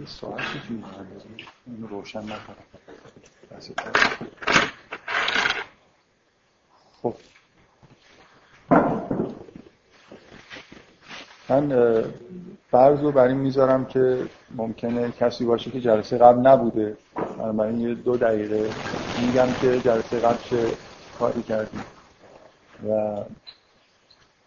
یه 0.00 0.06
ساعتی 0.06 0.60
توی 0.68 0.84
اینو 1.66 1.86
روشن 1.86 2.22
خب. 7.02 7.14
من 11.48 12.04
فرض 12.70 13.00
رو 13.00 13.12
بر 13.12 13.28
این 13.28 13.36
می‌ذارم 13.36 13.84
که 13.86 14.26
ممکنه 14.56 15.12
کسی 15.12 15.44
باشه 15.44 15.70
که 15.70 15.80
جلسه 15.80 16.18
قبل 16.18 16.46
نبوده. 16.46 16.96
من 17.54 17.80
یه 17.80 17.94
دو 17.94 18.16
دقیقه 18.16 18.70
میگم 19.26 19.52
که 19.60 19.80
جلسه 19.80 20.20
قبل 20.20 20.42
چه 20.42 20.76
کاری 21.18 21.42
کردیم. 21.42 21.84
و 22.88 23.16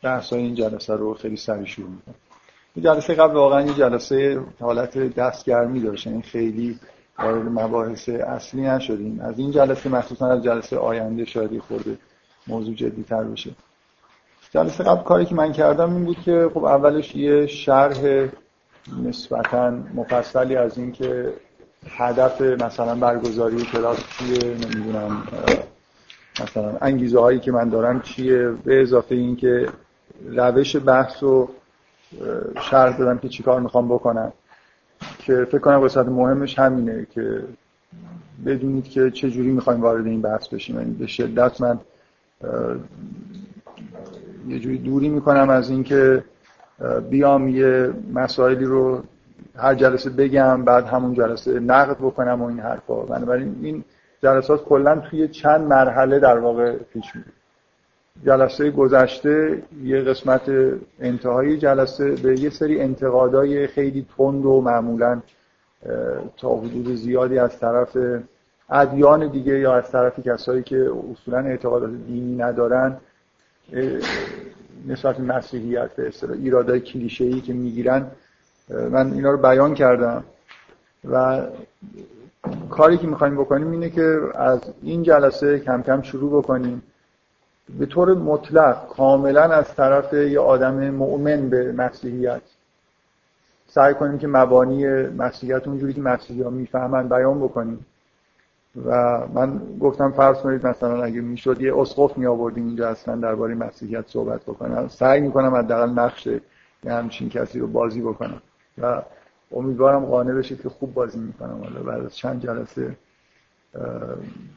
بحثای 0.02 0.40
این 0.40 0.56
جلسه 0.56 0.96
رو 0.96 1.14
خیلی 1.14 1.38
سریع 1.38 1.66
شروع 1.66 1.90
می‌کنم. 1.90 2.16
این 2.16 2.31
جلسه 2.80 3.14
قبل 3.14 3.34
واقعا 3.34 3.62
یه 3.62 3.74
جلسه 3.74 4.42
حالت 4.60 4.98
دستگرمی 4.98 5.80
داشت 5.80 6.08
یعنی 6.08 6.22
خیلی 6.22 6.80
وارد 7.20 7.46
مباحث 7.46 8.10
اصلی 8.10 8.62
نشدیم. 8.62 9.20
از 9.22 9.40
این 9.40 9.52
جلسه 9.52 9.90
مخصوصا 9.90 10.28
از 10.28 10.44
جلسه 10.44 10.78
آینده 10.78 11.26
شاید 11.26 11.60
خورده 11.60 11.98
موضوع 12.48 12.76
جدی 12.76 13.04
تر 13.04 13.24
بشه. 13.24 13.52
جلسه 14.52 14.84
قبل 14.84 15.04
کاری 15.04 15.26
که 15.26 15.36
من 15.36 15.52
کردم 15.52 15.94
این 15.94 16.06
بود 16.06 16.20
که 16.20 16.50
خب 16.54 16.64
اولش 16.64 17.16
یه 17.16 17.48
شرح 17.48 18.28
نسبتا 19.04 19.70
مفصلی 19.70 20.56
از 20.56 20.78
این 20.78 20.92
که 20.92 21.34
هدف 21.90 22.42
مثلا 22.42 22.96
برگزاری 22.96 23.66
کلاس 23.66 23.98
چیه 24.18 24.44
نمی‌دونم 24.44 25.24
مثلا 26.44 26.78
انگیزه 26.82 27.20
هایی 27.20 27.40
که 27.40 27.52
من 27.52 27.70
دارم 27.70 28.02
چیه 28.02 28.50
به 28.50 28.82
اضافه 28.82 29.16
این 29.16 29.36
که 29.36 29.70
روش 30.26 30.76
بحث 30.76 31.24
رو 31.24 31.50
شرح 32.62 32.98
دادم 32.98 33.18
که 33.18 33.30
چیکار 33.30 33.60
می‌خوام 33.60 33.88
بکنم. 33.88 34.34
که 35.20 35.46
فکر 35.46 35.60
کنم 35.60 35.82
وسط 35.82 36.06
مهمش 36.06 36.60
همینه 36.60 37.08
که 37.12 37.44
بدونید 38.46 38.90
که 38.90 39.12
چه 39.12 39.30
جوری 39.30 39.52
می‌خوایم 39.52 39.82
وارد 39.82 40.06
این 40.06 40.22
بحث 40.22 40.48
بشیم. 40.48 40.76
یعنی 40.76 40.94
به 40.94 41.08
شدت 41.08 41.62
من 41.62 41.80
یه 44.48 44.60
جوری 44.60 44.78
دوری 44.78 45.10
می‌کنم 45.10 45.50
از 45.50 45.70
اینکه 45.70 46.24
بیام 47.10 47.48
یه 47.48 47.94
مسائلی 48.14 48.66
رو 48.66 49.04
هر 49.56 49.76
جلسه 49.76 50.10
بگم 50.10 50.64
بعد 50.64 50.86
همون 50.86 51.14
جلسه 51.14 51.60
نقد 51.60 51.98
بکنم 51.98 52.42
و 52.42 52.46
این 52.46 52.60
حرفا. 52.60 52.96
بنابراین 52.96 53.56
این 53.62 53.84
جلسات 54.24 54.64
کلا 54.64 55.00
توی 55.00 55.28
چند 55.28 55.62
مرحله 55.62 56.20
در 56.20 56.38
واقع 56.38 56.78
پیش 56.78 57.16
میره. 57.16 57.28
جلسه 58.26 58.72
گذشته 58.72 59.64
یه 59.84 60.02
قسمت 60.02 60.42
انتهایی 61.00 61.58
جلسه 61.58 62.12
به 62.12 62.40
یه 62.40 62.50
سری 62.50 62.82
انتقادای 62.82 63.68
خیلی 63.68 64.06
تند 64.18 64.46
و 64.46 64.62
معمولا 64.62 65.22
تا 66.38 66.56
حدود 66.56 66.96
زیادی 66.96 67.40
از 67.40 67.60
طرف 67.60 67.98
ادیان 68.70 69.28
دیگه 69.28 69.60
یا 69.60 69.74
از 69.76 69.92
طرف 69.92 70.20
کسایی 70.20 70.64
که 70.64 70.92
اصولا 71.12 71.38
اعتقادات 71.38 71.90
دینی 72.08 72.36
ندارن 72.36 72.98
نسبت 74.88 75.20
مسیحیت 75.20 75.96
به 75.96 76.08
اصطلاح 76.08 76.38
ایرادای 76.38 76.80
کلیشه‌ای 76.80 77.42
که 77.42 77.54
می‌گیرن 77.54 78.08
من 78.70 79.14
اینا 79.14 79.32
رو 79.32 79.38
بیان 79.38 79.74
کردم. 79.74 80.24
و 81.12 81.42
کاری 82.70 82.98
که 82.98 83.08
می‌خوایم 83.08 83.36
بکنیم 83.36 83.72
اینه 83.72 83.90
که 83.90 84.20
از 84.36 84.60
این 84.82 85.04
جلسه 85.04 85.60
کم 85.60 85.82
کم 85.82 86.02
شروع 86.02 86.44
بکنیم. 86.44 86.84
به 87.80 87.86
طور 87.86 88.14
مطلق 88.14 88.88
کاملا 88.88 89.44
از 89.44 89.76
طرف 89.76 90.14
یه 90.14 90.40
آدم 90.40 90.90
مؤمن 90.90 91.50
به 91.50 91.72
مسیحیت. 91.72 92.42
سعی 93.68 93.94
کنیم 93.94 94.18
که 94.18 94.28
مبانی 94.28 94.86
مسیحیت 95.08 95.68
اونجوری 95.68 95.94
که 95.94 96.02
مسیحی 96.02 96.42
ها 96.42 96.50
می‌فهمن 96.50 97.10
بیان 97.10 97.40
بکنیم. 97.40 97.86
و 98.86 99.20
من 99.34 99.62
گفتم 99.80 100.12
فرض 100.12 100.38
کنید 100.38 100.68
مثلا 100.68 101.04
اگه 101.04 101.22
می‌شد 101.22 101.62
یه 101.62 101.80
اسقف 101.80 102.18
می 102.18 102.26
آوردیم 102.26 102.68
اینجا 102.68 102.90
اصلا 102.90 103.16
درباره 103.16 103.56
مسیحیت 103.56 104.08
صحبت 104.08 104.42
بکنم. 104.42 104.88
سعی 104.88 105.22
می‌کنم 105.22 105.56
حداقل 105.56 105.90
نقش 105.90 106.28
یه 106.84 106.94
همچین 106.94 107.30
کسی 107.30 107.60
رو 107.60 107.68
بازی 107.68 108.02
بکنم. 108.02 108.42
و 108.78 109.02
امیدوارم 109.56 110.06
قانع 110.06 110.34
بشید 110.34 110.62
که 110.62 110.70
خوب 110.70 110.94
بازی 110.94 111.20
می‌کنم. 111.20 111.62
حالا 111.64 111.84
بعد 111.84 112.06
از 112.06 112.16
چند 112.16 112.42
جلسه 112.42 112.96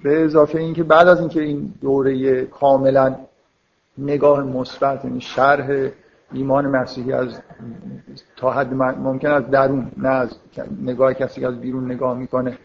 به 0.02 0.24
اضافه 0.24 0.58
اینکه 0.58 0.82
بعد 0.82 1.08
از 1.08 1.20
اینکه 1.20 1.42
این 1.42 1.74
دوره 1.80 2.44
کاملا 2.44 3.16
نگاه 3.98 4.42
مثبت 4.42 5.04
یعنی 5.04 5.20
شرح 5.20 5.90
ایمان 6.32 6.66
مسیحی 6.66 7.12
از 7.12 7.40
تا 8.36 8.50
حد 8.52 8.74
ممکن 8.74 9.30
از 9.30 9.50
درون 9.50 9.92
نه 9.96 10.08
از 10.08 10.28
نگاه 10.82 11.14
کسی 11.14 11.40
که 11.40 11.46
از 11.46 11.60
بیرون 11.60 11.92
نگاه 11.92 12.18
می‌کنه 12.18 12.58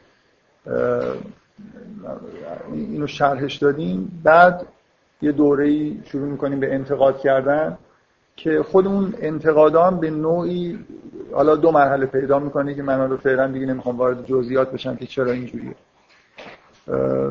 اینو 2.74 3.08
شرحش 3.08 3.56
دادیم. 3.56 4.22
بعد 4.24 4.66
یه 5.22 5.32
دوره 5.32 5.92
شروع 6.04 6.28
می‌کنیم 6.28 6.60
به 6.60 6.74
انتقاد 6.74 7.20
کردن 7.20 7.78
که 8.36 8.64
خود 8.64 8.88
اون 8.88 9.14
انتقادان 9.20 10.00
به 10.00 10.10
نوعی 10.10 10.80
حالا 11.34 11.56
دو 11.56 11.72
مرحله 11.72 12.06
پیدا 12.06 12.40
می‌کنه 12.40 12.76
که 12.76 12.84
من 12.84 13.10
رو 13.10 13.18
فعلا 13.18 13.48
دیگه 13.48 13.66
نمی‌خوام 13.66 13.98
وارد 13.98 14.26
جزئیات 14.26 14.72
بشم 14.72 14.96
که 14.96 15.06
چرا 15.06 15.32
اینجوریه. 15.32 15.76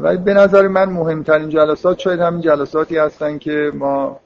ولی 0.03 0.17
به 0.19 0.35
نظر 0.35 0.69
من 0.69 0.85
مهمترین 0.85 1.49
جلسات 1.49 1.99
شاید 1.99 2.21
همین 2.21 2.41
جلساتی 2.41 2.97
هستن 2.97 3.39
که 3.39 3.73
ما 3.75 4.21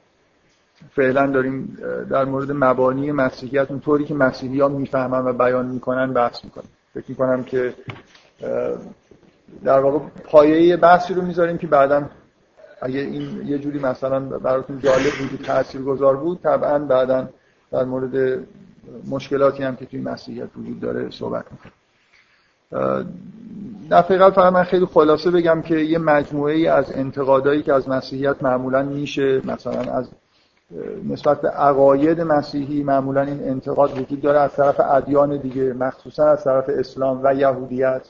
فعلا 0.95 1.27
داریم 1.27 1.77
در 2.09 2.25
مورد 2.25 2.51
مبانی 2.51 3.11
مسیحیت 3.11 3.71
اونطوری 3.71 4.05
که 4.05 4.13
مسیحی 4.13 4.59
ها 4.59 4.67
می‌فهمن 4.67 5.25
و 5.25 5.33
بیان 5.33 5.65
می‌کنن 5.65 6.13
بحث 6.13 6.43
می‌کنن 6.43 6.63
فکر 6.93 7.05
می‌کنم 7.07 7.43
که 7.43 7.73
در 9.63 9.79
واقع 9.79 9.99
پایه 10.23 10.77
بحثی 10.77 11.13
رو 11.13 11.21
می‌ذاریم 11.21 11.57
که 11.57 11.67
بعدا 11.67 12.09
اگه 12.81 12.99
این 12.99 13.47
یه 13.47 13.57
جوری 13.57 13.79
مثلا 13.79 14.19
براتون 14.19 14.79
جالب 14.79 15.13
بود 15.19 15.45
تأثیر 15.45 15.81
گذار 15.81 16.15
بود 16.17 16.39
طبعا 16.43 16.79
بعدا 16.79 17.29
در 17.71 17.83
مورد 17.83 18.39
مشکلاتی 19.09 19.63
هم 19.63 19.75
که 19.75 19.85
توی 19.85 20.01
مسیحیت 20.01 20.49
وجود 20.57 20.79
داره 20.79 21.09
صحبت 21.09 21.45
می‌کنم 21.51 21.71
دفعه 23.91 24.17
قبل 24.17 24.31
فقط 24.31 24.53
من 24.53 24.63
خیلی 24.63 24.85
خلاصه 24.85 25.31
بگم 25.31 25.61
که 25.61 25.75
یه 25.75 25.97
مجموعه 25.97 26.53
ای 26.53 26.67
از 26.67 26.91
انتقادایی 26.91 27.63
که 27.63 27.73
از 27.73 27.89
مسیحیت 27.89 28.43
معمولا 28.43 28.83
میشه 28.83 29.41
مثلا 29.45 29.93
از 29.93 30.09
نسبت 31.09 31.41
به 31.41 31.49
عقاید 31.49 32.21
مسیحی 32.21 32.83
معمولا 32.83 33.21
این 33.21 33.43
انتقاد 33.43 33.99
وجود 33.99 34.21
داره 34.21 34.39
از 34.39 34.53
طرف 34.53 34.79
ادیان 34.79 35.37
دیگه 35.37 35.73
مخصوصا 35.73 36.25
از 36.25 36.43
طرف 36.43 36.65
اسلام 36.69 37.19
و 37.23 37.35
یهودیت 37.35 38.01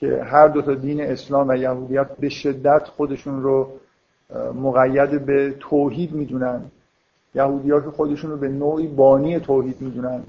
که 0.00 0.22
هر 0.24 0.48
دو 0.48 0.62
تا 0.62 0.74
دین 0.74 1.00
اسلام 1.00 1.48
و 1.48 1.56
یهودیت 1.56 2.06
به 2.20 2.28
شدت 2.28 2.82
خودشون 2.96 3.42
رو 3.42 3.68
مقید 4.54 5.26
به 5.26 5.54
توحید 5.60 6.12
می‌دونن. 6.12 6.62
یهودی 7.34 7.70
ها 7.70 7.80
که 7.80 7.90
خودشون 7.90 8.30
رو 8.30 8.36
به 8.36 8.48
نوعی 8.48 8.86
بانی 8.86 9.40
توحید 9.40 9.80
می‌دونن 9.80 10.22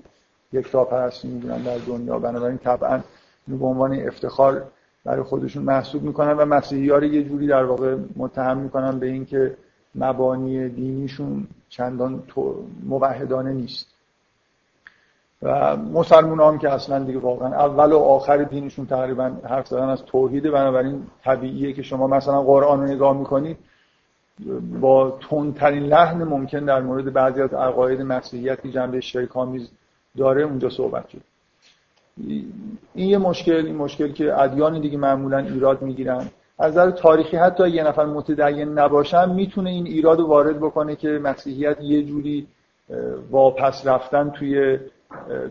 یک 0.54 0.72
تا 0.72 0.84
پرستی 0.84 1.28
می‌دونن 1.28 1.64
در 1.64 1.78
دنیا. 1.78 2.20
بنابراین 2.20 2.58
طبعا 2.58 3.00
به 3.48 3.66
عنوان 3.66 4.08
افتخار 4.08 4.64
برای 5.06 5.24
خودشون 5.24 5.64
محسوب 5.64 6.04
می‌کنن 6.04 6.32
و 6.32 6.46
مسیحی 6.46 6.90
ها 6.90 6.98
رو 6.98 7.04
یه 7.04 7.24
جوری 7.24 7.48
در 7.48 7.64
واقع 7.64 7.98
متهم 8.16 8.58
می‌کنن 8.58 9.00
به 9.00 9.08
اینکه 9.08 9.58
مبانی 9.96 10.70
دینیشون 10.70 11.48
چندان 11.70 12.24
موحدانه 12.84 13.54
نیست. 13.54 13.88
و 15.42 15.78
مسلمان 15.78 16.40
هم 16.40 16.58
که 16.58 16.70
اصلا 16.70 17.04
دیگه 17.04 17.20
واقعا 17.20 17.48
اول 17.48 17.92
و 17.92 17.98
آخر 17.98 18.44
دینشون 18.44 18.86
تقریبا 18.86 19.32
حرف 19.50 19.68
زدن 19.68 19.90
از 19.90 20.04
توحیده 20.06 20.52
بنابراین 20.52 21.04
طبیعیه 21.24 21.74
که 21.74 21.82
شما 21.82 22.08
مثلا 22.08 22.42
قرآن 22.42 22.82
رو 22.82 22.88
نگاه 22.88 23.18
می‌کنید 23.18 23.58
با 24.82 25.20
تندترین 25.30 25.84
لحن 25.84 26.24
ممکن 26.24 26.66
در 26.66 26.82
مورد 26.82 27.14
بعضی 27.14 27.42
از 27.42 27.54
عقاید 27.54 28.02
مسیحیت 28.02 28.62
که 28.62 28.72
جنبه 28.72 29.02
شرکامیز 29.02 29.72
داره 30.18 30.44
اونجا 30.44 30.70
صحبت 30.70 31.10
شد. 31.10 31.22
این 32.18 33.10
یه 33.10 33.18
مشکل 33.18 33.66
این 33.66 33.76
مشکل 33.76 34.12
که 34.12 34.42
ادیان 34.42 34.82
دیگه 34.82 34.98
معمولا 34.98 35.38
ایراد 35.38 35.82
می‌گیرن. 35.82 36.26
از 36.60 36.72
نظر 36.72 36.92
تاریخی 36.92 37.38
حتی 37.38 37.70
یه 37.70 37.84
نفر 37.84 38.06
متدین 38.06 38.80
نباشن 38.80 39.30
می‌تونه 39.30 39.70
این 39.70 39.86
ایراد 39.88 40.20
رو 40.20 40.28
وارد 40.28 40.60
بکنه 40.60 40.96
که 40.96 41.10
مسیحیت 41.10 41.82
یه 41.82 42.04
جوری 42.04 42.48
واپس 43.32 43.88
رفتن 43.88 44.30
توی 44.30 44.80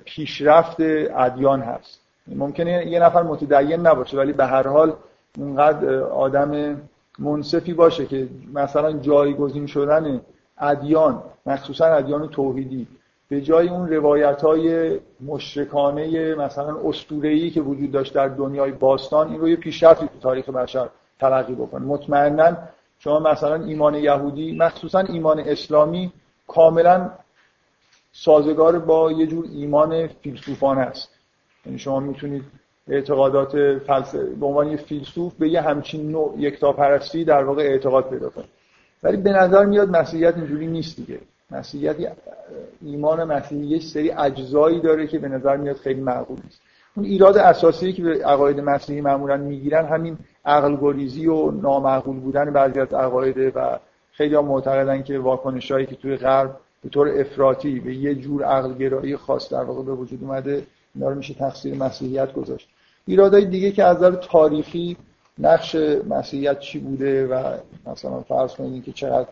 پیشرفت 0.05 0.77
ادیان 1.17 1.61
هست. 1.61 2.01
ممکنه 2.29 2.87
یه 2.87 3.01
نفر 3.01 3.23
متدین 3.23 3.87
نباشه 3.87 4.17
ولی 4.17 4.33
به 4.33 4.47
هر 4.47 4.69
حال 4.69 4.93
اونقدر 5.39 5.95
آدم 6.03 6.81
منصفی 7.19 7.75
باشه 7.75 8.07
که 8.07 8.29
مثلا 8.55 8.93
جایگزین 8.93 9.67
شدن 9.67 10.21
ادیان 10.59 11.23
مخصوصا 11.47 11.87
ادیان 11.87 12.29
توحیدی 12.29 12.87
به 13.33 13.41
جای 13.41 13.69
اون 13.69 13.89
روایت 13.89 14.43
های 14.43 14.99
مشرکانه 15.21 16.35
مثلا 16.35 16.77
اسطوره‌ای 16.85 17.51
که 17.51 17.61
وجود 17.61 17.93
داشت 17.93 18.15
در 18.15 18.29
دنیای 18.29 18.73
باستان 18.73 19.31
این 19.31 19.41
رو 19.41 19.49
یه 19.49 19.57
پیشرفتی 19.57 20.07
تو 20.07 20.19
تاریخ 20.23 20.49
بشر 20.49 20.89
تلقی 21.21 21.55
بکنه. 21.55 21.87
مطمئنا 21.87 22.57
شما 22.99 23.19
مثلا 23.19 23.65
ایمان 23.65 23.95
یهودی 23.95 24.57
مخصوصا 24.57 24.99
ایمان 24.99 25.41
اسلامی 25.41 26.13
کاملا 26.47 27.11
سازگار 28.13 28.79
با 28.79 29.13
یه 29.13 29.27
جور 29.27 29.45
ایمان 29.53 30.07
فیلسوفانه 30.07 30.81
است. 30.81 31.09
یعنی 31.67 31.79
شما 31.79 32.01
می‌تونید 32.01 32.43
اعتقادات 32.89 33.79
فلسفه 33.79 34.25
به 34.25 34.47
عنوان 34.47 34.69
یه 34.69 34.77
فیلسوف 34.77 35.35
به 35.35 35.49
یه 35.49 35.61
همچین 35.61 36.11
نوع 36.11 36.35
یکتاپرستی 36.39 37.25
در 37.25 37.45
واقع 37.45 37.63
اعتقاد 37.63 38.09
پیدا 38.11 38.29
کنید. 38.31 38.49
ولی 39.03 39.17
به 39.17 39.31
نظر 39.31 39.65
میاد 39.65 39.97
مسیحیت 39.97 40.37
اینجوری 40.37 40.67
نیست 40.67 40.97
دیگه. 40.97 41.21
مسیحیت 41.53 41.97
ایمان 42.83 43.25
مسیحی 43.25 43.67
یه 43.67 43.81
سری 43.81 44.11
اجزایی 44.11 44.81
داره 44.81 45.07
که 45.07 45.19
به 45.19 45.29
نظر 45.29 45.57
میاد 45.57 45.77
خیلی 45.77 46.01
معقول 46.01 46.39
نیست. 46.45 46.61
اون 46.97 47.07
ایراد 47.07 47.39
اساسی 47.39 47.93
که 47.93 48.03
به 48.03 48.25
عقاید 48.25 48.61
مسیحی 48.61 49.01
معمولا 49.01 49.37
می‌گیرن 49.37 49.87
همین 49.87 50.19
عقل 50.45 50.77
گریزی 50.81 51.27
و 51.27 51.51
نامعقول 51.51 52.21
بودن 52.21 52.53
بعضی 52.53 52.81
از 52.81 52.95
عقاید 52.95 53.53
و 53.57 53.79
خیلی 54.13 54.35
ها 54.35 54.43
معتقدن 54.43 55.03
که 55.03 55.19
واکنشایی 55.19 55.87
که 55.87 55.95
توی 55.97 56.17
غرب 56.17 56.57
به 56.83 56.89
طور 56.89 57.21
افراطی 57.21 57.81
به 57.81 57.95
یه 57.95 58.15
جور 58.15 58.45
عقل 58.45 58.75
گرایی 58.75 59.17
خاص 59.17 59.53
در 59.53 59.65
واقع 59.65 59.83
به 59.83 59.93
وجود 59.93 60.25
اومده 60.25 60.67
اینا 60.95 61.09
رو 61.09 61.15
میشه 61.15 61.35
تقصیر 61.35 61.75
مسیحیت 61.75 62.33
گذاشت. 62.33 62.69
ایرادای 63.07 63.45
دیگه 63.45 63.71
که 63.71 63.85
از 63.85 63.97
نظر 63.97 64.11
تاریخی 64.11 64.97
نقش 65.39 65.77
مسیحیت 66.09 66.59
چی 66.59 66.79
بوده 66.79 67.27
و 67.27 67.57
مثلا 67.87 68.21
فرض 68.21 68.55
کنید 68.55 68.85
که 68.85 68.93
چقدر 68.93 69.29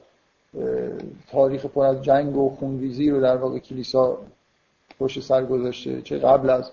تاریخ 1.31 1.67
پر 1.67 1.85
از 1.85 2.03
جنگ 2.03 2.37
و 2.37 2.51
خونریزی 2.51 3.11
رو 3.11 3.21
در 3.21 3.37
واقع 3.37 3.59
کلیسا 3.59 4.19
پشت 4.99 5.21
سر 5.21 5.45
گذاشته 5.45 6.03
چه 6.03 6.19
قبل 6.19 6.51
از 6.51 6.71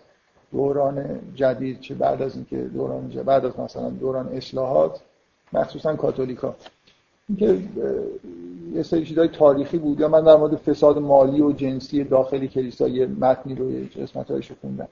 دوران 0.51 1.19
جدید 1.35 1.79
چه 1.79 1.95
بعد 1.95 2.21
از 2.21 2.35
اینکه 2.35 2.57
دوران 2.57 3.09
جدید 3.09 3.25
بعد 3.25 3.45
از 3.45 3.59
مثلا 3.59 3.89
دوران 3.89 4.27
اصلاحات 4.27 5.01
مخصوصا 5.53 5.95
کاتولیکا. 5.95 6.55
اینکه 7.29 7.61
یه 8.73 8.83
سری 8.83 9.05
چیزای 9.05 9.27
تاریخی 9.27 9.77
بود. 9.77 9.99
یا 9.99 10.07
من 10.07 10.23
در 10.23 10.35
مورد 10.35 10.55
فساد 10.55 10.97
مالی 10.97 11.41
و 11.41 11.51
جنسی 11.51 12.03
داخلی 12.03 12.47
کلیسا 12.47 12.87
یه 12.87 13.05
متنی 13.05 13.55
رو 13.55 13.71
یه 13.71 13.87
قسمتایشو 13.87 14.55
خوندم. 14.61 14.87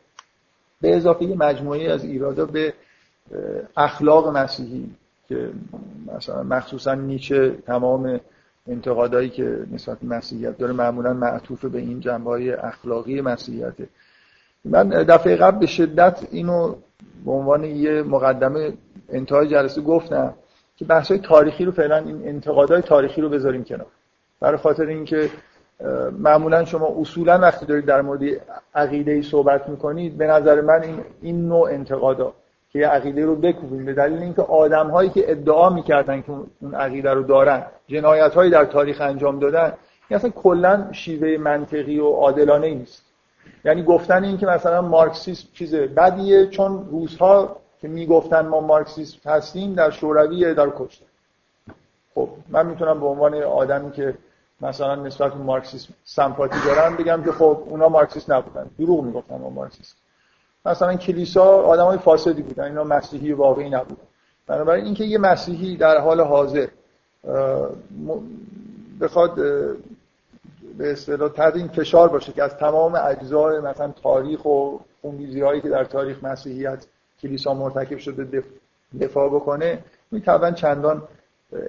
به 0.81 0.95
اضافه 0.95 1.25
یه 1.25 1.35
مجموعه 1.35 1.91
از 1.91 2.03
ایرادا 2.05 2.45
به 2.45 2.73
اخلاق 3.77 4.37
مسیحی 4.37 4.89
که 5.29 5.49
مثلا 6.15 6.43
مخصوصا 6.43 6.93
نیچه 6.93 7.49
تمام 7.49 8.19
انتقادایی 8.67 9.29
که 9.29 9.59
نسبت 9.71 10.03
مسیحیت 10.03 10.57
داره 10.57 10.73
معمولا 10.73 11.13
معطوف 11.13 11.65
به 11.65 11.79
این 11.79 11.99
جنبه 11.99 12.29
های 12.29 12.51
اخلاقی 12.51 13.21
مسیحیته. 13.21 13.87
من 14.65 14.89
دفعه 14.89 15.35
قبل 15.35 15.59
به 15.59 15.65
شدت 15.65 16.27
اینو 16.31 16.75
به 17.25 17.31
عنوان 17.31 17.63
یه 17.63 18.03
مقدمه 18.03 18.73
انتهای 19.09 19.47
جلسه 19.47 19.81
گفتم 19.81 20.33
که 20.77 20.85
بحث 20.85 21.11
تاریخی 21.11 21.65
رو 21.65 21.71
فعلا 21.71 21.97
این 21.97 22.27
انتقادهای 22.27 22.81
تاریخی 22.81 23.21
رو 23.21 23.29
بذاریم 23.29 23.63
کنار. 23.63 23.87
برای 24.39 24.57
خاطر 24.57 24.85
اینکه 24.85 25.29
معمولا 26.19 26.65
شما 26.65 26.95
اصولا 26.99 27.39
وقتی 27.39 27.65
دارید 27.65 27.85
در 27.85 28.01
مورد 28.01 28.21
عقیده 28.75 29.21
صحبت 29.21 29.69
می‌کنید 29.69 30.17
به 30.17 30.27
نظر 30.27 30.61
من 30.61 30.83
این, 30.83 30.99
این 31.21 31.47
نوع 31.47 31.69
انتقادا 31.69 32.33
که 32.75 32.81
یه 32.81 32.87
عقیده 32.87 33.25
رو 33.25 33.35
بکوبیم 33.35 33.85
به 33.85 33.93
دلیل 33.93 34.21
اینکه 34.21 34.41
آدم 34.41 34.87
هایی 34.89 35.09
که 35.09 35.31
ادعا 35.31 35.69
می‌کردن 35.69 36.21
که 36.21 36.31
اون 36.61 36.75
عقیده 36.75 37.13
رو 37.13 37.23
دارن 37.23 37.65
جنایت 37.87 38.33
هایی 38.33 38.51
در 38.51 38.65
تاریخ 38.65 39.01
انجام 39.01 39.39
دادن 39.39 39.73
این 40.09 40.17
اصلا 40.17 40.29
کلا 40.29 40.87
شیوه 40.91 41.37
منطقی 41.37 41.99
و 41.99 42.07
عادلانه 42.07 42.73
نیست. 42.73 43.03
یعنی 43.65 43.83
گفتن 43.83 44.23
این 44.23 44.37
که 44.37 44.45
مثلا 44.45 44.81
مارکسیسم 44.81 45.47
چیز 45.53 45.75
بدیه 45.75 46.47
چون 46.47 46.87
روزها 46.91 47.55
که 47.81 47.87
می‌گفتن 47.87 48.47
ما 48.47 48.59
مارکسیسم 48.59 49.29
هستیم 49.29 49.73
در 49.73 49.91
شوروی 49.91 50.53
در 50.53 50.69
کشتن 50.77 51.05
خب 52.15 52.29
من 52.49 52.65
می‌تونم 52.65 52.99
به 52.99 53.05
عنوان 53.05 53.43
آدمی 53.43 53.91
که 53.91 54.13
مثلا 54.61 54.95
نسبت 54.95 55.33
به 55.33 55.39
مارکسیسم 55.43 55.93
سمپاتی 56.03 56.57
دارم 56.65 56.95
بگم 56.95 57.23
که 57.23 57.31
خب 57.31 57.63
اونا 57.69 57.89
مارکسیست 57.89 58.31
نبودن. 58.31 58.69
دروغ 58.79 59.03
می‌گفتن 59.03 59.37
ما 59.37 59.49
مارکسیست 59.49 60.04
مثلا 60.65 60.95
کلیسا 60.95 61.43
آدمای 61.43 61.97
فاسدی 61.97 62.41
بودن 62.41 62.63
اینا 62.63 62.83
مسیحی 62.83 63.33
واقعی 63.33 63.69
نبودن. 63.69 64.01
بنابراین 64.47 64.85
اینکه 64.85 65.03
یه 65.03 65.17
مسیحی 65.17 65.77
در 65.77 65.97
حال 65.97 66.21
حاضر 66.21 66.67
بخواد 69.01 69.35
به 70.77 70.91
اصطلاح 70.91 71.29
تحت 71.29 71.67
فشار 71.67 72.09
باشه 72.09 72.31
که 72.31 72.43
از 72.43 72.57
تمام 72.57 72.95
اجزای 72.95 73.59
مثلا 73.59 73.93
تاریخ 74.03 74.45
و 74.45 74.77
خونریزی 75.01 75.41
هایی 75.41 75.61
که 75.61 75.69
در 75.69 75.83
تاریخ 75.83 76.23
مسیحیت 76.23 76.85
کلیسا 77.21 77.53
مرتکب 77.53 77.97
شده 77.97 78.43
دفاع 79.01 79.29
بکنه 79.29 79.79
این 80.11 80.21
طبعا 80.21 80.51
چندان 80.51 81.03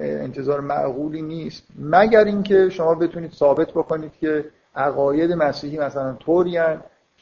انتظار 0.01 0.61
معقولی 0.61 1.23
نیست. 1.23 1.63
مگر 1.79 2.25
اینکه 2.25 2.69
شما 2.69 2.95
بتونید 2.95 3.33
ثابت 3.33 3.71
بکنید 3.71 4.13
که 4.21 4.45
عقاید 4.77 5.33
مسیحی 5.33 5.79
مثلا 5.79 6.15
طوری 6.15 6.59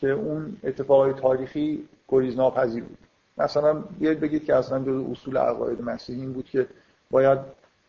که 0.05 0.11
اون 0.11 0.57
اتفاقای 0.65 1.13
تاریخی 1.13 1.89
گریز 2.09 2.37
ناپذیر 2.37 2.85
بود. 2.85 2.99
مثلا 3.39 3.75
بیاید 3.99 4.21
بگید 4.21 4.45
که 4.45 4.55
اصلا 4.55 4.79
جز 4.79 5.11
اصول 5.11 5.37
عقاید 5.37 5.83
مسیحی 5.83 6.21
این 6.21 6.33
بود 6.33 6.45
که 6.45 6.67
باید 7.11 7.39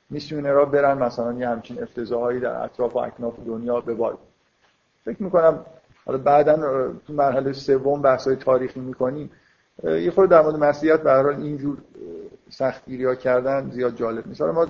میسیونرها 0.09 0.65
برن 0.65 0.97
مثلا 0.97 1.33
یه 1.33 1.49
همچین 1.49 1.83
افتضاحایی 1.83 2.39
در 2.39 2.63
اطراف 2.63 2.95
و 2.95 2.99
اکناف 2.99 3.33
دنیا 3.45 3.81
ببارن 3.81 4.17
فکر 5.05 5.23
می‌کنم 5.23 5.59
حالا 6.05 6.17
بعدا 6.17 6.55
تو 7.07 7.13
مرحله 7.13 7.53
سوم 7.53 8.01
بحث‌های 8.01 8.35
تاریخی 8.35 8.79
می‌کنیم 8.79 9.31
یه 9.83 10.11
خود 10.11 10.29
در 10.29 10.41
مورد 10.41 10.55
مسیحیت 10.55 11.01
به 11.01 11.11
هر 11.11 11.27
اینجور 11.27 11.77
سختگیری 12.49 13.15
کردن 13.17 13.69
زیاد 13.69 13.95
جالب 13.95 14.27
نیست. 14.27 14.41
ما 14.41 14.67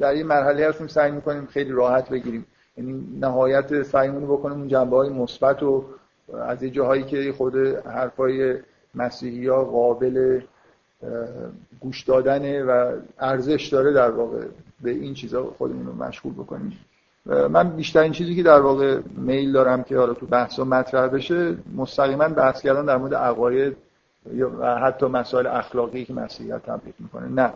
در 0.00 0.16
یه 0.16 0.24
مرحله 0.24 0.68
هستیم 0.68 0.86
سعی 0.86 1.10
می‌کنیم 1.10 1.46
خیلی 1.46 1.72
راحت 1.72 2.08
بگیریم. 2.08 2.46
یعنی 2.76 3.18
نهایت 3.20 3.82
سعیمون 3.82 4.24
بکنیم 4.24 4.58
اون 4.58 4.68
جنبه 4.68 4.96
های 4.96 5.08
مثبت 5.08 5.62
و 5.62 5.84
از 6.34 6.62
یه 6.62 6.70
جاهایی 6.70 7.04
که 7.04 7.32
خود 7.32 7.56
حرفای 7.86 8.56
مسیحی 8.94 9.46
ها 9.46 9.64
قابل 9.64 10.40
گوش 11.80 12.02
دادنه 12.02 12.62
و 12.62 12.96
ارزش 13.18 13.66
داره 13.66 13.92
در 13.92 14.10
واقع 14.10 14.44
به 14.80 14.90
این 14.90 15.14
چیزا 15.14 15.44
خودمون 15.58 15.86
رو 15.86 15.94
مشغول 15.94 16.32
بکنیم. 16.32 16.78
من 17.26 17.68
بیشترین 17.68 18.12
چیزی 18.12 18.36
که 18.36 18.42
در 18.42 18.60
واقع 18.60 19.00
میل 19.16 19.52
دارم 19.52 19.82
که 19.82 19.98
حالا 19.98 20.14
تو 20.14 20.26
بحثا 20.26 20.64
مطرح 20.64 21.08
بشه 21.08 21.56
مستقیما 21.76 22.28
بحث 22.28 22.62
کردن 22.62 22.84
در 22.84 22.96
مورد 22.96 23.14
عقاید 23.14 23.76
یا 24.32 24.50
حتی 24.82 25.06
مسائل 25.06 25.46
اخلاقی 25.46 26.04
که 26.04 26.12
مسیحیت 26.12 26.62
تبلیغ 26.62 26.94
می‌کنه. 26.98 27.28
نه. 27.28 27.52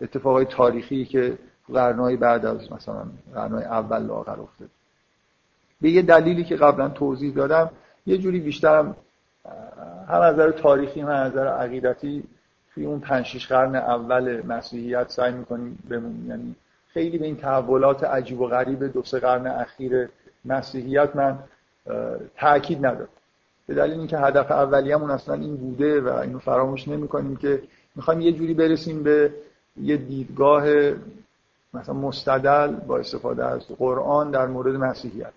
اتفاقای 0.00 0.44
تاریخی 0.44 1.04
که 1.04 1.38
قرنهای 1.72 2.16
بعد 2.16 2.46
از 2.46 2.72
مثلا 2.72 3.06
قرنهای 3.34 3.64
اول 3.64 4.02
لاغر 4.02 4.40
افتاد 4.40 4.68
به 5.80 5.90
یه 5.90 6.02
دلیلی 6.02 6.44
که 6.44 6.56
قبلا 6.56 6.88
توضیح 6.88 7.34
دادم 7.34 7.70
یه 8.08 8.18
جوری 8.18 8.40
بیشترم 8.40 8.96
هم 10.08 10.20
از 10.20 10.34
نظر 10.34 10.50
تاریخی 10.50 11.00
هم 11.00 11.08
از 11.08 11.32
نظر 11.32 11.46
عقیدتی 11.46 12.24
توی 12.74 12.86
اون 12.86 13.00
پنج 13.00 13.24
شیش 13.24 13.48
قرن 13.48 13.76
اول 13.76 14.46
مسیحیت 14.46 15.10
سعی 15.10 15.32
می‌کنیم 15.32 15.78
بمونیم. 15.90 16.28
یعنی 16.28 16.54
خیلی 16.88 17.18
به 17.18 17.24
این 17.24 17.36
تحولات 17.36 18.04
عجیب 18.04 18.40
و 18.40 18.46
غریب 18.46 18.92
دو 18.92 19.02
سه 19.02 19.18
قرن 19.18 19.46
اخیر 19.46 20.08
مسیحیت 20.44 21.16
من 21.16 21.38
تاکید 22.36 22.86
ندارم. 22.86 23.08
به 23.66 23.74
دلیل 23.74 23.98
اینکه 23.98 24.18
هدف 24.18 24.50
اولیه‌مون 24.50 25.10
اصلا 25.10 25.34
این 25.34 25.56
بوده 25.56 26.00
و 26.00 26.08
اینو 26.08 26.38
فراموش 26.38 26.88
نمی‌کنیم 26.88 27.36
که 27.36 27.62
می‌خوایم 27.96 28.20
یه 28.20 28.32
جوری 28.32 28.54
برسیم 28.54 29.02
به 29.02 29.32
یه 29.82 29.96
دیدگاه 29.96 30.64
مثلا 31.74 31.94
مستدل 31.94 32.66
با 32.66 32.98
استفاده 32.98 33.44
از 33.44 33.68
قرآن 33.78 34.30
در 34.30 34.46
مورد 34.46 34.74
مسیحیت. 34.74 35.32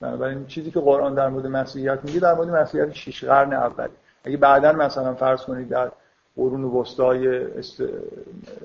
بنابراین 0.00 0.46
چیزی 0.46 0.70
که 0.70 0.80
قرآن 0.80 1.14
در 1.14 1.28
مورد 1.28 1.46
مسیحیت 1.46 1.98
میگه 2.04 2.20
در 2.20 2.34
مورد 2.34 2.48
مسیحیت 2.48 2.92
شش 2.92 3.24
قرن 3.24 3.52
اول 3.52 3.88
اگه 4.24 4.36
بعدا 4.36 4.72
مثلا 4.72 5.14
فرض 5.14 5.42
کنید 5.42 5.68
در 5.68 5.90
قرون 6.36 6.64
وسطای 6.64 7.46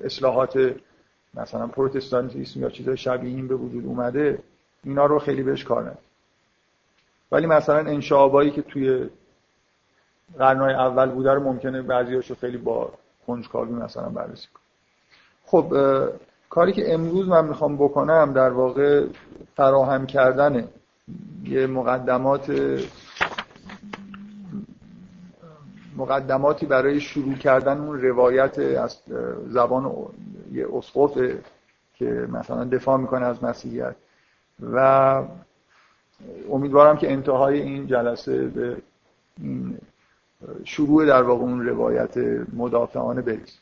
اصلاحات 0.04 0.74
مثلا 1.34 1.66
پروتستانتیسم 1.66 2.60
یا 2.60 2.70
چیزای 2.70 2.96
شبیه 2.96 3.30
این 3.36 3.48
به 3.48 3.54
وجود 3.54 3.86
اومده 3.86 4.38
اینا 4.84 5.06
رو 5.06 5.18
خیلی 5.18 5.42
بهش 5.42 5.64
کار 5.64 5.94
ولی 7.32 7.46
مثلا 7.46 7.78
انشابایی 7.78 8.50
که 8.50 8.62
توی 8.62 9.08
قرنهای 10.38 10.74
اول 10.74 11.10
بوده 11.10 11.32
رو 11.32 11.40
ممکنه 11.42 11.82
بعضیاشو 11.82 12.34
خیلی 12.34 12.56
با 12.56 12.92
کنجکاوی 13.26 13.72
مثلا 13.72 14.08
بررسی 14.08 14.48
کنم 14.54 14.62
خب 15.46 15.74
کاری 16.50 16.72
که 16.72 16.94
امروز 16.94 17.28
من 17.28 17.44
می‌خوام 17.44 17.76
بکنم 17.76 18.32
در 18.32 18.50
واقع 18.50 19.06
فراهم 19.56 20.06
کردن 20.06 20.68
یه 21.44 21.66
مقدمات 21.66 22.50
مقدماتی 25.96 26.66
برای 26.66 27.00
شروع 27.00 27.34
کردن 27.34 27.78
اون 27.78 28.02
روایت 28.02 28.58
از 28.58 29.02
زبان 29.48 29.92
یه 30.52 30.66
اسقف 30.72 31.18
که 31.94 32.28
مثلا 32.32 32.64
دفاع 32.64 32.96
می‌کنه 32.96 33.26
از 33.26 33.44
مسیحیت. 33.44 33.94
و 34.72 35.22
امیدوارم 36.50 36.96
که 36.96 37.12
انتهای 37.12 37.60
این 37.60 37.86
جلسه 37.86 38.46
به 38.46 38.76
این 39.38 39.78
شروع 40.64 41.06
در 41.06 41.22
واقع 41.22 41.42
اون 41.42 41.66
روایت 41.68 42.16
مدافعانه 42.52 43.22
برسیم. 43.22 43.60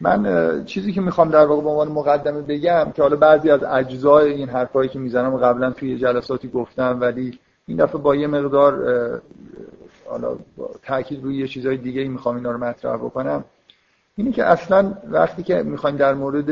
من 0.00 0.64
چیزی 0.64 0.92
که 0.92 1.00
می‌خوام 1.00 1.30
در 1.30 1.46
واقع 1.46 1.62
به 1.62 1.68
عنوان 1.68 1.88
مقدمه 1.88 2.40
بگم 2.40 2.92
که 2.94 3.02
حالا 3.02 3.16
بعضی 3.16 3.50
از 3.50 3.62
اجزای 3.64 4.32
این 4.32 4.48
حرفایی 4.48 4.88
که 4.88 4.98
می‌زنم 4.98 5.36
قبلا 5.36 5.70
توی 5.70 5.98
جلساتی 5.98 6.48
گفتم 6.48 6.98
ولی 7.00 7.38
این 7.66 7.76
دفعه 7.76 8.00
با 8.00 8.14
یه 8.14 8.26
مقدار 8.26 9.22
حالا 10.06 10.36
تاکید 10.82 11.24
روی 11.24 11.36
یه 11.36 11.48
چیزای 11.48 11.76
دیگه 11.76 12.00
ای 12.00 12.08
می‌خوام 12.08 12.36
اینا 12.36 12.50
رو 12.50 12.58
مطرح 12.58 12.96
بکنم. 12.96 13.44
اینه 14.16 14.32
که 14.32 14.44
اصلا 14.44 14.94
وقتی 15.10 15.42
که 15.42 15.62
می‌خوایم 15.62 15.96
در 15.96 16.14
مورد 16.14 16.46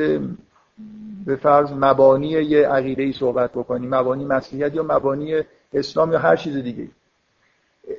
به 1.27 1.37
فرض 1.37 1.73
مبانی 1.73 2.29
یه 2.29 2.69
عقیده 2.69 3.03
ای 3.03 3.13
صحبت 3.13 3.51
بکنیم 3.51 3.95
مبانی 3.95 4.25
مسیحیت 4.25 4.75
یا 4.75 4.83
مبانی 4.83 5.41
اسلام 5.73 6.13
یا 6.13 6.19
هر 6.19 6.37
چیز 6.37 6.57
دیگه 6.57 6.89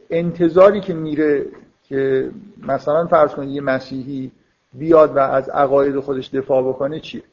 انتظاری 0.09 0.81
که 0.81 0.93
میره 0.93 1.45
که 1.83 2.31
مثلا 2.67 3.07
فرض 3.07 3.31
کنید 3.31 3.49
یه 3.49 3.61
مسیحی 3.61 4.31
بیاد 4.73 5.15
و 5.15 5.19
از 5.19 5.49
عقاید 5.49 5.99
خودش 5.99 6.29
دفاع 6.29 6.63
بکنه 6.63 6.99
چیه؟ 6.99 7.23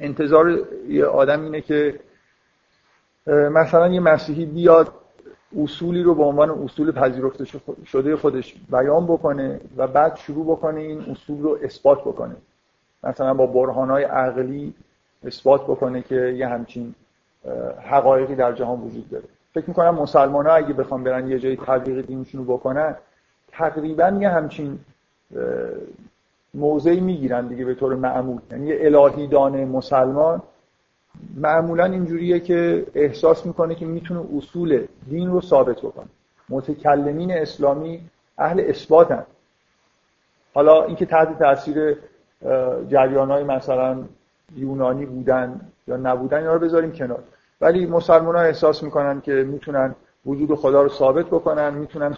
انتظار 0.00 0.68
یه 0.88 1.04
آدم 1.04 1.44
اینه 1.44 1.60
که 1.60 2.00
مثلا 3.26 3.88
یه 3.88 4.00
مسیحی 4.00 4.46
بیاد 4.46 4.92
اصولی 5.58 6.02
رو 6.02 6.14
به 6.14 6.22
عنوان 6.22 6.50
اصول 6.50 6.92
پذیرفته 6.92 7.44
شده 7.86 8.16
خودش 8.16 8.54
بیان 8.70 9.06
بکنه 9.06 9.60
و 9.76 9.86
بعد 9.86 10.16
شروع 10.16 10.46
بکنه 10.46 10.80
این 10.80 11.00
اصول 11.00 11.40
رو 11.42 11.58
اثبات 11.62 12.00
بکنه. 12.00 12.36
مثلا 13.04 13.34
با 13.34 13.46
برهانهای 13.46 14.04
عقلی 14.04 14.74
اثبات 15.24 15.62
بکنه 15.62 16.02
که 16.02 16.14
یه 16.14 16.48
همچین 16.48 16.94
حقایقی 17.90 18.34
در 18.34 18.52
جهان 18.52 18.80
وجود 18.80 19.10
داره. 19.10 19.24
فکر 19.54 19.64
می‌کنم 19.68 19.94
مسلمان 19.94 20.46
ها 20.46 20.54
اگه 20.54 20.72
بخوام 20.72 21.04
برن 21.04 21.28
یه 21.28 21.38
جایی 21.38 21.56
تبلیغ 21.56 22.06
دینشون 22.06 22.46
رو 22.46 22.56
بکنن 22.56 22.96
تقریبا 23.48 24.18
یه 24.20 24.28
همچین 24.28 24.78
موضعی 26.54 27.00
می‌گیرن 27.00 27.46
دیگه 27.46 27.64
به 27.64 27.74
طور 27.74 27.94
معمول. 27.94 28.40
یعنی 28.50 28.66
یه 28.66 28.78
الهی 28.80 29.26
دانه 29.26 29.64
مسلمان 29.64 30.42
معمولا 31.36 31.84
اینجوریه 31.84 32.40
که 32.40 32.86
احساس 32.94 33.46
می‌کنه 33.46 33.74
که 33.74 33.86
می‌تونه 33.86 34.24
اصول 34.36 34.86
دین 35.08 35.30
رو 35.30 35.40
ثابت 35.40 35.76
بکنه. 35.76 36.06
متکلمین 36.48 37.32
اسلامی 37.32 38.00
اهل 38.38 38.60
اثباتن. 38.60 39.26
حالا 40.54 40.84
اینکه 40.84 41.06
تحت 41.06 41.38
تاثیر 41.38 41.96
جریان 42.88 43.30
های 43.30 43.44
مثلا 43.44 44.04
یونانی 44.56 45.06
بودن 45.06 45.60
یا 45.88 45.96
نبودن 45.96 46.38
اینا 46.38 46.54
رو 46.54 46.58
بذاریم 46.58 46.92
کنار. 46.92 47.22
ولی 47.60 47.86
مسلمان 47.86 48.36
ها 48.36 48.42
احساس 48.42 48.82
می‌کنن 48.82 49.20
که 49.20 49.32
می‌تونن 49.32 49.94
وجود 50.26 50.54
خدا 50.54 50.82
رو 50.82 50.88
ثابت 50.88 51.26
بکنن 51.26 51.74
می‌تونن 51.74 52.16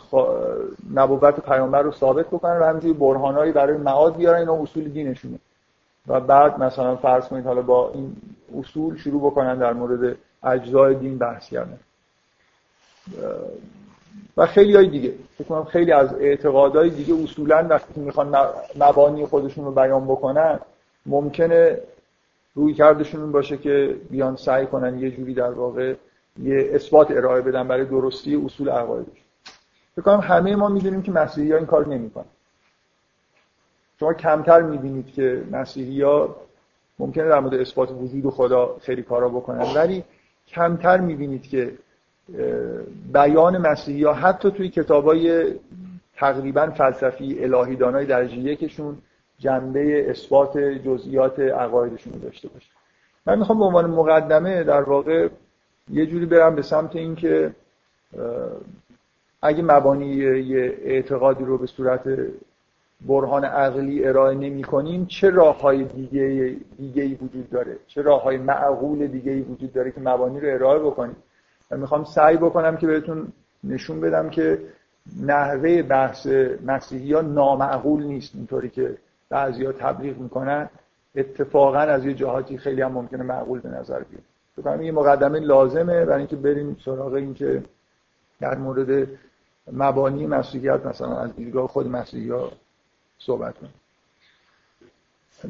نبوت 0.94 1.40
پیامبر 1.40 1.82
رو 1.82 1.92
ثابت 1.92 2.26
بکنن 2.26 2.58
و 2.58 2.64
همینجوری 2.64 2.94
برهانایی 2.94 3.52
برای 3.52 3.76
معاد 3.76 4.16
بیارن 4.16 4.38
اینا 4.38 4.62
اصول 4.62 4.88
دینشونه. 4.88 5.38
و 6.06 6.20
بعد 6.20 6.62
مثلا 6.62 6.96
فرض 6.96 7.28
کنید 7.28 7.46
حالا 7.46 7.62
با 7.62 7.90
این 7.94 8.16
اصول 8.58 8.96
شروع 8.96 9.30
بکنن 9.30 9.58
در 9.58 9.72
مورد 9.72 10.16
اجزای 10.42 10.94
دین 10.94 11.18
بحث 11.18 11.48
کردن. 11.48 11.78
و 14.36 14.46
خیلی 14.46 14.76
های 14.76 14.88
دیگه. 14.88 15.14
فکر 15.38 15.48
کنم 15.48 15.64
خیلی 15.64 15.92
از 15.92 16.14
اعتقادهای 16.14 16.90
دیگه 16.90 17.14
اصولا 17.22 17.66
وقتی 17.70 18.00
می‌خوان 18.00 18.36
مبانی 18.76 19.26
خودشون 19.26 19.64
رو 19.64 19.70
بیان 19.70 20.04
بکنن 20.04 20.58
ممکنه 21.06 21.78
روی 22.54 22.74
کردشون 22.74 23.32
باشه 23.32 23.56
که 23.56 23.96
بیان 24.10 24.36
سعی 24.36 24.66
کنن 24.66 24.98
یه 24.98 25.10
جوری 25.10 25.34
در 25.34 25.50
واقع 25.50 25.94
یه 26.42 26.70
اثبات 26.72 27.10
ارائه 27.10 27.40
بدن 27.40 27.68
برای 27.68 27.84
درستی 27.84 28.36
اصول 28.36 28.68
عقایدش. 28.68 29.22
فکر 29.96 30.02
کنم 30.02 30.20
همه 30.20 30.56
ما 30.56 30.68
می‌دونیم 30.68 31.02
که 31.02 31.12
مسیحی 31.12 31.52
ها 31.52 31.58
این 31.58 31.66
کار 31.66 31.88
نمی‌کنن. 31.88 32.24
شما 34.00 34.14
کمتر 34.14 34.62
می‌بینید 34.62 35.12
که 35.12 35.42
مسیحی 35.50 36.02
ها 36.02 36.36
ممکنه 36.98 37.28
در 37.28 37.40
مورد 37.40 37.54
اثبات 37.54 37.90
وجود 37.90 38.30
خدا 38.30 38.76
خیلی 38.80 39.02
کارا 39.02 39.28
بکنن 39.28 39.74
ولی 39.74 40.04
کمتر 40.48 41.00
می‌بینید 41.00 41.48
که 41.48 41.72
بیان 43.12 43.58
مسیحی 43.58 44.04
ها 44.04 44.12
حتی 44.12 44.50
توی 44.50 44.68
کتابای 44.68 45.54
تقریبا 46.16 46.70
فلسفی 46.70 47.44
الهی 47.44 47.76
دانای 47.76 48.06
درجه 48.06 48.36
یکشون 48.36 48.98
جنبه 49.38 50.10
اثبات 50.10 50.58
جزئیات 50.58 51.38
عقایدشون 51.40 52.12
داشته 52.12 52.48
باشه 52.48 52.70
من 53.26 53.38
می‌خوام 53.38 53.58
به 53.58 53.64
عنوان 53.64 53.90
مقدمه 53.90 54.64
در 54.64 54.82
واقع 54.82 55.28
یه 55.90 56.06
جوری 56.06 56.26
برم 56.26 56.54
به 56.54 56.62
سمت 56.62 56.96
اینکه 56.96 57.54
اگه 59.42 59.62
مبانی 59.62 60.06
یه 60.06 60.78
اعتقادی 60.84 61.44
رو 61.44 61.58
به 61.58 61.66
صورت 61.66 62.02
برهان 63.08 63.44
عقلی 63.44 64.06
ارائه 64.06 64.34
نمی 64.34 64.62
کنیم 64.62 65.06
چه 65.06 65.30
راه 65.30 65.60
های 65.60 65.84
دیگه, 65.84 66.56
دیگه 66.78 67.02
ای 67.02 67.14
وجود 67.14 67.50
داره؟ 67.50 67.76
چه 67.86 68.02
راه 68.02 68.22
های 68.22 68.36
معقول 68.36 69.06
دیگه 69.06 69.32
ای 69.32 69.40
وجود 69.40 69.72
داره 69.72 69.90
که 69.90 70.00
مبانی 70.00 70.40
رو 70.40 70.54
ارائه 70.54 70.78
بکنیم؟ 70.78 71.16
و 71.70 71.76
می‌خوام 71.76 72.04
سعی 72.04 72.36
بکنم 72.36 72.76
که 72.76 72.86
بهتون 72.86 73.28
نشون 73.64 74.00
بدم 74.00 74.30
که 74.30 74.58
نحوه 75.22 75.82
بحث 75.82 76.26
مسیحی 76.66 77.12
ها 77.12 77.20
نامعقول 77.20 78.02
نیست. 78.02 78.34
اینطوری 78.34 78.70
که 78.70 78.96
بعضی 79.28 79.64
ها 79.64 79.72
تبلیغ 79.72 80.18
می‌کنن 80.18 80.68
اتفاقا 81.16 81.78
از 81.78 82.06
یه 82.06 82.14
جهاتی 82.14 82.58
خیلی 82.58 82.82
هم 82.82 82.92
ممکنه 82.92 83.22
معقول 83.22 83.60
به 83.60 83.68
نظر 83.68 84.02
بیاد. 84.02 84.22
بکنم 84.58 84.82
یه 84.82 84.92
مقدمه 84.92 85.40
لازمه 85.40 86.04
برای 86.04 86.18
اینکه 86.18 86.36
بریم 86.36 86.76
سراغ 86.84 87.12
اینکه 87.12 87.62
در 88.40 88.58
مورد 88.58 89.08
مبانی 89.72 90.26
مسیحیت 90.26 90.86
مثلا 90.86 91.16
از 91.16 91.36
دیدگاه 91.36 91.68
خود 91.68 91.88
مسیحی 91.88 92.30
ها 92.30 92.52
صحبت 93.18 93.58
کنیم. 93.58 93.74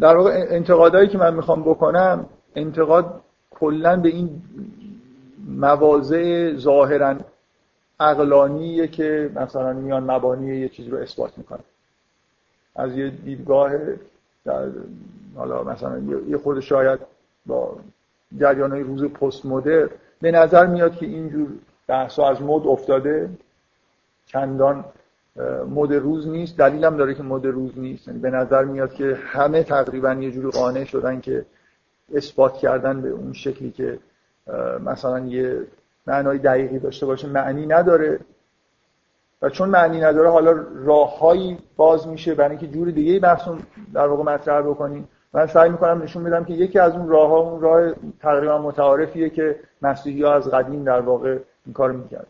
در 0.00 0.16
واقع 0.16 0.46
انتقادایی 0.50 1.08
که 1.08 1.18
من 1.18 1.34
می‌خوام 1.34 1.62
بکنم 1.62 2.26
انتقاد 2.54 3.20
کلا 3.50 3.96
به 3.96 4.08
این 4.08 4.42
مواضع 5.49 6.54
ظاهرا 6.56 7.16
اقلانیه 8.00 8.88
که 8.88 9.30
مثلا 9.34 9.73
میان 9.73 10.11
مبانی 10.11 10.56
یه 10.56 10.68
چیز 10.68 10.88
رو 10.88 10.99
اثبات 10.99 11.38
می‌کنن. 11.38 11.64
از 12.76 12.96
یه 12.96 13.11
دیدگاه 13.11 13.73
در 14.44 14.68
حالا 15.37 15.64
مثلا 15.64 15.99
یه 16.28 16.37
خود 16.38 16.61
شاید 16.61 17.00
با 17.46 17.76
جریان 18.38 18.73
های 18.73 18.83
روز 18.83 19.04
پست 19.04 19.47
مدر 19.47 19.88
به 20.21 20.31
نظر 20.31 20.66
میاد 20.66 20.97
که 20.97 21.07
اینجور 21.07 21.49
بحثا 21.87 22.28
از 22.28 22.43
مد 22.43 22.66
افتاده. 22.66 23.28
چندان 24.26 24.85
مد 25.71 25.93
روز 25.93 26.28
نیست. 26.28 26.57
دلیلم 26.57 26.97
داره 26.97 27.14
که 27.14 27.23
مد 27.23 27.47
روز 27.47 27.78
نیست. 27.78 28.09
یعنی 28.09 28.21
به 28.21 28.31
نظر 28.31 28.64
میاد 28.64 28.95
که 28.95 29.19
همه 29.26 29.62
تقریبا 29.62 30.12
یه 30.12 30.31
جوری 30.31 30.50
قانع 30.50 30.85
شدن 30.85 31.21
که 31.21 31.47
اثبات 32.14 32.57
کردن 32.57 33.00
به 33.00 33.09
اون 33.09 33.33
شکلی 33.33 33.71
که 33.71 33.99
مثلا 34.85 35.19
یه 35.19 35.61
معنای 36.07 36.38
دقیقی 36.38 36.78
داشته 36.78 37.07
باشه 37.07 37.28
معنی 37.28 37.66
نداره. 37.66 38.21
و 39.43 39.50
چون 39.50 39.69
معنی 39.69 40.00
نداره 40.00 40.31
حالا 40.31 40.52
راههایی 40.75 41.59
باز 41.76 42.09
میشه 42.09 42.35
برای 42.35 42.50
اینکه 42.50 42.66
جور 42.66 42.90
دیگه 42.90 43.21
بحث 43.21 43.49
در 43.95 44.07
واقع 44.07 44.23
مطرح 44.23 44.62
بکنیم. 44.62 45.09
من 45.35 45.47
سعی 45.47 45.71
می‌کنم 45.71 46.03
نشون 46.03 46.25
بدم 46.25 46.45
که 46.45 46.53
یکی 46.53 46.79
از 46.79 46.93
اون 46.93 47.09
راه 47.09 47.29
ها 47.29 47.38
اون 47.38 47.61
راه 47.61 47.93
تقریبا 48.21 48.59
متعارفیه 48.59 49.31
که 49.31 49.61
مسیحی 49.83 50.23
ها 50.23 50.35
از 50.35 50.50
قدیم 50.50 50.85
در 50.85 51.00
واقع 51.00 51.38
این 51.67 51.73
کار 51.73 51.93
می‌کرد 51.93 52.26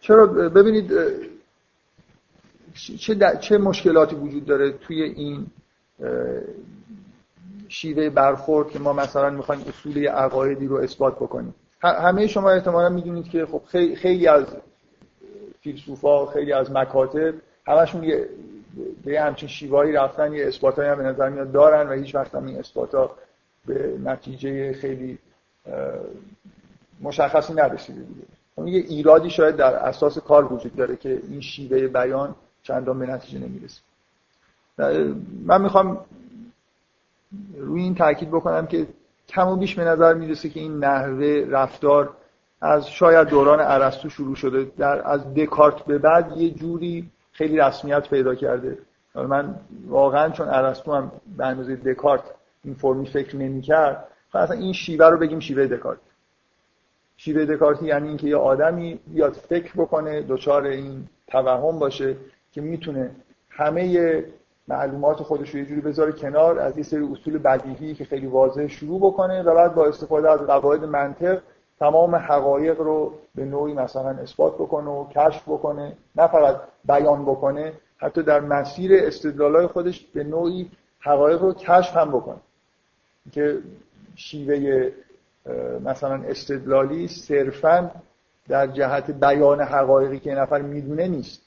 چرا؟ 0.00 0.26
ببینید 0.26 0.92
چه, 2.98 3.36
چه 3.40 3.58
مشکلاتی 3.58 4.16
وجود 4.16 4.44
داره 4.44 4.72
توی 4.72 5.02
این 5.02 5.46
شیوه 7.68 8.10
برخورد 8.10 8.70
که 8.70 8.78
ما 8.78 8.92
مثلا 8.92 9.30
می‌خوایم 9.30 9.64
اصول 9.68 10.06
عقایدی 10.08 10.66
رو 10.66 10.76
اثبات 10.76 11.16
بکنیم. 11.16 11.54
همه 11.82 12.26
شما 12.26 12.50
احتمالا 12.50 12.88
می‌دونید 12.88 13.28
که 13.28 13.46
خب 13.46 13.62
خیلی, 13.94 14.28
از 14.28 14.44
فیلسوفا 15.60 16.26
خیلی 16.26 16.52
از 16.52 16.72
مکاتب 16.72 17.34
همشون 17.66 18.04
یه 18.04 18.28
به 19.04 19.20
همچین 19.20 19.48
شیوایی 19.48 19.92
رفتن 19.92 20.32
یه 20.32 20.46
اثباتایی 20.46 20.88
هم 20.88 20.96
به 20.96 21.02
نظر 21.02 21.28
میاد 21.28 21.52
دارن 21.52 21.88
و 21.88 21.92
هیچ 21.92 22.14
وقت 22.14 22.34
هم 22.34 22.46
این 22.46 22.58
اثباتا 22.58 23.10
به 23.66 23.98
نتیجه 24.04 24.72
خیلی 24.72 25.18
مشخصی 27.00 27.54
نرسیده 27.54 28.00
دیگه. 28.00 28.26
اون 28.54 28.68
یه 28.68 28.80
ایرادی 28.80 29.30
شاید 29.30 29.56
در 29.56 29.74
اساس 29.74 30.18
کار 30.18 30.52
وجود 30.52 30.76
داره 30.76 30.96
که 30.96 31.20
این 31.28 31.40
شیوه 31.40 31.88
بیان 31.88 32.34
چندان 32.62 32.98
به 32.98 33.06
نتیجه 33.06 33.38
نمی‌رسه. 33.38 33.80
من 35.44 35.62
می‌خوام 35.62 36.04
روی 37.56 37.82
این 37.82 37.94
تاکید 37.94 38.28
بکنم 38.28 38.66
که 38.66 38.86
کم 39.28 39.48
و 39.48 39.56
بیش 39.56 39.74
به 39.74 39.84
نظر 39.84 40.14
می‌رسه 40.14 40.48
که 40.48 40.60
این 40.60 40.84
نحوه 40.84 41.46
رفتار 41.50 42.16
از 42.60 42.90
شاید 42.90 43.28
دوران 43.28 43.60
ارسطو 43.60 44.10
شروع 44.10 44.34
شده 44.34 44.72
در 44.78 45.08
از 45.08 45.34
دکارت 45.34 45.84
به 45.84 45.98
بعد 45.98 46.36
یه 46.36 46.50
جوری 46.50 47.10
خیلی 47.32 47.56
رسمیت 47.56 48.08
پیدا 48.10 48.34
کرده. 48.34 48.78
من 49.14 49.54
واقعا 49.86 50.30
چون 50.30 50.48
ارسطو 50.48 50.92
هم 50.92 51.12
به 51.36 51.46
اندازه 51.46 51.76
دکارت 51.76 52.22
این 52.64 52.74
فرمی 52.74 53.06
فکر 53.06 53.36
نمی‌کرد 53.36 54.08
اصلا 54.34 54.56
این 54.56 54.72
شیوه 54.72 55.06
رو 55.06 55.18
بگیم 55.18 55.40
شیوه 55.40 55.66
دکارت. 55.66 55.98
شیوه 57.16 57.44
دکارتی 57.44 57.86
یعنی 57.86 58.08
اینکه 58.08 58.26
یه 58.26 58.36
آدمی 58.36 59.00
بیاد 59.06 59.32
فکر 59.32 59.72
بکنه 59.72 60.22
دچار 60.22 60.66
این 60.66 61.08
توهم 61.26 61.78
باشه 61.78 62.16
که 62.52 62.60
می‌تونه 62.60 63.10
همه 63.50 64.24
معلومات 64.68 65.22
خودش 65.22 65.50
رو 65.50 65.58
یه 65.58 65.66
جوری 65.66 65.80
بذاره 65.80 66.12
کنار 66.12 66.58
از 66.58 66.78
یه 66.78 66.82
سری 66.82 67.08
اصول 67.12 67.38
بدیهی 67.38 67.94
که 67.94 68.04
خیلی 68.04 68.26
واضح 68.26 68.66
شروع 68.66 69.00
بکنه 69.00 69.42
و 69.42 69.54
بعد 69.54 69.74
با 69.74 69.86
استفاده 69.86 70.30
از 70.30 70.40
قواعد 70.40 70.84
منطق 70.84 71.42
تمام 71.80 72.16
حقایق 72.16 72.80
رو 72.80 73.14
به 73.34 73.44
نوعی 73.44 73.74
مثلا 73.74 74.08
اثبات 74.10 74.54
بکنه 74.54 74.90
و 74.90 75.08
کشف 75.08 75.42
بکنه 75.48 75.96
نه 76.16 76.26
فقط 76.26 76.60
بیان 76.84 77.24
بکنه 77.24 77.72
حتی 77.98 78.22
در 78.22 78.40
مسیر 78.40 78.90
استدلالای 78.94 79.66
خودش 79.66 80.06
به 80.06 80.24
نوعی 80.24 80.70
حقایق 81.00 81.42
رو 81.42 81.54
کشف 81.54 81.96
هم 81.96 82.10
بکنه. 82.10 82.40
که 83.32 83.58
شیوه 84.16 84.90
مثلا 85.84 86.14
استدلالی 86.14 87.08
صرفا 87.08 87.90
در 88.48 88.66
جهت 88.66 89.10
بیان 89.10 89.60
حقایقی 89.60 90.18
که 90.18 90.34
نفر 90.34 90.62
می‌دونه 90.62 91.08
نیست. 91.08 91.42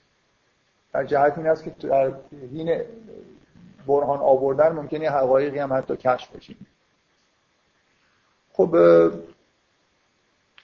در 0.94 1.04
جهت 1.06 1.38
این 1.38 1.48
است 1.48 1.63
که 1.63 1.70
در 1.70 2.13
حین 2.52 2.82
برهان 3.88 4.20
آوردن 4.20 4.72
ممکنه 4.72 5.10
حقایقی 5.10 5.60
هم 5.60 5.74
حتی 5.74 5.98
کشف 5.98 6.36
بشین 6.36 6.56
خب 8.54 8.75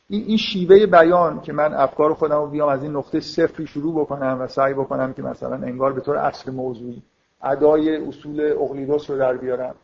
این 0.10 0.38
شیوه 0.38 0.86
بیان 0.86 1.42
که 1.42 1.54
من 1.54 1.74
افکار 1.74 2.14
خودم 2.14 2.38
رو 2.38 2.48
بیام 2.48 2.70
از 2.70 2.84
این 2.84 2.92
نقطه 2.92 3.20
صفری 3.20 3.68
شروع 3.68 4.02
بکنم 4.02 4.38
و 4.42 4.48
سعی 4.48 4.74
بکنم 4.74 5.14
که 5.14 5.22
مثلا 5.22 5.56
انگار 5.56 5.94
به 5.94 6.02
طور 6.02 6.18
اصل 6.18 6.52
موضوعی 6.52 7.02
ادای 7.44 7.98
اصول 8.08 8.42
اقلیدوس 8.42 9.10
رو 9.10 9.18
در 9.18 9.38
بیارم 9.38 9.76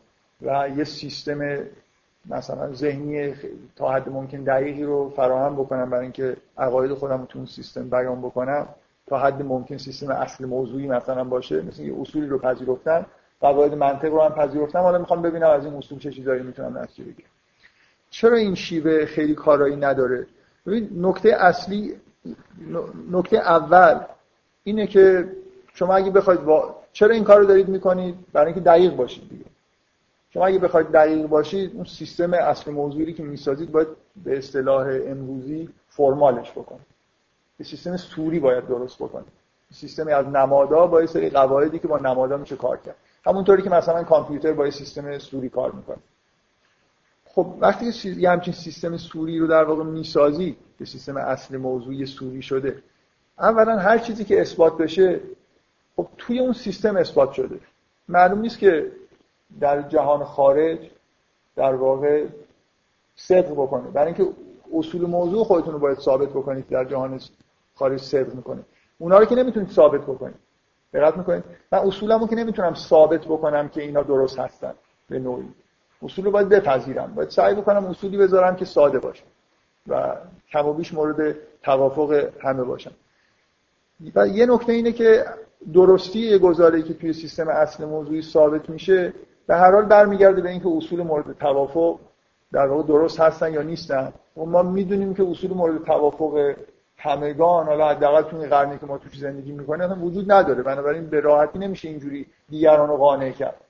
و 0.41 0.69
یه 0.77 0.83
سیستم 0.83 1.57
مثلا 2.29 2.73
ذهنی 2.73 3.33
تا 3.75 3.91
حد 3.91 4.09
ممکن 4.09 4.43
دقیقی 4.43 4.83
رو 4.83 5.09
فراهم 5.09 5.55
بکنم 5.55 5.89
برای 5.89 6.03
اینکه 6.03 6.37
عقاید 6.57 6.93
خودم 6.93 7.19
رو 7.19 7.25
تو 7.25 7.39
اون 7.39 7.47
سیستم 7.47 7.89
بیان 7.89 8.21
بکنم 8.21 8.67
تا 9.07 9.19
حد 9.19 9.41
ممکن 9.41 9.77
سیستم 9.77 10.11
اصل 10.11 10.45
موضوعی 10.45 10.87
مثلا 10.87 11.23
باشه 11.23 11.61
مثل 11.61 11.83
یه 11.83 12.01
اصولی 12.01 12.27
رو 12.27 12.39
پذیرفتم 12.39 13.05
قواعد 13.39 13.73
منطق 13.73 14.11
رو 14.11 14.21
هم 14.21 14.31
پذیرفتم 14.31 14.79
حالا 14.79 14.97
می‌خوام 14.97 15.21
ببینم 15.21 15.49
از 15.49 15.65
این 15.65 15.73
اصول 15.73 15.99
چه 15.99 16.11
چیزایی 16.11 16.43
می‌تونم 16.43 16.77
نتیجه 16.77 17.03
بگیرم. 17.03 17.29
چرا 18.15 18.37
این 18.37 18.55
شیوه 18.55 19.05
خیلی 19.05 19.35
کارایی 19.35 19.75
نداره؟ 19.75 20.27
ببین 20.65 20.89
نکته 20.97 21.29
اصلی 21.29 21.95
نکته 23.11 23.37
اول 23.37 23.99
اینه 24.63 24.87
که 24.87 25.31
شما 25.73 25.95
اگه 25.95 26.11
بخواید 26.11 26.39
چرا 26.93 27.13
این 27.13 27.23
کار 27.23 27.39
رو 27.39 27.45
دارید 27.45 27.67
می‌کنید؟ 27.67 28.15
برای 28.33 28.45
اینکه 28.45 28.61
دقیق 28.61 28.95
باشید 28.95 29.29
دیگه. 29.29 29.45
شما 30.29 30.45
اگه 30.45 30.59
بخواید 30.59 30.91
دقیق 30.91 31.27
باشید 31.27 31.75
اون 31.75 31.83
سیستم 31.83 32.33
اصل 32.33 32.71
موضوعی 32.71 33.13
که 33.13 33.23
می‌سازید 33.23 33.71
باید 33.71 33.87
به 34.23 34.37
اصطلاح 34.37 34.87
امروزی 35.05 35.69
فرمالش 35.89 36.51
بکنید. 36.51 36.85
یه 37.59 37.65
سیستم 37.65 37.97
سوری 37.97 38.39
باید 38.39 38.67
درست 38.67 38.95
بکنید. 38.95 39.33
سیستمی 39.73 40.11
از 40.11 40.27
نمادا 40.27 40.87
با 40.87 41.01
یه 41.01 41.07
سری 41.07 41.29
قواعدی 41.29 41.79
که 41.79 41.87
با 41.87 41.97
نمادا 41.97 42.37
میشه 42.37 42.55
کار 42.55 42.77
کرد. 42.77 42.95
همونطوری 43.25 43.61
که 43.61 43.69
مثلا 43.69 44.03
کامپیوتر 44.03 44.53
با 44.53 44.65
یه 44.65 44.71
سیستم 44.71 45.17
سوری 45.17 45.49
کار 45.49 45.71
می‌کنه. 45.71 45.97
خب 47.35 47.47
وقتی 47.59 47.91
که 47.91 48.09
یه 48.09 48.29
همچین 48.29 48.53
سیستم 48.53 48.97
سوری 48.97 49.39
رو 49.39 49.47
در 49.47 49.63
واقع 49.63 49.83
می‌سازی 49.83 50.57
که 50.79 50.85
سیستم 50.85 51.17
اصل 51.17 51.57
موضوعی 51.57 52.05
سوری 52.05 52.41
شده. 52.41 52.83
اولا 53.39 53.77
هر 53.77 53.97
چیزی 53.97 54.23
که 54.23 54.41
اثبات 54.41 54.77
بشه 54.77 55.19
خب 55.95 56.07
توی 56.17 56.39
اون 56.39 56.53
سیستم 56.53 56.97
اثبات 56.97 57.31
شده. 57.31 57.59
معلوم 58.07 58.39
نیست 58.39 58.59
که 58.59 58.91
در 59.59 59.81
جهان 59.81 60.23
خارج 60.23 60.79
در 61.55 61.75
واقع 61.75 62.25
صدق 63.15 63.51
بکنه. 63.51 63.91
برای 63.91 64.13
اینکه 64.13 64.31
اصول 64.73 65.01
موضوع 65.01 65.43
خودتون 65.43 65.73
رو 65.73 65.79
باید 65.79 65.97
ثابت 65.99 66.29
بکنید 66.29 66.67
در 66.67 66.85
جهان 66.85 67.19
خارج 67.75 68.01
صدق 68.01 68.35
می‌کنه. 68.35 68.61
اونا 68.97 69.19
رو 69.19 69.25
که 69.25 69.35
نمی‌تونید 69.35 69.69
ثابت 69.69 70.01
بکنید. 70.01 70.35
دقت 70.93 71.17
می‌کنید؟ 71.17 71.43
من 71.71 71.79
اصولمو 71.79 72.27
که 72.27 72.35
نمی‌تونم 72.35 72.73
ثابت 72.73 73.25
بکنم 73.25 73.69
که 73.69 73.81
اینا 73.81 74.03
درست 74.03 74.39
هستن 74.39 74.73
به 75.09 75.19
نوعی. 75.19 75.49
اصول 76.05 76.25
رو 76.25 76.31
باید 76.31 76.49
بپذیرم. 76.49 77.13
باید 77.15 77.29
سعی 77.29 77.55
بکنم 77.55 77.85
اصولی 77.85 78.17
بذارم 78.17 78.55
که 78.55 78.65
ساده 78.65 78.99
باشه 78.99 79.23
و 79.87 80.15
کم 80.51 80.67
و 80.67 80.73
بیش 80.73 80.93
مورد 80.93 81.35
توافق 81.63 82.29
همه 82.41 82.63
باشن 82.63 82.91
و 84.15 84.27
یه 84.27 84.45
نکته 84.45 84.73
اینه 84.73 84.91
که 84.91 85.25
درستی 85.73 86.19
یه 86.19 86.37
گزاره‌ای 86.37 86.83
که 86.83 86.93
توی 86.93 87.13
سیستم 87.13 87.47
اصل 87.47 87.85
موضوعی 87.85 88.21
ثابت 88.21 88.69
میشه 88.69 89.13
به 89.47 89.55
هر 89.55 89.71
حال 89.71 89.85
برمیگرده 89.85 90.41
به 90.41 90.49
اینکه 90.49 90.69
اصول 90.77 91.01
مورد 91.01 91.37
توافق 91.39 91.99
در 92.51 92.67
واقع 92.67 92.83
درست 92.83 93.19
هستن 93.19 93.53
یا 93.53 93.61
نیستن. 93.61 94.13
و 94.37 94.45
ما 94.45 94.63
می‌دونیم 94.63 95.13
که 95.13 95.23
اصول 95.23 95.53
مورد 95.53 95.83
توافق 95.83 96.53
همگان 96.97 97.65
حالا 97.65 97.89
حداقل 97.89 98.21
تو 98.21 98.37
این 98.37 98.49
قرنی 98.49 98.77
که 98.77 98.85
ما 98.85 98.97
توش 98.97 99.17
زندگی 99.19 99.51
می‌کنیم 99.51 100.03
وجود 100.03 100.31
نداره. 100.31 100.63
بنابراین 100.63 101.09
به 101.09 101.19
راحتی 101.19 101.59
نمیشه 101.59 101.87
اینجوری 101.89 102.25
دیگران 102.49 102.89
رو 102.89 102.97
قانع 102.97 103.31
کرد. 103.31 103.64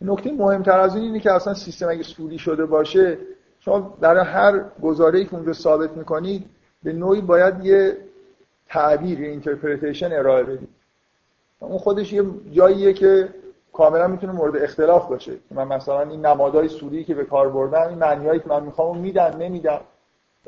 نکته 0.00 0.32
مهمتر 0.32 0.80
از 0.80 0.94
این 0.94 1.04
اینه 1.04 1.20
که 1.20 1.32
اصلا 1.32 1.54
سیستم 1.54 1.88
اگه 1.88 2.02
سوری 2.02 2.38
شده 2.38 2.66
باشه 2.66 3.18
شما 3.60 3.96
برای 4.00 4.24
هر 4.24 4.64
گزاره‌ای 4.82 5.24
که 5.24 5.34
اونجا 5.34 5.52
ثابت 5.52 5.90
می‌کنید 5.90 6.46
به 6.82 6.92
نوعی 6.92 7.20
باید 7.20 7.64
یه 7.64 7.96
تعبیر 8.68 9.20
یه 9.20 9.28
interpretation 9.28 10.12
ارائه 10.12 10.44
بدید. 10.44 10.68
اون 11.60 11.78
خودش 11.78 12.12
یه 12.12 12.24
جاییه 12.52 12.92
که 12.92 13.28
کاملا 13.72 14.06
می‌تونه 14.08 14.32
مورد 14.32 14.56
اختلاف 14.56 15.08
باشه. 15.08 15.32
من 15.50 15.64
مثلا 15.68 16.02
این 16.02 16.26
نمادهای 16.26 16.68
صوری 16.68 17.04
که 17.04 17.14
به 17.14 17.24
کار 17.24 17.48
بردم 17.48 17.88
این 17.88 17.98
معنیایی 17.98 18.40
که 18.40 18.48
من 18.48 18.62
می‌خوام 18.62 18.98
میدن 18.98 19.36
نمیدن 19.36 19.80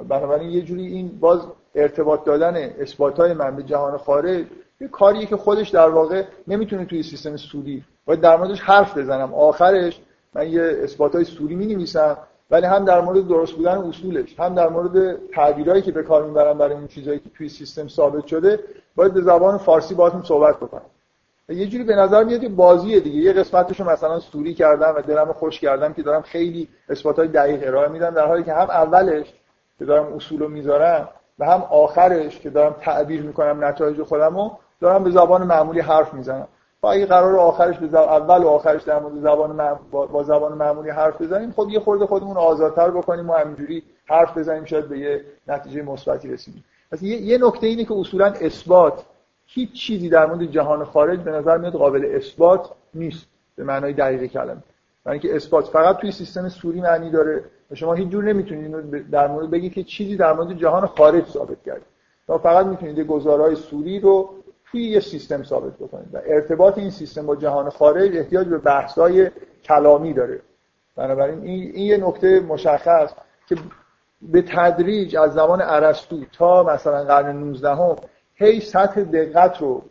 بنابراین 0.08 0.50
یه 0.50 0.62
جوری 0.62 0.86
این 0.86 1.18
باز 1.20 1.40
ارتباط 1.74 2.24
دادن 2.24 2.56
اثبات 2.56 3.20
های 3.20 3.32
من 3.32 3.56
به 3.56 3.62
جهان 3.62 3.96
خارج 3.96 4.46
یه 4.80 4.88
کاریه 4.88 5.26
که 5.26 5.36
خودش 5.36 5.68
در 5.68 5.88
واقع 5.88 6.24
نمی‌تونه 6.48 6.84
توی 6.84 7.02
سیستم 7.02 7.36
صوری 7.36 7.84
باید 8.08 8.20
در 8.20 8.36
موردش 8.36 8.60
حرف 8.60 8.98
بزنم. 8.98 9.34
آخرش 9.34 10.00
من 10.34 10.48
یه 10.48 10.80
اثبات 10.82 11.14
های 11.14 11.24
صوری 11.24 11.54
می 11.54 11.66
نویسم 11.66 12.16
ولی 12.50 12.66
هم 12.66 12.84
در 12.84 13.00
مورد 13.00 13.28
درست 13.28 13.52
بودن 13.52 13.78
اصولش 13.78 14.40
هم 14.40 14.54
در 14.54 14.68
مورد 14.68 15.18
تعبیرایی 15.34 15.82
که 15.82 15.92
به 15.92 16.02
کار 16.02 16.24
می‌برم 16.24 16.58
برای 16.58 16.74
اون 16.74 16.86
چیزایی 16.86 17.18
که 17.18 17.30
توی 17.30 17.48
سیستم 17.48 17.88
ثابت 17.88 18.26
شده 18.26 18.60
باید 18.96 19.14
به 19.14 19.20
زبان 19.20 19.58
فارسی 19.58 19.94
باهاتون 19.94 20.22
صحبت 20.22 20.56
بکنم. 20.56 20.82
یه 21.48 21.66
جوری 21.66 21.84
به 21.84 21.96
نظر 21.96 22.24
میاد 22.24 22.40
که 22.40 22.48
بازیه 22.48 23.00
دیگه. 23.00 23.20
یه 23.20 23.32
قسمتشو 23.32 23.84
مثلا 23.84 24.20
سوری 24.20 24.54
کردم 24.54 24.94
و 24.96 25.00
دلمو 25.00 25.32
خوش 25.32 25.60
کردم 25.60 25.92
که 25.92 26.02
دارم 26.02 26.22
خیلی 26.22 26.68
اثباتای 26.88 27.28
دقیق 27.28 27.66
ارائه 27.66 27.88
میدم 27.88 28.10
در 28.10 28.26
حالی 28.26 28.42
که 28.42 28.52
هم 28.52 28.70
اولش 28.70 29.34
که 29.78 29.84
دارم 29.84 30.12
اصولو 30.12 30.48
می‌ذارم 30.48 31.08
و 31.38 31.46
هم 31.46 31.62
آخرش 31.70 32.40
که 32.40 32.50
دارم 32.50 32.76
تعبیر 32.80 33.22
می‌کنم 33.22 33.64
نتایج 33.64 34.02
خودمو 34.02 34.50
دارم 34.80 35.04
به 35.04 35.10
زبان 35.10 35.42
معمولی 35.42 35.80
حرف 35.80 36.14
می‌زنم. 36.14 36.48
با 36.80 36.92
اگه 36.92 37.06
قرار 37.06 37.36
آخرش 37.36 37.78
به 37.78 37.98
اول 37.98 38.42
و 38.42 38.48
آخرش 38.48 38.82
در 38.82 38.98
مورد 38.98 39.20
زبان 39.20 39.78
با... 39.90 40.22
زبان 40.22 40.52
معمولی 40.52 40.90
حرف 40.90 41.22
بزنیم 41.22 41.52
خب 41.52 41.68
یه 41.70 41.80
خورده 41.80 42.06
خودمون 42.06 42.36
آزادتر 42.36 42.90
بکنیم 42.90 43.30
و 43.30 43.32
همینجوری 43.32 43.82
حرف 44.06 44.38
بزنیم 44.38 44.64
شاید 44.64 44.88
به 44.88 44.98
یه 44.98 45.24
نتیجه 45.48 45.82
مثبتی 45.82 46.28
رسیدیم. 46.28 46.64
پس 46.92 47.02
یه, 47.02 47.16
یه 47.16 47.38
نکته 47.38 47.66
اینه 47.66 47.84
که 47.84 47.94
اصولا 47.94 48.26
اثبات 48.26 49.04
هیچ 49.46 49.72
چیزی 49.72 50.08
در 50.08 50.26
مورد 50.26 50.44
جهان 50.44 50.84
خارج 50.84 51.20
به 51.20 51.30
نظر 51.30 51.58
میاد 51.58 51.72
قابل 51.72 52.10
اثبات 52.14 52.70
نیست 52.94 53.26
به 53.56 53.64
معنای 53.64 53.92
دقیق 53.92 54.26
کلمه. 54.26 54.62
برای 55.04 55.18
اینکه 55.18 55.36
اثبات 55.36 55.66
فقط 55.66 55.96
توی 55.96 56.12
سیستم 56.12 56.48
سوری 56.48 56.80
معنی 56.80 57.10
داره 57.10 57.44
و 57.70 57.74
شما 57.74 57.94
هیچ 57.94 58.08
جور 58.08 58.24
نمی‌تونید 58.24 59.10
در 59.10 59.28
مورد 59.28 59.50
بگید 59.50 59.72
که 59.72 59.84
چیزی 59.84 60.16
در 60.16 60.32
مورد 60.32 60.52
جهان 60.52 60.86
خارج 60.86 61.26
ثابت 61.26 61.62
کرد 61.66 61.82
شما 62.26 62.38
فقط 62.38 62.66
می‌تونید 62.66 63.00
گزارهای 63.00 63.56
سوری 63.56 64.00
رو 64.00 64.30
توی 64.72 64.82
یه 64.82 65.00
سیستم 65.00 65.42
ثابت 65.42 65.72
بکنید 65.72 66.14
و 66.14 66.18
ارتباط 66.26 66.78
این 66.78 66.90
سیستم 66.90 67.26
با 67.26 67.36
جهان 67.36 67.70
خارج 67.70 68.16
احتیاج 68.16 68.46
به 68.46 68.58
بحث‌های 68.58 69.30
کلامی 69.64 70.12
داره. 70.14 70.40
بنابراین 70.96 71.42
این, 71.42 71.70
این 71.74 71.86
یه 71.86 71.96
نکته 71.96 72.40
مشخص 72.40 73.10
که 73.48 73.56
به 74.22 74.42
تدریج 74.42 75.16
از 75.16 75.32
زمان 75.34 75.62
ارسطو 75.62 76.24
تا 76.32 76.62
مثلا 76.62 77.04
قرن 77.04 77.36
19 77.36 77.74
هم 77.74 77.96
هی 78.34 78.60
سطح 78.60 79.02
دقت 79.02 79.60
رو 79.60 79.82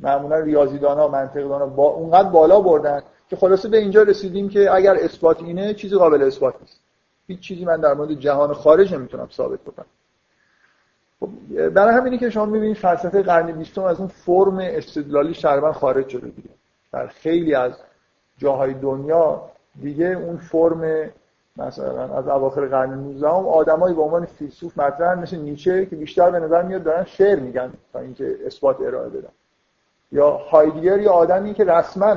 معمولا 0.00 0.38
ریاضیدان 0.38 0.98
ها 0.98 1.08
منطقدان 1.08 1.60
ها 1.60 1.66
با 1.66 1.88
اونقدر 1.88 2.28
بالا 2.28 2.60
بردن 2.60 3.02
که 3.30 3.36
خلاصه 3.36 3.68
به 3.68 3.78
اینجا 3.78 4.02
رسیدیم 4.02 4.48
که 4.48 4.74
اگر 4.74 4.94
اثبات 4.94 5.42
اینه 5.42 5.74
چیزی 5.74 5.96
قابل 5.96 6.22
اثبات 6.22 6.54
نیست. 6.60 6.80
هیچ 7.26 7.40
چیزی 7.40 7.64
من 7.64 7.80
در 7.80 7.94
مورد 7.94 8.12
جهان 8.12 8.54
خارج 8.54 8.94
نمی‌تونم 8.94 9.28
ثابت 9.32 9.60
بکنم. 9.60 9.86
برای 11.74 11.94
همینه 11.94 12.18
که 12.18 12.30
شما 12.30 12.46
می‌بینید 12.46 12.76
فلسفه 12.76 13.22
قرن 13.22 13.52
بیستم 13.52 13.82
از 13.82 13.98
اون 13.98 14.08
فرم 14.08 14.58
استدلالی 14.58 15.34
شربن 15.34 15.72
خارج 15.72 16.08
شده 16.08 16.28
دیگه. 16.28 16.48
در 16.92 17.06
خیلی 17.06 17.54
از 17.54 17.72
جاهای 18.38 18.74
دنیا 18.74 19.42
دیگه 19.80 20.06
اون 20.06 20.36
فرم 20.36 21.10
مثلا 21.56 22.18
از 22.18 22.28
اواخر 22.28 22.66
قرن 22.66 22.94
19 22.94 23.28
هم 23.28 23.48
آدمایی 23.48 23.94
به 23.94 24.02
عنوان 24.02 24.24
فیلسوف 24.24 24.78
مطرح 24.78 25.18
مثل 25.18 25.38
نیچه 25.38 25.86
که 25.86 25.96
بیشتر 25.96 26.30
به 26.30 26.38
نظر 26.38 26.62
میاد 26.62 26.82
دارن 26.82 27.04
شعر 27.04 27.40
میگن 27.40 27.72
تا 27.92 27.98
اینکه 27.98 28.36
اثبات 28.46 28.80
ارائه 28.80 29.08
بدن. 29.08 29.28
یا 30.12 30.30
هایدگر 30.30 30.98
یا 30.98 31.12
آدمی 31.12 31.54
که 31.54 31.64
رسما 31.64 32.16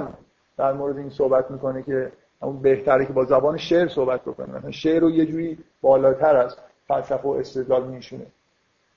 در 0.58 0.74
مورد 0.74 0.98
این 0.98 1.10
صحبت 1.10 1.52
می‌کنه 1.52 1.84
که 1.84 2.12
اون 2.42 2.62
بهتره 2.62 3.06
که 3.06 3.14
با 3.14 3.26
زبان 3.26 3.58
شعر 3.58 3.88
صحبت 3.88 4.22
بکنه. 4.22 4.72
شعر 4.72 5.02
رو 5.02 5.10
یه 5.10 5.26
جوری 5.26 5.58
بالاتر 5.82 6.36
از 6.36 6.56
فلسفه 6.88 7.28
و 7.28 7.32
استدلال 7.32 7.88
میشونه 7.88 8.26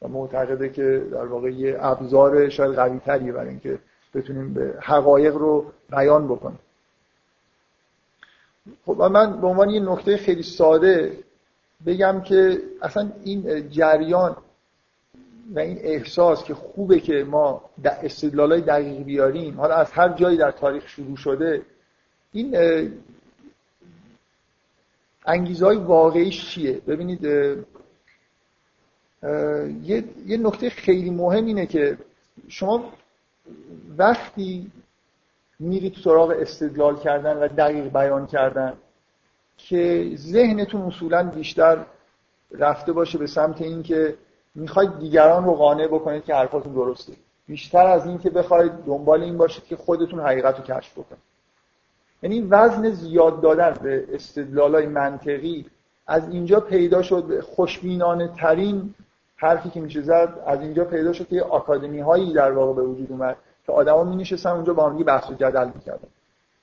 و 0.02 0.08
معتقده 0.08 0.68
که 0.68 1.06
در 1.12 1.26
واقع 1.26 1.50
یه 1.50 1.76
ابزار 1.80 2.48
شاید 2.48 2.74
قوی 2.74 2.98
تریه 2.98 3.32
برای 3.32 3.48
اینکه 3.48 3.78
بتونیم 4.14 4.54
به 4.54 4.74
حقایق 4.80 5.34
رو 5.34 5.72
بیان 5.90 6.28
بکنیم. 6.28 6.58
خب 8.86 9.02
من 9.02 9.40
به 9.40 9.46
عنوان 9.46 9.70
یه 9.70 9.80
نکته 9.80 10.16
خیلی 10.16 10.42
ساده 10.42 11.18
بگم 11.86 12.20
که 12.20 12.62
اصلا 12.82 13.12
این 13.24 13.70
جریان 13.70 14.36
و 15.54 15.58
این 15.58 15.78
احساس 15.80 16.44
که 16.44 16.54
خوبه 16.54 17.00
که 17.00 17.24
ما 17.24 17.70
استدلال 17.84 18.52
های 18.52 18.60
دقیق 18.60 19.02
بیاریم 19.02 19.60
حالا 19.60 19.74
از 19.74 19.92
هر 19.92 20.08
جایی 20.08 20.36
در 20.36 20.50
تاریخ 20.50 20.88
شروع 20.88 21.16
شده 21.16 21.62
این 22.32 22.56
انگیزه 25.26 25.66
های 25.66 25.76
واقعیش 25.76 26.50
چیه؟ 26.50 26.72
ببینید 26.72 27.26
یه،, 29.82 30.04
یه 30.26 30.36
نکته 30.36 30.70
خیلی 30.70 31.10
مهم 31.10 31.46
اینه 31.46 31.66
که 31.66 31.98
شما 32.48 32.92
وقتی 33.98 34.70
میرید 35.58 35.96
سراغ 36.04 36.30
استدلال 36.30 36.96
کردن 36.96 37.36
و 37.36 37.48
دقیق 37.48 37.92
بیان 37.92 38.26
کردن 38.26 38.72
که 39.56 40.10
ذهنتون 40.16 40.82
اصولا 40.82 41.22
بیشتر 41.22 41.84
رفته 42.50 42.92
باشه 42.92 43.18
به 43.18 43.26
سمت 43.26 43.62
اینکه 43.62 44.14
می‌خواید 44.54 44.98
دیگران 44.98 45.44
رو 45.44 45.54
قانع 45.54 45.86
بکنید 45.86 46.24
که 46.24 46.34
حرفاتون 46.34 46.72
درسته. 46.72 47.12
بیشتر 47.46 47.86
از 47.86 48.06
اینکه 48.06 48.30
بخواید 48.30 48.72
دنبال 48.72 49.22
این 49.22 49.36
باشید 49.36 49.64
که 49.64 49.76
خودتون 49.76 50.20
حقیقت 50.20 50.58
رو 50.58 50.64
کشف 50.64 50.92
بکنید. 50.92 51.22
یعنی 52.22 52.40
وزن 52.40 52.90
زیاد 52.90 53.40
دادن 53.40 53.74
به 53.82 54.04
استدلالای 54.12 54.86
منطقی 54.86 55.66
از 56.06 56.28
اینجا 56.28 56.60
پیدا 56.60 57.02
شد 57.02 57.40
خوشبینانه 57.40 58.28
ترین 58.28 58.94
حرفی 59.36 59.70
که 59.70 59.80
میشه 59.80 60.02
زد 60.02 60.42
از 60.46 60.60
اینجا 60.60 60.84
پیدا 60.84 61.12
شد 61.12 61.28
که 61.28 61.42
آکادمی 61.42 62.00
هایی 62.00 62.32
در 62.32 62.52
واقع 62.52 62.72
به 62.72 62.82
وجود 62.82 63.12
اومد 63.12 63.36
که 63.66 63.72
آدما 63.72 64.04
می 64.04 64.16
نشستن 64.16 64.50
اونجا 64.50 64.74
با 64.74 64.90
هم 64.90 64.98
بحث 64.98 65.30
و 65.30 65.34
جدل 65.34 65.70
می‌کردن. 65.74 66.08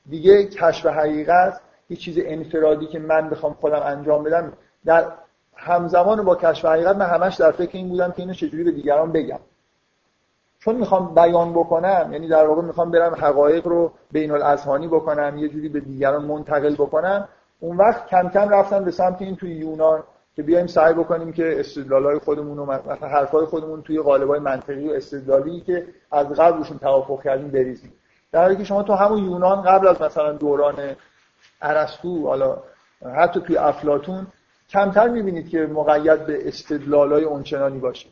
دیگه 0.09 0.45
کشف 0.45 0.85
حقیقت 0.85 1.61
یه 1.89 1.97
چیز 1.97 2.19
انفرادی 2.25 2.85
که 2.85 2.99
من 2.99 3.29
بخوام 3.29 3.53
خودم 3.53 3.81
انجام 3.85 4.23
بدم 4.23 4.53
در 4.85 5.05
همزمان 5.55 6.23
با 6.25 6.35
کشف 6.35 6.65
حقیقت 6.65 6.95
من 6.95 7.05
همش 7.05 7.35
در 7.35 7.51
فکر 7.51 7.77
این 7.77 7.89
بودم 7.89 8.11
که 8.11 8.21
اینو 8.21 8.33
چجوری 8.33 8.63
به 8.63 8.71
دیگران 8.71 9.11
بگم. 9.11 9.39
چون 10.59 10.75
می‌خوام 10.75 11.15
بیان 11.15 11.53
بکنم 11.53 12.09
یعنی 12.11 12.27
در 12.27 12.47
واقع 12.47 12.61
می‌خوام 12.61 12.91
برم 12.91 13.15
حقایق 13.15 13.67
رو 13.67 13.91
بین 14.11 14.31
الاذهانی 14.31 14.87
بکنم 14.87 15.37
یه 15.37 15.49
جوری 15.49 15.69
به 15.69 15.79
دیگران 15.79 16.25
منتقل 16.25 16.73
بکنم 16.73 17.27
اون 17.59 17.77
وقت 17.77 18.07
کم 18.07 18.29
کم 18.29 18.49
رفتم 18.49 18.83
به 18.83 18.91
سمت 18.91 19.21
این 19.21 19.35
توی 19.35 19.51
یونان 19.51 20.03
که 20.35 20.43
بیایم 20.43 20.67
سعی 20.67 20.93
بکنیم 20.93 21.33
که 21.33 21.59
استدلالای 21.59 22.19
خودمون 22.19 22.59
و 22.59 22.77
حرفای 23.01 23.45
خودمون 23.45 23.81
توی 23.81 23.99
قالبای 23.99 24.39
منطقی 24.39 24.89
و 24.89 24.91
استدلالی 24.93 25.61
که 25.61 25.87
از 26.11 26.27
قبل 26.27 26.57
روشون 26.57 26.77
توافق 26.77 27.23
کردیم 27.23 27.47
بریزیم. 27.47 27.93
در 28.31 28.41
حالی 28.41 28.55
که 28.55 28.63
شما 28.63 28.83
تو 28.83 28.93
همون 28.93 29.23
یونان 29.23 29.61
قبل 29.61 29.87
از 29.87 30.01
مثلا 30.01 30.31
دوران 30.31 30.95
ارسطو 31.61 32.27
حالا 32.27 32.57
حتی 33.15 33.41
توی 33.41 33.57
افلاتون 33.57 34.27
کمتر 34.69 35.07
می‌بینید 35.07 35.49
که 35.49 35.65
مقید 35.65 36.25
به 36.25 36.47
استدلالای 36.47 37.23
اونچنانی 37.23 37.79
باشه. 37.79 38.09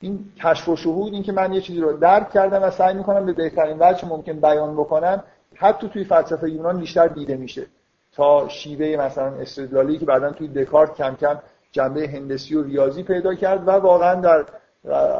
این 0.00 0.32
کشف 0.42 0.68
و 0.68 0.76
شهود 0.76 1.12
این 1.12 1.22
که 1.22 1.32
من 1.32 1.52
یه 1.52 1.60
چیزی 1.60 1.80
رو 1.80 1.92
درک 1.92 2.30
کردم 2.30 2.62
و 2.62 2.70
سعی 2.70 2.94
می‌کنم 2.94 3.26
به 3.26 3.32
بهترین 3.32 3.76
وجه 3.80 4.08
ممکن 4.08 4.40
بیان 4.40 4.74
بکنم 4.74 5.24
حتی 5.54 5.88
توی 5.88 6.04
فلسفه 6.04 6.50
یونان 6.50 6.80
بیشتر 6.80 7.08
دیده 7.08 7.36
میشه. 7.36 7.66
تا 8.12 8.48
شیوه 8.48 9.04
مثلا 9.04 9.26
استدلالی 9.26 9.98
که 9.98 10.06
بعدا 10.06 10.32
توی 10.32 10.48
دکارت 10.48 10.94
کم 10.94 11.14
کم 11.14 11.38
جنبه 11.72 12.08
هندسی 12.08 12.54
و 12.54 12.62
ریاضی 12.62 13.02
پیدا 13.02 13.34
کرد 13.34 13.68
و 13.68 13.70
واقعا 13.70 14.14
در 14.14 14.44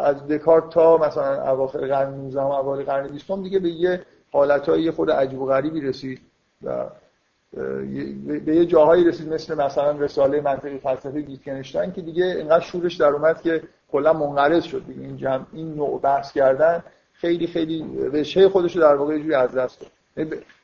از 0.05 0.27
دکارت 0.27 0.71
تا 0.71 0.97
مثلا 0.97 1.51
اواخر 1.51 1.87
قرن 1.87 2.15
19 2.15 2.41
و 2.41 2.45
اوایل 2.45 2.87
قرن 2.87 3.09
20 3.09 3.31
دیگه 3.43 3.59
به 3.59 3.69
یه 3.69 4.03
حالتهای 4.33 4.91
خود 4.91 5.11
عجیب 5.11 5.41
و 5.41 5.47
غریبی 5.47 5.81
رسید 5.81 6.21
و 6.63 6.87
به 8.45 8.57
یه 8.57 8.67
جاهایی 8.67 9.05
رسید 9.05 9.33
مثل 9.33 9.55
مثلا 9.55 9.91
رساله 9.91 10.41
منطقی 10.41 10.79
فلسفه 10.79 11.11
ویتگنشتاین 11.11 11.93
که 11.93 12.03
دیگه 12.03 12.25
اینقدر 12.25 12.65
شورش 12.65 12.97
در 12.97 13.07
اومد 13.07 13.43
که 13.43 13.63
کلا 13.93 14.13
منقرض 14.13 14.65
شد. 14.65 14.87
دیگه 14.87 15.01
این 15.01 15.17
جمع 15.17 15.47
این 15.53 15.75
نوع 15.75 16.01
بحث 16.01 16.33
کردن 16.33 16.83
خیلی 17.13 17.47
خیلی 17.47 18.09
رشه 18.13 18.49
خودش 18.49 18.77
رو 18.77 18.83
در 18.83 18.95
واقع 18.95 19.19
جوری 19.19 19.35
از 19.35 19.55
دست 19.55 19.81
داد. 19.81 19.91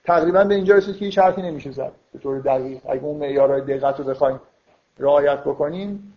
تقریبا 0.05 0.45
به 0.45 0.55
اینجا 0.55 0.75
رسید 0.75 0.97
که 0.97 1.05
هیچ 1.05 1.19
حرفی 1.19 1.43
نمیشه 1.43 1.71
زد. 1.71 1.93
به 2.13 2.19
طور 2.19 2.39
دقیق. 2.39 2.81
اگه 2.89 3.05
اون 3.05 3.17
معیارهای 3.17 3.61
دقت 3.61 3.99
رو 3.99 4.05
بخوایم 4.05 4.41
رعایت 4.99 5.41
بکنیم 5.41 6.15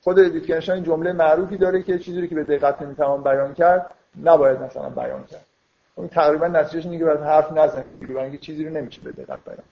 خود 0.00 0.18
ویتگنشتاین 0.18 0.84
جمله 0.84 1.12
معروفی 1.12 1.56
داره 1.56 1.82
که 1.82 1.98
چیزی 1.98 2.28
که 2.28 2.34
به 2.34 2.44
دقت 2.44 2.82
نمی‌توان 2.82 3.22
بیان 3.22 3.54
کرد 3.54 3.90
نباید 4.22 4.60
مثلا 4.60 4.90
بیان 4.90 5.24
کرد. 5.24 5.44
اون 5.94 6.08
تقریبا 6.08 6.48
نتیجهش 6.48 6.84
اینه 6.84 6.98
که 6.98 7.04
باید 7.04 7.20
حرف 7.20 7.52
نزنید 7.52 8.00
دیگه 8.00 8.20
اینکه 8.20 8.38
چیزی 8.38 8.64
رو 8.64 8.70
نمیشه 8.70 9.00
به 9.00 9.12
دقت 9.12 9.38
بیان 9.44 9.62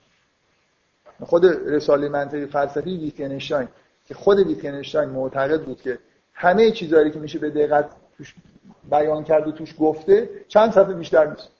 خود 1.23 1.45
رساله 1.45 2.09
منطقی 2.09 2.45
فلسفی 2.45 2.97
ویتگنشتاین 2.97 3.67
که 4.05 4.13
خود 4.13 4.39
ویتگنشتاین 4.39 5.09
معتقد 5.09 5.61
بود 5.61 5.81
که 5.81 5.99
همه 6.33 6.71
چیزایی 6.71 7.11
که 7.11 7.19
میشه 7.19 7.39
به 7.39 7.49
دقت 7.49 7.89
توش 8.17 8.35
بیان 8.89 9.23
کرد 9.23 9.47
و 9.47 9.51
توش 9.51 9.75
گفته 9.79 10.29
چند 10.47 10.71
صفحه 10.71 10.93
بیشتر 10.93 11.25
نیست. 11.25 11.54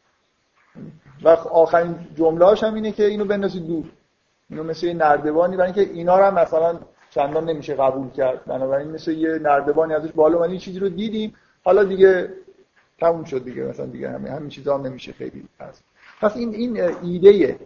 و 1.23 1.29
آخرین 1.29 1.95
جمله 2.15 2.55
هم 2.55 2.73
اینه 2.73 2.91
که 2.91 3.05
اینو 3.05 3.25
بندازید 3.25 3.67
دور. 3.67 3.85
اینو 4.49 4.63
مثل 4.63 4.87
یه 4.87 4.93
نردبانی 4.93 5.57
برای 5.57 5.71
اینکه 5.71 5.93
اینا 5.93 6.19
رو 6.19 6.25
هم 6.25 6.33
مثلا 6.33 6.79
چندان 7.09 7.49
نمیشه 7.49 7.75
قبول 7.75 8.09
کرد. 8.09 8.45
بنابراین 8.45 8.91
مثل 8.91 9.11
یه 9.11 9.39
نردبانی 9.39 9.93
ازش 9.93 10.11
بالا 10.11 10.39
من 10.39 10.57
چیزی 10.57 10.79
رو 10.79 10.89
دیدیم. 10.89 11.35
حالا 11.63 11.83
دیگه 11.83 12.29
تموم 12.99 13.23
شد 13.23 13.43
دیگه. 13.43 13.63
مثلا 13.63 13.85
دیگه 13.85 14.09
همین 14.09 14.27
همین 14.27 14.49
چیزا 14.49 14.77
هم 14.77 14.85
نمیشه 14.85 15.13
خیلی 15.13 15.47
پس 15.59 15.81
پس 16.21 16.37
این 16.37 16.55
این 16.55 16.81
ایده 17.03 17.59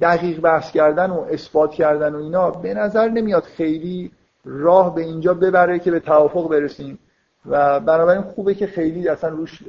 دقیق 0.00 0.40
بحث 0.40 0.72
کردن 0.72 1.10
و 1.10 1.20
اثبات 1.20 1.72
کردن 1.72 2.14
و 2.14 2.18
اینا 2.18 2.50
به 2.50 2.74
نظر 2.74 3.08
نمیاد 3.08 3.42
خیلی 3.42 4.10
راه 4.44 4.94
به 4.94 5.00
اینجا 5.00 5.34
ببره 5.34 5.78
که 5.78 5.90
به 5.90 6.00
توافق 6.00 6.48
برسیم. 6.50 6.98
و 7.46 7.80
بنابراین 7.80 8.22
خوبه 8.22 8.54
که 8.54 8.66
خیلی 8.66 9.08
اصلا 9.08 9.30
روش 9.30 9.62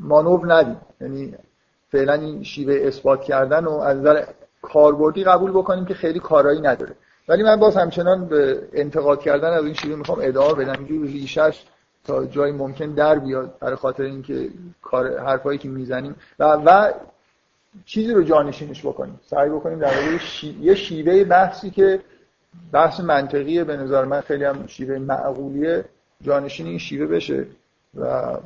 مانور 0.00 0.54
ندیم. 0.54 0.76
یعنی 1.00 1.34
فعلا 1.92 2.12
این 2.12 2.42
شیوه 2.42 2.74
اثبات 2.86 3.22
کردن 3.22 3.64
و 3.64 3.70
از 3.72 3.98
نظر 3.98 4.24
کاربردی 4.62 5.24
قبول 5.24 5.50
بکنیم 5.50 5.84
که 5.84 5.94
خیلی 5.94 6.20
کارایی 6.20 6.60
نداره. 6.60 6.94
ولی 7.28 7.42
من 7.42 7.56
باز 7.56 7.76
همچنان 7.76 8.24
به 8.26 8.68
انتقاد 8.72 9.20
کردن 9.20 9.52
از 9.52 9.64
این 9.64 9.74
شیوه 9.74 9.96
می‌خوام 9.96 10.18
ادامه 10.22 10.54
بدم. 10.54 10.72
اینجوری 10.72 11.12
ریشش 11.12 11.64
تا 12.04 12.26
جایی 12.26 12.52
ممکن 12.52 12.86
در 12.86 13.18
بیاد 13.18 13.58
برای 13.60 13.76
خاطر 13.76 14.02
اینکه 14.02 14.48
کار 14.82 15.18
حرفایی 15.18 15.58
که 15.58 15.68
می‌زنیم. 15.68 16.14
و 16.38 16.44
و 16.44 16.92
چیزی 17.84 18.12
رو 18.12 18.22
جانشینش 18.22 18.86
بکنیم. 18.86 19.20
سعی 19.26 19.48
بکنیم 19.48 19.78
در 19.78 19.86
واقع 19.86 20.18
یه 20.60 20.74
شیوه 20.74 21.24
بحثی 21.24 21.70
که 21.70 22.00
بحث 22.72 23.00
منطقیه 23.00 23.64
به 23.64 23.76
نظر 23.76 24.04
من 24.04 24.20
خیلی 24.20 24.44
هم 24.44 24.66
شیوه 24.66 24.98
معقولیه 24.98 25.84
جانشین 26.22 26.66
این 26.66 26.78
شیوه 26.78 27.06
بشه 27.06 27.46
و 27.94 28.36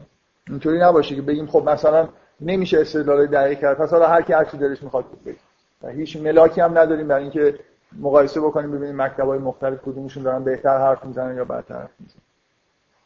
اینطوری 0.49 0.79
نباشه 0.79 1.15
که 1.15 1.23
بگیم 1.23 1.47
خب 1.47 1.69
مثلا 1.69 2.09
نمیشه 2.41 2.81
استدلال 2.81 3.27
دقیق 3.27 3.59
کرد. 3.59 3.77
پس 3.79 3.91
حالا 3.91 4.09
هر 4.09 4.23
کی 4.23 4.33
هر 4.33 4.45
چی 4.45 4.57
دلش 4.57 4.83
می‌خواد 4.83 5.05
بگه. 5.27 5.37
و 5.83 5.89
هیچ 5.89 6.17
ملاکی 6.17 6.61
هم 6.61 6.79
نداریم 6.79 7.09
برای 7.09 7.23
اینکه 7.23 7.59
مقایسه 8.01 8.41
بکنیم 8.41 8.73
ببینیم 8.73 9.03
مکتبای 9.03 9.39
مختلف 9.39 9.79
کدومشون 9.83 10.23
دارن 10.23 10.45
بهتر 10.45 10.79
حرف 10.79 11.05
می‌زنن 11.05 11.37
یا 11.37 11.45
بدتر 11.45 11.75
حرف 11.75 11.91
می‌زنن. 12.01 12.23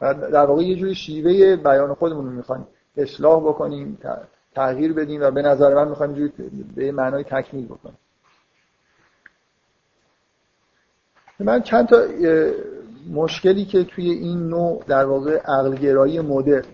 و 0.00 0.30
در 0.30 0.44
واقع 0.46 0.62
یه 0.62 0.76
جوری 0.76 0.94
شیوه 0.94 1.56
بیان 1.56 1.94
خودمون 1.94 2.24
رو 2.26 2.32
می‌خوایم 2.32 2.66
اصلاح 2.96 3.40
بکنیم 3.40 3.98
تغییر 4.54 4.92
بدیم 4.92 5.22
و 5.22 5.30
به 5.30 5.42
نظر 5.42 5.74
من 5.74 5.88
می‌خوایم 5.88 6.32
به 6.76 6.92
معنای 6.92 7.24
تکمیل 7.24 7.66
بکنیم. 7.66 7.98
من 11.40 11.62
چند 11.62 11.88
تا 11.88 12.04
مشکلی 13.10 13.64
که 13.64 13.84
توی 13.84 14.10
این 14.10 14.48
نوع 14.48 14.82
در 14.86 15.04
واقع 15.04 15.36
عقلگرایی 15.36 16.20
مدر 16.20 16.64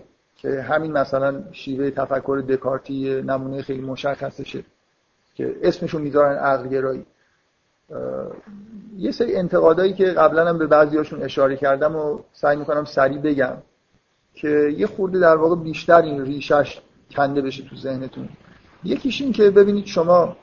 که 0.43 0.61
همین 0.61 0.91
مثلا 0.91 1.43
شیوه 1.51 1.89
تفکر 1.89 2.43
دکارتی 2.49 3.21
نمونه 3.21 3.61
خیلی 3.61 3.81
مشخصشه 3.81 4.63
که 5.35 5.55
اسمشون 5.61 6.01
می‌ذارن 6.01 6.37
عقلگرایی. 6.37 7.05
یه 8.97 9.11
سری 9.11 9.35
انتقادایی 9.35 9.93
که 9.93 10.05
قبلا 10.05 10.47
هم 10.49 10.57
به 10.57 10.67
بعضیاشون 10.67 11.23
اشاره 11.23 11.55
کردم 11.57 11.95
و 11.95 12.19
سعی 12.33 12.57
می‌کنم 12.57 12.85
سریع 12.85 13.17
بگم 13.17 13.57
که 14.33 14.73
یه 14.77 14.87
خورده 14.87 15.19
در 15.19 15.35
واقع 15.35 15.55
بیشتر 15.55 16.01
این 16.01 16.25
ریشش 16.25 16.81
کنده 17.15 17.41
بشه 17.41 17.63
تو 17.63 17.75
ذهنتون. 17.75 18.29
یکیش 18.83 19.21
این 19.21 19.31
که 19.31 19.49
ببینید 19.51 19.85
شما 19.85 20.37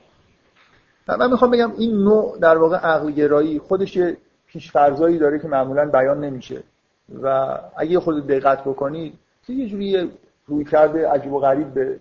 من 1.08 1.30
می‌خوام 1.30 1.50
بگم 1.50 1.72
این 1.78 2.04
نوع 2.04 2.38
در 2.38 2.58
واقع 2.58 2.76
عقل 2.76 3.10
گرایی 3.10 3.58
خودش 3.58 3.96
یه 3.96 4.16
پیشفرزایی 4.46 5.18
داره 5.18 5.38
که 5.38 5.48
معمولا 5.48 5.84
بیان 5.90 6.24
نمیشه. 6.24 6.62
و 7.22 7.58
اگه 7.76 8.00
خود 8.00 8.26
دقت 8.26 8.64
بکنید 8.64 9.18
یه 9.48 9.68
جوری 9.68 10.10
روی 10.46 10.64
کرده 10.64 11.08
عجیب 11.08 11.32
و 11.32 11.38
غریب 11.38 11.74
به, 11.74 12.00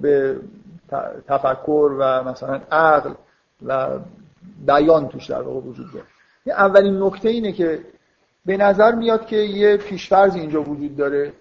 به 0.00 0.40
تفکر 1.28 1.90
و 1.98 2.24
مثلا 2.24 2.60
عقل 2.70 3.14
و 3.66 3.98
بیان 4.66 5.08
توش 5.08 5.30
در 5.30 5.42
واقع 5.42 5.60
وجود 5.60 5.92
داره. 5.92 6.06
یه 6.46 6.54
اولین 6.54 7.02
نکته 7.02 7.28
اینه 7.28 7.52
که 7.52 7.84
به 8.46 8.56
نظر 8.56 8.94
میاد 8.94 9.26
که 9.26 9.36
یه 9.36 9.76
پیشفرز 9.76 10.34
اینجا 10.34 10.62
وجود 10.62 10.96
داره 10.96 11.32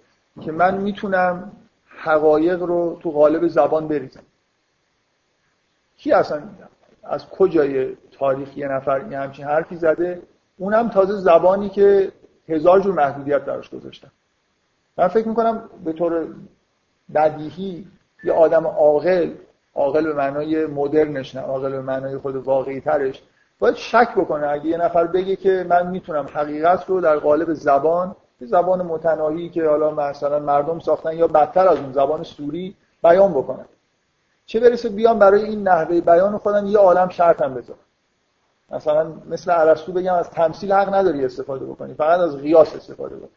که 0.41 0.51
من 0.51 0.77
می‌تونم 0.77 1.51
حقایق 1.87 2.63
رو 2.63 2.99
تو 3.01 3.11
قالب 3.11 3.47
زبان 3.47 3.87
بریزم. 3.87 4.23
کی 5.97 6.11
اصلا 6.11 6.41
از 7.03 7.29
کجای 7.29 7.97
تاریخ 8.11 8.57
یه 8.57 8.67
نفر 8.67 9.11
یه 9.11 9.19
همچین 9.19 9.45
حرفی 9.45 9.75
زده؟ 9.75 10.21
اونم 10.57 10.89
تازه 10.89 11.13
زبانی 11.13 11.69
که 11.69 12.11
هزار 12.49 12.79
جور 12.79 12.93
محدودیت 12.93 13.41
براش 13.41 13.69
گذاشتن. 13.69 14.11
من 14.97 15.07
فکر 15.07 15.27
می‌کنم 15.27 15.69
به 15.85 15.93
طور 15.93 16.27
بدیهی 17.15 17.87
یه 18.23 18.33
آدم 18.33 18.67
عاقل 18.67 19.31
عاقل 19.75 20.03
به 20.03 20.13
معنای 20.13 20.65
مدرنش 20.65 21.35
نه 21.35 21.41
عاقل 21.41 21.71
به 21.71 21.81
معنای 21.81 22.17
خود 22.17 22.35
واقعی 22.35 22.79
ترش 22.79 23.21
باید 23.59 23.75
شک 23.75 24.15
بکنه. 24.15 24.47
اگه 24.47 24.65
یه 24.65 24.77
نفر 24.77 25.07
بگه 25.07 25.35
که 25.35 25.65
من 25.69 25.87
می‌تونم 25.87 26.25
حقیقت 26.33 26.89
رو 26.89 27.01
در 27.01 27.17
قالب 27.17 27.53
زبان 27.53 28.15
زبان 28.39 28.81
متناهی 28.81 29.49
که 29.49 29.67
حالا 29.67 29.91
مثلا 29.91 30.39
مردم 30.39 30.79
ساختن 30.79 31.17
یا 31.17 31.27
بدتر 31.27 31.67
از 31.67 31.77
اون 31.77 31.91
زبان 31.91 32.23
سوری 32.23 32.75
بیان 33.03 33.31
بکنن 33.31 33.65
چه 34.45 34.59
برسه 34.59 34.89
بیان 34.89 35.19
برای 35.19 35.43
این 35.43 35.67
نحوه 35.67 36.01
بیان 36.01 36.37
خودن 36.37 36.67
یه 36.67 36.77
عالم 36.77 37.09
شرط 37.09 37.41
هم 37.41 37.53
بذار 37.53 37.75
مثلا 38.71 39.13
مثل 39.29 39.51
ارسطو 39.51 39.91
بگم 39.91 40.13
از 40.13 40.29
تمثیل 40.29 40.73
حق 40.73 40.93
نداری 40.93 41.25
استفاده 41.25 41.65
بکنی 41.65 41.93
فقط 41.93 42.19
از 42.19 42.37
قیاس 42.37 42.75
استفاده 42.75 43.15
بکنی. 43.15 43.29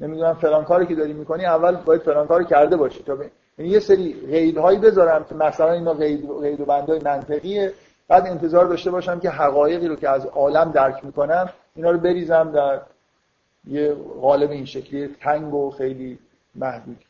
نمی‌دونم 0.00 0.34
فلان 0.34 0.64
کاری 0.64 0.86
که 0.86 0.94
داری 0.94 1.12
می‌کنی 1.12 1.44
اول 1.44 1.76
باید 1.76 2.02
فلان 2.02 2.26
کاری 2.26 2.44
کرده 2.44 2.76
باشی. 2.76 3.02
تا 3.02 3.16
یعنی 3.58 3.70
یه 3.70 3.80
سری 3.80 4.12
قیدهایی 4.30 4.78
بذارم 4.78 5.24
که 5.24 5.34
مثلا 5.34 5.72
اینا 5.72 5.94
قید 5.94 6.28
قید 6.42 6.60
و 6.60 6.64
بندای 6.64 7.00
منطقیه. 7.04 7.72
بعد 8.08 8.26
انتظار 8.26 8.64
داشته 8.66 8.90
باشم 8.90 9.20
که 9.20 9.30
حقایقی 9.30 9.88
رو 9.88 9.96
که 9.96 10.08
از 10.08 10.26
عالم 10.26 10.70
درک 10.70 11.04
می‌کنم 11.04 11.48
اینا 11.74 11.90
رو 11.90 11.98
بریزم 11.98 12.52
در 12.52 12.80
یه 13.66 13.94
قالب 14.20 14.50
این 14.50 14.64
شکلی 14.64 15.08
تنگ 15.20 15.54
و 15.54 15.70
خیلی 15.70 16.18
محدود. 16.54 17.04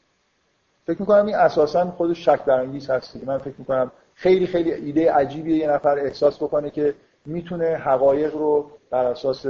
فکر 0.86 1.00
می‌کنم 1.00 1.26
این 1.26 1.34
اساسا 1.34 1.90
خودش 1.90 2.24
شک 2.24 2.44
برانگیز 2.44 2.90
هست 2.90 3.24
من 3.26 3.38
فکر 3.38 3.54
می‌کنم 3.58 3.92
خیلی 4.14 4.46
خیلی 4.46 4.72
ایده 4.72 5.12
عجیبیه 5.12 5.56
یه 5.56 5.70
نفر 5.70 5.98
احساس 5.98 6.42
بکنه 6.42 6.70
که 6.70 6.94
می‌تونه 7.26 7.64
حقایق 7.64 8.34
رو 8.34 8.70
بر 8.90 9.04
اساس 9.04 9.46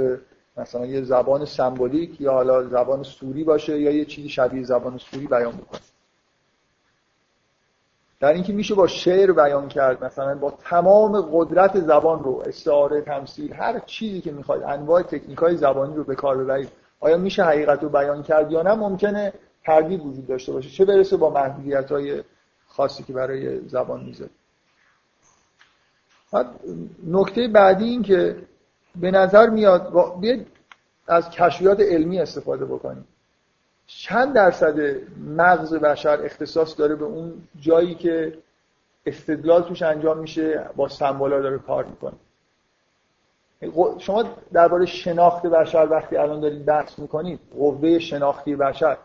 مثلا 0.57 0.85
یه 0.85 1.01
زبان 1.01 1.45
سمبولیک 1.45 2.21
یا 2.21 2.31
حالا 2.31 2.63
زبان 2.63 3.03
سوری 3.03 3.43
باشه 3.43 3.79
یا 3.79 3.91
یه 3.91 4.05
چیزی 4.05 4.29
شبیه 4.29 4.63
زبان 4.63 4.97
سوری 4.97 5.27
بیان 5.27 5.57
بکنه. 5.57 5.79
در 8.19 8.33
اینکه 8.33 8.53
میشه 8.53 8.75
با 8.75 8.87
شعر 8.87 9.31
بیان 9.31 9.67
کرد 9.67 10.03
مثلا 10.03 10.35
با 10.35 10.51
تمام 10.51 11.21
قدرت 11.31 11.79
زبان 11.79 12.23
رو 12.23 12.43
استعاره 12.45 13.01
تمثیل 13.01 13.53
هر 13.53 13.79
چیزی 13.79 14.21
که 14.21 14.31
می‌خواید 14.31 14.63
انواع 14.63 15.01
تکنیک 15.01 15.37
های 15.37 15.57
زبانی 15.57 15.95
رو 15.95 16.03
به 16.03 16.15
کار 16.15 16.37
ببرید. 16.37 16.69
آیا 16.99 17.17
میشه 17.17 17.43
حقیقت 17.43 17.83
رو 17.83 17.89
بیان 17.89 18.23
کرد 18.23 18.51
یا 18.51 18.61
نه؟ 18.61 18.73
ممکنه 18.73 19.33
تردید 19.63 20.05
وجود 20.05 20.27
داشته 20.27 20.51
باشه. 20.51 20.69
چه 20.69 20.85
برسه 20.85 21.17
با 21.17 21.29
محدودیت 21.29 21.91
های 21.91 22.23
خاصی 22.67 23.03
که 23.03 23.13
برای 23.13 23.67
زبان 23.67 24.03
می‌ذاره 24.03 24.31
نکته 27.07 27.47
بعدی 27.47 27.85
این 27.85 28.03
که 28.03 28.35
به 28.95 29.11
نظر 29.11 29.49
میاد 29.49 30.19
بیاید 30.19 30.47
از 31.07 31.29
کشفیات 31.29 31.79
علمی 31.79 32.19
استفاده 32.19 32.65
بکنیم. 32.65 33.07
چند 33.87 34.33
درصد 34.33 34.79
مغز 35.37 35.73
بشر 35.73 36.21
اختصاص 36.21 36.79
داره 36.79 36.95
به 36.95 37.05
اون 37.05 37.33
جایی 37.59 37.95
که 37.95 38.37
استدلال 39.05 39.63
توش 39.63 39.81
انجام 39.81 40.17
میشه 40.17 40.69
با 40.75 40.87
سمبولا 40.87 41.41
داره 41.41 41.57
کار 41.57 41.85
می‌کنه. 41.85 42.13
شما 43.97 44.23
درباره 44.53 44.85
شناخت 44.85 45.45
بشر 45.45 45.87
وقتی 45.91 46.17
الان 46.17 46.39
دارید 46.39 46.65
بحث 46.65 46.99
می‌کنید 46.99 47.39
قوه 47.57 47.99
شناختی 47.99 48.55
بشر 48.55 48.97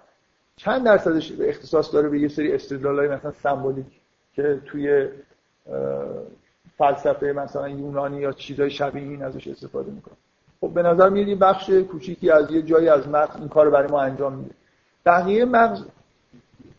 چند 0.57 0.85
درصدش 0.85 1.33
اختصاص 1.41 1.93
داره 1.93 2.09
به 2.09 2.21
یه 2.21 2.29
سری 2.29 2.55
استدلال 2.55 2.99
های 2.99 3.09
مثلا 3.09 3.33
سمبولیک 3.33 3.87
که 4.35 4.61
توی 4.67 5.09
فلسفه 6.79 7.27
مثلا 7.27 7.69
یونانی 7.69 8.17
یا 8.17 8.33
چیزای 8.33 8.71
شبیه 8.71 9.03
این 9.03 9.23
ازش 9.23 9.49
استفاده 9.49 9.91
می‌کنه 9.91 10.15
خب 10.61 10.69
به 10.69 10.83
نظر 10.83 11.09
میاد 11.09 11.29
یه 11.29 11.37
بخش 11.37 11.71
کوچیکی 11.71 12.31
از 12.31 12.51
یه 12.51 12.63
جایی 12.63 12.89
از 12.89 13.09
مغز 13.09 13.37
این 13.37 13.49
کار 13.49 13.71
برای 13.71 13.89
ما 13.89 14.01
انجام 14.01 14.33
میده. 14.33 14.55
بقیه 15.07 15.45
مغز 15.45 15.85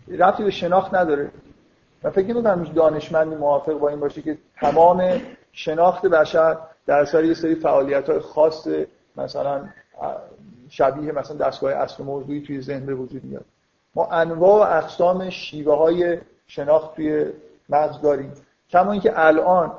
رفتی 0.08 0.44
به 0.44 0.52
شناخت 0.52 0.94
نداره. 0.94 1.32
من 2.04 2.12
فکر 2.12 2.28
نمی‌کنم 2.28 2.64
هیچ 2.64 2.74
دانشمندی 2.74 3.36
موافق 3.36 3.74
با 3.74 3.90
این 3.90 4.00
باشه 4.00 4.22
که 4.22 4.38
تمام 4.60 5.22
شناخت 5.52 6.06
بشر 6.06 6.58
در 6.86 7.00
اثر 7.00 7.24
یه 7.24 7.34
سری 7.34 7.56
فعالیت 7.56 8.10
های 8.10 8.20
خاص 8.20 8.68
مثلا 9.18 9.70
شبیه 10.70 11.12
مثلا 11.12 11.38
دستگاه 11.38 11.74
اصل 11.74 12.04
موضوعی 12.04 12.42
توی 12.42 12.62
ذهن 12.62 12.86
به 12.86 12.96
وجود 12.96 13.24
میاد. 13.24 13.46
ما 13.96 14.08
انواع 14.08 14.70
و 14.70 14.78
اقسام 14.78 15.30
شیوه 15.30 15.78
های 15.78 16.18
شناخت 16.48 16.96
توی 16.96 17.26
مغز 17.70 18.02
داریم. 18.02 18.34
کما 18.70 18.92
اینکه 18.92 19.14
الان 19.16 19.72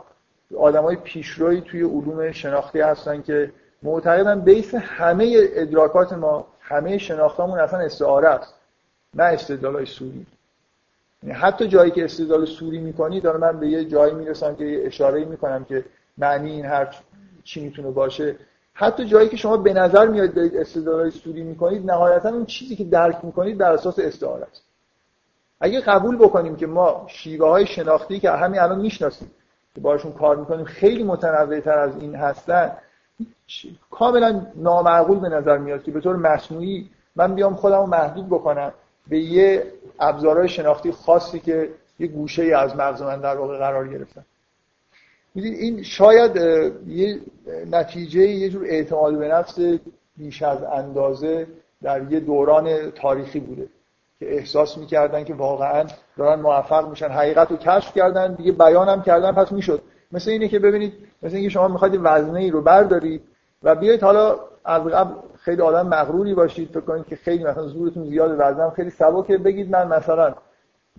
آدمای 0.58 0.96
پیشروی 0.96 1.60
توی 1.60 1.82
علوم 1.82 2.32
شناختی 2.32 2.80
هستن 2.80 3.22
که 3.22 3.52
معتقدن 3.82 4.40
بیس 4.40 4.74
همه 4.74 5.36
ادراکات 5.52 6.12
ما 6.12 6.46
همه 6.60 6.98
شناختامون 6.98 7.58
اصلا 7.58 7.78
استعاره 7.78 8.28
است 8.28 8.54
نه 9.14 9.24
استدلال 9.24 9.74
های 9.74 9.86
سوری. 9.86 10.26
یعنی 11.22 11.34
حتی 11.34 11.68
جایی 11.68 11.90
که 11.90 12.04
استدلال 12.04 12.44
سوری 12.44 12.78
می‌کنی 12.78 13.20
داره 13.20 13.38
من 13.38 13.60
به 13.60 13.68
یه 13.68 13.84
جایی 13.84 14.14
می‌رسم 14.14 14.56
که 14.56 14.64
یه 14.64 14.86
اشاره 14.86 15.24
می‌کنم 15.24 15.64
که 15.64 15.84
معنی 16.18 16.50
این 16.50 16.64
حرف 16.64 17.02
چی 17.44 17.60
می‌تونه 17.64 17.90
باشه. 17.90 18.36
حتی 18.74 19.04
جایی 19.04 19.28
که 19.28 19.36
شما 19.36 19.56
به 19.56 19.72
نظر 19.72 20.06
میاد 20.06 20.34
دارید 20.34 20.56
استدلال 20.56 21.10
سوری 21.10 21.42
می‌کنید 21.42 21.90
نهایتا 21.90 22.28
اون 22.28 22.46
چیزی 22.46 22.76
که 22.76 22.84
درک 22.84 23.24
می‌کنید 23.24 23.58
بر 23.58 23.72
اساس 23.72 23.98
استعاره 23.98 24.46
است. 24.50 24.62
اگه 25.60 25.80
قبول 25.80 26.16
بکنیم 26.16 26.56
که 26.56 26.66
ما 26.66 27.06
شیوه 27.08 27.48
های 27.48 27.66
شناختی 27.66 28.20
که 28.20 28.30
همین 28.30 28.60
الان 28.60 28.80
می‌شناسیم 28.80 29.30
که 29.76 29.82
باشون 29.82 30.12
کار 30.12 30.36
می‌کنیم 30.36 30.64
خیلی 30.64 31.02
متنوع 31.02 31.60
تر 31.60 31.78
از 31.78 31.96
این 31.96 32.14
هستن. 32.14 32.72
کاملا 33.90 34.46
نامعقول 34.54 35.18
به 35.18 35.28
نظر 35.28 35.58
میاد 35.58 35.82
که 35.82 35.90
به 35.90 36.00
طور 36.00 36.16
مصنوعی 36.16 36.90
من 37.16 37.34
بیام 37.34 37.54
خودم 37.54 37.80
رو 37.80 37.86
محدود 37.86 38.26
بکنم 38.26 38.72
به 39.08 39.18
یه 39.18 39.72
ابزارهای 40.00 40.48
شناختی 40.48 40.92
خاصی 40.92 41.40
که 41.40 41.70
یه 41.98 42.06
گوشه 42.06 42.56
از 42.56 42.76
مغز 42.76 43.02
من 43.02 43.20
در 43.20 43.36
واقع 43.36 43.58
قرار 43.58 43.88
گرفتن. 43.88 44.24
این 45.34 45.82
شاید 45.82 46.36
یه 46.86 47.20
نتیجه 47.70 48.20
یه 48.20 48.48
جور 48.48 48.64
اعتماد 48.64 49.18
به 49.18 49.28
نفس 49.28 49.58
بیش 50.16 50.42
از 50.42 50.62
اندازه 50.62 51.46
در 51.82 52.12
یه 52.12 52.20
دوران 52.20 52.90
تاریخی 52.90 53.40
بوده. 53.40 53.68
که 54.18 54.34
احساس 54.34 54.78
می‌کردن 54.78 55.24
که 55.24 55.34
واقعا 55.34 55.84
دارن 56.16 56.40
موفق 56.40 56.88
میشن. 56.88 57.08
حقیقت 57.08 57.50
رو 57.50 57.56
کشف 57.56 57.94
کردن 57.94 58.34
دیگه 58.34 58.52
بیانم 58.52 59.02
کردن 59.02 59.32
پس 59.32 59.52
می‌شد. 59.52 59.82
مثل 60.12 60.30
اینه 60.30 60.48
که 60.48 60.58
ببینید 60.58 60.92
مثل 61.22 61.34
اینکه 61.34 61.50
شما 61.50 61.68
می‌خواید 61.68 62.00
وزنه 62.02 62.40
ای 62.40 62.50
رو 62.50 62.62
بردارید 62.62 63.22
و 63.62 63.74
بیایید 63.74 64.02
حالا 64.02 64.36
از 64.64 64.82
قبل 64.82 65.14
خیلی 65.38 65.62
آدم 65.62 65.86
مغروری 65.86 66.34
باشید 66.34 66.68
فکر 66.68 66.80
کنید 66.80 67.06
که 67.06 67.16
خیلی 67.16 67.44
مثلا 67.44 67.66
زورتون 67.66 68.04
زیاد 68.04 68.34
وزنم 68.38 68.70
خیلی 68.70 68.90
سبکه 68.90 69.38
بگید 69.38 69.70
من 69.70 69.88
مثلا 69.88 70.34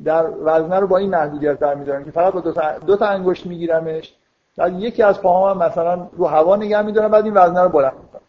در 0.03 0.25
وزنه 0.43 0.79
رو 0.79 0.87
با 0.87 0.97
این 0.97 1.09
محدودیت 1.09 1.59
در 1.59 1.75
میدارم 1.75 2.05
که 2.05 2.11
فقط 2.11 2.33
با 2.33 2.39
دو 2.39 2.51
تا, 2.51 2.79
دو 2.79 2.97
تا 2.97 3.05
انگشت 3.05 3.45
میگیرمش. 3.45 4.15
بعد 4.57 4.79
یکی 4.79 5.03
از 5.03 5.21
پاهام 5.21 5.57
مثلا 5.57 6.07
رو 6.17 6.25
هوا 6.25 6.55
نگه 6.55 6.81
میدارم 6.81 7.11
بعد 7.11 7.25
این 7.25 7.33
وزنه 7.33 7.61
رو 7.61 7.69
بلند 7.69 7.93
می‌کنم. 7.93 8.21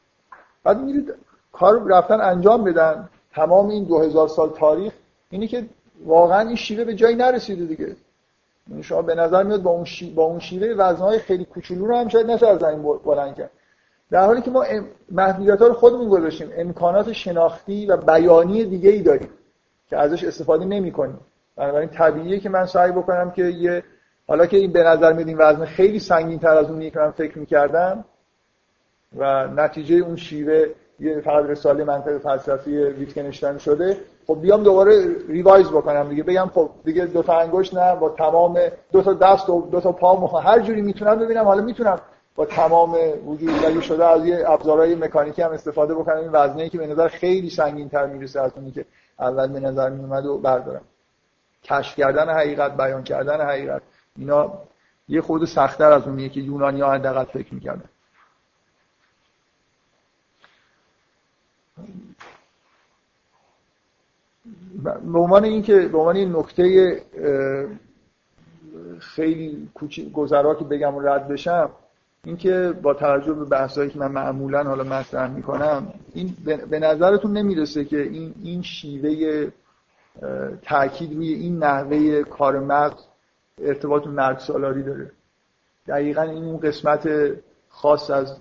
بعد 0.65 0.81
میرید 0.81 1.15
کار 1.53 1.83
رفتن 1.87 2.21
انجام 2.21 2.65
بدن. 2.65 3.09
تمام 3.39 3.69
این 3.69 3.85
2000 3.85 4.29
سال 4.29 4.51
تاریخ 4.51 4.93
اینی 5.31 5.49
که 5.49 5.65
واقعا 6.05 6.41
این 6.41 6.57
شیوه 6.57 6.85
به 6.85 6.95
جایی 6.95 7.17
نرسیده 7.17 7.65
دیگه. 7.65 7.97
یعنی 8.71 8.83
شما 8.83 9.03
به 9.03 9.15
نظر 9.15 9.43
میاد 9.43 9.63
با 9.63 9.71
اون, 9.71 9.85
شی... 9.85 10.11
با 10.11 10.23
اون 10.23 10.39
شیوه 10.39 10.67
وزنهای 10.67 11.19
خیلی 11.19 11.45
کوچولو 11.45 11.87
رو 11.87 11.97
هم 11.97 12.09
شاید 12.09 12.31
نشه 12.31 12.47
از 12.47 12.59
زمین 12.59 12.83
بلند 12.83 13.37
کرد. 13.37 13.51
در 14.11 14.27
حالی 14.27 14.43
که 14.43 14.51
ما 14.51 14.65
محدودیت 15.11 15.59
ها 15.61 15.67
رو 15.67 15.75
خودمون 15.75 16.09
گذاشتیم. 16.09 16.51
امکانات 16.57 17.13
شناختی 17.13 17.87
و 17.87 17.97
بیانی 17.97 18.65
دیگه 18.65 18.91
ای 18.91 19.03
داریم 19.03 19.31
که 19.91 19.97
ازش 19.97 20.25
استفاده 20.25 20.65
نمی 20.65 20.93
کنیم 20.93 21.21
بنابراین 21.57 21.89
طبیعیه 21.89 22.41
که 22.41 22.49
من 22.49 22.67
سعی 22.67 22.93
بکنم 22.93 23.31
که 23.31 23.45
یه 23.45 23.83
حالا 24.29 24.47
که 24.47 24.57
این 24.57 24.73
به 24.73 24.83
نظر 24.83 25.13
میاد 25.13 25.29
این 25.29 25.39
وزن 25.39 25.65
خیلی 25.65 25.99
سنگین 25.99 26.39
تر 26.39 26.57
از 26.57 26.71
اونی 26.71 26.91
که 26.91 26.99
من 26.99 27.11
فکر 27.11 27.39
می‌کردم 27.39 28.05
و 29.17 29.47
نتیجه 29.47 29.97
اون 29.97 30.17
شیوه 30.17 30.67
یه 31.01 31.21
فقط 31.21 31.45
رساله 31.45 31.85
منطق 31.85 32.19
فلسفی 32.19 32.77
ویتکنشتن 32.77 33.59
شده. 33.59 33.97
خب 34.27 34.41
بیام 34.41 34.63
دوباره 34.63 35.17
ریوایز 35.29 35.69
بکنم 35.69 36.09
دیگه. 36.09 36.23
بگم 36.23 36.51
خب 36.55 36.71
دیگه 36.85 37.07
دو 37.07 37.23
تا 37.23 37.39
انگشت 37.39 37.75
نه 37.75 37.97
با 37.97 38.09
تمام 38.09 38.59
دو 38.93 39.03
تا 39.03 39.13
دست 39.13 39.51
و 39.51 39.69
دو 39.73 39.81
تا 39.81 39.93
پا 39.93 40.27
هر 40.27 40.61
جوری 40.61 40.83
می‌تونم 40.83 41.19
ببینم. 41.19 41.45
حالا 41.45 41.63
می‌تونم 41.63 41.99
با 42.35 42.45
تمام 42.45 42.97
وجود 43.27 43.51
اگه 43.67 43.81
شده 43.81 44.05
از 44.05 44.27
یه 44.27 44.51
ابزارهای 44.51 44.95
مکانیکی 44.95 45.43
هم 45.43 45.51
استفاده 45.51 45.95
بکنم. 45.95 46.17
این 46.17 46.31
وزنه 46.33 46.69
که 46.69 46.79
به 46.79 46.87
نظر 46.87 47.09
خیلی 47.09 47.51
سنگین 47.51 47.89
تر 47.89 48.07
می‌رسه 48.07 48.41
از 48.41 48.53
اونی 48.57 48.71
که 48.71 48.85
اول 49.21 49.53
به 49.53 49.61
نظر 49.61 49.91
میومد 49.91 50.27
و 50.27 50.39
بردارم. 50.39 50.83
کشف 51.65 51.97
کردن 51.97 52.29
حقیقت 52.29 52.77
بیان 52.77 53.03
کردن 53.03 53.41
حقیقت. 53.41 53.83
اینا 54.17 54.53
یه 55.09 55.21
خود 55.21 55.45
سختتر 55.45 55.93
از 55.93 56.07
اونیه 56.07 56.29
که 56.29 56.41
یونانی 56.41 56.81
ها 56.81 56.93
حداقل 56.93 57.25
فکر 57.25 57.55
می‌کردن. 57.55 57.85
به 64.83 65.19
عنوان 65.19 65.45
اینکه 65.45 65.89
به 65.89 65.99
عنوان 65.99 66.17
این 66.17 66.37
نکته 66.37 66.97
خیلی 68.99 69.69
گذرا 70.13 70.55
که 70.55 70.65
بگم 70.65 70.95
و 70.95 71.01
رد 71.01 71.29
بشم 71.29 71.71
اینکه 72.25 72.75
با 72.83 72.95
توجه 72.95 73.33
به 73.33 73.45
بحثایی 73.45 73.91
که 73.91 73.99
من 73.99 74.13
معمولا 74.13 74.65
حالا 74.65 74.85
مطرح 74.85 75.31
می‌کنم 75.31 75.93
این 76.15 76.37
به 76.71 76.79
نظرتون 76.79 77.37
نمی‌رسه 77.37 77.85
که 77.85 78.03
این 78.03 78.35
این 78.43 78.63
شیوه 78.63 79.47
تاکید 80.63 81.15
روی 81.15 81.33
این 81.33 81.59
نحوه 81.59 82.23
کار 82.23 82.61
مغز 82.61 83.03
ارتباط 83.63 84.07
مرگ 84.07 84.39
سالاری 84.39 84.83
داره. 84.83 85.11
دقیقا 85.89 86.23
این 86.23 86.45
اون 86.45 86.61
قسمت 86.61 87.09
خاص 87.69 88.11
از 88.11 88.37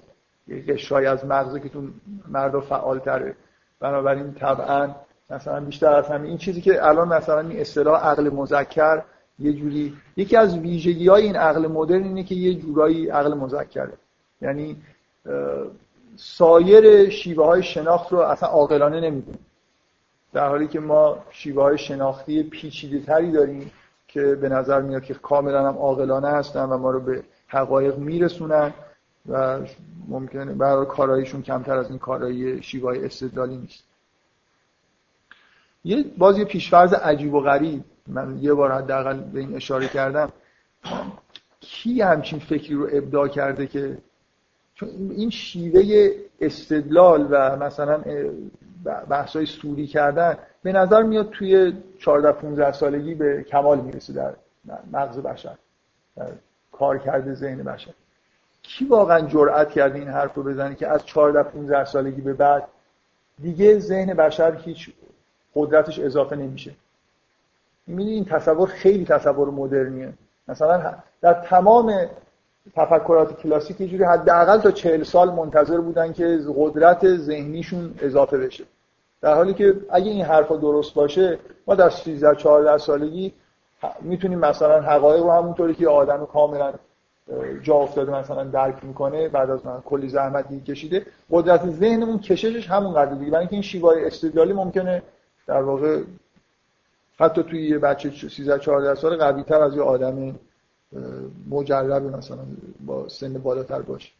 قشرهای 0.49 1.05
از 1.05 1.25
مغزه 1.25 1.59
که 1.59 1.69
تو 1.69 1.83
مرد 2.27 2.59
فعال 2.59 2.99
تره 2.99 3.35
بنابراین 3.79 4.33
طبعا 4.33 4.95
مثلا 5.29 5.59
بیشتر 5.59 5.93
از 5.93 6.07
همین 6.07 6.29
این 6.29 6.37
چیزی 6.37 6.61
که 6.61 6.85
الان 6.85 7.07
مثلا 7.07 7.39
این 7.39 7.59
اصطلاح 7.59 8.07
عقل 8.07 8.29
مذکر 8.29 9.03
یه 9.39 9.53
جوری 9.53 9.97
یکی 10.17 10.37
از 10.37 10.57
ویژگی 10.57 11.07
های 11.07 11.23
این 11.23 11.35
عقل 11.35 11.67
مدرن 11.67 12.03
اینه 12.03 12.23
که 12.23 12.35
یه 12.35 12.53
جورایی 12.53 13.09
عقل 13.09 13.33
مذکره. 13.33 13.93
یعنی 14.41 14.77
سایر 16.15 17.09
شیوه 17.09 17.45
های 17.45 17.63
شناخت 17.63 18.11
رو 18.11 18.19
اصلا 18.19 18.49
عاقلانه 18.49 18.99
نمی‌دونیم 18.99 19.45
در 20.33 20.47
حالی 20.47 20.67
که 20.67 20.79
ما 20.79 21.17
شیوه 21.29 21.63
های 21.63 21.77
شناختی 21.77 22.43
پیچیده 22.43 22.99
تری 22.99 23.31
داریم 23.31 23.71
که 24.07 24.35
به 24.35 24.49
نظر 24.49 24.81
میاد 24.81 25.03
که 25.03 25.13
کاملا 25.13 25.67
هم 25.67 25.77
عاقلانه 25.77 26.27
هستن 26.27 26.63
و 26.63 26.77
ما 26.77 26.91
رو 26.91 26.99
به 26.99 27.23
حقایق 27.47 27.97
میرسونن. 27.97 28.73
و 29.27 29.59
ممکنه 30.07 30.53
برای 30.53 30.85
کارایشون 30.85 31.41
کمتر 31.41 31.77
از 31.77 31.89
این 31.89 31.99
کارایی 31.99 32.63
شیوه 32.63 32.89
های 32.89 33.05
استدلالی 33.05 33.57
نیست. 33.57 33.83
یه 35.83 36.05
باز 36.17 36.37
یه 36.37 36.45
پیشفرض 36.45 36.93
عجیب 36.93 37.33
و 37.33 37.39
غریب 37.41 37.83
من 38.07 38.37
یه 38.41 38.53
بار 38.53 38.71
حداقل 38.71 39.19
به 39.19 39.39
این 39.39 39.55
اشاره 39.55 39.87
کردم. 39.87 40.31
کی 41.59 42.01
همچین 42.01 42.39
فکری 42.39 42.75
رو 42.75 42.87
ابداع 42.91 43.27
کرده 43.27 43.67
که 43.67 43.97
چون 44.75 44.89
این 44.89 45.29
شیوه 45.29 46.09
استدلال 46.41 47.27
و 47.31 47.55
مثلا 47.55 48.03
بحثای 49.09 49.45
سوری 49.45 49.87
کردن 49.87 50.37
به 50.63 50.71
نظر 50.71 51.03
میاد 51.03 51.29
توی 51.29 51.73
14 51.99 52.31
15 52.31 52.71
سالگی 52.71 53.15
به 53.15 53.43
کمال 53.43 53.79
می‌رسه 53.79 54.13
در 54.13 54.33
مغز 54.91 55.19
بشر 55.19 55.57
در 56.15 56.31
کار 56.71 56.97
کرده 56.97 57.33
ذهن 57.33 57.63
بشر. 57.63 57.93
کی 58.67 58.85
واقعا 58.85 59.21
جرأت 59.21 59.71
کرده 59.71 59.99
این 59.99 60.07
حرف 60.07 60.33
رو 60.33 60.43
بزنه 60.43 60.75
که 60.75 60.87
از 60.87 61.05
14 61.05 61.43
15 61.43 61.85
سالگی 61.85 62.21
به 62.21 62.33
بعد 62.33 62.67
دیگه 63.41 63.79
ذهن 63.79 64.13
بشر 64.13 64.55
هیچ 64.55 64.93
قدرتش 65.55 65.99
اضافه 65.99 66.35
نمیشه. 66.35 66.71
می‌بینی 67.87 68.11
این 68.11 68.25
تصور 68.25 68.67
خیلی 68.67 69.05
تصور 69.05 69.49
مدرنیه. 69.49 70.13
مثلا 70.47 70.93
در 71.21 71.33
تمام 71.33 71.93
تفکرات 72.75 73.41
کلاسیک 73.41 73.81
یه 73.81 73.87
جوری 73.87 74.03
حداقل 74.03 74.57
تا 74.57 74.71
چهل 74.71 75.03
سال 75.03 75.31
منتظر 75.31 75.77
بودن 75.77 76.13
که 76.13 76.39
قدرت 76.55 77.15
ذهنیشون 77.15 77.93
اضافه 78.01 78.37
بشه. 78.37 78.63
در 79.21 79.33
حالی 79.33 79.53
که 79.53 79.75
اگه 79.89 80.11
این 80.11 80.25
حرفا 80.25 80.55
درست 80.57 80.93
باشه 80.93 81.39
ما 81.67 81.75
در 81.75 81.89
13 81.89 82.35
14 82.35 82.77
سالگی 82.77 83.33
می‌تونیم 84.01 84.39
مثلا 84.39 84.81
حقایق 84.81 85.23
رو 85.23 85.31
همونطوری 85.31 85.75
که 85.75 85.87
آدم 85.87 86.25
کاملا 86.25 86.73
جا 87.63 87.75
افتاده 87.75 88.11
مثلا 88.11 88.43
درک 88.43 88.83
می‌کنه 88.83 89.29
بعد 89.29 89.49
از 89.49 89.65
من 89.65 89.81
کلی 89.81 90.09
زحمتی 90.09 90.61
کشیده 90.61 91.05
قدرت 91.31 91.69
ذهنمون 91.69 92.19
کششش 92.19 92.69
همون 92.69 92.93
قدر 92.93 93.13
دیگه. 93.13 93.31
برای 93.31 93.39
اینکه 93.39 93.53
این 93.53 93.61
شیوه 93.61 93.93
استدلالی 93.97 94.53
ممکنه 94.53 95.03
در 95.47 95.61
واقع 95.61 96.01
حتی 97.19 97.43
توی 97.43 97.67
یه 97.67 97.77
بچه 97.77 98.11
13 98.29 98.59
14 98.59 98.95
سال 98.95 99.17
قوی 99.17 99.43
تر 99.43 99.61
از 99.61 99.75
یه 99.75 99.81
آدم 99.81 100.35
مجرب 101.49 102.03
مثلا 102.15 102.39
با 102.85 103.09
سن 103.09 103.33
بالاتر 103.33 103.81
باشه. 103.81 104.11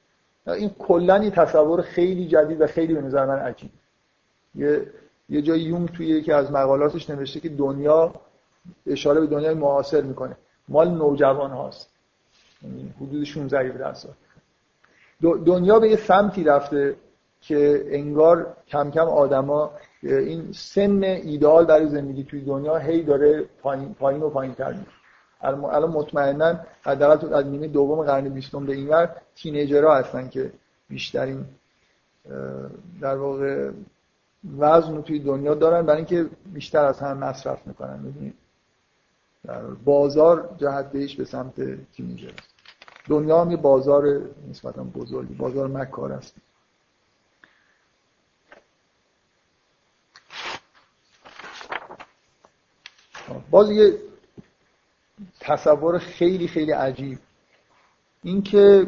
این 0.48 0.72
کلا 0.80 1.30
تصور 1.30 1.82
خیلی 1.82 2.28
جدید 2.28 2.62
و 2.62 2.68
خیلی 2.68 2.94
به 2.94 3.02
نظر 3.02 3.26
من 3.26 3.40
عجیب. 3.40 3.70
یه 4.56 4.82
یه 5.30 5.42
جای 5.42 5.60
یونگ 5.60 5.90
توی 5.90 6.08
یکی 6.08 6.32
از 6.32 6.52
مقالاتش 6.52 7.10
نوشته 7.10 7.40
که 7.40 7.50
دنیا 7.50 8.14
اشاره 8.88 9.20
به 9.20 9.28
دنیای 9.28 9.54
معاصر 9.54 10.02
می‌کنه. 10.02 10.38
مال 10.70 10.90
نوجوان 10.90 11.52
هاست. 11.52 11.90
حدود 13.02 13.24
16 13.24 13.94
سال. 13.94 14.14
دنیا 15.22 15.80
به 15.80 15.90
یه 15.90 15.96
سمتی 15.96 16.44
رفته 16.44 16.96
که 17.42 17.86
انگار 17.88 18.58
کم 18.68 18.92
کم 18.92 19.02
آدما 19.08 19.72
این 20.04 20.52
سن 20.52 21.04
ایدال 21.04 21.66
برای 21.66 21.88
زندگی 21.88 22.24
توی 22.24 22.42
دنیا 22.42 22.78
هی 22.78 23.04
داره 23.04 23.46
پایین, 23.62 23.94
پایین 23.94 24.22
و 24.22 24.30
پایین 24.30 24.54
تر 24.54 24.74
میره. 24.74 24.86
الان 25.42 25.90
مطمئنا 25.90 26.60
حداقل 26.82 27.34
از 27.34 27.46
نیمه 27.46 27.68
دوم 27.68 28.04
قرن 28.04 28.30
بیستم 28.30 28.66
به 28.66 28.74
اینور 28.74 29.16
تینیجرها 29.36 29.96
هستن 29.96 30.30
که 30.30 30.52
بیشترین 30.90 31.46
در 33.02 33.16
واقع 33.16 33.72
وزن 34.60 34.96
رو 34.96 35.02
توی 35.02 35.20
دنیا 35.20 35.54
دارن 35.54 35.86
برای 35.86 35.98
اینکه 35.98 36.30
بیشتر 36.54 36.86
از 36.86 37.00
هم 37.00 37.18
مصرف 37.18 37.68
می‌کنن 37.68 38.34
بازار 39.86 40.56
جهت 40.58 40.92
بهش 40.92 41.16
به 41.16 41.26
سمت 41.26 41.56
تینیجر 41.92 42.32
دنیا 43.08 43.42
هم 43.42 43.56
بازار 43.56 44.22
نسبتا 44.50 44.84
بزرگی 44.84 45.34
بازار 45.34 45.68
مکار 45.68 46.12
است. 46.12 46.36
باز 53.50 53.72
یه 53.72 53.98
تصور 55.40 55.98
خیلی 55.98 56.48
خیلی 56.48 56.72
عجیب. 56.72 57.20
اینکه 58.24 58.88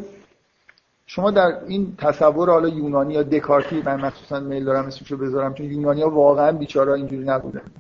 شما 1.06 1.32
در 1.32 1.64
این 1.68 1.96
تصور 1.98 2.50
حالا 2.50 2.68
یونانی 2.68 3.14
یا 3.14 3.24
دکارتی 3.24 3.82
من 3.82 4.02
مخصوصا 4.02 4.40
میل 4.40 4.66
دارم 4.66 4.86
اسمشو 4.86 5.18
بذارم 5.18 5.54
چون 5.54 5.66
یونانی 5.66 6.02
ها 6.02 6.10
واقعا 6.10 6.52
بیچاره 6.52 6.94
اینجوری 6.94 7.24
نبودن. 7.24 7.72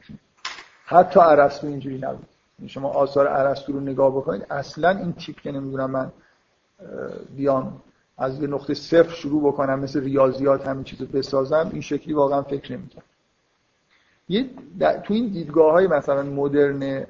حتی 0.85 1.19
ارسطو 1.19 1.67
اینجوری 1.67 1.97
نبود. 1.97 2.27
شما 2.67 2.89
آثار 2.89 3.27
ارسطو 3.27 3.73
رو 3.73 3.79
نگاه 3.79 4.11
بکنید 4.11 4.45
اصلا 4.49 4.89
این 4.89 5.13
تیپ 5.13 5.41
که 5.41 5.51
نمی‌دونم 5.51 5.91
من 5.91 6.11
بیام 7.35 7.81
از 8.17 8.41
یه 8.41 8.47
نقطه 8.47 8.73
صفر 8.73 9.13
شروع 9.13 9.47
بکنم 9.47 9.79
مثل 9.79 10.03
ریاضیات 10.03 10.67
همین 10.67 10.83
چیزو 10.83 11.05
بسازم 11.05 11.69
این 11.71 11.81
شکلی 11.81 12.13
واقعا 12.13 12.41
فکر 12.41 12.73
نمی‌کنم. 12.73 13.03
یه 14.29 14.49
تو 15.03 15.13
این 15.13 15.27
دیدگاه 15.27 15.71
های 15.71 15.87
مثلا 15.87 16.23
مدرن 16.23 17.05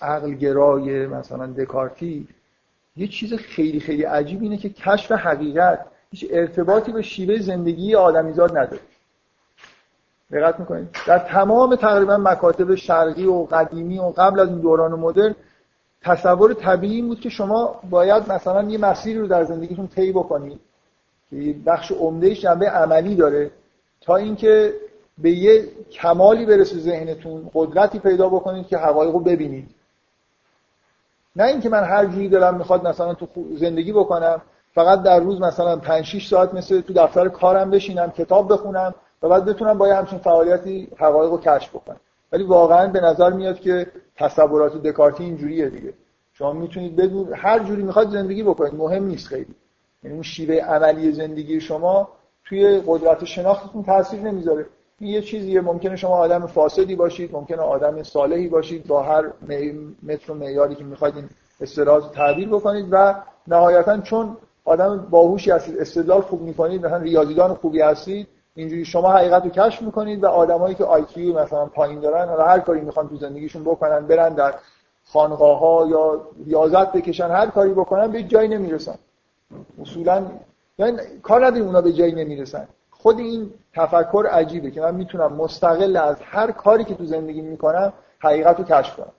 عقلگرای 0.00 1.06
مثلا 1.06 1.46
دکارتی 1.46 2.28
یه 2.96 3.06
چیز 3.08 3.34
خیلی 3.34 3.80
خیلی 3.80 4.02
عجیب 4.02 4.42
اینه 4.42 4.56
که 4.56 4.68
کشف 4.68 5.12
حقیقت 5.12 5.86
هیچ 6.10 6.26
ارتباطی 6.30 6.92
به 6.92 7.02
شیوه 7.02 7.38
زندگی 7.38 7.94
آدمیزاد 7.94 8.58
نداره. 8.58 8.82
دقت 10.34 10.60
می‌کنید. 10.60 10.88
در 11.06 11.18
تمام 11.18 11.76
تقریبا 11.76 12.16
مکاتب 12.16 12.74
شرقی 12.74 13.26
و 13.26 13.44
قدیمی 13.44 13.98
و 13.98 14.12
قبل 14.16 14.40
از 14.40 14.48
این 14.48 14.58
دوران 14.58 14.92
مدرن 14.92 15.34
تصور 16.02 16.54
طبیعی 16.54 17.02
بود 17.02 17.20
که 17.20 17.28
شما 17.28 17.80
باید 17.90 18.32
مثلا 18.32 18.62
یه 18.62 18.78
مسیری 18.78 19.18
رو 19.18 19.26
در 19.26 19.44
زندگیتون 19.44 19.86
طی 19.86 20.12
بکنید 20.12 20.60
که 21.30 21.54
بخش 21.66 21.92
عمدهش 21.92 22.40
جنبه 22.40 22.70
عملی 22.70 23.14
داره 23.14 23.50
تا 24.00 24.16
اینکه 24.16 24.74
به 25.18 25.30
یه 25.30 25.68
کمالی 25.92 26.46
برسه 26.46 26.78
ذهنتون 26.78 27.50
قدرتی 27.54 27.98
پیدا 27.98 28.28
بکنید 28.28 28.66
که 28.66 28.78
حقایق 28.78 29.12
رو 29.12 29.20
ببینید. 29.20 29.68
نه 31.36 31.44
اینکه 31.44 31.68
من 31.68 31.84
هر 31.84 32.06
جوری 32.06 32.28
دلم 32.28 32.54
می‌خواد 32.54 32.88
مثلا 32.88 33.14
تو 33.14 33.26
زندگی 33.56 33.92
بکنم 33.92 34.42
فقط 34.74 35.02
در 35.02 35.20
روز 35.20 35.40
مثلا 35.40 35.76
5 35.76 36.04
6 36.04 36.28
ساعت 36.28 36.54
مثل 36.54 36.80
تو 36.80 36.92
دفتر 36.92 37.28
کارم 37.28 37.70
بشینم 37.70 38.10
کتاب 38.10 38.52
بخونم 38.52 38.94
و 39.24 39.28
بعد 39.28 39.44
بتونم 39.44 39.78
با 39.78 39.86
همچین 39.86 40.18
فعالیتی 40.18 40.88
حقایق 40.96 41.30
رو 41.30 41.38
کشف 41.38 41.70
بکنم. 41.70 42.00
ولی 42.32 42.44
واقعا 42.44 42.86
به 42.86 43.00
نظر 43.00 43.30
میاد 43.30 43.60
که 43.60 43.86
تصورات 44.16 44.82
دکارتی 44.82 45.24
اینجوریه 45.24 45.68
دیگه. 45.68 45.92
شما 46.32 46.52
می‌تونید 46.52 46.96
بدون 46.96 47.32
هر 47.34 47.58
جوری 47.58 47.82
می‌خواد 47.82 48.10
زندگی 48.10 48.42
بکنید. 48.42 48.74
مهم 48.74 49.04
نیست 49.06 49.26
خیلی. 49.26 49.54
یعنی 50.02 50.14
اون 50.14 50.22
شیوه 50.22 50.54
عملی 50.54 51.12
زندگی 51.12 51.60
شما 51.60 52.08
توی 52.44 52.82
قدرت 52.86 53.24
شناختتون 53.24 53.82
تاثیر 53.82 54.20
نمی‌ذاره. 54.20 54.66
این 54.98 55.10
یه 55.10 55.22
چیزیه. 55.22 55.60
ممکنه 55.60 55.96
شما 55.96 56.16
آدم 56.16 56.46
فاسدی 56.46 56.96
باشید 56.96 57.32
ممکنه 57.32 57.62
آدم 57.62 58.02
صالحی 58.02 58.48
باشید 58.48 58.86
با 58.86 59.02
هر 59.02 59.24
متر 60.02 60.32
و 60.32 60.34
معیاری 60.34 60.74
که 60.74 60.84
می‌خواید 60.84 61.16
این 61.16 61.28
استدلال 61.60 62.00
تعبیر 62.00 62.48
بکنید 62.48 62.86
و 62.90 63.14
نهایتا 63.46 64.00
چون 64.00 64.36
آدم 64.64 65.06
باهوشی 65.10 65.50
هستید 65.50 65.78
استدلال 65.78 66.20
خوب 66.20 66.42
می‌کنید 66.42 66.86
مثلا 66.86 66.96
ریاضیدان 66.96 67.54
خوبی 67.54 67.80
هستید 67.80 68.28
اینجوری 68.56 68.84
شما 68.84 69.12
حقیقت 69.12 69.44
رو 69.44 69.50
کشف 69.50 69.82
می‌کنید 69.82 70.24
و 70.24 70.26
آدمایی 70.26 70.74
که 70.74 70.84
آی 70.84 71.32
مثلا 71.32 71.66
پایین 71.66 72.00
دارن 72.00 72.28
حالا 72.28 72.44
هر 72.44 72.58
کاری 72.58 72.80
می‌خوان 72.80 73.08
تو 73.08 73.16
زندگیشون 73.16 73.64
بکنن 73.64 74.06
برن 74.06 74.34
در 74.34 74.54
خانقاه 75.12 75.88
یا 75.88 76.20
ریاضت 76.46 76.92
بکشن 76.92 77.28
هر 77.28 77.46
کاری 77.46 77.72
بکنن 77.72 78.06
به 78.06 78.22
جایی 78.22 78.48
نمی‌رسن. 78.48 78.94
اصولا 79.82 80.24
یعنی 80.78 80.98
کار 81.22 81.46
نداریم 81.46 81.66
اونا 81.66 81.80
به 81.80 81.92
جایی 81.92 82.12
نمی‌رسن. 82.12 82.68
خود 82.90 83.18
این 83.18 83.50
تفکر 83.74 84.26
عجیبه 84.30 84.70
که 84.70 84.80
من 84.80 84.94
می‌تونم 84.94 85.32
مستقل 85.32 85.96
از 85.96 86.16
هر 86.20 86.50
کاری 86.50 86.84
که 86.84 86.94
تو 86.94 87.04
زندگی 87.04 87.40
می‌کنم 87.40 87.92
حقیقت 88.18 88.58
رو 88.58 88.64
کشف 88.64 88.96
کنم. 88.96 89.12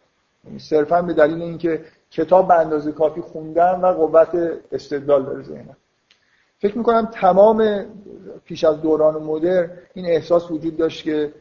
یعنی 0.45 0.59
صرفا 0.59 1.01
به 1.01 1.13
دلیل 1.13 1.41
اینکه 1.41 1.81
کتاب 2.11 2.47
به 2.47 2.53
اندازه 2.53 2.91
کافی 2.91 3.21
خوندن 3.21 3.81
و 3.81 3.87
قوت 3.87 4.51
استدلال 4.71 5.23
داره 5.23 5.43
ذهنم. 5.43 5.77
فکر 6.59 6.77
می‌کنم 6.77 7.05
تمام 7.05 7.85
پیش 8.45 8.63
از 8.63 8.81
دوران 8.81 9.23
مدر 9.23 9.69
این 9.93 10.05
احساس 10.05 10.51
وجود 10.51 10.77
داشت 10.77 11.03
که 11.03 11.33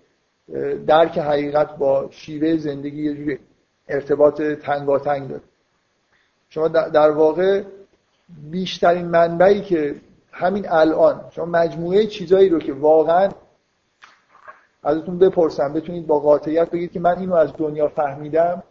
درک 0.87 1.19
حقیقت 1.19 1.77
با 1.77 2.09
شیوه 2.11 2.57
زندگی 2.57 3.05
یه 3.05 3.15
جوری 3.15 3.39
ارتباط 3.89 4.43
تنگاتنگ 4.43 5.29
داره. 5.29 5.43
شما 6.49 6.69
در 6.69 7.11
واقع 7.11 7.62
بیشترین 8.51 9.07
منبعی 9.07 9.61
که 9.61 9.95
همین 10.33 10.69
الان 10.69 11.25
شما 11.31 11.45
مجموعه 11.45 12.07
چیزایی 12.07 12.49
رو 12.49 12.59
که 12.59 12.73
واقعا 12.73 13.29
ازتون 14.83 15.19
بپرسم 15.19 15.73
بتونید 15.73 16.07
با 16.07 16.21
قاطعیت 16.21 16.71
بگید 16.71 16.93
که 16.93 17.01
من 17.01 17.19
اینو 17.19 17.35
از 17.35 17.53
دنیا 17.59 17.89
فهمیدم 17.89 18.62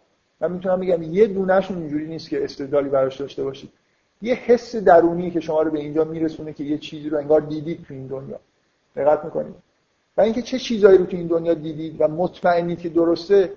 من 0.41 0.51
می‌تونم 0.51 0.79
بگم 0.79 1.03
یه 1.03 1.27
دونهشون 1.27 1.77
اینجوری 1.77 2.07
نیست 2.07 2.29
که 2.29 2.43
استدلالی 2.43 2.89
براش 2.89 3.21
داشته 3.21 3.43
باشید. 3.43 3.69
یه 4.23 4.33
حس 4.33 4.75
درونی 4.75 5.31
که 5.31 5.39
شما 5.39 5.61
رو 5.61 5.71
به 5.71 5.79
اینجا 5.79 6.03
میرسونه 6.03 6.53
که 6.53 6.63
یه 6.63 6.77
چیزی 6.77 7.09
رو 7.09 7.17
انگار 7.17 7.41
دیدید 7.41 7.85
تو 7.87 7.93
این 7.93 8.07
دنیا. 8.07 8.39
دقت 8.95 9.25
می‌کنید. 9.25 9.55
و 10.17 10.21
اینکه 10.21 10.41
چه 10.41 10.59
چیزایی 10.59 10.97
رو 10.97 11.05
تو 11.05 11.17
این 11.17 11.27
دنیا 11.27 11.53
دیدید 11.53 11.95
و 12.01 12.07
مطمئنید 12.07 12.79
که 12.79 12.89
درسته 12.89 13.53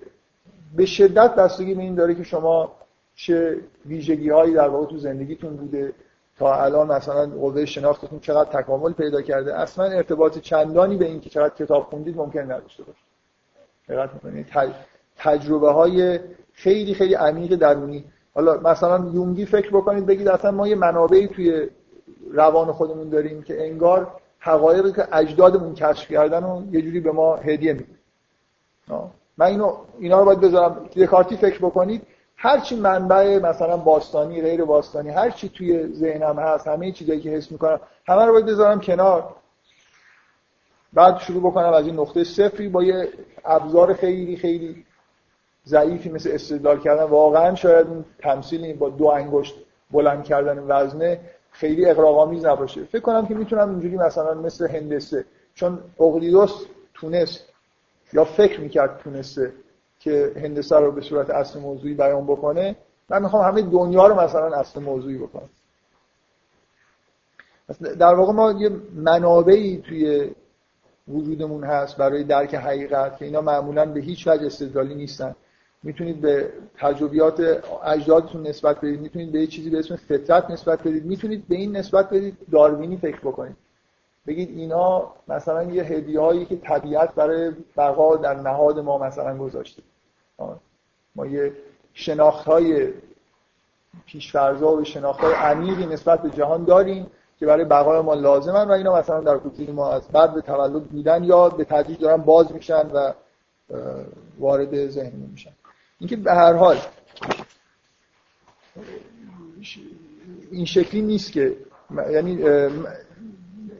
به 0.76 0.86
شدت 0.86 1.34
بستگی 1.34 1.74
به 1.74 1.82
این 1.82 1.94
داره 1.94 2.14
که 2.14 2.22
شما 2.22 2.72
چه 3.14 3.60
ویژگی 3.86 4.30
هایی 4.30 4.54
در 4.54 4.68
واقع 4.68 4.86
تو 4.86 4.98
زندگیتون 4.98 5.56
بوده 5.56 5.92
تا 6.38 6.62
الان 6.64 6.86
مثلا 6.86 7.26
قوه 7.26 7.64
شناختتون 7.64 8.20
چقدر 8.20 8.62
تکامل 8.62 8.92
پیدا 8.92 9.22
کرده. 9.22 9.54
اصلا 9.54 9.84
ارتباط 9.84 10.38
چندانی 10.38 10.96
به 10.96 11.04
اینکه 11.04 11.30
چقدر 11.30 11.54
کتاب 11.54 11.82
خوندید 11.82 12.16
ممکن 12.16 12.40
نداشته 12.40 12.82
باشه. 12.82 12.98
دقت 13.88 14.14
می‌کنید؟ 14.14 14.46
تجربه 15.16 15.72
های 15.72 16.20
خیلی 16.52 16.94
خیلی 16.94 17.14
عمیق 17.14 17.54
درونی. 17.56 18.04
حالا 18.36 18.60
مثلا 18.60 19.10
یونگی 19.12 19.46
فکر 19.46 19.70
بکنید 19.70 20.06
بگید 20.06 20.28
اصلا 20.28 20.50
ما 20.50 20.68
یه 20.68 20.74
منابعی 20.74 21.28
توی 21.28 21.68
روان 22.32 22.72
خودمون 22.72 23.08
داریم 23.08 23.42
که 23.42 23.66
انگار 23.66 24.12
حقایقی 24.38 24.92
که 24.92 25.16
اجدادمون 25.16 25.74
کشف 25.74 26.12
کردن 26.12 26.44
و 26.44 26.62
یه 26.72 26.82
جوری 26.82 27.00
به 27.00 27.12
ما 27.12 27.36
هدیه 27.36 27.72
میده. 27.72 27.86
من 29.38 29.46
اینو 29.46 29.76
اینا 29.98 30.18
رو 30.18 30.24
باید 30.24 30.40
بذارم. 30.40 30.90
دکارتی 30.96 31.36
فکر 31.36 31.58
بکنید 31.58 32.02
هر 32.36 32.60
چی 32.60 32.76
منبع 32.76 33.38
مثلا 33.38 33.76
باستانی 33.76 34.42
غیر 34.42 34.64
باستانی 34.64 35.10
هر 35.10 35.30
چی 35.30 35.48
توی 35.48 35.92
ذهنم 35.92 36.38
هست 36.38 36.66
همه 36.66 36.92
چیزایی 36.92 37.20
که 37.20 37.30
حس 37.30 37.52
می‌کنم 37.52 37.80
همه 38.08 38.24
رو 38.24 38.32
باید 38.32 38.46
بذارم 38.46 38.80
کنار. 38.80 39.34
بعد 40.92 41.18
شروع 41.18 41.50
بکنم 41.50 41.72
از 41.72 41.86
این 41.86 42.00
نقطه 42.00 42.24
صفری 42.24 42.68
با 42.68 42.82
یه 42.82 43.08
ابزار 43.44 43.94
خیلی 43.94 44.36
خیلی 44.36 44.85
ضعیفی 45.68 46.08
مثل 46.08 46.30
استدلال 46.32 46.80
کردن. 46.80 47.02
واقعا 47.02 47.54
شاید 47.54 47.86
این 47.86 48.04
تمثیل 48.18 48.76
با 48.76 48.88
دو 48.88 49.06
انگشت 49.06 49.54
بلند 49.90 50.24
کردن 50.24 50.58
وزنه 50.58 51.20
خیلی 51.50 51.86
اقراق‌آمیز 51.86 52.44
نباشه. 52.44 52.84
فکر 52.84 53.00
کنم 53.00 53.26
که 53.26 53.34
می‌تونم 53.34 53.70
اینجوری 53.70 53.96
مثلا 53.96 54.34
مثل 54.34 54.68
هندسه 54.68 55.24
چون 55.54 55.78
اقلیدوس 56.00 56.64
تونست 56.94 57.40
یا 58.12 58.24
فکر 58.24 58.60
می‌کرد 58.60 58.98
تونسته 58.98 59.52
که 60.00 60.32
هندسه 60.36 60.76
رو 60.76 60.92
به 60.92 61.00
صورت 61.00 61.30
اصل 61.30 61.60
موضوعی 61.60 61.94
بیان 61.94 62.26
بکنه. 62.26 62.76
من 63.08 63.22
می‌خوام 63.22 63.44
همه 63.44 63.62
دنیا 63.62 64.06
رو 64.06 64.20
مثلا 64.20 64.56
اصل 64.56 64.80
موضوعی 64.80 65.18
بکنم. 65.18 65.48
در 67.98 68.14
واقع 68.14 68.32
ما 68.32 68.52
یه 68.52 68.70
منابعی 68.94 69.82
توی 69.88 70.30
وجودمون 71.08 71.64
هست 71.64 71.96
برای 71.96 72.24
درک 72.24 72.54
حقیقت 72.54 73.18
که 73.18 73.24
اینا 73.24 73.40
معمولا 73.40 73.84
به 73.84 74.00
هیچ 74.00 74.26
وجه 74.26 74.46
استدلالی 74.46 74.94
نیستن. 74.94 75.34
می‌تونید 75.86 76.20
به 76.20 76.52
تجربیات 76.78 77.40
اجدادتون 77.84 78.46
نسبت 78.46 78.76
بدید 78.76 79.00
می‌تونید 79.00 79.32
به 79.32 79.40
یه 79.40 79.46
چیزی 79.46 79.70
به 79.70 79.78
اسم 79.78 79.96
فطرت 79.96 80.50
نسبت 80.50 80.80
بدید 80.80 81.04
می‌تونید 81.04 81.48
به 81.48 81.54
این 81.54 81.76
نسبت 81.76 82.10
بدید 82.10 82.36
داروینی 82.52 82.96
فکر 82.96 83.20
بکنید. 83.20 83.56
بگید 84.26 84.58
اینا 84.58 85.12
مثلا 85.28 85.62
یه 85.62 85.82
هدیه 85.82 86.20
هایی 86.20 86.44
که 86.44 86.56
طبیعت 86.56 87.14
برای 87.14 87.52
بقا 87.76 88.16
در 88.16 88.34
نهاد 88.34 88.78
ما 88.78 88.98
مثلا 88.98 89.38
گذاشته. 89.38 89.82
ما 91.16 91.26
یه 91.26 91.52
شناخت 91.94 92.46
های 92.46 92.88
پیشفرزا 94.06 94.76
و 94.76 94.84
شناخت 94.84 95.20
های 95.20 95.34
عمیقی 95.34 95.86
نسبت 95.86 96.22
به 96.22 96.30
جهان 96.30 96.64
داریم 96.64 97.06
که 97.38 97.46
برای 97.46 97.64
بقای 97.64 98.00
ما 98.00 98.14
لازمن 98.14 98.68
و 98.68 98.72
اینا 98.72 98.96
مثلا 98.96 99.20
در 99.20 99.38
کوچیک 99.38 99.70
ما 99.70 99.92
از 99.92 100.08
بعد 100.08 100.34
به 100.34 100.40
تولد 100.40 100.84
بودن 100.84 101.24
یا 101.24 101.48
به 101.48 101.64
تدریج 101.64 102.00
دارن 102.00 102.22
باز 102.22 102.52
میشن 102.52 102.90
و 102.94 103.12
وارد 104.38 104.88
ذهن 104.88 105.12
میشن. 105.32 105.52
اینکه 106.00 106.16
به 106.16 106.32
هر 106.32 106.52
حال 106.52 106.76
این 110.50 110.64
شکلی 110.64 111.02
نیست 111.02 111.32
که 111.32 111.56
یعنی 112.10 112.42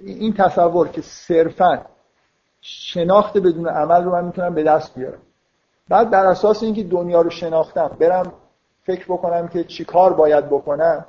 این 0.05 0.33
تصور 0.33 0.89
که 0.89 1.03
صرفا 1.03 1.85
شناخت 2.61 3.39
بدون 3.39 3.69
عمل 3.69 4.05
رو 4.05 4.13
من 4.13 4.25
می‌تونم 4.25 4.55
به 4.55 4.63
دست 4.63 4.95
بیارم. 4.95 5.23
بعد 5.89 6.11
بر 6.11 6.27
اساس 6.27 6.63
اینکه 6.63 6.83
دنیا 6.83 7.21
رو 7.21 7.31
شناختم 7.31 7.97
برم 7.99 8.33
فکر 8.85 9.05
بکنم 9.05 9.49
که 9.49 9.65
چی 9.65 9.85
کار 9.85 10.13
باید 10.13 10.47
بکنم 10.47 11.05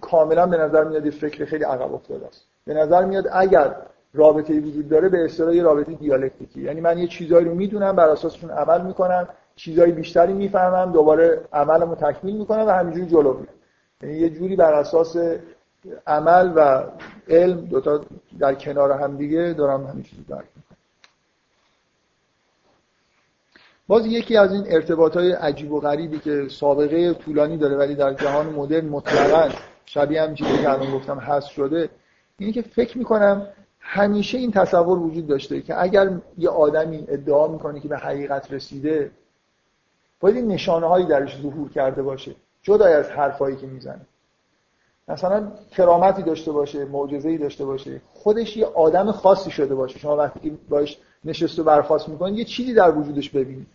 کاملا 0.00 0.46
به 0.46 0.56
نظر 0.56 0.84
میاد 0.84 1.04
یه 1.04 1.10
فکر 1.10 1.44
خیلی 1.44 1.64
عقب 1.64 1.94
افتاده 1.94 2.26
است. 2.26 2.44
به 2.64 2.74
نظر 2.74 3.04
میاد 3.04 3.28
اگر 3.32 3.76
رابطه 4.14 4.60
وجود 4.60 4.88
داره 4.88 5.08
به 5.08 5.24
اصطلاح 5.24 5.54
یه 5.54 5.62
رابطه 5.62 5.92
دیالکتیکی. 5.92 6.62
یعنی 6.62 6.80
من 6.80 6.98
یه 6.98 7.06
چیزایی 7.06 7.44
رو 7.44 7.54
می‌دونم 7.54 7.96
بر 7.96 8.08
اساسشون 8.08 8.50
عمل 8.50 8.82
می‌کنم. 8.82 9.28
چیزای 9.58 9.92
بیشتری 9.92 10.32
می‌فهمم 10.32 10.92
دوباره 10.92 11.40
عملمو 11.52 11.94
تکمیل 11.94 12.36
می‌کنم 12.36 12.66
و 12.66 12.70
همینجوری 12.70 13.06
جلو 13.06 13.32
میرم. 13.32 13.54
یعنی 14.02 14.14
یه 14.18 14.30
جوری 14.30 14.56
بر 14.56 14.72
اساس 14.72 15.16
عمل 16.06 16.52
و 16.56 16.84
علم 17.28 17.60
دوتا 17.60 18.00
در 18.38 18.54
کنار 18.54 18.92
هم 18.92 19.16
دیگه 19.16 19.54
دارم 19.58 19.86
همین 19.86 20.02
چیزی 20.02 20.22
درک 20.28 20.44
باز 23.88 24.06
یکی 24.06 24.36
از 24.36 24.52
این 24.52 24.64
ارتباط 24.66 25.16
های 25.16 25.32
عجیب 25.32 25.72
و 25.72 25.80
غریبی 25.80 26.18
که 26.18 26.48
سابقه 26.48 27.14
طولانی 27.14 27.56
داره 27.56 27.76
ولی 27.76 27.94
در 27.94 28.14
جهان 28.14 28.46
مدرن 28.46 28.84
مطلقا 28.84 29.48
شبیه 29.84 30.22
هم 30.22 30.34
چیزی 30.34 30.58
که 30.58 30.70
الان 30.70 30.92
گفتم 30.92 31.18
هست 31.18 31.48
شده 31.48 31.88
اینه 32.38 32.52
که 32.52 32.62
فکر 32.62 32.98
می‌کنم 32.98 33.46
همیشه 33.80 34.38
این 34.38 34.50
تصور 34.52 34.98
وجود 34.98 35.26
داشته 35.26 35.60
که 35.60 35.82
اگر 35.82 36.10
یه 36.38 36.48
آدمی 36.48 37.04
ادعا 37.08 37.48
می‌کنه 37.48 37.80
که 37.80 37.88
به 37.88 37.96
حقیقت 37.96 38.52
رسیده 38.52 39.10
باید 40.20 40.36
این 40.36 40.48
نشانه 40.48 40.86
هایی 40.86 41.06
درش 41.06 41.40
ظهور 41.42 41.70
کرده 41.70 42.02
باشه 42.02 42.34
جدای 42.62 42.92
از 42.92 43.10
حرفایی 43.10 43.56
که 43.56 43.66
می‌زنه. 43.66 44.00
مثلا 45.08 45.52
کرامتی 45.70 46.22
داشته 46.22 46.52
باشه 46.52 46.84
معجزه‌ای 46.84 47.38
داشته 47.38 47.64
باشه 47.64 48.00
خودش 48.14 48.56
یه 48.56 48.66
آدم 48.66 49.12
خاصی 49.12 49.50
شده 49.50 49.74
باشه. 49.74 49.98
شما 49.98 50.16
وقتی 50.16 50.58
باش 50.68 50.98
نشست 51.24 51.58
و 51.58 51.64
برخواست 51.64 52.08
می‌کنید 52.08 52.38
یه 52.38 52.44
چیزی 52.44 52.74
در 52.74 52.90
وجودش 52.90 53.30
ببینید 53.30 53.66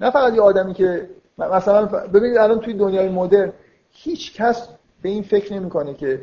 نه 0.00 0.10
فقط 0.10 0.34
یه 0.34 0.40
آدمی 0.40 0.74
که 0.74 1.08
مثلا 1.38 1.86
ببینید 1.86 2.38
الان 2.38 2.60
توی 2.60 2.74
دنیای 2.74 3.08
مدرن 3.08 3.52
هیچ 3.90 4.34
کس 4.34 4.68
به 5.02 5.08
این 5.08 5.22
فکر 5.22 5.52
نمی‌کنه 5.52 5.94
که 5.94 6.22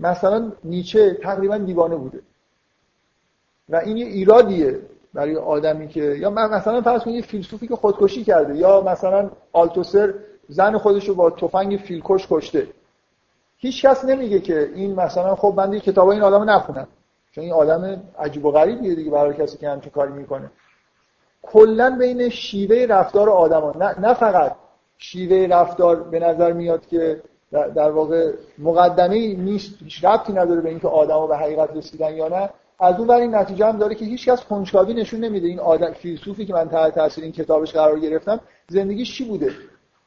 مثلا 0.00 0.52
نیچه 0.64 1.14
تقریبا 1.14 1.58
دیوانه 1.58 1.96
بوده. 1.96 2.20
و 3.68 3.76
این 3.76 3.96
یه 3.96 4.06
ایرادیه. 4.06 4.80
برای 5.14 5.36
آدمی 5.36 5.88
که 5.88 6.00
یا 6.00 6.30
مثلا 6.30 6.82
فرض 6.82 7.02
کنید 7.02 7.16
یه 7.16 7.22
فیلسوفی 7.22 7.68
که 7.68 7.76
خودکشی 7.76 8.24
کرده 8.24 8.56
یا 8.56 8.80
مثلا 8.80 9.30
آلتوسر 9.52 10.14
زن 10.48 10.78
خودش 10.78 11.08
رو 11.08 11.14
با 11.14 11.30
تفنگ 11.30 11.76
فیلکش 11.76 12.26
کشته. 12.30 12.68
هیچ 13.58 13.86
کس 13.86 14.04
نمیگه 14.04 14.40
که 14.40 14.70
این 14.74 14.94
مثلا 14.94 15.34
خب 15.34 15.54
من 15.56 15.78
کتاب 15.78 16.08
این 16.08 16.22
آدمو 16.22 16.44
نخونم. 16.44 16.86
چون 17.32 17.44
این 17.44 17.52
آدم 17.52 18.02
عجیب 18.18 18.44
و 18.44 18.50
غریبیه 18.50 18.94
دیگه 18.94 19.10
برای 19.10 19.34
کسی 19.34 19.58
که 19.58 19.68
همچین 19.68 19.90
کاری 19.90 20.12
می‌کنه. 20.12 20.50
کلا 21.42 21.96
بین 21.98 22.28
شیوه 22.28 22.86
رفتار 22.88 23.30
آدما 23.30 23.72
نه, 23.78 24.00
نه 24.00 24.14
فقط 24.14 24.56
شیوه 24.98 25.46
رفتار 25.54 26.02
به 26.02 26.18
نظر 26.18 26.52
میاد 26.52 26.86
که 26.86 27.22
در 27.52 27.90
واقع 27.90 28.32
مقدمه 28.58 29.34
نیست 29.34 29.82
هیچ 29.82 30.04
ربطی 30.04 30.32
نداره 30.32 30.60
به 30.60 30.68
اینکه 30.68 30.88
آدما 30.88 31.26
به 31.26 31.36
حقیقت 31.36 31.76
رسیدن 31.76 32.14
یا 32.14 32.28
نه. 32.28 32.50
از 32.78 33.00
اون 33.00 33.10
این 33.10 33.34
نتیجه 33.34 33.66
هم 33.66 33.78
داره 33.78 33.94
که 33.94 34.04
هیچ 34.04 34.28
کس 34.28 34.44
کنجکاوی 34.44 34.94
نشون 34.94 35.20
نمیده. 35.20 35.48
این 35.48 35.60
آدم 35.60 35.92
فیلسوفی 35.92 36.46
که 36.46 36.52
من 36.52 36.68
تحت 36.68 36.94
تاثیر 36.94 37.24
این 37.24 37.32
کتابش 37.32 37.72
قرار 37.72 37.98
گرفتم 38.00 38.40
زندگیش 38.68 39.18
چی 39.18 39.24
بوده؟ 39.24 39.52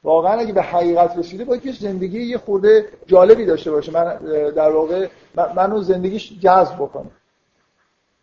واقعا 0.03 0.39
اگه 0.39 0.53
به 0.53 0.61
حقیقت 0.61 1.17
رسیده 1.17 1.45
باید 1.45 1.61
که 1.61 1.71
زندگی 1.71 2.23
یه 2.23 2.37
خورده 2.37 2.85
جالبی 3.05 3.45
داشته 3.45 3.71
باشه. 3.71 3.91
من 3.91 4.17
در 4.55 4.69
واقع 4.69 5.07
منو 5.55 5.81
زندگیش 5.81 6.39
جذب 6.39 6.75
بکنه. 6.75 7.09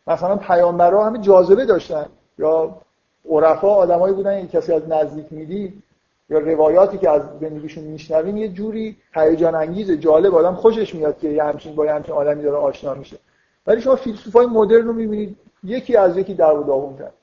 مثلا 0.06 0.36
پیامبرا 0.36 1.06
همه 1.06 1.18
جاذبه 1.18 1.64
داشتن. 1.64 2.06
یا 2.38 2.76
عرفا 3.30 3.68
آدمایی 3.68 4.14
بودن 4.14 4.46
که 4.46 4.58
کسی 4.58 4.72
از 4.72 4.88
نزدیک 4.88 5.26
میدی 5.30 5.82
یا 6.30 6.38
روایاتی 6.38 6.98
که 6.98 7.10
از 7.10 7.22
زندگیشون 7.40 7.84
میشنویم 7.84 8.36
یه 8.36 8.48
جوری 8.48 8.96
هیجان 9.14 9.54
انگیز 9.54 9.90
جالب 9.90 10.34
آدم 10.34 10.54
خوشش 10.54 10.94
میاد 10.94 11.18
که 11.18 11.28
یه 11.28 11.44
همچین 11.44 11.74
با 11.74 11.84
یه 11.86 11.92
همچین 11.92 12.14
آدمی 12.14 12.42
داره 12.42 12.56
آشنا 12.56 12.94
میشه. 12.94 13.16
ولی 13.66 13.80
شما 13.80 13.96
فیلسوفای 13.96 14.46
مدرن 14.46 14.86
رو 14.86 14.92
می‌بینید 14.92 15.36
یکی 15.64 15.96
از 15.96 16.16
یکی 16.16 16.34
در 16.34 16.52
و 16.52 16.64
داغون 16.64 16.96
کرد 16.98 17.14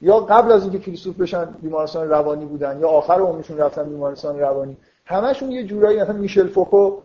یا 0.00 0.20
قبل 0.20 0.52
از 0.52 0.62
اینکه 0.62 0.78
فیلسوف 0.78 1.20
بشن 1.20 1.44
بیمارستان 1.44 2.08
روانی 2.08 2.44
بودن 2.44 2.80
یا 2.80 2.88
آخر 2.88 3.20
عمرشون 3.20 3.58
رفتن 3.58 3.88
بیمارستان 3.88 4.38
روانی 4.38 4.76
همشون 5.04 5.50
یه 5.50 5.64
جورایی 5.64 6.00
مثلا 6.00 6.16
میشل 6.16 6.48
فوکو 6.48 6.98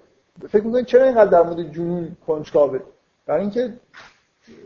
فکر 0.49 0.63
می‌کنید 0.63 0.85
چرا 0.85 1.03
اینقدر 1.03 1.29
در 1.29 1.43
مورد 1.43 1.71
جنون 1.71 2.17
کنجکاوه؟ 2.27 2.79
برای 3.25 3.41
اینکه 3.41 3.73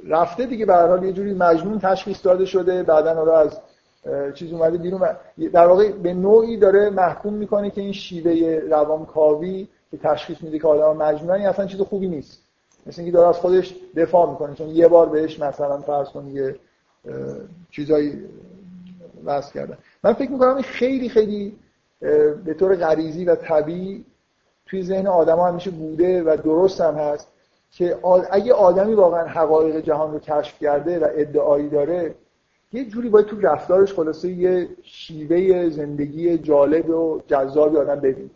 رفته 0.07 0.45
دیگه 0.45 0.65
به 0.65 0.73
هر 0.73 1.03
یه 1.03 1.11
جوری 1.11 1.33
مجنون 1.33 1.79
تشخیص 1.79 2.25
داده 2.25 2.45
شده 2.45 2.83
بعدا 2.83 3.13
حالا 3.13 3.37
از 3.37 3.59
چیز 4.33 4.53
اومده 4.53 4.77
بیرون 4.77 5.01
در 5.53 5.67
واقع 5.67 5.91
به 5.91 6.13
نوعی 6.13 6.57
داره 6.57 6.89
محکوم 6.89 7.33
می‌کنه 7.33 7.69
که 7.69 7.81
این 7.81 7.91
شیوه 7.91 8.59
روانکاوی 8.69 9.67
که 9.91 9.97
تشخیص 9.97 10.41
میده 10.41 10.59
که 10.59 10.67
آدم 10.67 10.97
مجنونی 10.97 11.45
اصلا 11.45 11.65
چیز 11.65 11.81
خوبی 11.81 12.07
نیست. 12.07 12.44
مثل 12.85 13.01
اینکه 13.01 13.17
داره 13.17 13.29
از 13.29 13.37
خودش 13.37 13.75
دفاع 13.95 14.29
می‌کنه. 14.29 14.55
چون 14.55 14.69
یه 14.69 14.87
بار 14.87 15.09
بهش 15.09 15.39
مثلا 15.39 15.77
فرض 15.77 16.09
کن 16.09 16.27
یه 16.27 16.55
چیزایی 17.71 18.21
وصل 19.25 19.53
کردن. 19.53 19.77
من 20.03 20.13
فکر 20.13 20.31
می‌کنم 20.31 20.61
خیلی 20.61 21.09
خیلی 21.09 21.57
به 22.45 22.55
طور 22.59 22.75
غریزی 22.75 23.25
و 23.25 23.35
طبیعی 23.35 24.05
توی 24.65 24.83
ذهن 24.83 25.07
آدم 25.07 25.35
ها 25.35 25.47
همیشه 25.47 25.71
بوده 25.71 26.23
و 26.23 26.37
درست 26.43 26.81
هم 26.81 26.95
هست 26.95 27.27
که 27.71 27.97
اگه 28.31 28.53
آدمی 28.53 28.93
واقعا 28.93 29.27
حقایق 29.27 29.79
جهان 29.79 30.13
رو 30.13 30.19
کشف 30.19 30.59
کرده 30.59 30.99
و 30.99 31.07
ادعایی 31.15 31.69
داره 31.69 32.15
یه 32.73 32.85
جوری 32.85 33.09
باید 33.09 33.25
تو 33.25 33.39
رفتارش 33.41 33.93
خلاصه 33.93 34.29
یه 34.29 34.67
شیوه 34.83 35.69
زندگی 35.69 36.37
جالب 36.37 36.89
و 36.89 37.21
جذابی 37.27 37.77
آدم 37.77 37.99
ببین 37.99 38.29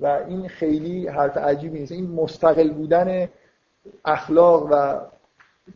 و 0.00 0.06
این 0.28 0.48
خیلی 0.48 1.06
حرف 1.06 1.36
عجیبی 1.36 1.80
نیست. 1.80 1.92
این 1.92 2.10
مستقل 2.10 2.70
بودن 2.70 3.28
اخلاق 4.04 4.68
و 4.70 5.00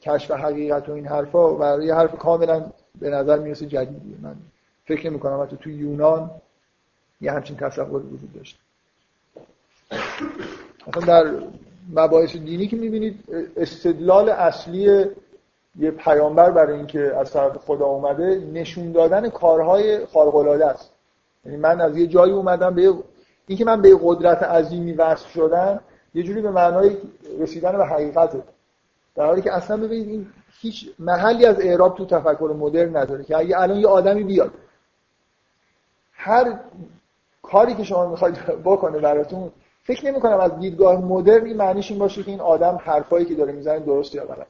کشف 0.01 0.31
حقیقت 0.31 0.89
و 0.89 0.93
این 0.93 1.07
حرفا 1.07 1.55
و 1.55 1.83
یه 1.83 1.95
حرف 1.95 2.19
کاملا 2.19 2.65
به 3.01 3.11
نظر 3.11 3.39
می‌رسه 3.39 3.67
جدیدیه. 3.67 4.17
من 4.23 4.37
فکر 4.85 5.11
نمی 5.11 5.19
کنم 5.19 5.43
حتی 5.43 5.57
تو 5.57 5.71
یونان 5.71 6.31
یه 7.21 7.33
همچین 7.33 7.57
تصور 7.57 8.03
وجود 8.03 8.33
داشته 8.33 8.59
مثلا 10.87 11.07
در 11.07 11.43
مباحث 11.93 12.37
دینی 12.37 12.67
که 12.67 12.77
می‌بینید 12.77 13.25
استدلال 13.57 14.29
اصلی 14.29 15.07
یه 15.79 15.91
پیامبر 15.91 16.51
برای 16.51 16.77
اینکه 16.77 17.17
از 17.17 17.33
طرف 17.33 17.57
خدا 17.57 17.87
اومده 17.87 18.49
نشون 18.53 18.93
دادن 18.93 19.29
کارهای 19.29 20.07
خارق 20.07 20.35
است. 20.37 20.91
یعنی 21.45 21.59
من 21.59 21.81
از 21.81 21.97
یه 21.97 22.07
جایی 22.07 22.33
اومدم 22.33 22.75
به 22.75 22.95
اینکه 23.47 23.65
من 23.65 23.83
به 23.83 23.99
قدرت 24.03 24.43
عظیمی 24.43 24.93
وصل 24.93 25.29
شدم 25.29 25.81
یه 26.15 26.23
جوری 26.23 26.41
به 26.41 26.51
معنای 26.51 26.97
رسیدن 27.39 27.77
به 27.77 27.87
حقیقته. 27.87 28.43
در 29.15 29.27
حالی 29.27 29.43
که 29.43 29.53
اصلا 29.53 29.77
ببینید 29.77 30.09
این 30.09 30.27
هیچ 30.61 30.91
محلی 30.99 31.47
از 31.47 31.61
اعراب 31.61 31.97
تو 31.97 32.07
تفکر 32.07 32.55
مدرن 32.59 32.97
نداره 32.97 33.25
که 33.25 33.37
اگه 33.37 33.61
الان 33.61 33.77
یه 33.77 33.89
آدمی 33.89 34.25
بیاد 34.25 34.51
هر 36.13 36.59
کاری 37.43 37.75
که 37.75 37.85
شما 37.85 38.07
می‌خواید 38.07 38.35
بکنه 38.65 38.99
براتون 38.99 39.51
فکر 39.83 40.07
نمی 40.07 40.21
کنم 40.21 40.41
از 40.41 40.59
دیدگاه 40.59 41.01
مدرن 41.01 41.45
این 41.45 41.57
معنیش 41.57 41.91
این 41.91 42.01
باشه 42.01 42.23
که 42.23 42.31
این 42.31 42.41
آدم 42.41 42.81
حرفایی 42.85 43.25
که 43.25 43.35
داره 43.35 43.53
می‌زنه 43.53 43.79
درست 43.79 44.15
یا 44.15 44.25
غلط. 44.25 44.47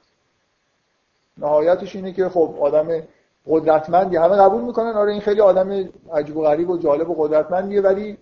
نهایتش 1.39 1.97
اینه 1.97 2.13
که 2.13 2.29
خب 2.29 2.57
آدم 2.61 3.03
قدرتمندی. 3.47 4.17
همه 4.17 4.37
قبول 4.37 4.63
می‌کنن 4.63 4.93
آره 4.93 5.13
این 5.13 5.21
خیلی 5.21 5.41
آدم 5.41 5.89
عجیب 6.13 6.37
و 6.37 6.43
غریب 6.43 6.71
و 6.71 6.79
جالب 6.79 7.11
و 7.11 7.15
قدرتمندیه 7.15 7.81
ولی 7.81 8.19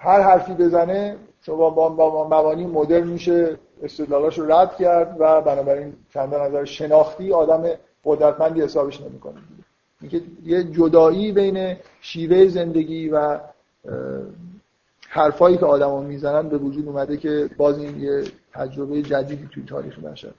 هر 0.00 0.20
حرفی 0.20 0.54
بزنه 0.54 1.16
شما 1.42 1.70
با 1.70 2.24
مبانی 2.24 2.66
مدرن 2.66 3.06
میشه 3.06 3.58
استدلالاش 3.82 4.38
رو 4.38 4.52
رد 4.52 4.76
کرد 4.76 5.16
و 5.18 5.40
بنابراین 5.40 5.92
چند 6.14 6.34
نظر 6.34 6.64
شناختی 6.64 7.32
آدم 7.32 7.70
قدرتمندی 8.04 8.62
حسابش 8.62 9.00
نمی‌کنه. 9.00 9.40
اینکه 10.00 10.22
یه 10.44 10.64
جدایی 10.64 11.32
بین 11.32 11.76
شیوه 12.00 12.48
زندگی 12.48 13.08
و 13.08 13.40
حرفایی 15.08 15.56
که 15.56 15.66
آدما 15.66 16.00
می‌زنن 16.00 16.48
به 16.48 16.58
وجود 16.58 16.88
اومده 16.88 17.16
که 17.16 17.50
باز 17.56 17.78
این 17.78 18.00
یه 18.00 18.24
تجربه 18.52 19.02
جدیدی 19.02 19.48
توی 19.52 19.64
تاریخ 19.64 19.98
بشر. 19.98 20.32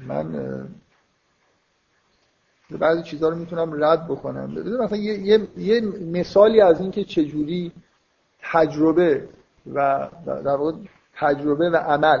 من 0.00 0.68
بعضی 2.70 3.02
چیزها 3.02 3.28
رو 3.28 3.36
می‌تونم 3.36 3.84
رد 3.84 4.04
بکنم. 4.08 4.50
مثلا 4.84 4.98
یه،, 4.98 5.18
یه،, 5.18 5.48
یه 5.56 5.80
مثالی 6.12 6.60
از 6.60 6.80
اینکه 6.80 7.04
چجوری 7.04 7.72
تجربه 8.52 9.28
و 9.74 10.08
در 10.26 10.56
واقع 10.56 10.72
تجربه 11.18 11.70
و 11.70 11.76
عمل 11.76 12.18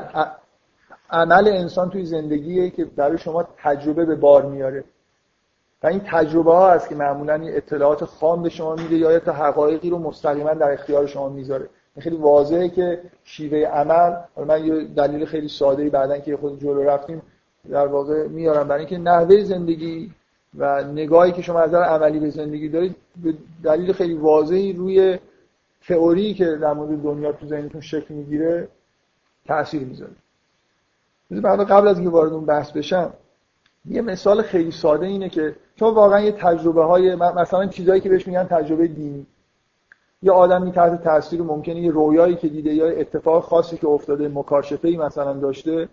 عمل 1.10 1.48
انسان 1.48 1.90
توی 1.90 2.04
زندگیه 2.04 2.70
که 2.70 2.84
برای 2.84 3.18
شما 3.18 3.48
تجربه 3.58 4.04
به 4.04 4.14
بار 4.14 4.46
میاره. 4.46 4.84
و 5.82 5.86
این 5.86 6.00
تجربه 6.06 6.52
ها 6.52 6.70
هست 6.70 6.88
که 6.88 6.94
معمولا 6.94 7.34
اطلاعات 7.34 8.04
خام 8.04 8.42
به 8.42 8.48
شما 8.48 8.74
میده 8.74 8.96
یا 8.96 9.18
تا 9.18 9.32
حقایقی 9.32 9.90
رو 9.90 9.98
مستقیما 9.98 10.54
در 10.54 10.72
اختیار 10.72 11.06
شما 11.06 11.28
می‌ذاره. 11.28 11.68
خیلی 12.00 12.16
واضحه 12.16 12.68
که 12.68 13.02
شیوه 13.24 13.58
عمل 13.58 14.12
من 14.46 14.64
یه 14.64 14.84
دلیل 14.84 15.24
خیلی 15.24 15.48
ساده 15.48 15.82
ای 15.82 15.90
بعدن 15.90 16.20
که 16.20 16.36
خود 16.36 16.60
جلو 16.60 16.82
رفتیم 16.82 17.22
در 17.70 17.86
واقع 17.86 18.26
میارم. 18.26 18.68
برای 18.68 18.80
اینکه 18.80 18.98
نحوه 18.98 19.44
زندگی 19.44 20.12
و 20.58 20.84
نگاهی 20.84 21.32
که 21.32 21.42
شما 21.42 21.60
از 21.60 21.68
نظر 21.68 21.82
عملی 21.82 22.18
به 22.18 22.30
زندگی 22.30 22.68
دارید 22.68 22.96
به 23.22 23.34
دلیل 23.62 23.92
خیلی 23.92 24.14
واضحی 24.14 24.72
روی 24.72 25.18
تئوری 25.88 26.34
که 26.34 26.44
در 26.44 26.72
مورد 26.72 27.02
دنیا 27.02 27.32
تو 27.32 27.46
ذهنتون 27.46 27.80
شکل 27.80 28.14
می‌گیره 28.14 28.68
تاثیر 29.46 29.82
می‌ذاره. 29.82 30.12
بعد 31.30 31.60
قبل 31.60 31.88
از 31.88 31.98
اینکه 31.98 32.10
وارد 32.10 32.32
اون 32.32 32.46
بحث 32.46 32.70
بشم 32.70 33.12
یه 33.84 34.02
مثال 34.02 34.42
خیلی 34.42 34.70
ساده 34.70 35.06
اینه 35.06 35.28
که 35.28 35.56
چون 35.76 35.94
واقعا 35.94 36.20
یه 36.20 36.32
تجربه 36.32 36.84
های 36.84 37.14
مثلا 37.14 37.66
چیزایی 37.66 38.00
که 38.00 38.08
بهش 38.08 38.26
میگن 38.26 38.44
تجربه 38.44 38.86
دینی. 38.86 39.26
یه 40.22 40.32
آدمی 40.32 40.72
تحت 40.72 41.04
تاثیر 41.04 41.42
ممکنه 41.42 41.80
یه 41.80 41.90
رویایی 41.90 42.36
که 42.36 42.48
دیده 42.48 42.74
یا 42.74 42.86
اتفاق 42.86 43.44
خاصی 43.44 43.76
که 43.76 43.88
افتاده 43.88 44.28
مکاشفه 44.28 44.88
مثلا 44.88 45.32
داشته 45.32 45.88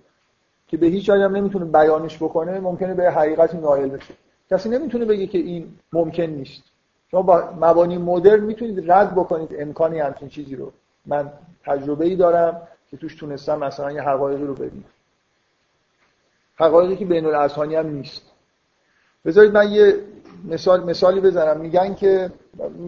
که 0.68 0.78
به 0.78 0.88
هیچ 0.88 1.10
هم 1.10 1.36
نمی‌تونه 1.36 1.66
بیانش 1.66 2.18
بکنه 2.18 2.60
ممکنه 2.60 2.94
به 2.94 3.12
حقیقتی 3.12 3.58
نائل 3.58 3.90
بشه. 3.90 4.14
کسی 4.54 4.70
نمی‌تونه 4.70 5.06
بگه 5.06 5.28
که 5.28 5.38
این 5.38 5.74
ممکن 5.94 6.24
نیست. 6.24 6.64
شما 7.12 7.22
با 7.22 7.50
مبانی 7.60 7.98
مدرن 7.98 8.40
می‌تونید 8.40 8.92
رد 8.92 9.12
بکنید 9.16 9.56
امکانی 9.60 10.00
همچین 10.00 10.30
چیزی 10.30 10.56
رو. 10.56 10.72
من 11.06 11.32
تجربه 11.66 12.06
ای 12.06 12.16
دارم 12.16 12.62
که 12.92 12.98
توش 12.98 13.16
تونستم 13.16 13.60
مثلا 13.60 13.92
یه 13.92 14.02
حقایقی 14.02 14.44
رو 14.44 14.54
ببینم. 14.54 14.84
حقایقی 16.56 16.96
که 16.96 17.06
بین 17.06 17.26
الاذهانی 17.26 17.76
هم 17.76 17.88
نیست. 17.88 18.22
بذارید 19.26 19.52
من 19.52 19.72
یه 19.72 20.00
مثال 20.46 20.84
مثالی 20.84 21.22
بزنم. 21.22 21.60
میگن 21.60 21.94
که 21.94 22.32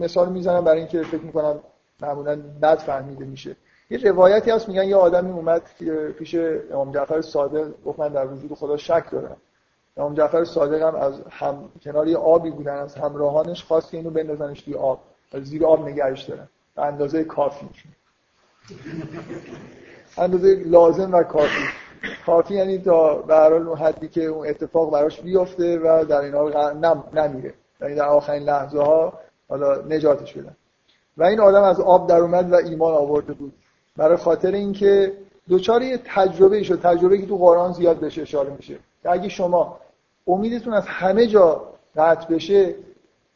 مثال 0.00 0.28
می‌زنم 0.32 0.64
برای 0.64 0.78
اینکه 0.78 1.02
فکر 1.02 1.22
می‌کنم 1.22 1.60
معمولا 2.00 2.36
بد 2.62 2.78
فهمیده 2.78 3.24
میشه. 3.24 3.56
یه 3.90 3.98
روایتی 3.98 4.50
هست 4.50 4.68
میگن 4.68 4.84
یه 4.84 4.96
آدمی 4.96 5.30
اومد 5.30 5.62
پیش 6.18 6.34
امام 6.72 6.92
جعفر 6.92 7.20
صادق 7.20 7.68
گفت 7.84 7.98
من 7.98 8.08
در 8.08 8.26
وجود 8.26 8.54
خدا 8.54 8.76
شک 8.76 9.10
دارم. 9.10 9.36
امام 9.96 10.14
جعفر 10.14 10.44
صادق 10.44 10.82
هم 10.82 10.94
از 10.94 11.14
هم 11.30 11.68
کنار 11.82 12.08
یه 12.08 12.16
آبی 12.16 12.50
بودن 12.50 12.76
از 12.76 12.94
همراهانش 12.94 13.64
خواست 13.64 13.90
که 13.90 13.96
اینو 13.96 14.10
بندازنش 14.10 14.62
توی 14.62 14.74
آب. 14.74 15.00
زیر 15.42 15.66
آب 15.66 15.88
نگهش 15.88 16.22
دارن. 16.22 16.48
به 16.76 16.82
اندازه 16.82 17.24
کافی. 17.24 17.68
اندازه 20.18 20.62
لازم 20.66 21.12
و 21.14 21.22
کافی. 21.22 21.64
کافی 22.26 22.54
یعنی 22.54 22.78
تا 22.78 23.14
به 23.14 23.34
اون 23.34 23.78
حدی 23.78 24.08
که 24.08 24.24
اون 24.24 24.48
اتفاق 24.48 24.92
براش 24.92 25.20
بیفته 25.20 25.78
و 25.78 26.04
در 26.04 26.20
این 26.20 26.34
حال 26.34 26.76
نم 26.76 27.04
نمیره. 27.12 27.54
یعنی 27.80 27.94
در 27.94 28.08
آخرین 28.08 28.42
لحظه 28.42 28.78
ها 28.78 29.12
حالا 29.48 29.76
نجاتش 29.76 30.32
بدن. 30.32 30.56
و 31.16 31.24
این 31.24 31.40
آدم 31.40 31.62
از 31.62 31.80
آب 31.80 32.08
در 32.08 32.18
اومد 32.18 32.52
و 32.52 32.54
ایمان 32.54 32.94
آورده 32.94 33.32
بود. 33.32 33.52
برای 33.96 34.16
خاطر 34.16 34.52
اینکه 34.52 35.12
دوچار 35.48 35.82
تجربه 36.04 36.62
شد 36.62 36.80
تجربه 36.80 37.18
که 37.18 37.26
تو 37.26 37.36
قرآن 37.36 37.72
زیاد 37.72 37.96
بهش 37.96 38.18
اشاره 38.18 38.50
میشه. 38.50 38.78
اگه 39.04 39.28
شما 39.28 39.78
امیدتون 40.26 40.74
از 40.74 40.86
همه 40.86 41.26
جا 41.26 41.74
قطع 41.96 42.34
بشه 42.34 42.74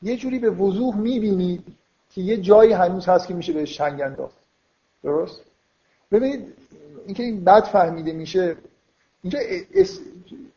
یه 0.03 0.17
جوری 0.17 0.39
به 0.39 0.51
وضوح 0.51 0.97
می‌بینید 0.97 1.65
که 2.11 2.21
یه 2.21 2.37
جایی 2.37 2.73
هنوز 2.73 3.07
هست 3.07 3.29
که 3.29 3.35
میشه 3.35 3.53
بهش 3.53 3.77
چنگ 3.77 4.01
انداخت. 4.01 4.37
درست؟ 5.03 5.41
ببینید 6.13 6.55
اینکه 7.07 7.23
این 7.23 7.45
بد 7.45 7.65
فهمیده 7.65 8.13
میشه 8.13 8.57
اینجا 9.23 9.39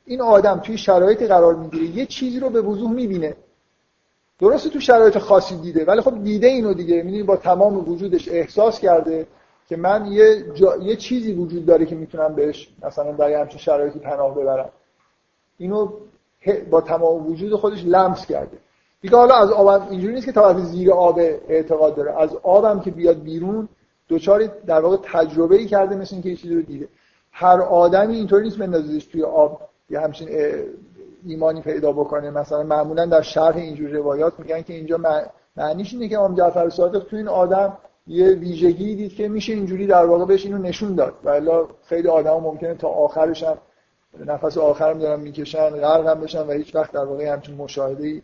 این 0.06 0.22
آدم 0.22 0.60
توی 0.60 0.78
شرایطی 0.78 1.28
قرار 1.28 1.56
می‌گیره 1.56 1.86
یه 1.86 2.06
چیزی 2.06 2.40
رو 2.40 2.50
به 2.50 2.62
وضوح 2.62 2.92
می‌بینه. 2.92 3.36
درسته 4.40 4.70
تو 4.70 4.80
شرایط 4.80 5.18
خاصی 5.18 5.58
دیده 5.58 5.86
ولی 5.86 6.02
خب 6.02 6.24
دیده 6.24 6.48
اینو 6.48 6.74
دیگه. 6.74 7.04
می‌دونی 7.04 7.24
با 7.24 7.38
تمام 7.38 7.90
وجودش 7.90 8.30
احساس 8.30 8.80
کرده 8.80 9.28
که 9.68 9.78
من 9.78 10.06
یه, 10.06 10.46
یه 10.82 10.96
چیزی 10.96 11.34
وجود 11.34 11.66
داره 11.66 11.86
که 11.86 11.96
می‌تونم 11.96 12.36
بهش 12.36 12.70
مثلا 12.84 13.12
در 13.12 13.42
همچین 13.42 13.60
شرایطی 13.60 14.00
پناه 14.00 14.36
ببرم. 14.36 14.70
اینو 15.58 15.92
با 16.70 16.82
تمام 16.82 17.28
وجود 17.28 17.56
خودش 17.56 17.84
لمس 17.86 18.26
کرده. 18.26 18.58
دیگه 19.02 19.18
حالا 19.18 19.36
از 19.36 19.52
آب 19.52 19.91
اینجوری 19.91 20.14
نیست 20.14 20.34
که 20.34 20.41
از 20.41 20.72
زیر 20.72 20.91
آب 20.91 21.20
اعتقاد 21.50 21.96
داره. 21.96 22.22
از 22.22 22.36
آبم 22.44 22.80
که 22.80 22.91
بیاد 22.91 23.24
بیرون 23.24 23.70
دوچاری 24.08 24.50
در 24.68 24.80
واقع 24.80 24.98
تجربه 25.04 25.56
ای 25.56 25.66
کرده 25.66 25.96
مثل 25.96 26.16
اینکه 26.16 26.30
یه 26.30 26.36
چیزی 26.36 26.56
رو 26.56 26.62
دیده. 26.62 26.88
هر 27.32 27.62
آدمی 27.62 28.16
اینطوری 28.16 28.44
نیست 28.44 28.58
بندازیدش 28.58 29.06
توی 29.06 29.24
آب 29.24 29.62
یه 29.89 30.00
همچین 30.00 30.30
ایمانی 31.26 31.62
پیدا 31.62 31.91
بکنه. 31.91 32.30
مثلا 32.30 32.64
معمولا 32.64 33.06
در 33.06 33.22
شرح 33.22 33.56
اینجور 33.56 33.89
روایات 33.89 34.39
میگن 34.39 34.62
که 34.62 34.74
اینجا 34.74 35.00
معنیش 35.58 35.94
اینه 35.94 36.08
که 36.08 36.18
امام 36.18 36.36
جعفر 36.36 36.70
صادق 36.70 37.04
تو 37.04 37.16
این 37.16 37.28
آدم 37.28 37.78
یه 38.08 38.28
ویژگی 38.28 38.96
دید 38.96 39.16
که 39.16 39.28
میشه 39.28 39.54
اینجوری 39.54 39.88
در 39.88 40.06
واقع 40.06 40.26
بهش 40.26 40.46
اینو 40.46 40.58
نشون 40.58 40.96
داد. 40.96 41.14
و 41.24 41.41
خیلی 41.84 42.08
آدم 42.08 42.34
ممکنه 42.34 42.74
تا 42.74 42.88
آخرش 42.88 43.44
هم 43.44 43.58
نفس 44.20 44.57
آخرم 44.57 44.99
دارن 44.99 45.20
می‌کشن 45.20 45.70
غرق 45.70 46.07
هم 46.07 46.22
بشن 46.22 46.47
و 46.47 46.51
هیچ 46.51 46.76
وقت 46.76 46.91
در 46.91 47.05
واقع 47.05 47.26
همچین 47.26 47.55
مشاهده 47.55 48.22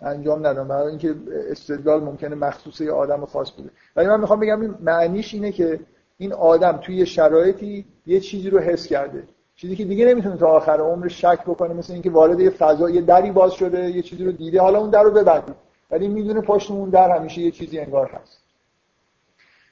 انجام 0.00 0.46
ندن. 0.46 0.68
برای 0.68 0.88
اینکه 0.88 1.14
استدلال 1.50 2.00
ممکنه 2.00 2.34
مخصوص 2.34 2.80
یه 2.80 2.92
آدم 2.92 3.26
خاص 3.26 3.50
بوده. 3.52 3.70
ولی 3.96 4.08
من 4.08 4.20
می‌خوام 4.20 4.40
بگم 4.40 4.60
این 4.60 4.74
معنیش 4.80 5.34
اینه 5.34 5.52
که 5.52 5.80
این 6.18 6.32
آدم 6.32 6.76
توی 6.76 7.06
شرایطی 7.06 7.84
یه 8.06 8.20
چیزی 8.20 8.50
رو 8.50 8.58
حس 8.58 8.86
کرده. 8.86 9.22
چیزی 9.56 9.76
که 9.76 9.84
دیگه 9.84 10.04
نمی‌تونه 10.04 10.36
تا 10.36 10.46
آخر 10.46 10.80
عمرش 10.80 11.20
شک 11.20 11.40
بکنه 11.46 11.74
مثل 11.74 11.92
اینکه 11.92 12.10
وارد 12.10 12.40
یه 12.40 12.50
فضا 12.50 12.90
یه 12.90 13.00
دری 13.00 13.30
باز 13.30 13.52
شده 13.52 13.90
یه 13.90 14.02
چیزی 14.02 14.24
رو 14.24 14.32
دیده. 14.32 14.60
حالا 14.60 14.78
اون 14.78 14.90
در 14.90 15.02
رو 15.02 15.10
ببنده 15.10 15.54
ولی 15.90 16.08
می‌دونه 16.08 16.40
پشت 16.40 16.70
اون 16.70 16.90
در 16.90 17.16
همیشه 17.16 17.40
یه 17.40 17.50
چیزی 17.50 17.78
انگار 17.78 18.06
هست. 18.06 18.40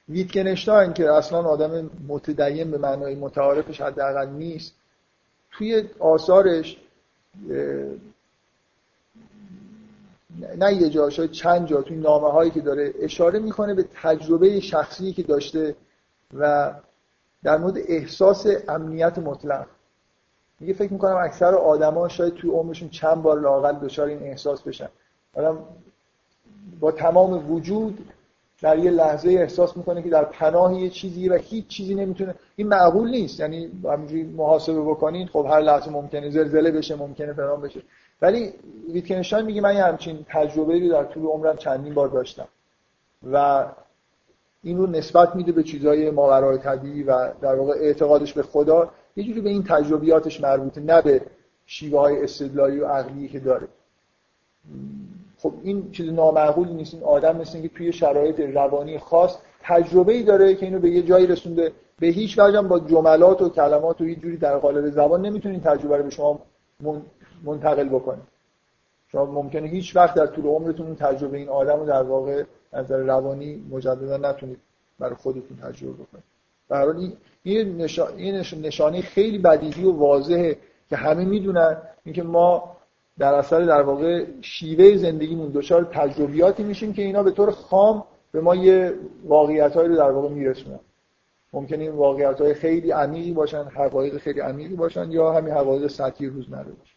ویتکنشتاین 0.09 0.93
که 0.93 1.13
اصلا 1.13 1.39
آدم 1.39 1.91
متدین 2.09 2.71
به 2.71 2.79
معنای 2.79 3.15
متعارفش 3.15 3.81
حداقل 3.81 4.29
نیست 4.29 4.75
توی 5.53 5.89
آثارش 5.99 6.77
نه 10.57 10.75
یه 10.75 10.91
جا 10.91 11.11
شاید 11.11 11.31
چند 11.31 11.67
جا 11.67 11.83
توی 11.83 11.97
نامه 11.97 12.31
هایی 12.31 12.51
که 12.51 12.61
داره 12.61 12.95
اشاره 13.01 13.39
می‌کنه 13.39 13.75
به 13.75 13.85
تجربه 14.03 14.61
شخصی 14.61 15.13
که 15.13 15.23
داشته 15.23 15.77
و 16.35 16.75
در 17.43 17.59
مورد 17.59 17.79
احساس 17.79 18.47
امنیت 18.69 19.19
مطلق. 19.19 19.67
میگه 20.61 20.75
فکر 20.75 20.93
می‌کنم 20.93 21.17
اکثر 21.17 21.55
آدما 21.55 22.09
شاید 22.09 22.35
توی 22.35 22.51
عمرشون 22.51 22.89
چند 22.89 23.23
بار 23.23 23.41
لاقل 23.41 23.73
دچار 23.73 24.09
این 24.09 24.23
احساس 24.23 24.63
بشن. 24.63 24.89
آدم 25.35 25.59
با 26.81 26.93
تمام 26.93 27.53
وجود 27.53 28.13
در 28.63 28.79
یه 28.79 28.91
لحظه 28.91 29.31
احساس 29.31 29.77
می‌کنه 29.77 30.03
که 30.03 30.11
در 30.11 30.25
پناه 30.25 30.81
یه 30.81 30.91
چیزی 30.91 31.29
و 31.29 31.35
هیچ 31.35 31.67
چیزی 31.67 31.95
نمی‌تونه 31.95 32.35
این 32.57 32.69
معقول 32.69 33.11
نیست. 33.11 33.41
یعنی 33.41 33.71
همینجوری 33.85 34.23
محاسبه 34.25 34.81
بکنین 34.81 35.27
خب 35.27 35.47
هر 35.51 35.61
لحظه 35.61 35.91
ممکنه 35.91 36.31
زلزله 36.31 36.71
بشه 36.71 36.97
ممکنه 36.97 37.33
فلان 37.33 37.61
بشه. 37.61 37.81
ولی 38.23 38.53
ویتکنشتاین 38.93 39.47
میگه 39.47 39.61
من 39.61 39.77
یه 39.77 39.85
همچین 39.85 40.27
تجربه 40.29 40.79
رو 40.79 40.89
در 40.89 41.05
طول 41.05 41.27
عمرم 41.27 41.57
چندین 41.57 41.95
بار 41.95 42.09
داشتم. 42.09 42.49
و 43.33 43.67
این 44.63 44.79
رو 44.79 44.87
نسبت 44.87 45.37
میده 45.37 45.53
به 45.53 45.63
چیزهای 45.63 46.11
ماورای 46.11 46.59
طبیعی 46.59 47.03
و 47.03 47.33
در 47.41 47.55
واقع 47.55 47.73
اعتقادش 47.73 48.33
به 48.33 48.43
خدا. 48.43 48.91
یه 49.17 49.25
جوری 49.25 49.41
به 49.41 49.51
این 49.51 49.65
تجربیاتش 49.65 50.41
مربوطه 50.41 50.81
نه 50.81 51.03
به 51.03 51.23
شیوه 51.67 52.01
های 52.01 52.25
استدلالی 52.25 52.79
و 52.81 52.87
عقلی 52.87 53.29
که 53.29 53.41
داره. 53.41 53.69
خب 55.39 55.53
این 55.63 55.91
چیز 55.91 56.13
نامعقول 56.13 56.69
نیست. 56.69 56.95
این 56.95 57.03
آدم 57.03 57.37
مثل 57.37 57.63
که 57.63 57.69
توی 57.69 57.93
شرایط 57.93 58.41
روانی 58.41 58.99
خاص 58.99 59.37
تجربه 59.63 60.13
ای 60.13 60.23
داره 60.23 60.55
که 60.55 60.67
اینو 60.67 60.79
به 60.79 60.91
یه 60.91 61.03
جایی 61.03 61.27
رسونده. 61.27 61.73
به 62.01 62.07
هیچ 62.07 62.39
وجه 62.39 62.63
با 62.63 62.79
جملات 62.81 63.43
و 63.43 63.49
کلمات 63.49 64.01
و 64.01 64.05
هیچ 64.05 64.19
جوری 64.19 64.37
در 64.37 64.59
قالب 64.59 64.91
زبان 64.91 65.27
نمی‌تونین 65.27 65.61
تجربه 65.61 65.97
رو 65.97 66.03
به 66.03 66.11
شما 66.11 66.41
منتقل 67.45 67.89
بکنید 67.89 68.25
شما 69.13 69.25
ممکنه 69.25 69.69
هیچ 69.69 69.97
وقت 69.97 70.15
در 70.15 70.27
طول 70.27 70.47
عمرتون 70.47 70.95
تجربه 70.95 71.37
این 71.39 71.49
آدم 71.49 71.81
رو 71.81 71.87
در 71.87 72.03
واقع 72.03 72.45
از 72.73 72.85
نظر 72.85 72.97
روانی 72.97 73.65
مجددا 73.71 74.17
نتونید 74.17 74.59
برای 74.99 75.15
خودتون 75.15 75.57
تجربه 75.63 75.93
بکنید. 75.93 76.25
برای 76.69 77.13
این 77.45 78.57
نشانه 78.63 79.01
خیلی 79.01 79.39
بدیهی 79.39 79.85
و 79.85 79.93
واضحه 79.93 80.57
که 80.91 80.97
همه 80.97 81.25
می‌دونن 81.25 81.77
اینکه 82.05 82.23
ما 82.23 82.77
در 83.19 83.35
اثر 83.35 83.61
در 83.61 83.83
واقع 83.83 84.25
شیوه 84.41 84.97
زندگیمون 84.97 85.51
دچار 85.55 85.85
تجربیاتی 85.85 86.63
میشیم 86.63 86.93
که 86.93 87.03
اینا 87.03 87.23
به 87.23 87.31
طور 87.31 87.51
خام 87.51 88.05
به 88.33 88.41
ما 88.41 88.55
یه 88.55 88.95
واقعیت 89.25 89.77
رو 89.77 89.97
در 89.97 90.11
واقع 90.11 90.29
میرسونن. 90.29 90.81
ممکنه 91.53 91.79
این 91.85 91.93
واقعیت 91.93 92.41
های 92.41 92.55
خیلی 92.55 92.91
عمیقی 92.91 93.33
باشن 93.33 93.63
حقایق 93.65 94.19
خیلی 94.19 94.41
عمیقی 94.41 94.75
باشن 94.75 95.11
یا 95.11 95.33
همین 95.33 95.55
حقایق 95.55 95.87
سطحی 95.87 96.27
روزمره 96.27 96.73
باشن 96.73 96.95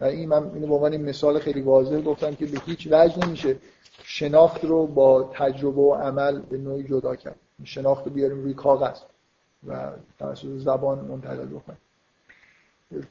و 0.00 0.04
این 0.04 0.28
من 0.28 0.50
اینو 0.54 0.66
به 0.66 0.74
عنوان 0.74 0.96
مثال 0.96 1.38
خیلی 1.38 1.60
واضح 1.60 2.00
گفتم 2.00 2.34
که 2.34 2.46
به 2.46 2.58
هیچ 2.66 2.88
وجه 2.90 3.26
نمیشه 3.26 3.56
شناخت 4.02 4.64
رو 4.64 4.86
با 4.86 5.30
تجربه 5.34 5.80
و 5.80 5.94
عمل 5.94 6.40
به 6.40 6.58
نوعی 6.58 6.82
جدا 6.82 7.16
کرد. 7.16 7.36
شناخت 7.64 8.06
رو 8.06 8.12
بیاریم 8.12 8.42
روی 8.42 8.54
کاغذ 8.54 8.98
و 9.66 9.90
توسط 10.18 10.48
زبان 10.48 10.98
منتقل 10.98 11.46
بکنیم. 11.46 11.78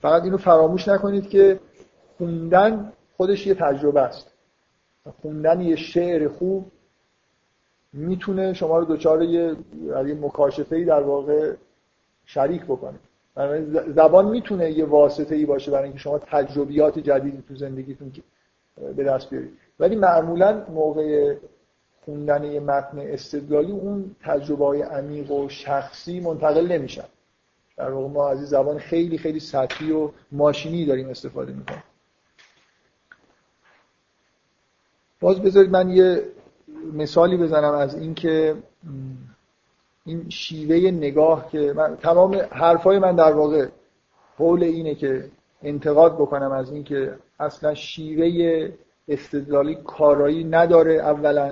فقط 0.02 0.24
اینو 0.24 0.38
فراموش 0.38 0.88
نکنید 0.88 1.30
که 1.30 1.60
خوندن 2.18 2.94
خودش 3.18 3.48
یه 3.48 3.54
تجربه 3.54 4.02
است. 4.02 4.32
خوندن 5.22 5.62
یه 5.62 5.76
شعر 5.76 6.28
خوب 6.28 6.72
می‌تونه 7.94 8.54
شما 8.54 8.80
رو 8.80 8.86
دچار 8.96 9.24
یه 9.24 9.56
مکاشفه 10.22 10.86
در 10.86 11.02
واقع 11.02 11.54
شریک 12.26 12.64
بکنه. 12.64 13.00
زبان 13.96 14.30
می‌تونه 14.30 14.72
یه 14.72 14.86
واسطه 14.86 15.36
ای 15.36 15.46
باشه 15.46 15.72
برای 15.72 15.84
اینکه 15.84 16.00
شما 16.00 16.20
تجربیات 16.20 17.00
جدیدی 17.00 17.44
تو 17.48 17.56
زندگیتون 17.56 18.12
به 18.96 19.04
دست 19.04 19.30
بیارید. 19.30 19.58
ولی 19.80 19.96
معمولا 19.96 20.66
موقع 20.70 21.36
خوندن 22.06 22.44
یه 22.44 22.60
متن 22.60 23.00
استدلالی 23.00 23.72
اون 23.72 24.16
تجربه 24.24 24.66
های 24.66 24.82
عمیق 24.82 25.32
و 25.32 25.50
شخصی 25.50 26.20
منتقل 26.20 26.68
نمیشن. 26.68 27.06
در 27.78 27.92
واقع 27.92 28.08
ما 28.08 28.30
از 28.30 28.50
زبان 28.50 28.78
خیلی 28.78 29.18
خیلی 29.18 29.40
سطحی 29.40 29.92
و 29.92 30.10
ماشینی 30.32 30.86
داریم 30.86 31.10
استفاده 31.10 31.54
می‌کنیم. 31.54 31.84
باز 35.20 35.42
بذارید 35.42 35.72
من 35.72 35.90
یه 35.90 36.22
مثالی 36.94 37.38
بزنم 37.38 37.74
از 37.74 37.96
اینکه 37.96 38.56
این 40.06 40.30
شیوه 40.30 40.92
نگاه 40.92 41.50
که 41.50 41.74
من 41.76 41.98
تمام 41.98 42.36
حرفای 42.52 43.00
من 43.00 43.16
در 43.16 43.34
واقع 43.34 43.68
حول 44.38 44.64
اینه 44.64 44.96
که 44.96 45.30
انتقاد 45.64 46.16
بکنم 46.16 46.52
از 46.52 46.72
اینکه 46.72 47.18
اصلا 47.40 47.74
شیوه 47.74 48.70
استدلالی 49.08 49.76
کارایی 49.76 50.44
نداره. 50.44 50.94
اولا. 50.94 51.52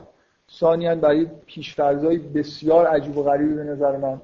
ثانیا 0.51 0.95
برای 0.95 1.27
پیشفرزهای 1.45 2.17
بسیار 2.17 2.87
عجیب 2.87 3.17
و 3.17 3.23
غریبی 3.23 3.53
به 3.53 3.63
نظر 3.63 3.97
من 3.97 4.21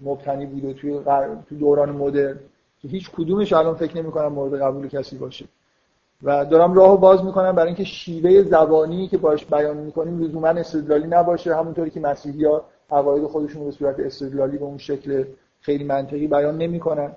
مبتنی 0.00 0.46
بوده 0.46 0.74
توی 0.74 1.00
تو 1.48 1.56
دوران 1.58 1.90
مدرن 1.90 2.38
که 2.80 2.88
هیچ 2.88 3.10
کدومش 3.10 3.52
الان 3.52 3.74
فکر 3.74 3.96
نمی 3.96 4.10
کنم 4.10 4.32
مورد 4.32 4.62
قبول 4.62 4.88
کسی 4.88 5.18
باشه. 5.18 5.44
و 6.22 6.44
دارم 6.44 6.74
راهو 6.74 6.96
باز 6.96 7.24
می‌کنم 7.24 7.52
برای 7.52 7.66
اینکه 7.66 7.84
شیوه 7.84 8.42
زبانی 8.42 9.08
که 9.08 9.18
باش 9.18 9.46
بیان 9.46 9.76
می‌کنیم 9.76 10.18
لزوما 10.18 10.48
استدلالی 10.48 11.06
نباشه 11.06 11.56
همونطوری 11.56 11.90
که 11.90 12.00
مسیحی 12.00 12.44
ها 12.44 12.64
عقاید 12.90 13.26
خودشون 13.26 13.64
به 13.64 13.70
صورت 13.70 14.00
استدلالی 14.00 14.58
به 14.58 14.64
اون 14.64 14.78
شکل 14.78 15.24
خیلی 15.60 15.84
منطقی 15.84 16.26
بیان 16.26 16.58
نمی‌کنن. 16.58 17.12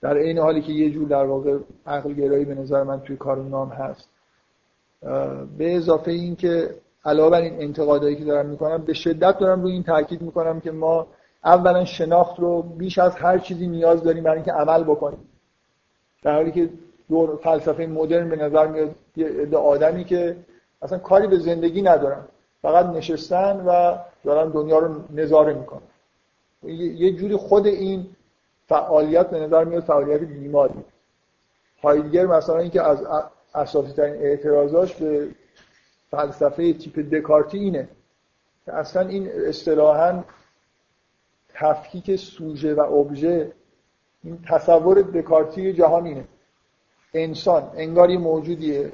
در 0.00 0.14
این 0.14 0.38
حالی 0.38 0.62
که 0.62 0.72
یه 0.72 0.90
جور 0.90 1.08
در 1.08 1.24
واقع 1.24 1.58
عقل 1.86 2.12
گرایی 2.12 2.44
به 2.44 2.54
نظر 2.54 2.82
من 2.82 3.00
توی 3.00 3.16
کار 3.16 3.36
نام 3.36 3.68
هست. 3.68 4.08
به 5.58 5.76
اضافه 5.76 6.10
این 6.10 6.36
که 6.36 6.74
علاوه 7.04 7.30
بر 7.30 7.40
این 7.40 7.62
انتقادایی 7.62 8.16
که 8.16 8.24
دارم 8.24 8.46
می‌کنم 8.46 8.78
به 8.78 8.92
شدت 8.92 9.38
دارم 9.38 9.62
روی 9.62 9.72
این 9.72 9.82
تاکید 9.82 10.22
می‌کنم 10.22 10.60
که 10.60 10.70
ما 10.70 11.06
اولا 11.44 11.84
شناخت 11.84 12.40
رو 12.40 12.62
بیش 12.62 12.98
از 12.98 13.16
هر 13.16 13.38
چیزی 13.38 13.66
نیاز 13.66 14.02
داریم 14.02 14.24
برای 14.24 14.36
اینکه 14.36 14.52
عمل 14.52 14.84
بکنیم. 14.84 15.28
در 16.22 16.34
حالی 16.34 16.52
که 16.52 16.70
دور 17.08 17.36
فلسفه 17.36 17.86
مدرن 17.86 18.28
به 18.28 18.36
نظر 18.36 18.66
میاد 18.66 18.94
یه 19.16 19.56
آدمی 19.56 20.04
که 20.04 20.36
اصلا 20.82 20.98
کاری 20.98 21.26
به 21.26 21.38
زندگی 21.38 21.82
ندارن. 21.82 22.24
فقط 22.62 22.86
نشستن 22.86 23.60
و 23.66 23.98
دارن 24.24 24.50
دنیا 24.50 24.78
رو 24.78 24.94
نظاره 25.14 25.54
می‌کنن. 25.54 25.82
یه 26.62 27.12
جوری 27.12 27.36
خود 27.36 27.66
این 27.66 28.06
فعالیت 28.66 29.30
به 29.30 29.40
نظر 29.40 29.64
میاد 29.64 29.82
فعالیت 29.82 30.20
بیماری. 30.20 30.84
هایدگر 31.82 32.26
مثلا 32.26 32.58
اینکه 32.58 32.82
از 32.82 33.06
اساسی 33.54 33.92
ترین 33.92 34.14
اعتراضاش 34.14 34.94
به 34.94 35.28
فلسفه 36.10 36.72
تیپ 36.72 36.98
دکارتی 36.98 37.58
اینه 37.58 37.88
که 38.64 38.74
اصلا 38.74 39.08
این 39.08 39.30
اصطلاحا 39.32 40.24
تفکیک 41.48 42.16
سوژه 42.16 42.74
و 42.74 42.80
ابژه 42.80 43.52
این 44.22 44.38
تصور 44.48 45.02
دکارتی 45.02 45.72
جهان 45.72 46.06
اینه. 46.06 46.24
انسان 47.16 47.62
انگار 47.76 48.10
یه 48.10 48.18
موجودیه. 48.18 48.92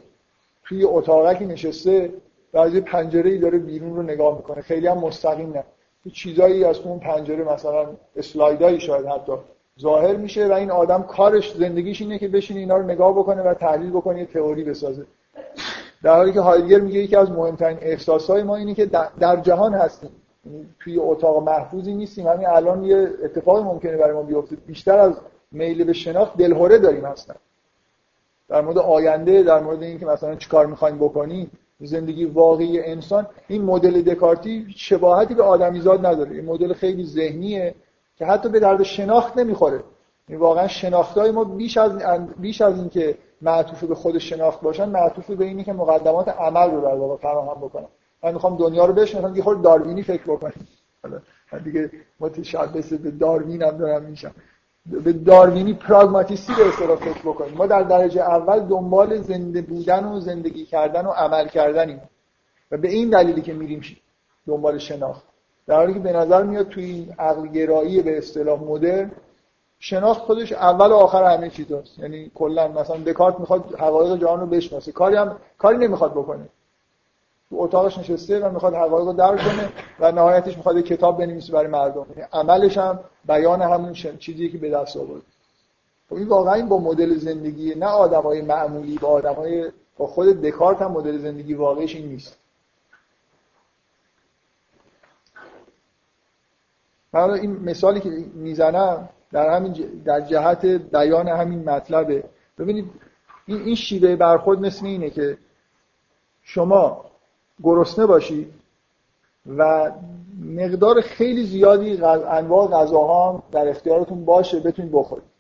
توی 0.65 0.85
اتاقکی 0.85 1.47
نشسته 1.47 2.11
و 2.55 2.59
از 2.59 2.75
یه 2.75 2.81
پنجره 2.81 3.31
ای 3.31 3.39
داره 3.39 3.59
بیرون 3.59 3.97
رو 3.97 4.03
نگاه 4.03 4.37
می‌کنه. 4.37 4.63
خیلی 4.63 4.87
هم 4.87 4.99
مستقیم 4.99 5.53
نه. 5.53 5.65
یه 6.05 6.13
چیزایی 6.13 6.65
از 6.65 6.79
اون 6.79 6.99
پنجره 6.99 7.45
مثلا 7.45 7.87
اسلایدایی 8.17 8.81
شاید 8.81 9.07
حتی 9.07 9.33
ظاهر 9.81 10.17
میشه 10.17 10.47
و 10.47 10.53
این 10.53 10.71
آدم 10.71 11.03
کارش 11.03 11.55
زندگیش 11.55 12.01
اینه 12.01 12.19
که 12.19 12.29
بشینه 12.29 12.61
اینا 12.61 12.77
رو 12.77 12.83
نگاه 12.83 13.13
بکنه 13.13 13.43
و 13.43 13.55
تحلیل 13.55 13.91
بکنه 13.91 14.19
یه 14.19 14.27
تئوری 14.27 14.65
بسازه. 14.65 15.07
در 16.03 16.17
حالی 16.17 16.33
که 16.33 16.41
هایدگر 16.41 16.81
میگه 16.81 16.99
یکی 16.99 17.17
از 17.17 17.31
مهمترین 17.31 17.79
احساسهای 17.81 18.43
ما 18.43 18.57
اینه 18.57 18.75
که 18.75 18.87
در 19.21 19.41
جهان 19.43 19.75
هستیم. 19.75 20.11
یعنی 20.47 20.67
توی 20.81 20.99
اتاق 20.99 21.43
محفوظی 21.43 21.95
نیستیم. 21.95 22.27
همین 22.27 22.47
الان 22.47 22.85
یه 22.85 23.11
اتفاقی 23.25 23.63
ممکنه 23.63 23.97
برای 23.97 24.13
ما 24.13 24.23
بیفته. 24.23 24.57
بیشتر 24.57 24.99
از 24.99 25.15
میل 25.53 25.85
به 25.85 25.93
شناخت 25.93 26.37
دلهوره 26.37 26.79
داریم 26.79 27.05
اصلا 27.05 27.35
در 28.53 28.61
مورد 28.61 28.79
آینده 28.79 29.43
در 29.43 29.61
مورد 29.61 29.83
اینکه 29.83 30.07
مثلا 30.07 30.35
چیکار 30.35 30.67
می‌خوایم 30.67 30.99
بکنیم 30.99 31.51
زندگی 31.81 32.25
واقعی 32.25 32.81
انسان 32.81 33.27
این 33.49 33.63
مدل 33.63 34.03
دکارتی 34.03 34.67
شباهتی 34.77 35.35
به 35.35 35.43
آدمیزاد 35.43 36.07
نداره. 36.07 36.31
این 36.31 36.45
مدل 36.45 36.73
خیلی 36.73 37.05
ذهنیه 37.05 37.75
که 38.17 38.27
حتی 38.27 38.49
به 38.49 38.61
درد 38.61 38.83
شناخت 38.83 39.39
نمی‌خوره. 39.39 39.81
این 40.29 40.39
واقعا 40.39 40.69
شناختای 40.69 41.31
ما 41.31 41.45
بیش 41.45 41.77
از 41.77 41.93
بیش 42.39 42.61
از 42.61 42.79
اینکه 42.79 43.19
معطوف 43.43 43.85
به 43.85 43.95
خود 43.95 44.19
شناخت 44.19 44.61
باشن 44.61 44.89
معطوف 44.89 45.31
به 45.31 45.45
اینی 45.45 45.65
که 45.65 45.73
مقدمات 45.73 46.29
عمل 46.29 46.71
رو 46.71 46.81
در 46.81 46.95
واقع 46.95 47.17
فراهم 47.17 47.61
بکنن. 47.61 47.89
من 48.25 48.33
می‌خوام 48.33 48.57
دنیا 48.57 48.85
رو 48.85 48.93
بشناسم 48.93 49.37
یه 49.37 49.43
خورده 49.43 49.63
داروینی 49.63 50.03
فکر 50.03 50.23
بکنیم 50.23 50.69
من 51.53 51.59
دیگه 51.59 51.91
متشبث 52.21 52.93
به 52.93 53.11
داروین 53.11 53.63
هم 53.63 53.79
دارم 53.79 54.03
میشم. 54.03 54.35
به 54.87 55.13
داروینی 55.13 55.75
پراگماتیستی 55.75 56.55
به 56.55 56.69
اصطلاح 56.69 56.97
فکر 56.97 57.23
بکنیم. 57.23 57.55
ما 57.55 57.67
در 57.67 57.83
درجه 57.83 58.21
اول 58.21 58.61
دنبال 58.61 59.17
زنده 59.17 59.63
بودن 59.63 60.05
و 60.05 60.21
زندگی 60.21 60.65
کردن 60.65 61.07
و 61.07 61.11
عمل 61.11 61.49
کردنیم. 61.49 62.01
و 62.71 62.77
به 62.77 62.89
این 62.89 63.11
دلیلی 63.11 63.43
که 63.43 63.53
میریم 63.53 63.83
دنبال 64.47 64.79
شناخت. 64.79 65.23
در 65.67 65.77
حالی 65.77 65.95
که 65.95 65.99
به 65.99 66.13
نظر 66.13 66.43
میاد 66.43 66.69
توی 66.69 66.85
این 66.85 67.15
عقل 67.19 67.47
گرایی 67.47 68.03
به 68.03 68.19
اصطلاح 68.19 68.61
مدرن 68.63 69.11
شناخت 69.79 70.21
خودش 70.21 70.53
اول 70.53 70.91
و 70.91 70.95
آخر 70.95 71.37
همه 71.37 71.51
چیز 71.51 71.73
هست. 71.73 71.99
یعنی 71.99 72.31
کلا 72.35 72.69
مثلا 72.69 72.97
دکارت 72.97 73.41
می‌خواد 73.41 73.75
حقایق 73.79 74.21
جهان 74.21 74.41
رو 74.41 74.47
بشناسه. 74.47 74.93
کاری 74.93 75.17
هم 75.17 75.37
کاری 75.59 75.79
نمی‌خواد 75.79 76.13
بکنه. 76.13 76.49
تو 77.53 77.61
اتاقش 77.61 77.99
نشسته 77.99 78.41
و 78.41 78.53
می‌خواد 78.53 78.75
حقایق 78.75 79.07
رو 79.07 79.13
درک 79.13 79.41
کنه 79.41 79.73
و 80.01 80.13
نهایتش 80.13 80.57
می‌خواد 80.57 80.81
کتاب 80.81 81.19
بنویسه 81.19 81.53
برای 81.53 81.67
مردم. 81.67 82.07
یعنی 82.11 82.29
عملش 82.33 82.79
هم 82.79 83.01
بیان 83.25 83.63
همون 83.63 83.93
چیزی 83.93 84.49
که 84.49 84.59
به 84.59 84.71
دست 84.71 84.97
آورد. 84.97 85.23
خب 86.09 86.17
این 86.17 86.29
واقعا 86.29 86.67
با 86.67 86.79
مدل 86.79 87.15
زندگی 87.15 87.75
نه 87.75 87.87
آدمای 87.87 88.43
معمولی 88.43 88.99
با 88.99 89.09
آدمای 89.09 89.71
با 89.99 90.07
خود 90.07 90.43
دکارت 90.43 90.83
هم 90.83 90.93
مدل 90.93 91.19
زندگی 91.19 91.55
واقعیش 91.55 91.97
این 91.97 92.09
نیست. 92.09 92.37
من 97.13 97.31
این 97.31 97.51
مثالی 97.51 98.01
که 98.01 98.11
می‌زنم 98.35 99.09
در 99.33 99.57
همین 99.57 99.73
در 100.05 100.21
جهت 100.21 100.67
بیان 100.67 101.29
همین 101.29 101.71
مطلبه. 101.71 102.25
ببینید 102.59 102.91
این 103.47 103.63
این 103.63 103.75
شیوه 103.75 104.17
برخورد 104.17 104.61
مثل 104.61 104.87
اینه 104.87 105.11
که 105.11 105.39
شما 106.43 107.12
گرسنه 107.63 108.07
باشید 108.07 108.53
و 109.59 109.93
مقدار 110.45 111.01
خیلی 111.01 111.47
زیادی 111.47 112.05
انواع 112.05 112.69
غذاها 112.69 113.43
در 113.53 113.69
اختیارتون 113.69 114.25
باشه 114.25 114.61
بتونید 114.61 114.93
بخورید 114.93 115.33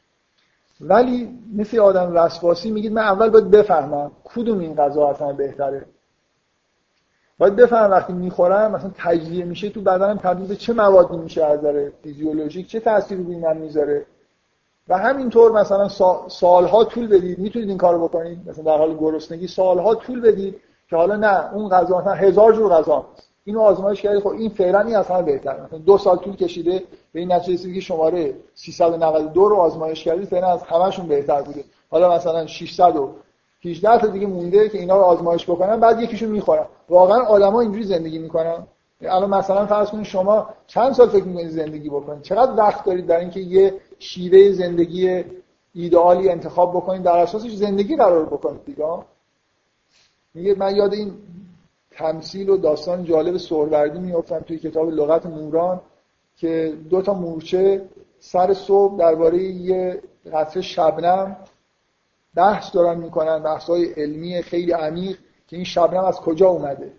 ولی 0.80 1.38
مثل 1.56 1.78
آدم 1.78 2.12
وسواسی 2.14 2.70
میگید 2.70 2.92
من 2.92 3.02
اول 3.02 3.30
باید 3.30 3.50
بفهمم 3.50 4.10
کدوم 4.24 4.58
این 4.58 4.74
غذا 4.74 5.08
اصلا 5.08 5.32
بهتره. 5.32 5.86
باید 7.38 7.56
بفهمم 7.56 7.90
وقتی 7.90 8.12
می‌خورم 8.12 8.70
مثلا 8.70 8.90
تجزیه 8.98 9.44
میشه 9.44 9.70
تو 9.70 9.80
بدنم 9.80 10.18
تبدیل 10.18 10.46
به 10.46 10.56
چه 10.56 10.72
موادی 10.72 11.16
میشه 11.16 11.44
از 11.44 11.58
نظر 11.58 11.90
فیزیولوژیک 12.02 12.66
چه 12.66 12.80
تأثیری 12.80 13.24
روی 13.24 13.36
من 13.36 13.56
می‌ذاره. 13.56 14.06
و 14.88 14.98
همینطور 14.98 15.52
مثلا 15.52 15.88
سالها 16.28 16.84
طول 16.84 17.06
بدید. 17.06 17.38
می‌تونید 17.38 17.68
این 17.68 17.78
کارو 17.78 18.08
بکنید؟ 18.08 18.48
مثلا 18.48 18.64
در 18.64 18.78
حال 18.78 18.96
گرسنگی 18.96 19.46
سالها 19.46 19.94
طول 19.94 20.20
بدید. 20.20 20.60
که 20.93 20.97
حالا 20.99 21.16
نه 21.16 21.55
اون 21.55 21.68
غذا 21.68 21.99
مثلا 21.99 22.12
هزار 22.12 22.53
جور 22.53 22.72
غذا 22.72 23.05
اینو 23.45 23.61
آزمایش 23.61 24.03
کردید 24.03 24.22
خب 24.22 24.28
این 24.28 24.49
فعلا 24.49 24.80
این 24.80 24.97
اصلا 24.97 25.22
بهتر 25.22 25.61
مثلا 25.61 25.78
دو 25.78 25.99
سال 25.99 26.16
طول 26.16 26.36
کشیده 26.36 26.82
به 27.12 27.20
این 27.20 27.32
نتیجه 27.32 27.53
رسیدید 27.53 27.74
که 27.74 27.80
شماره 27.80 28.34
392 28.55 29.49
رو 29.49 29.57
آزمایش 29.57 30.05
کردید 30.05 30.28
فعلا 30.28 30.47
از 30.47 30.62
همشون 30.62 31.07
بهتر 31.07 31.43
بوده. 31.43 31.64
حالا 31.90 32.16
مثلا 32.16 32.47
600 32.47 32.97
و 32.97 33.11
18 33.64 33.99
تا 33.99 34.07
دیگه 34.07 34.26
مونده 34.26 34.68
که 34.68 34.78
اینا 34.78 34.97
رو 34.97 35.03
آزمایش 35.03 35.51
بکنن 35.51 35.80
بعد 35.80 36.01
یکیشون 36.01 36.28
می‌خورن. 36.28 36.66
واقعا 36.88 37.22
آدما 37.22 37.61
اینجوری 37.61 37.84
زندگی 37.84 38.18
می‌کنن. 38.18 38.66
الان 39.03 39.30
مثلا 39.30 39.66
فرض 39.66 39.90
کنید 39.90 40.05
شما 40.05 40.49
چند 40.66 40.93
سال 40.93 41.09
فکر 41.09 41.24
می‌کنید 41.24 41.51
زندگی 41.51 41.88
بکنید؟ 41.88 42.22
چقدر 42.22 42.53
وقت 42.57 42.84
دارید 42.84 43.07
در 43.07 43.18
اینکه 43.18 43.40
یه 43.40 43.74
شیوه 43.99 44.53
زندگی 44.53 45.24
ایدئالی 45.74 46.28
انتخاب 46.28 46.70
بکنید 46.76 47.03
در 47.03 47.18
اساسش 47.18 47.55
زندگی 47.55 47.97
قرار 47.97 48.26
بکنید 48.26 48.64
دیگه؟ 48.64 48.84
میگه 50.35 50.55
من 50.55 50.76
یاد 50.76 50.95
این 50.95 51.12
تمثیل 51.91 52.51
و 52.51 52.57
داستان 52.57 53.05
جالب 53.05 53.37
سهروردی 53.37 53.99
میافتم 53.99 54.39
توی 54.39 54.59
کتاب 54.59 54.91
لغت 54.91 55.26
موران 55.26 55.80
که 56.37 56.74
دو 56.91 57.03
تا 57.03 57.14
مورچه 57.14 57.89
سر 58.18 58.55
صبح 58.55 58.97
درباره 58.97 59.39
یه 59.43 60.03
قطره 60.33 60.62
شبنم 60.62 61.37
بحث 62.35 62.74
دارن 62.74 62.99
می‌کنن 62.99 63.39
بحث 63.39 63.64
های 63.64 63.93
علمی 63.93 64.43
خیلی 64.43 64.72
عمیق 64.72 65.18
که 65.49 65.57
این 65.57 65.64
شبنم 65.64 66.05
از 66.05 66.20
کجا 66.20 66.49
اومده؟ 66.49 66.93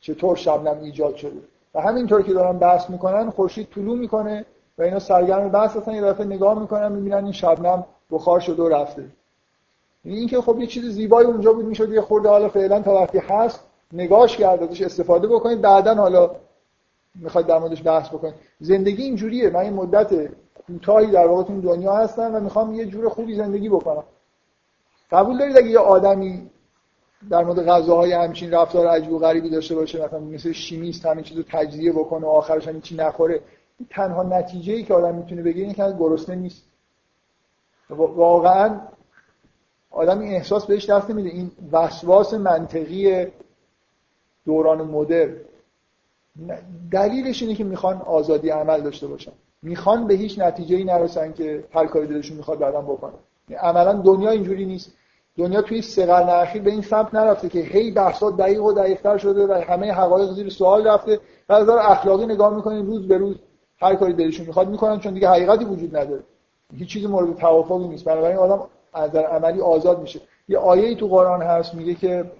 چطور 0.00 0.36
شبنم 0.36 0.80
ایجاد 0.82 1.16
شده؟ 1.16 1.40
و 1.74 1.80
همینطور 1.80 2.22
که 2.22 2.32
دارن 2.32 2.58
بحث 2.58 2.90
می‌کنن 2.90 3.30
خورشید 3.30 3.68
طلوع 3.74 3.98
می‌کنه 3.98 4.44
و 4.78 4.82
اینا 4.82 4.98
سرگرم 4.98 5.48
بحث 5.48 5.76
هستن 5.76 5.94
یه 5.94 6.02
دفعه 6.02 6.26
نگاه 6.26 6.60
می‌کنن 6.60 6.92
می‌بینن 6.92 7.24
این 7.24 7.32
شبنم 7.32 7.86
بخار 8.10 8.40
شده 8.40 8.62
و 8.62 8.68
رفته. 8.68 9.04
این 10.04 10.28
که 10.28 10.40
خب 10.40 10.58
یه 10.60 10.66
چیز 10.66 10.84
زیبایی 10.84 11.26
اونجا 11.26 11.52
بود 11.52 11.64
می‌شد 11.64 11.92
یه 11.92 12.00
خورده 12.00 12.28
حالا 12.28 12.48
فعلا 12.48 12.82
تا 12.82 12.94
وقتی 12.94 13.18
هست 13.18 13.60
نگاش 13.92 14.36
کرد 14.36 14.62
ازش 14.62 14.82
استفاده 14.82 15.28
بکنید 15.28 15.60
بعدا 15.60 15.94
حالا 15.94 16.30
می‌خواید 17.14 17.46
در 17.46 17.58
موردش 17.58 17.86
بحث 17.86 18.08
بکنید. 18.08 18.34
زندگی 18.60 19.02
اینجوریه. 19.02 19.50
من 19.50 19.60
این 19.60 19.72
مدت 19.72 20.30
کوتاهی 20.66 21.06
در 21.06 21.26
واقع 21.26 21.42
دنیا 21.42 21.92
هستم 21.92 22.34
و 22.34 22.40
می‌خوام 22.40 22.74
یه 22.74 22.86
جور 22.86 23.08
خوبی 23.08 23.34
زندگی 23.34 23.68
بکنم. 23.68 24.04
قبول 25.10 25.38
دارید 25.38 25.58
اگه 25.58 25.68
یه 25.68 25.78
آدمی 25.78 26.50
در 27.30 27.44
مورد 27.44 27.66
غذاهای 27.66 28.12
همچین 28.12 28.50
رفتار 28.50 28.86
عجیب 28.86 29.12
و 29.12 29.18
غریبی 29.18 29.50
داشته 29.50 29.74
باشه 29.74 30.04
مثلا 30.04 30.20
مثل 30.20 30.52
شیمیست 30.52 31.06
همین 31.06 31.24
چیزو 31.24 31.42
تجزیه 31.42 31.92
بکنه 31.92 32.26
و 32.26 32.28
آخرش 32.28 32.68
هم 32.68 32.80
چی 32.80 32.96
نخوره 32.96 33.40
تنها 33.90 34.22
نتیجه 34.22 34.72
ای 34.72 34.82
که 34.82 34.94
آدم 34.94 35.14
می‌تونه 35.14 35.42
بگیره 35.42 35.62
اینه 35.62 35.74
که 35.74 35.96
گرسنه 35.98 36.36
نیست. 36.36 36.62
واقعا 37.90 38.80
آدم 39.94 40.20
این 40.20 40.32
احساس 40.32 40.66
بهش 40.66 40.90
دست 40.90 41.10
نمیده. 41.10 41.28
این 41.28 41.50
وسواس 41.72 42.34
منطقی 42.34 43.26
دوران 44.46 44.82
مدر 44.82 45.28
دلیلش 46.90 47.42
اینه 47.42 47.54
که 47.54 47.64
می‌خوان 47.64 48.02
آزادی 48.02 48.50
عمل 48.50 48.80
داشته 48.80 49.06
باشن. 49.06 49.32
می‌خوان 49.62 50.06
به 50.06 50.14
هیچ 50.14 50.38
نتیجه 50.38 50.76
ای 50.76 50.84
نرسن 50.84 51.32
که 51.32 51.64
هر 51.72 51.86
کاری 51.86 52.06
دلشون 52.06 52.36
می‌خواد 52.36 52.58
بعدم 52.58 52.82
بکنن. 52.82 53.12
عملا 53.58 53.92
دنیا 53.92 54.30
اینجوری 54.30 54.66
نیست. 54.66 54.92
دنیا 55.36 55.62
توی 55.62 55.82
سه 55.82 56.06
قرن 56.06 56.62
به 56.64 56.70
این 56.70 56.82
سمت 56.82 57.14
نرفته 57.14 57.48
که 57.48 57.60
هی 57.60 57.90
بحثا 57.90 58.30
دقیق 58.30 58.62
و 58.62 58.72
دقیقتر 58.72 59.18
شده 59.18 59.46
و 59.46 59.52
همه 59.52 59.92
حقایق 59.92 60.30
زیر 60.30 60.50
سوال 60.50 60.86
رفته 60.86 61.20
و 61.48 61.52
از 61.52 61.68
اخلاقی 61.68 62.26
نگاه 62.26 62.54
می‌کنین 62.56 62.86
روز 62.86 63.08
به 63.08 63.18
روز 63.18 63.36
هر 63.80 63.94
کاری 63.94 64.12
دلشون 64.12 64.46
می‌خواد 64.46 64.68
می‌کنن 64.68 64.98
چون 64.98 65.14
دیگه 65.14 65.28
حقیقتی 65.28 65.64
وجود 65.64 65.96
نداره. 65.96 66.22
هیچ 66.76 66.88
چیزی 66.88 67.06
مورد 67.06 67.36
توافقی 67.36 67.88
نیست. 67.88 68.04
بنابراین 68.04 68.36
آدم 68.36 68.66
از 68.94 69.12
در 69.12 69.26
عملی 69.26 69.60
آزاد 69.60 70.00
میشه. 70.00 70.20
یه 70.48 70.58
آیه 70.58 70.88
ای 70.88 70.96
تو 70.96 71.08
قرآن 71.08 71.42
هست 71.42 71.74
میگه 71.74 71.94
که 71.94 72.30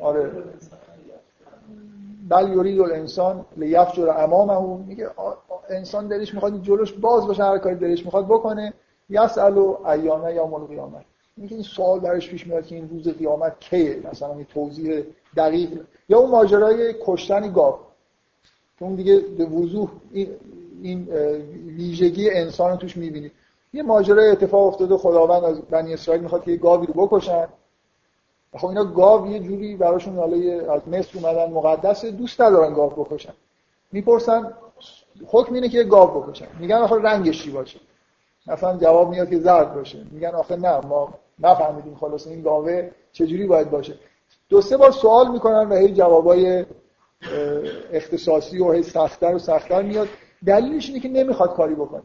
آره. 0.00 0.30
بل 2.28 2.52
یرید 2.56 2.80
الانسان 2.80 3.44
لیفجر 3.56 4.08
امامه. 4.08 4.84
میگه 4.86 5.10
انسان 5.68 6.08
دلش 6.08 6.34
می‌خواد 6.34 6.62
جلوش 6.62 6.92
باز 6.92 7.26
باشه 7.26 7.44
هر 7.44 7.58
کاری 7.58 7.74
دلش 7.74 8.04
می‌خواد 8.04 8.26
بکنه. 8.26 8.72
یسأل 9.10 9.56
و 9.56 9.86
ایامه 9.86 10.34
یا 10.34 10.46
مال 10.46 10.60
قیامت 10.60 11.04
میگه 11.36 11.54
این 11.54 11.62
سوال 11.62 12.00
برش 12.00 12.30
پیش 12.30 12.46
میاد 12.46 12.66
که 12.66 12.74
این 12.74 12.88
روز 12.88 13.08
قیامت 13.08 13.60
کیه؟ 13.60 14.00
مثلا 14.12 14.34
این 14.34 14.44
توضیح 14.44 15.04
دقیق. 15.36 15.80
یا 16.08 16.18
اون 16.18 16.30
ماجرای 16.30 16.94
کشتن 17.04 17.52
گاو. 17.52 17.74
اون 18.80 18.94
دیگه 18.94 19.18
به 19.38 19.44
وضوح 19.44 19.90
این, 20.12 20.28
این 20.82 21.08
ویژگی 21.76 22.30
انسان 22.30 22.70
رو 22.70 22.76
توش 22.76 22.96
می‌بینید 22.96 23.32
یه 23.72 23.82
ماجرای 23.82 24.30
اتفاق 24.30 24.66
افتاده 24.66 24.96
خداوند 24.96 25.44
از 25.44 25.60
بنی 25.60 25.94
اسرائیل 25.94 26.22
می‌خواد 26.22 26.44
که 26.44 26.50
یه 26.50 26.56
گاوی 26.56 26.86
رو 26.86 27.06
بکشن. 27.06 27.48
خب 28.56 28.66
اینا 28.66 28.84
گاو 28.84 29.26
یه 29.26 29.38
جوری 29.40 29.76
براشون 29.76 30.16
حالا 30.16 30.36
از 30.74 30.88
مصر 30.88 31.10
اومدن 31.14 31.52
مقدسه 31.52 32.10
دوست 32.10 32.40
ندارن 32.40 32.74
گاو 32.74 32.90
بکشن. 32.90 33.32
می‌پرسن 33.92 34.52
حکم 35.26 35.54
اینه 35.54 35.68
که 35.68 35.82
گاو 35.82 36.20
بکشن. 36.20 36.46
میگن 36.58 36.76
آخه 36.76 36.94
رنگش 36.94 37.42
چی 37.42 37.50
باشه؟ 37.50 37.80
مثلا 38.46 38.76
جواب 38.76 39.10
میاد 39.10 39.30
که 39.30 39.38
زرد 39.38 39.74
باشه. 39.74 39.98
میگن 40.10 40.28
آخه 40.28 40.56
نه 40.56 40.86
ما 40.86 41.14
نفهمیدیم 41.38 41.94
خلاص 41.94 42.26
این 42.26 42.42
گاوه 42.42 42.90
چجوری 43.12 43.46
باید 43.46 43.70
باشه. 43.70 43.94
دو 44.48 44.60
سه 44.60 44.76
بار 44.76 44.90
سوال 44.90 45.30
می‌کنن 45.30 45.68
و 45.68 45.74
هی 45.74 45.94
جوابای 45.94 46.66
اختصاصی 47.92 48.58
و 48.58 48.72
هی 48.72 48.82
سختتر 48.82 49.34
و 49.34 49.38
سختتر 49.38 49.82
میاد. 49.82 50.08
دلیلش 50.46 50.88
اینه 50.88 51.00
که 51.00 51.08
نمی‌خواد 51.08 51.54
کاری 51.54 51.74
بکنه. 51.74 52.02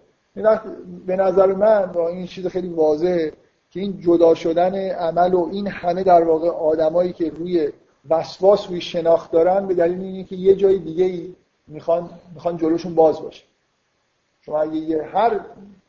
به 1.05 1.15
نظر 1.15 1.53
من 1.53 1.85
با 1.85 2.07
این 2.07 2.27
چیز 2.27 2.47
خیلی 2.47 2.67
واضحه 2.67 3.33
که 3.71 3.79
این 3.79 4.01
جدا 4.01 4.35
شدن 4.35 4.89
عمل 4.89 5.33
و 5.33 5.49
این 5.51 5.67
همه 5.67 6.03
در 6.03 6.23
واقع 6.23 6.49
آدمایی 6.49 7.13
که 7.13 7.29
روی 7.29 7.69
وسواس 8.09 8.69
روی 8.69 8.81
شناخت 8.81 9.31
دارن 9.31 9.67
به 9.67 9.73
دلیل 9.73 10.01
اینه 10.01 10.23
که 10.23 10.35
یه 10.35 10.55
جای 10.55 10.79
دیگه 10.79 11.05
ای 11.05 11.35
می‌خوان 11.67 12.09
می‌خوان 12.33 12.57
جلوشون 12.57 12.95
باز 12.95 13.21
باشه. 13.21 13.43
شما 14.41 14.61
اگه 14.61 14.75
یه 14.75 15.03
هر 15.03 15.39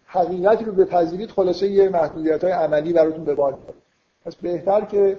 حقیقتی 0.06 0.64
رو 0.64 0.72
بپذیرید 0.72 1.30
خلاصه 1.30 1.68
یه 1.68 1.88
محدودیت 1.88 2.44
های 2.44 2.52
عملی 2.52 2.92
براتون 2.92 3.24
به 3.24 3.34
بار 3.34 3.58
پس 4.24 4.36
بهتر 4.36 4.84
که 4.84 5.18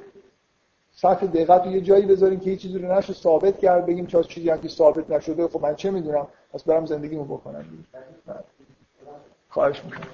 سطح 0.92 1.26
دقت 1.26 1.66
رو 1.66 1.72
یه 1.72 1.82
جایی 1.82 2.06
بذاریم 2.06 2.40
که 2.40 2.50
یه 2.50 2.56
چیزی 2.56 2.80
رو 2.80 2.98
نشه 2.98 3.14
ثابت 3.14 3.58
کرد 3.58 3.86
بگیم 3.86 4.06
چه 4.06 4.24
چیزی 4.24 4.50
هم 4.50 4.62
که 4.62 4.68
ثابت 4.68 5.12
نشده 5.12 5.48
خب 5.48 5.62
من 5.62 5.76
چه 5.76 5.92
می‌دونم؟ 5.92 6.28
پس 6.54 6.64
برم 6.64 6.86
زندگیمو 6.86 7.24
بکنم. 7.24 7.66
خواهش 9.58 9.84
می‌کنم. 9.86 10.08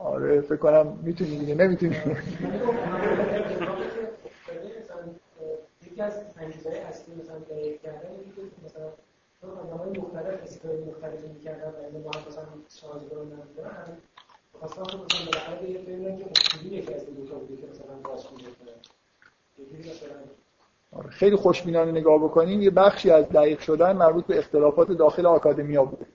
آره 0.00 0.40
فکر 0.40 0.56
کنم 0.56 0.98
می‌تونی 1.02 1.38
دیگه 1.38 1.54
نمی‌تونی. 1.54 1.96
یکی 5.86 6.02
از 6.02 6.12
اصلی 6.88 7.14
مثلا 7.22 7.40
کردن 7.82 8.08
مثلا 8.64 8.86
آدم 9.60 9.76
های 9.76 9.98
مختلف 9.98 10.42
اسکای 10.42 10.84
مختلفی 10.84 11.28
می‌کردن 11.28 11.68
و 11.68 11.84
اینو 11.86 11.98
با 12.04 12.10
هم 12.10 12.24
مثلا 12.28 12.44
سازگار 12.68 13.24
ندارن 13.24 13.98
خواستم 14.58 14.82
مثلا 14.82 14.98
بالاخره 14.98 15.70
یه 15.70 15.78
فیلم 15.78 16.16
که 16.16 16.24
اصولی 16.30 16.76
یکی 16.76 16.94
از 16.94 17.04
بوده 17.04 17.56
که 17.56 17.66
مثلا 17.66 17.94
باز 18.04 18.26
آره 20.92 21.10
خیلی 21.10 21.36
خوشبینانه 21.36 21.90
نگاه 21.92 22.18
بکنیم 22.24 22.62
یه 22.62 22.70
بخشی 22.70 23.10
از 23.10 23.28
دقیق 23.28 23.60
شدن 23.60 23.96
مربوط 23.96 24.26
به 24.26 24.38
اختلافات 24.38 24.92
داخل 24.92 25.26
آکادمیا 25.26 25.84
بوده. 25.84 26.06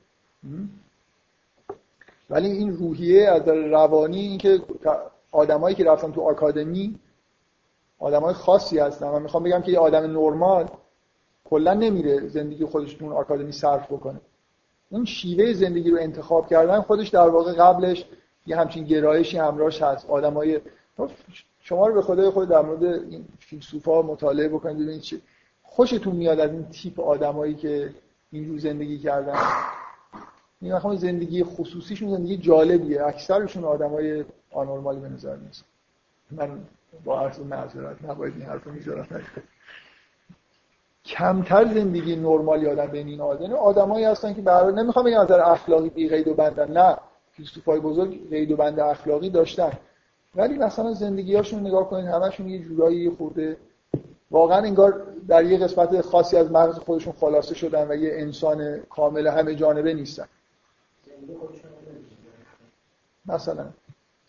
ولی 2.30 2.52
این 2.52 2.78
روحیه 2.78 3.30
از 3.30 3.48
روانی 3.48 4.20
اینکه 4.20 4.62
آدمایی 5.32 5.76
که 5.76 5.84
رفتن 5.84 6.12
تو 6.12 6.22
آکادمی 6.22 7.00
آدمای 8.00 8.34
خاصی 8.34 8.80
هستن. 8.80 9.08
من 9.08 9.22
می‌خوام 9.22 9.44
بگم 9.44 9.62
که 9.62 9.72
یه 9.72 9.80
آدم 9.80 10.04
نرمال 10.04 10.70
کلا 11.46 11.74
نمیره 11.74 12.28
زندگی 12.28 12.66
خودش 12.66 12.94
تو 12.94 13.14
آکادمی 13.14 13.52
صرف 13.52 13.92
بکنه. 13.92 14.22
اون 14.90 15.06
شیوه 15.06 15.54
زندگی 15.54 15.92
رو 15.92 15.98
انتخاب 16.02 16.48
کردن 16.48 16.82
خودش 16.82 17.10
در 17.10 17.30
واقع 17.30 17.54
قبلش 17.54 18.06
یه 18.46 18.58
همچین 18.58 18.84
گرایشی 18.84 19.38
همراهش 19.38 19.82
هست. 19.82 20.10
آدمای 20.10 20.62
شما 21.60 21.88
رو 21.88 21.94
به 21.94 22.02
خدای 22.02 22.30
خود 22.30 22.50
در 22.50 22.62
مورد 22.62 22.84
این 22.84 23.26
فیلسوفا 23.40 24.02
مطالعه 24.02 24.50
بکنید 24.50 24.78
ببینید 24.78 25.22
خوشتون 25.64 26.16
میاد 26.16 26.40
از 26.40 26.52
این 26.52 26.66
تیپ 26.70 27.00
آدمایی 27.00 27.56
که 27.56 27.94
اینجور 28.32 28.58
زندگی 28.58 29.00
کردن. 29.00 29.36
این 30.62 30.95
زندگی 30.95 31.43
خصوصیشون 31.43 32.10
زندگی 32.10 32.38
جالبیه. 32.38 33.03
اکثرشون 33.03 33.64
آدمای 33.64 34.26
آنورمالی 34.51 34.99
به 34.99 35.10
نظر 35.10 35.36
نیست 35.36 35.66
من 36.32 36.60
با 37.06 37.22
عرض 37.22 37.39
معذرت 37.39 38.06
نباید 38.06 38.34
این 38.38 38.45
حرفو 38.45 38.72
می‌ذارم. 38.72 39.08
کمتر 41.06 41.74
زندگی 41.74 42.16
نرمالی 42.16 42.68
آدم 42.68 42.86
بین 42.86 43.08
این 43.08 43.22
آدم. 43.22 43.53
آدمایی 43.53 44.06
هستن 44.06 44.34
که 44.34 44.41
برای 44.41 44.74
نمی‌خوام 44.74 45.06
بگم 45.06 45.20
از 45.20 45.32
اخلاقی 45.32 45.89
بی 45.89 46.10
قید 46.10 46.28
و 46.28 46.34
بندن 46.34 46.72
نه. 46.72 46.97
فیلسوفای 47.32 47.80
بزرگ 47.80 48.30
قید 48.30 48.51
و 48.51 48.56
بند 48.56 48.80
اخلاقی 48.80 49.30
داشتن. 49.30 49.72
ولی 50.36 50.58
مثلا 50.58 50.93
زندگیاشون 50.93 51.60
نگاه 51.60 51.89
کنید 51.89 52.06
همشون 52.06 52.47
یه 52.47 52.60
جورایی 52.60 53.10
خورده. 53.10 53.58
واقعا 54.32 54.58
انگار 54.58 55.03
در 55.28 55.43
یه 55.43 55.58
قسمت 55.58 56.01
خاصی 56.01 56.38
از 56.38 56.51
مغز 56.51 56.80
خودشون 56.80 57.14
خلاصه 57.14 57.56
شدن 57.56 57.88
و 57.91 57.95
یه 57.95 58.12
انسان 58.14 58.80
کامل 58.80 59.28
همه 59.28 59.56
جانبه 59.56 59.93
نیستن. 59.93 60.26
مثلا 63.26 63.66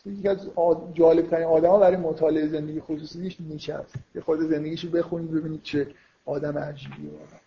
یکی 0.06 0.28
از 0.28 0.48
جالب 0.94 1.30
ترین 1.30 1.46
آدما 1.46 1.78
برای 1.78 1.96
مطالعه 1.96 2.48
زندگی 2.48 2.80
خصوصیش 2.80 3.36
نیچه 3.40 3.74
است 3.74 3.94
یه 4.14 4.20
خود 4.20 4.40
زندگیشو 4.40 4.90
بخونید 4.90 5.30
ببینید 5.30 5.62
چه 5.62 5.86
آدم 6.26 6.58
عجیبی 6.58 7.06
واقعا 7.06 7.40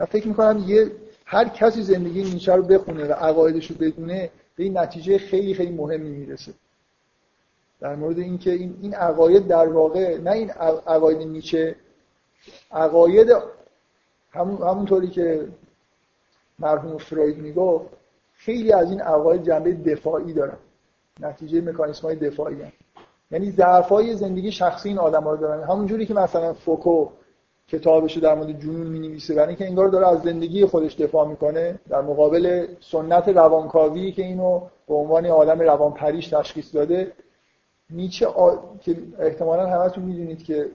من 0.00 0.06
فکر 0.06 0.28
می‌کنم 0.28 0.64
یه 0.66 0.90
هر 1.24 1.48
کسی 1.48 1.82
زندگی 1.82 2.22
نیچه 2.22 2.52
رو 2.52 2.62
بخونه 2.62 3.04
و 3.04 3.12
عقایدش 3.12 3.70
رو 3.70 3.76
بدونه 3.76 4.30
به 4.56 4.64
این 4.64 4.78
نتیجه 4.78 5.18
خیلی 5.18 5.54
خیلی 5.54 5.70
مهمی 5.70 6.10
می‌رسه. 6.10 6.52
در 7.80 7.96
مورد 7.96 8.18
اینکه 8.18 8.52
این 8.52 8.78
این 8.82 8.94
عقاید 8.94 9.46
در 9.46 9.68
واقع 9.68 10.18
نه 10.18 10.30
این 10.30 10.50
عقاید 10.86 11.18
نیچه 11.18 11.76
عقاید 12.72 13.28
همون 14.30 14.68
همونطوری 14.68 15.08
که 15.08 15.48
مرحوم 16.58 16.98
فروید 16.98 17.38
می‌گفت 17.38 17.97
خیلی 18.38 18.72
از 18.72 18.90
این 18.90 19.00
عقاید 19.00 19.42
جنبه 19.42 19.72
دفاعی 19.72 20.32
دارن 20.32 20.56
نتیجه 21.20 21.60
مکانیسم 21.60 22.02
های 22.02 22.16
دفاعی 22.16 22.62
هن. 22.62 22.72
یعنی 23.30 23.50
ضعف 23.50 23.92
زندگی 24.14 24.52
شخصی 24.52 24.88
این 24.88 24.98
آدم 24.98 25.24
ها 25.24 25.30
رو 25.30 25.36
دارن 25.36 25.62
همونجوری 25.62 26.06
که 26.06 26.14
مثلا 26.14 26.52
فوکو 26.52 27.08
کتابش 27.68 28.18
در 28.18 28.34
مورد 28.34 28.60
جنون 28.60 28.86
می 28.86 28.98
نویسه 28.98 29.34
برای 29.34 29.48
اینکه 29.48 29.66
انگار 29.66 29.88
داره 29.88 30.08
از 30.08 30.22
زندگی 30.22 30.66
خودش 30.66 30.94
دفاع 30.94 31.28
می‌کنه 31.28 31.78
در 31.88 32.00
مقابل 32.00 32.66
سنت 32.80 33.28
روانکاوی 33.28 34.12
که 34.12 34.22
اینو 34.22 34.60
به 34.88 34.94
عنوان 34.94 35.26
آدم 35.26 35.60
روانپریش 35.60 36.28
تشخیص 36.28 36.74
داده 36.74 37.12
نیچه 37.90 38.26
آ... 38.26 38.56
که 38.80 38.96
احتمالا 39.18 39.66
همتون 39.66 40.04
می‌دونید 40.04 40.42
که 40.42 40.70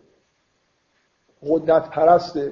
قدرت 1.49 1.89
پرسته 1.89 2.51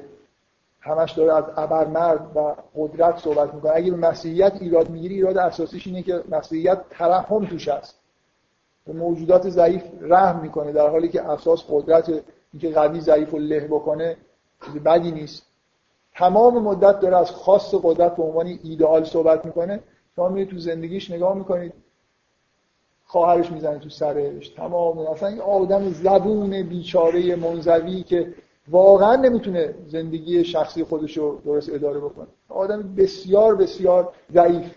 همش 0.81 1.11
داره 1.11 1.33
از 1.33 1.43
ابرمرد 1.57 2.37
و 2.37 2.55
قدرت 2.75 3.17
صحبت 3.17 3.53
می‌کنه. 3.53 3.71
اگه 3.75 3.91
مسیحیت 3.91 4.53
ایراد 4.61 4.89
می‌گیری 4.89 5.15
ایراد 5.15 5.37
اساسیش 5.37 5.87
اینه 5.87 6.03
که 6.03 6.23
مسیحیت 6.29 6.81
ترحم 6.89 7.45
توش 7.45 7.67
هست. 7.67 7.99
به 8.85 8.93
موجودات 8.93 9.49
ضعیف 9.49 9.83
رحم 10.01 10.39
می‌کنه 10.39 10.71
در 10.71 10.89
حالی 10.89 11.09
که 11.09 11.29
اساس 11.29 11.63
قدرت 11.69 12.21
اینکه 12.53 12.69
قوی 12.69 13.01
ضعیف 13.01 13.33
و 13.33 13.37
له 13.37 13.67
بکنه 13.67 14.17
چیز 14.65 14.75
بدی 14.75 15.11
نیست. 15.11 15.45
تمام 16.15 16.63
مدت 16.63 16.99
داره 16.99 17.17
از 17.17 17.31
خاص 17.31 17.75
قدرت 17.83 18.15
به 18.15 18.23
عنوان 18.23 18.59
ایدئال 18.63 19.03
صحبت 19.03 19.45
می‌کنه. 19.45 19.79
شما 20.15 20.29
میرید 20.29 20.49
تو 20.49 20.57
زندگیش 20.57 21.11
نگاه 21.11 21.35
می‌کنید 21.37 21.73
خواهرش 23.05 23.51
می‌زنه 23.51 23.79
تو 23.79 23.89
سرش. 23.89 24.49
تمام 24.49 24.97
اصلا 24.97 25.29
این 25.29 25.41
آدم 25.41 25.89
زبون 25.89 26.63
بیچاره 26.63 27.35
منزوی 27.35 28.03
که 28.03 28.33
واقعا 28.69 29.15
نمی‌تونه 29.15 29.75
زندگی 29.87 30.43
شخصی 30.43 30.83
خودش 30.83 31.17
رو 31.17 31.41
درست 31.45 31.73
اداره 31.73 31.99
بکنه. 31.99 32.27
آدم 32.49 32.95
بسیار 32.97 33.55
بسیار 33.55 34.13
ضعیف. 34.33 34.71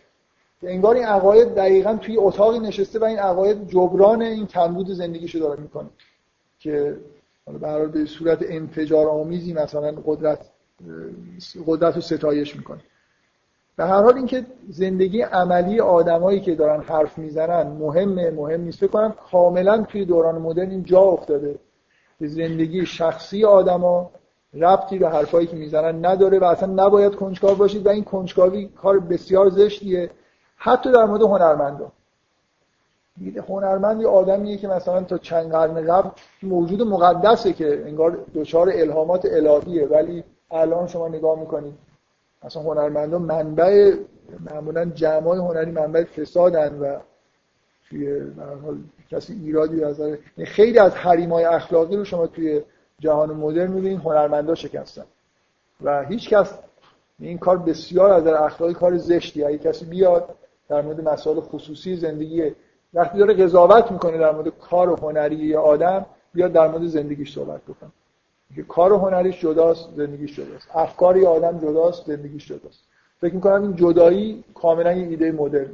انگار 0.62 0.94
این 0.94 1.04
عقاید 1.04 1.54
دقیقا 1.54 1.94
توی 1.96 2.16
اتاقی 2.16 2.58
نشسته 2.58 2.98
و 2.98 3.04
این 3.04 3.18
عقاید 3.18 3.68
جبران 3.68 4.22
این 4.22 4.46
کمبود 4.46 4.90
زندگیشو 4.90 5.38
داره 5.38 5.60
می‌کنه. 5.60 5.88
که 6.58 6.96
حالا 7.46 7.86
به 7.86 8.04
صورت 8.04 8.38
انفجار 8.48 9.08
آمیزی 9.08 9.52
مثلا 9.52 9.94
قدرت 10.06 10.38
قدرت 11.66 11.94
رو 11.94 12.00
ستایش 12.00 12.56
می‌کنه. 12.56 12.80
به 13.76 13.84
هر 13.84 14.02
حال 14.02 14.16
اینکه 14.16 14.46
زندگی 14.68 15.22
عملی 15.22 15.80
آدمایی 15.80 16.40
که 16.40 16.54
دارن 16.54 16.80
حرف 16.80 17.18
می‌زنن 17.18 17.62
مهمه 17.62 18.30
مهم 18.30 18.60
نیست. 18.60 18.78
فکر 18.78 18.86
کنم 18.86 19.14
کاملا 19.30 19.82
توی 19.82 20.04
دوران 20.04 20.42
مدرن 20.42 20.70
این 20.70 20.84
جا 20.84 21.00
افتاده. 21.00 21.58
به 22.20 22.28
زندگی 22.28 22.86
شخصی 22.86 23.44
آدما 23.44 24.10
ربطی 24.54 24.98
به 24.98 25.08
حرفایی 25.08 25.46
که 25.46 25.56
می‌زنن 25.56 26.06
نداره 26.06 26.38
و 26.38 26.44
اصلا 26.44 26.86
نباید 26.86 27.14
کنجکاو 27.14 27.54
باشید 27.54 27.86
و 27.86 27.88
این 27.88 28.04
کنجکاوی 28.04 28.68
کار 28.82 28.98
بسیار 28.98 29.48
زشتیه. 29.48 30.10
حتی 30.56 30.92
در 30.92 31.04
مورد 31.04 31.22
هنرمندا. 31.22 31.92
هنرمند 33.48 34.00
یه 34.00 34.08
آدمیه 34.08 34.56
که 34.56 34.68
مثلا 34.68 35.02
تا 35.02 35.18
چند 35.18 35.52
قرن 35.52 35.86
قبل 35.86 36.10
موجود 36.42 36.82
مقدسه 36.82 37.52
که 37.52 37.82
انگار 37.86 38.18
دچار 38.34 38.70
الهامات 38.74 39.24
الهیه. 39.24 39.86
ولی 39.86 40.24
الان 40.50 40.86
شما 40.86 41.08
نگاه 41.08 41.40
می‌کنید 41.40 41.74
مثلا 42.44 42.62
هنرمندا 42.62 43.18
منبع 43.18 43.94
معمولا 44.50 44.84
جمعای 44.84 45.38
هنری 45.38 45.70
منبع 45.70 46.04
فسادن 46.04 46.78
و 46.78 46.98
توی 47.88 48.20
حال 48.64 48.78
کسی 49.10 49.32
ایرادی 49.32 49.84
از 49.84 49.98
یعنی 49.98 50.46
خیلی 50.46 50.78
از 50.78 50.94
حریمای 50.94 51.44
اخلاقی 51.44 51.96
رو 51.96 52.04
شما 52.04 52.26
توی 52.26 52.62
جهان 52.98 53.30
مدرن 53.32 53.70
می‌بینید 53.70 54.00
هنرمندا 54.00 54.54
شکستن. 54.54 55.04
و 55.80 56.04
هیچ 56.04 56.28
کس 56.28 56.58
این 57.18 57.38
کار 57.38 57.58
بسیار 57.58 58.10
از 58.10 58.26
اخلاقی 58.26 58.74
کار 58.74 58.96
زشتی. 58.96 59.44
اگه 59.44 59.58
کسی 59.58 59.84
بیاد 59.84 60.34
در 60.68 60.82
مورد 60.82 61.08
مسائل 61.08 61.40
خصوصی 61.40 61.96
زندگی 61.96 62.52
وقتی 62.94 63.18
داره 63.18 63.34
قضاوت 63.34 63.92
می‌کنه 63.92 64.18
در 64.18 64.32
مورد 64.32 64.48
کار 64.48 64.90
و 64.90 64.96
هنری 64.96 65.36
یه 65.36 65.58
آدم 65.58 66.06
بیاد 66.34 66.52
در 66.52 66.68
مورد 66.68 66.86
زندگیش 66.86 67.34
صحبت 67.34 67.62
بکنه. 67.62 67.90
که 68.56 68.62
کار 68.62 68.92
و 68.92 68.98
هنریش 68.98 69.40
جداست 69.40 69.88
زندگیش 69.96 70.36
جداست. 70.36 70.68
افکار 70.74 71.16
یه 71.16 71.28
آدم 71.28 71.58
جداست 71.58 72.06
زندگیش 72.06 72.48
جداست. 72.48 72.80
فکر 73.20 73.34
می‌کنم 73.34 73.62
این 73.62 73.76
جدایی 73.76 74.44
کاملا 74.54 74.92
یه 74.92 75.08
ایده 75.08 75.32
مدرن 75.32 75.70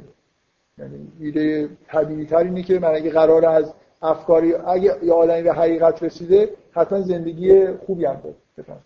یعنی 0.81 1.11
ایده 1.19 1.69
طبیعی 1.87 2.25
تر 2.25 2.37
اینه 2.37 2.63
که 2.63 2.79
من 2.79 2.95
اگه 2.95 3.11
قرار 3.11 3.45
از 3.45 3.73
افکاری 4.01 4.53
اگه 4.53 4.99
یه 5.03 5.13
آدمی 5.13 5.41
به 5.41 5.53
حقیقت 5.53 6.03
رسیده 6.03 6.55
حتما 6.71 7.01
زندگی 7.01 7.73
خوبی 7.73 8.05
هم 8.05 8.21
داره. 8.21 8.35
بفهم 8.57 8.83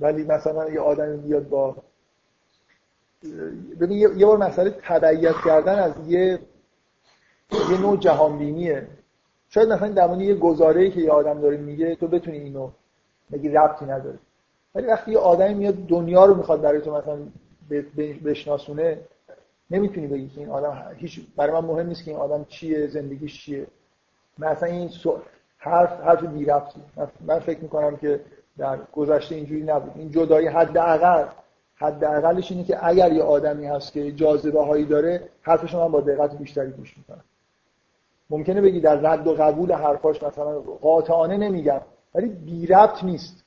ولی 0.00 0.24
مثلا 0.24 0.70
یه 0.70 0.80
آدمی 0.80 1.16
بیاد 1.16 1.48
با 1.48 1.76
ببین 3.80 3.98
یه 3.98 4.26
بار 4.26 4.36
مسئله 4.38 4.70
تبعیت 4.70 5.34
کردن 5.44 5.78
از 5.78 5.92
یه 6.08 6.38
یه 7.52 7.80
نوع 7.80 7.96
جهانبینیه. 7.96 8.86
شاید 9.48 9.68
مثلا 9.68 9.88
در 9.88 10.20
یه 10.20 10.34
گزاره‌ای 10.34 10.90
که 10.90 11.00
یه 11.00 11.10
آدم 11.10 11.40
داره 11.40 11.56
میگه 11.56 11.96
تو 11.96 12.08
بتونی 12.08 12.38
اینو 12.38 12.70
بگی 13.32 13.48
ربطی 13.48 13.84
نداره. 13.84 14.18
ولی 14.74 14.86
وقتی 14.86 15.10
یه 15.10 15.18
آدمی 15.18 15.54
میاد 15.54 15.74
دنیا 15.74 16.24
رو 16.24 16.34
می‌خواد 16.34 16.60
برای 16.60 16.80
تو 16.80 16.96
مثلا 16.96 17.18
بشناسونه 18.24 18.98
نمی‌تونی 19.70 20.06
بگی 20.06 20.28
که 20.28 20.40
این 20.40 20.50
آدم 20.50 20.82
هیچ 20.96 21.20
برای 21.36 21.52
من 21.52 21.68
مهم 21.68 21.86
نیست 21.86 22.04
که 22.04 22.10
این 22.10 22.20
آدم 22.20 22.46
چیه 22.48 22.86
زندگیش 22.86 23.44
چیه. 23.44 23.66
مثلا 24.38 24.68
این 24.68 24.90
حرف 25.58 26.00
حرف 26.00 26.24
بی 26.24 26.44
ربطی. 26.44 26.80
من 27.26 27.38
فکر 27.38 27.60
می‌کنم 27.60 27.96
که 27.96 28.20
در 28.58 28.78
گذشته 28.92 29.34
اینجوری 29.34 29.62
نبود. 29.62 29.92
این 29.96 30.10
جدایی 30.10 30.46
حداقل 30.46 31.24
حداقلش 31.74 32.52
اینه 32.52 32.64
که 32.64 32.86
اگر 32.86 33.12
یه 33.12 33.22
آدمی 33.22 33.66
هست 33.66 33.92
که 33.92 34.12
جاذبه 34.12 34.64
هایی 34.64 34.84
داره 34.84 35.28
حرفش 35.42 35.74
من 35.74 35.88
با 35.88 36.00
دقت 36.00 36.36
بیشتری 36.36 36.70
گوش 36.70 36.96
می‌کنم. 36.98 37.24
ممکنه 38.30 38.60
بگی 38.60 38.80
در 38.80 38.96
رد 38.96 39.26
و 39.26 39.34
قبول 39.34 39.72
حرفاش 39.72 40.22
مثلا 40.22 40.60
قاطعانه 40.60 41.36
نمیگم 41.36 41.80
ولی 42.14 42.28
بی 42.28 42.66
ربط 42.66 43.04
نیست. 43.04 43.44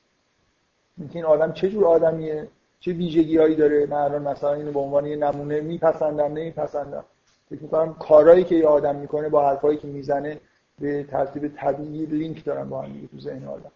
اینکه 0.98 1.16
این 1.16 1.24
آدم 1.24 1.52
چه 1.52 1.68
جور 1.68 1.84
آدمیه 1.84 2.48
چه 2.80 2.92
ویژگیهایی 2.92 3.54
داره 3.54 3.86
من 3.86 3.96
الان 3.96 4.22
مثلا 4.22 4.52
اینو 4.52 4.72
به 4.72 4.80
عنوان 4.80 5.06
یه 5.06 5.16
نمونه 5.16 5.60
میپسندم 5.60 6.24
نمیپسندم. 6.24 7.04
فکر 7.50 7.62
می‌کنم 7.62 7.94
کارهایی 7.94 8.44
که 8.44 8.54
یه 8.54 8.66
آدم 8.66 8.96
می‌کنه 8.96 9.28
با 9.28 9.48
حرفایی 9.48 9.78
که 9.78 9.88
می‌زنه 9.88 10.40
به 10.80 11.04
ترتیب 11.04 11.52
طبیعی 11.56 12.06
لینک 12.06 12.44
دارن 12.44 12.68
با 12.68 12.82
هم 12.82 13.08
تو 13.10 13.20
ذهن 13.20 13.48
آدم. 13.48 13.70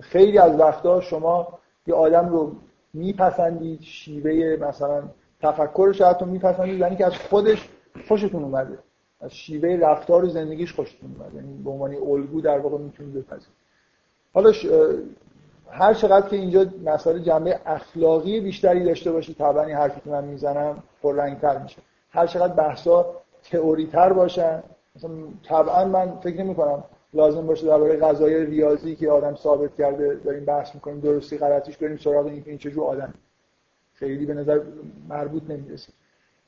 خیلی 0.00 0.38
از 0.38 0.60
وقتا 0.60 1.00
شما 1.00 1.58
یه 1.86 1.94
آدم 1.94 2.28
رو 2.28 2.52
میپسندید 2.94 3.80
شیوه 3.80 4.56
مثلا 4.68 5.02
تفکرش 5.40 6.00
حتی 6.00 6.24
میپسندید 6.24 6.80
یعنی 6.80 6.96
که 6.96 7.06
از 7.06 7.12
خودش 7.12 7.68
خوشتون 8.08 8.42
اومده. 8.42 8.78
از 9.22 9.34
شیوه 9.34 9.78
رفتار 9.80 10.24
و 10.24 10.28
زندگیش 10.28 10.72
خوشتون 10.72 11.16
اومده 11.18 11.36
یعنی 11.36 11.62
به 11.62 11.70
عنوان 11.70 11.94
الگو 11.94 12.40
در 12.40 12.58
واقع 12.58 12.78
می‌تونید 12.78 13.14
بپذیرید 13.14 13.62
حالا 14.34 14.52
هر 15.70 15.94
چقدر 15.94 16.28
که 16.28 16.36
اینجا 16.36 16.66
مسائل 16.84 17.18
جنبه 17.18 17.60
اخلاقی 17.66 18.40
بیشتری 18.40 18.84
داشته 18.84 19.12
باشید 19.12 19.36
طبعا 19.36 19.64
این 19.64 19.76
حرفی 19.76 20.00
که 20.00 20.10
من 20.10 20.24
می‌زنم 20.24 20.82
پررنگتر 21.02 21.62
میشه. 21.62 21.82
هر 22.10 22.26
چقدر 22.26 22.52
بحثا 22.54 23.06
تئوری 23.42 23.86
تر 23.86 24.12
باشن 24.12 24.62
مثلا 24.96 25.10
طبعا 25.48 25.84
من 25.84 26.18
فکر 26.20 26.42
نمی 26.42 26.54
کنم 26.54 26.84
لازم 27.14 27.46
باشه 27.46 27.66
درباره 27.66 27.96
غذای 27.96 28.46
ریاضی 28.46 28.96
که 28.96 29.10
آدم 29.10 29.34
ثابت 29.34 29.76
کرده 29.76 30.14
داریم 30.14 30.44
بحث 30.44 30.74
می‌کنیم 30.74 31.00
درستی 31.00 31.38
غلطیش 31.38 31.76
بریم 31.76 31.96
سراغ 31.96 32.26
اینکه 32.26 32.50
این 32.50 32.58
چه 32.58 32.80
آدم. 32.80 33.14
خیلی 33.94 34.26
به 34.26 34.34
نظر 34.34 34.60
مربوط 35.08 35.42
نمی‌رسه. 35.50 35.92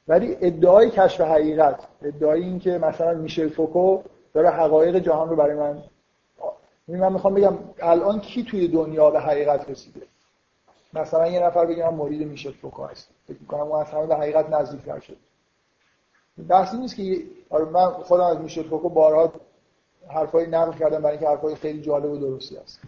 ولی 0.09 0.37
ادعای 0.41 0.91
کشف 0.91 1.21
حقیقت 1.21 1.81
ادعای 2.03 2.43
این 2.43 2.59
که 2.59 2.79
مثلا 2.79 3.15
میشل 3.15 3.49
فوکو 3.49 4.03
داره 4.35 4.51
حقایق 4.51 4.97
جهان 4.97 5.29
رو 5.29 5.37
برای 5.37 5.55
من 5.55 5.83
من 6.89 7.13
می‌خوام 7.13 7.35
بگم 7.35 7.59
الان 7.81 8.21
کی 8.21 8.45
توی 8.45 8.69
دنیا 8.69 9.11
به 9.11 9.21
حقیقت 9.21 9.71
رسیده؟ 9.71 10.01
مثلا 10.95 11.27
یه 11.27 11.41
نفر 11.41 11.67
بگم 11.67 11.85
من 11.85 11.95
مرید 11.95 12.29
میشل 12.29 12.53
فوکو 12.53 12.85
هست 12.85 13.09
فکر 13.29 13.41
می‌کنم 13.41 13.61
اون 13.61 13.81
اصلا 13.81 14.07
به 14.07 14.17
حقیقت 14.17 14.51
نزدیکتر 14.51 15.01
شد. 15.01 15.17
بحثی 16.49 16.77
نیست 16.77 16.97
که 16.97 17.23
آره 17.51 17.65
من 17.65 17.91
خودم 17.91 18.25
از 18.25 18.39
میشل 18.39 18.63
فوکو 18.63 18.89
بارها 18.89 19.33
حرفای 20.09 20.47
نقل 20.47 20.79
کردم 20.79 21.03
برای 21.03 21.11
اینکه 21.11 21.29
حرفای 21.29 21.55
خیلی 21.55 21.83
جالب 21.83 22.11
و 22.11 22.17
درستی 22.17 22.57
هست. 22.57 22.81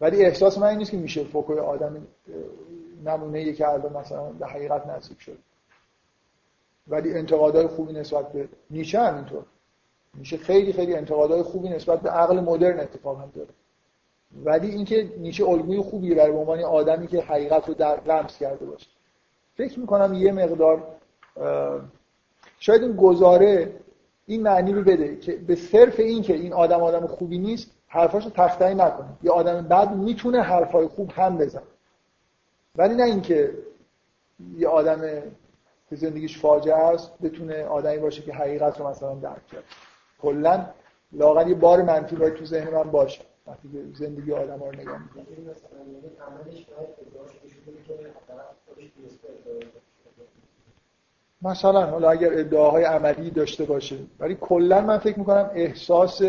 ولی 0.00 0.24
احساس 0.24 0.58
من 0.58 0.66
این 0.66 0.78
نیست 0.78 0.90
که 0.90 0.96
میشل 0.96 1.24
فوکو 1.24 1.60
آدم 1.60 2.06
نمونه 3.04 3.52
که 3.52 3.68
الان 3.68 3.92
مثلا 3.92 4.24
به 4.24 4.46
حقیقت 4.46 4.86
نزدیک 4.86 5.20
شد. 5.20 5.38
ولی 6.88 7.14
انتقادهای 7.14 7.66
خوبی 7.66 7.92
نسبت 7.92 8.32
به 8.32 8.48
نیچه 8.70 9.00
هم 9.00 9.14
اینطور. 9.14 9.44
میشه 10.14 10.36
خیلی 10.36 10.72
خیلی 10.72 10.94
انتقادهای 10.94 11.42
خوبی 11.42 11.68
نسبت 11.68 12.00
به 12.00 12.10
عقل 12.10 12.40
مدرن 12.40 12.80
اتفاقا 12.80 13.24
داره. 13.34 13.48
ولی 14.44 14.70
اینکه 14.70 15.10
نیچه 15.18 15.48
الگوی 15.48 15.80
خوبی 15.80 16.14
برای 16.14 16.36
عنوان 16.36 16.60
آدمی 16.60 17.06
که 17.06 17.20
حقیقت 17.20 17.68
رو 17.68 17.74
در 17.74 18.00
رمز 18.00 18.36
کرده 18.38 18.66
باشه. 18.66 18.86
فکر 19.54 19.80
می‌کنم 19.80 20.14
یه 20.14 20.32
مقدار 20.32 20.82
شاید 22.58 22.82
این 22.82 22.96
گزاره 22.96 23.72
این 24.26 24.42
معنی 24.42 24.72
رو 24.72 24.82
بده 24.82 25.16
که 25.16 25.32
به 25.32 25.54
صرف 25.54 26.00
این 26.00 26.22
که 26.22 26.34
این 26.34 26.52
آدم 26.52 26.80
آدم 26.80 27.06
خوبی 27.06 27.38
نیست 27.38 27.70
حرفاشو 27.88 28.30
تخته 28.30 28.74
نکنه. 28.74 29.08
یه 29.22 29.30
آدم 29.30 29.68
بد 29.68 29.96
می‌تونه 29.96 30.42
حرفای 30.42 30.86
خوب 30.86 31.10
هم 31.10 31.38
بزنه. 31.38 31.62
ولی 32.76 32.94
نه 32.94 33.02
اینکه 33.02 33.54
یه 34.56 34.68
آدم 34.68 35.22
که 35.94 36.00
زندگیش 36.00 36.38
فاجعه 36.38 36.74
است 36.76 37.12
بتونه 37.22 37.64
آدمی 37.64 37.98
باشه 37.98 38.22
که 38.22 38.32
حقیقت 38.32 38.80
رو 38.80 38.88
مثلا 38.88 39.14
درک 39.14 39.48
کنه 39.50 39.60
کلا 40.22 40.66
لاغر 41.12 41.48
یه 41.48 41.54
بار 41.54 41.82
منفی 41.82 42.16
باید 42.16 42.34
تو 42.34 42.44
ذهن 42.44 42.74
من 42.74 42.90
باشه 42.90 43.20
وقتی 43.46 43.68
که 43.72 43.78
زندگی 43.98 44.32
آدم 44.32 44.58
ها 44.58 44.70
رو 44.70 44.80
نگاه 44.80 44.98
می‌کنم 44.98 45.26
مثلا 51.42 51.86
حالا 51.86 52.10
اگر 52.10 52.38
ادعاهای 52.38 52.84
عملی 52.84 53.30
داشته 53.30 53.64
باشه 53.64 53.96
ولی 54.18 54.36
کلا 54.40 54.80
من 54.80 54.98
فکر 54.98 55.18
می‌کنم 55.18 55.50
احساس 55.54 56.22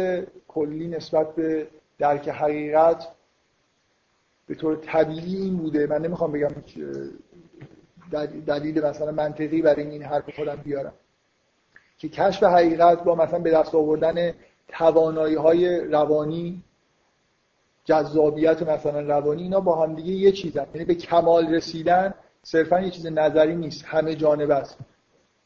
کلی 0.47 0.87
نسبت 0.87 1.35
به 1.35 1.67
درک 1.99 2.29
حقیقت 2.29 3.07
به 4.47 4.55
طور 4.55 4.75
طبیعی 4.75 5.35
این 5.35 5.57
بوده. 5.57 5.87
من 5.87 6.01
نمی‌خوام 6.01 6.31
بگم 6.31 6.47
دلیل 8.47 8.85
مثلا 8.85 9.11
منطقی 9.11 9.61
برای 9.61 9.87
این 9.87 10.03
حرف 10.03 10.35
خودم 10.35 10.55
بیارم. 10.55 10.93
که 11.97 12.09
کشف 12.09 12.43
حقیقت 12.43 13.03
با 13.03 13.15
مثلا 13.15 13.39
به 13.39 13.51
دست 13.51 13.75
آوردن 13.75 14.33
توانایی 14.67 15.35
های 15.35 15.79
روانی 15.79 16.63
جذابیت 17.85 18.63
مثلا 18.63 19.01
روانی 19.01 19.43
اینا 19.43 19.59
با 19.59 19.83
هم 19.83 19.95
دیگه 19.95 20.11
یه 20.11 20.31
چیزن. 20.31 20.65
یعنی 20.73 20.85
به 20.85 20.95
کمال 20.95 21.47
رسیدن 21.47 22.13
صرفا 22.43 22.81
یه 22.81 22.89
چیز 22.89 23.05
نظری 23.05 23.55
نیست. 23.55 23.85
همه 23.85 24.15
جانب 24.15 24.51
است. 24.51 24.77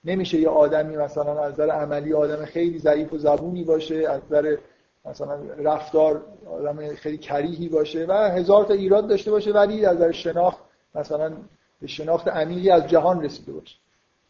نمیشه 0.05 0.39
یه 0.39 0.49
آدمی 0.49 0.97
مثلا 0.97 1.43
از 1.43 1.53
نظر 1.53 1.69
عملی 1.69 2.13
آدم 2.13 2.45
خیلی 2.45 2.79
ضعیف 2.79 3.13
و 3.13 3.17
زبونی 3.17 3.63
باشه 3.63 4.09
از 4.09 4.21
نظر 4.25 4.57
مثلا 5.05 5.39
رفتار 5.57 6.25
آدم 6.49 6.95
خیلی 6.95 7.17
کریهی 7.17 7.69
باشه 7.69 8.05
و 8.05 8.13
هزار 8.13 8.65
تا 8.65 8.73
ایراد 8.73 9.07
داشته 9.07 9.31
باشه 9.31 9.51
ولی 9.51 9.85
از 9.85 9.95
نظر 9.95 10.11
شناخت 10.11 10.59
مثلا 10.95 11.33
به 11.81 11.87
شناخت 11.87 12.27
عمیقی 12.27 12.69
از 12.69 12.87
جهان 12.87 13.23
رسیده 13.23 13.51
باشه. 13.51 13.75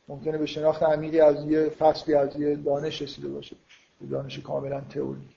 ممکنه 0.08 0.38
به 0.38 0.46
شناخت 0.46 0.84
عمیقی 0.84 1.20
از 1.20 1.46
یه 1.46 1.70
فصلی 1.70 2.16
از 2.16 2.36
یه 2.36 2.56
دانش 2.56 3.02
رسیده 3.02 3.28
باشه. 3.28 3.56
دانش 4.12 4.40
کاملا 4.40 4.82
تئوری 4.82 5.30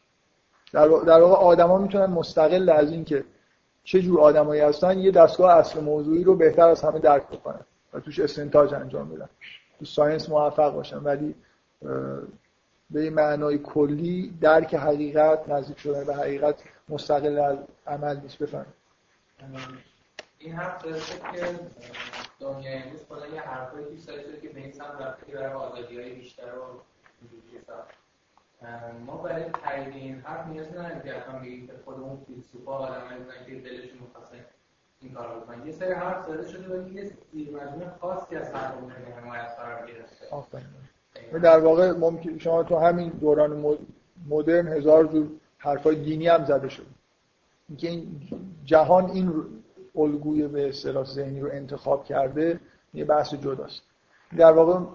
در 0.73 1.21
واقع 1.21 1.35
آدما 1.35 1.79
می‌تونن 1.79 2.07
مستقل 2.07 2.69
از 2.69 2.93
اینکه 2.93 3.25
چه 3.85 4.03
جور 4.03 4.21
آدمایی 4.21 4.61
هستن 4.61 4.99
یه 4.99 5.11
دستگاه 5.11 5.57
اصل 5.57 5.81
موضوعی 5.81 6.25
رو 6.25 6.37
بهتر 6.37 6.69
از 6.69 6.83
همه 6.83 6.99
درک 6.99 7.29
بکنن 7.29 7.61
و 7.93 8.01
توش 8.01 8.21
استنتاج 8.21 8.75
انجام 8.75 9.09
بدن. 9.09 9.29
تو 9.79 9.85
ساینس 9.85 10.29
موفق 10.29 10.75
باشن 10.75 10.97
ولی 10.97 11.35
به 12.91 13.01
این 13.01 13.15
معنای 13.15 13.59
کلی 13.59 14.35
درک 14.41 14.75
حقیقت 14.75 15.49
نزدیک 15.49 15.79
شدن 15.79 16.05
به 16.05 16.15
حقیقت 16.15 16.55
مستقل 16.89 17.39
از 17.39 17.59
عمل 17.87 18.21
نیست. 18.21 18.39
بفهم 18.39 18.67
این 20.45 20.53
حرف 20.53 20.85
داره 20.85 21.01
که 21.01 21.61
دنیا 22.41 22.71
امروز 22.73 23.01
کلا 23.09 23.27
یه 23.27 23.41
حرفایی 23.41 23.87
پیش 23.87 24.05
داره 24.05 24.41
که 24.43 24.49
به 24.49 24.61
این 24.61 24.73
سمت 24.73 25.01
رفته 25.01 25.27
که 25.27 25.33
برای 25.33 25.53
آزادی 25.53 26.01
های 26.01 26.15
بیشتر 26.15 26.43
و 26.59 26.81
ما 29.07 29.17
برای 29.17 29.45
تایید 29.45 29.95
این 29.95 30.21
حرف 30.21 30.47
نیاز 30.47 30.69
نداریم 30.69 31.01
که 31.01 31.17
اصلا 31.17 31.39
بگیم 31.39 31.67
که 31.67 31.73
خودمون 31.85 32.19
فیلسوفا 32.27 32.73
آدمایی 32.73 33.19
بودن 33.19 33.47
که 33.47 33.69
دلشون 33.71 33.99
می‌خواسته 34.01 34.45
این 35.01 35.13
کار 35.13 35.35
رو 35.35 35.41
بکنن. 35.41 35.67
یه 35.67 35.73
سری 35.73 35.93
حرف 35.93 36.27
زده 36.27 36.49
شده 36.49 36.79
ولی 36.79 36.95
یه 36.95 37.13
زیر 37.33 37.51
مجموعه 37.51 37.91
خاصی 38.01 38.37
از 38.37 38.51
حرف 38.55 38.75
ممکنه 38.75 39.15
حمایت 39.15 39.57
قرار 39.59 39.87
گرفته. 39.87 40.27
در 41.39 41.59
واقع 41.59 41.93
ممکن 41.93 42.39
شما 42.39 42.63
تو 42.63 42.79
همین 42.79 43.09
دوران 43.09 43.77
مدرن 44.29 44.69
هزار 44.69 45.07
جور 45.07 45.29
حرفای 45.59 45.97
دینی 45.97 46.29
هم 46.29 46.45
زده 46.45 46.69
شده. 46.69 46.87
اینکه 47.69 47.89
این 47.89 48.21
جهان 48.65 49.11
این 49.11 49.62
الگوی 49.97 50.49
به 50.49 50.69
اصطلاح 50.69 51.05
ذهنی 51.05 51.41
رو 51.41 51.49
انتخاب 51.53 52.05
کرده 52.05 52.61
یه 52.95 53.05
بحث 53.05 53.35
جداست. 53.35 53.83
در 54.37 54.53
واقع 54.53 54.87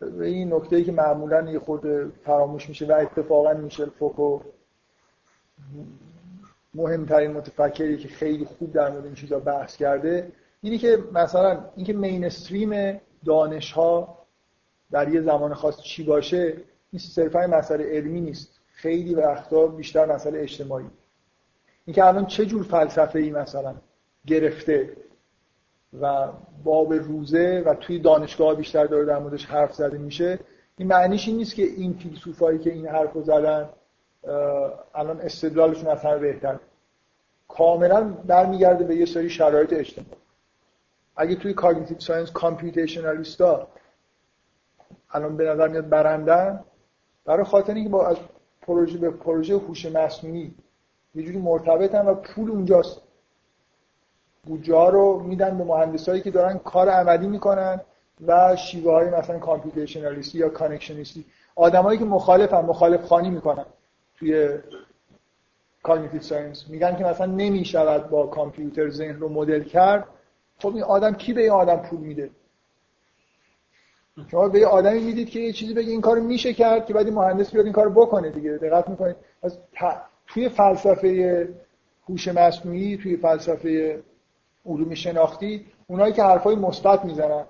به 0.00 0.26
این 0.26 0.54
نکته 0.54 0.84
که 0.84 0.92
معمولا 0.92 1.50
یه 1.50 1.58
خود 1.58 2.12
فراموش 2.24 2.68
میشه 2.68 2.86
و 2.86 2.92
اتفاقا 2.92 3.54
میشل 3.54 3.90
فوکو 3.90 4.40
مهمترین 6.74 7.30
متفکری 7.30 7.98
که 7.98 8.08
خیلی 8.08 8.44
خوب 8.44 8.72
در 8.72 8.90
مورد 8.90 9.04
این 9.04 9.14
چیزا 9.14 9.38
بحث 9.38 9.76
کرده 9.76 10.32
اینی 10.62 10.78
که 10.78 10.98
مثلا 11.12 11.64
اینکه 11.76 11.92
مینستریم 11.92 13.00
دانش 13.24 13.72
ها 13.72 14.18
در 14.90 15.08
یه 15.08 15.20
زمان 15.20 15.54
خاص 15.54 15.80
چی 15.82 16.04
باشه 16.04 16.56
این 16.90 17.00
صرفا 17.00 17.46
مسئله 17.46 17.84
علمی 17.84 18.20
نیست. 18.20 18.60
خیلی 18.72 19.14
وقتا 19.14 19.66
بیشتر 19.66 20.14
مسئله 20.14 20.40
اجتماعی. 20.40 20.86
اینکه 21.86 22.04
الان 22.04 22.26
چه 22.26 22.46
جور 22.46 22.62
فلسفه 22.62 23.18
ای 23.18 23.30
مثلا 23.30 23.74
گرفته 24.26 24.96
و 26.00 26.28
باب 26.64 26.92
روزه 26.94 27.62
و 27.66 27.74
توی 27.74 27.98
دانشگاه 27.98 28.54
بیشتر 28.54 28.86
داره 28.86 29.04
در 29.04 29.18
موردش 29.18 29.46
حرف 29.46 29.74
زده 29.74 29.98
میشه 29.98 30.38
این 30.78 30.88
معنیش 30.88 31.28
این 31.28 31.36
نیست 31.36 31.54
که 31.54 31.62
این 31.62 31.92
فیلسوفایی 31.92 32.58
که 32.58 32.72
این 32.72 32.86
حرفو 32.86 33.22
زدن 33.22 33.68
الان 34.94 35.20
استدلالشون 35.20 35.86
از 35.86 36.04
همه 36.04 36.18
بهتر 36.18 36.58
کاملا 37.48 38.04
برمیگرده 38.04 38.84
به 38.84 38.96
یه 38.96 39.06
سری 39.06 39.30
شرایط 39.30 39.72
اجتماعی. 39.72 40.10
اگه 41.16 41.34
توی 41.34 41.54
cognitive 41.54 42.00
science 42.00 42.30
computationalist 42.30 43.60
ا 43.60 43.68
الان 45.10 45.36
به 45.36 45.44
نظر 45.44 45.68
میاد 45.68 45.88
برندن 45.88 46.64
برای 47.24 47.44
خاطر 47.44 47.74
اینکه 47.74 47.90
با 47.90 48.06
از 48.06 48.16
پروژه 48.62 48.98
به 48.98 49.10
پروژه 49.10 49.54
هوش 49.54 49.86
مصنوعی 49.86 50.54
یه 51.14 51.22
جوری 51.22 51.38
مرتبطن 51.38 52.06
و 52.06 52.14
پول 52.14 52.50
اونجاست. 52.50 53.02
بودجه 54.44 54.90
رو 54.90 55.20
میدن 55.20 55.58
به 55.58 55.64
مهندسایی 55.64 56.20
که 56.20 56.30
دارن 56.30 56.58
کار 56.58 56.88
عملی 56.88 57.26
می‌کنن 57.26 57.80
و 58.26 58.56
شیوه 58.56 58.92
های 58.92 59.10
مثلا 59.10 59.38
computationalist 59.38 60.32
ی 60.32 60.38
یا 60.38 60.48
connectionist 60.48 61.14
ی. 61.14 61.24
آدمایی 61.54 61.98
که 61.98 62.04
مخالفن 62.04 62.60
مخالف 62.60 63.04
خوانی 63.04 63.30
می‌کنن 63.30 63.66
توی 64.18 64.58
cognitive 65.82 66.20
science. 66.20 66.68
میگن 66.68 66.96
که 66.96 67.04
مثلا 67.04 67.26
نمی‌شود 67.26 68.10
با 68.10 68.26
کامپیوتر 68.26 68.90
ذهن 68.90 69.20
رو 69.20 69.28
مدل 69.28 69.62
کرد. 69.62 70.04
خب 70.58 70.74
این 70.74 70.82
آدم 70.82 71.14
کی 71.14 71.32
به 71.32 71.40
این 71.40 71.50
آدم 71.50 71.76
پول 71.76 72.00
میده؟ 72.00 72.30
شما 74.30 74.48
به 74.48 74.58
یه 74.58 74.66
آدمی 74.66 75.00
می‌دید 75.00 75.30
که 75.30 75.40
یه 75.40 75.52
چیزی 75.52 75.74
بگه 75.74 75.90
این 75.90 76.00
کارو 76.00 76.22
میشه 76.22 76.52
کرد 76.52 76.86
که 76.86 76.94
بعد 76.94 77.06
این 77.06 77.14
مهندس 77.14 77.50
بیاد 77.50 77.64
این 77.64 77.74
کارو 77.74 77.90
بکنه 77.90 78.30
دیگه. 78.30 78.50
دقت 78.50 78.88
می‌کنید. 78.88 79.16
از 79.42 79.58
توی 80.34 80.48
فلسفه 80.48 81.48
هوش 82.08 82.28
مصنوعی 82.28 82.96
توی 82.96 83.16
فلسفه 83.16 84.02
علوم 84.66 84.94
شناختی 84.94 85.66
اونایی 85.86 86.12
که 86.12 86.22
حرفای 86.22 86.56
مثبت 86.56 87.04
می‌زنن 87.04 87.44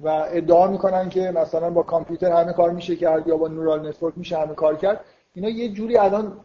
و 0.00 0.08
ادعا 0.08 0.66
می‌کنن 0.66 1.08
که 1.08 1.30
مثلا 1.30 1.70
با 1.70 1.82
کامپیوتر 1.82 2.32
همه 2.32 2.52
کار 2.52 2.70
میشه 2.70 2.96
کرد 2.96 3.28
یا 3.28 3.36
با 3.36 3.48
نورال 3.48 3.88
نتورک 3.88 4.14
میشه 4.16 4.38
همه 4.38 4.54
کار 4.54 4.76
کرد 4.76 5.00
اینا 5.34 5.48
یه 5.48 5.68
جوری 5.68 5.96
الان 5.96 6.44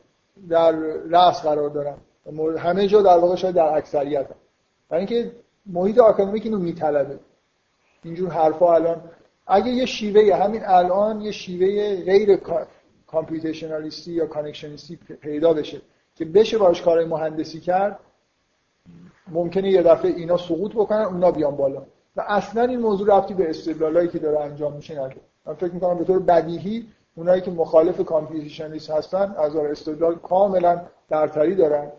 در 0.49 0.71
رأس 1.09 1.41
قرار 1.41 1.69
دارن. 1.69 1.97
همه 2.57 2.87
جا 2.87 3.01
در 3.01 3.17
واقع 3.17 3.35
شاید 3.35 3.55
در 3.55 3.77
اکثریت 3.77 4.25
هم. 4.25 4.35
برای 4.89 5.05
اینکه 5.05 5.31
محیط 5.65 5.97
آکادمیک 5.97 6.45
اینو 6.45 6.59
میطلبه. 6.59 7.19
اینجور 8.03 8.29
حرفا 8.29 8.75
الان. 8.75 9.01
اگه 9.47 9.69
یه 9.71 9.85
شیوه 9.85 10.35
همین 10.35 10.61
الان 10.65 11.21
یه 11.21 11.31
شیوه 11.31 11.95
غیر 12.03 12.35
computationalist 13.11 14.05
ی 14.05 14.11
یا 14.11 14.27
connectionist 14.27 14.90
ی 14.90 14.95
پیدا 14.95 15.53
بشه 15.53 15.81
که 16.15 16.25
بشه 16.25 16.57
باش 16.57 16.81
کارهای 16.81 17.05
مهندسی 17.05 17.59
کرد 17.59 17.99
ممکنه 19.31 19.71
یه 19.71 19.83
دفعه 19.83 20.11
اینا 20.11 20.37
سقوط 20.37 20.71
بکنن 20.71 21.01
اونا 21.01 21.31
بیان 21.31 21.55
بالا. 21.55 21.83
و 22.15 22.23
اصلا 22.27 22.63
این 22.63 22.79
موضوع 22.79 23.17
ربطی 23.17 23.33
به 23.33 23.49
استدلالایی 23.49 24.07
که 24.07 24.19
داره 24.19 24.39
انجام 24.39 24.73
میشه 24.73 24.93
نداره 24.93 25.21
من 25.45 25.53
فکر 25.53 25.71
می‌کنم 25.71 25.97
به 25.97 26.03
طور 26.03 26.19
بدیهی 26.19 26.87
اونایی 27.15 27.41
که 27.41 27.51
مخالف 27.51 28.01
computationalist 28.05 28.89
هستن 28.89 29.35
از 29.37 29.55
استدلال 29.55 30.15
کاملا 30.15 30.81
برتری 31.09 31.55
دارن. 31.55 31.91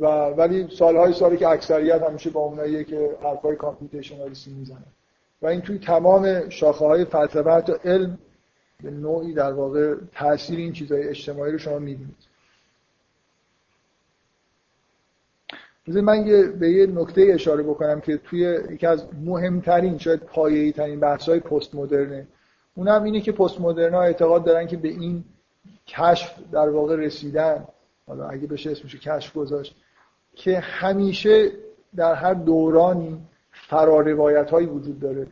و 0.00 0.06
ولی 0.06 0.68
سالهای 0.76 1.12
سالی 1.12 1.36
که 1.36 1.48
اکثریت 1.48 2.02
همیشه 2.02 2.30
با 2.30 2.40
اونایی 2.40 2.84
که 2.84 3.16
حرفای 3.22 3.56
کامپیوتیشنالیستی 3.56 4.50
می‌زنن. 4.50 4.86
و 5.42 5.46
این 5.46 5.60
توی 5.60 5.78
تمام 5.78 6.48
شاخه 6.48 6.84
های 6.84 7.04
فلسفه 7.04 7.50
علم 7.84 8.18
به 8.82 8.90
نوعی 8.90 9.32
در 9.32 9.52
واقع 9.52 9.94
تاثیر 10.12 10.58
این 10.58 10.72
چیزهای 10.72 11.08
اجتماعی 11.08 11.52
رو 11.52 11.58
شما 11.58 11.78
می‌بینید. 11.78 12.34
من 15.86 16.26
یه 16.26 16.46
به 16.46 16.70
یه 16.70 16.86
نکته 16.86 17.26
اشاره 17.30 17.62
بکنم 17.62 18.00
که 18.00 18.16
توی 18.16 18.58
یکی 18.70 18.86
از 18.86 19.06
مهمترین 19.24 19.98
شاید 19.98 20.20
پایه‌ای 20.20 20.72
ترین 20.72 21.00
بحث‌های 21.00 21.40
پست 21.40 21.74
مدرنه 21.74 22.26
اونم 22.74 23.02
اینه 23.02 23.20
که 23.20 23.32
پست 23.32 23.60
مدرنا 23.60 24.02
اعتقاد 24.02 24.44
دارن 24.44 24.66
که 24.66 24.76
به 24.76 24.88
این 24.88 25.24
کشف 25.86 26.34
در 26.52 26.68
واقع 26.68 26.96
رسیدن. 26.96 27.64
حالا 28.06 28.28
اگه 28.28 28.46
بشه 28.46 28.70
اسمش 28.70 28.96
کشف 28.96 29.36
گذاشت 29.36 29.76
که 30.34 30.58
همیشه 30.58 31.50
در 31.96 32.14
هر 32.14 32.34
دورانی 32.34 33.26
فراروایت 33.50 34.50
هایی 34.50 34.66
وجود 34.66 35.00
داره 35.00 35.26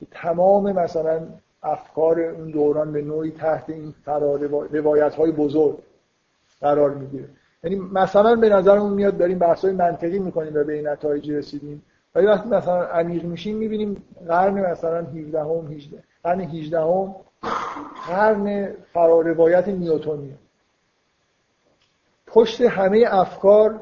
که 0.00 0.06
تمام 0.10 0.72
مثلا 0.72 1.26
افکار 1.64 2.20
اون 2.20 2.50
دوران 2.50 2.92
به 2.92 3.02
نوعی 3.02 3.30
تحت 3.30 3.70
این 3.70 3.94
فراروایت 4.04 5.14
های 5.14 5.32
بزرگ 5.32 5.78
قرار 6.60 6.90
می‌گیره. 6.90 7.28
یعنی 7.64 7.76
مثلا 7.76 8.36
به 8.36 8.48
نظرمون 8.48 8.92
میاد 8.92 9.16
داریم 9.16 9.38
بحث 9.38 9.64
های 9.64 9.74
منطقی 9.74 10.18
می‌کنیم 10.18 10.54
و 10.54 10.64
به 10.64 10.72
این 10.72 10.88
نتایجی 10.88 11.34
رسیدیم. 11.34 11.82
ولی 12.14 12.26
وقتی 12.26 12.48
مثلا 12.48 12.84
عمیق 12.84 13.24
میشیم 13.24 13.56
می‌بینیم 13.56 14.02
قرن 14.28 14.70
مثلا 14.70 14.98
17 14.98 15.40
هم 15.40 15.66
18 15.72 16.02
قرن 16.24 16.40
18 16.40 16.80
هم 16.80 17.14
قرن 18.08 18.68
فراروایت 18.92 19.68
نیوتونیه. 19.68 20.34
پشت 22.26 22.60
همه 22.60 23.04
افکار 23.08 23.80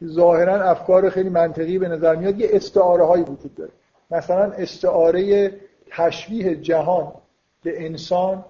که 0.00 0.06
ظاهرا 0.06 0.62
افکار 0.62 1.10
خیلی 1.10 1.28
منطقی 1.28 1.78
به 1.78 1.88
نظر 1.88 2.16
میاد 2.16 2.40
یه 2.40 2.48
استعاره 2.52 3.04
هایی 3.04 3.22
وجود 3.22 3.54
داره. 3.54 3.70
مثلا 4.10 4.52
استعاره 4.52 5.50
تشبیه 5.90 6.56
جهان 6.56 7.12
به 7.62 7.84
انسان 7.84 8.44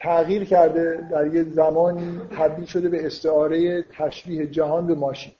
تغییر 0.00 0.44
کرده 0.44 1.08
در 1.10 1.34
یه 1.34 1.42
زمانی 1.42 2.20
تبدیل 2.36 2.64
شده 2.64 2.88
به 2.88 3.06
استعاره 3.06 3.82
تشبیه 3.82 4.46
جهان 4.46 4.86
به 4.86 4.94
ماشین. 4.94 5.32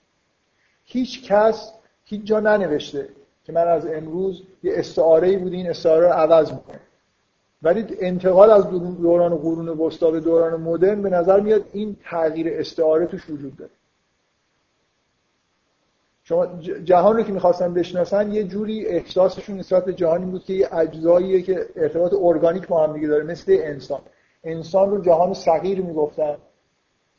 هیچ 0.85 1.25
کس 1.25 1.73
هیچ 2.05 2.25
جا 2.25 2.41
ننوشته 2.41 3.09
که 3.45 3.53
من 3.53 3.69
از 3.69 3.87
امروز 3.87 4.43
یه 4.63 4.73
استعاره 4.77 5.39
بود 5.39 5.53
این 5.53 5.71
استعاره 5.71 6.07
رو 6.07 6.13
عوض 6.13 6.53
می‌کنم. 6.53 6.81
ولی 7.63 7.87
انتقال 8.01 8.51
از 8.51 8.71
دوران 8.71 9.37
قرون 9.37 9.69
وسطا 9.69 10.11
به 10.11 10.21
دوران 10.21 10.61
مدرن 10.61 11.03
به 11.03 11.11
نظر 11.11 11.41
میاد 11.41 11.65
این 11.73 11.97
تغییر 12.05 12.47
استعاره 12.51 13.07
توش 13.07 13.31
وجود 13.31 13.57
داره. 13.57 13.71
شما 16.25 16.47
جهان 16.85 17.17
رو 17.17 17.23
که 17.23 17.33
می‌خواستن 17.33 17.75
بشناسن 17.75 18.33
یه 18.33 18.45
جوری 18.45 18.87
احساسشون 18.87 19.59
نسبت 19.59 19.85
به 19.85 19.93
جهانی 19.93 20.27
بود 20.27 20.45
که 20.45 20.53
یه 20.53 20.75
اجزاییه 20.75 21.43
که 21.43 21.67
ارتباط 21.77 22.15
ارگانیک 22.21 22.69
با 22.69 22.87
هم 22.87 22.93
دیگه 22.93 23.09
داره 23.09 23.25
مثل 23.25 23.59
انسان. 23.63 24.01
انسان 24.45 24.91
رو 24.91 25.03
جهان 25.03 25.35
صغیر 25.35 25.81
می‌گفتن 25.81 26.37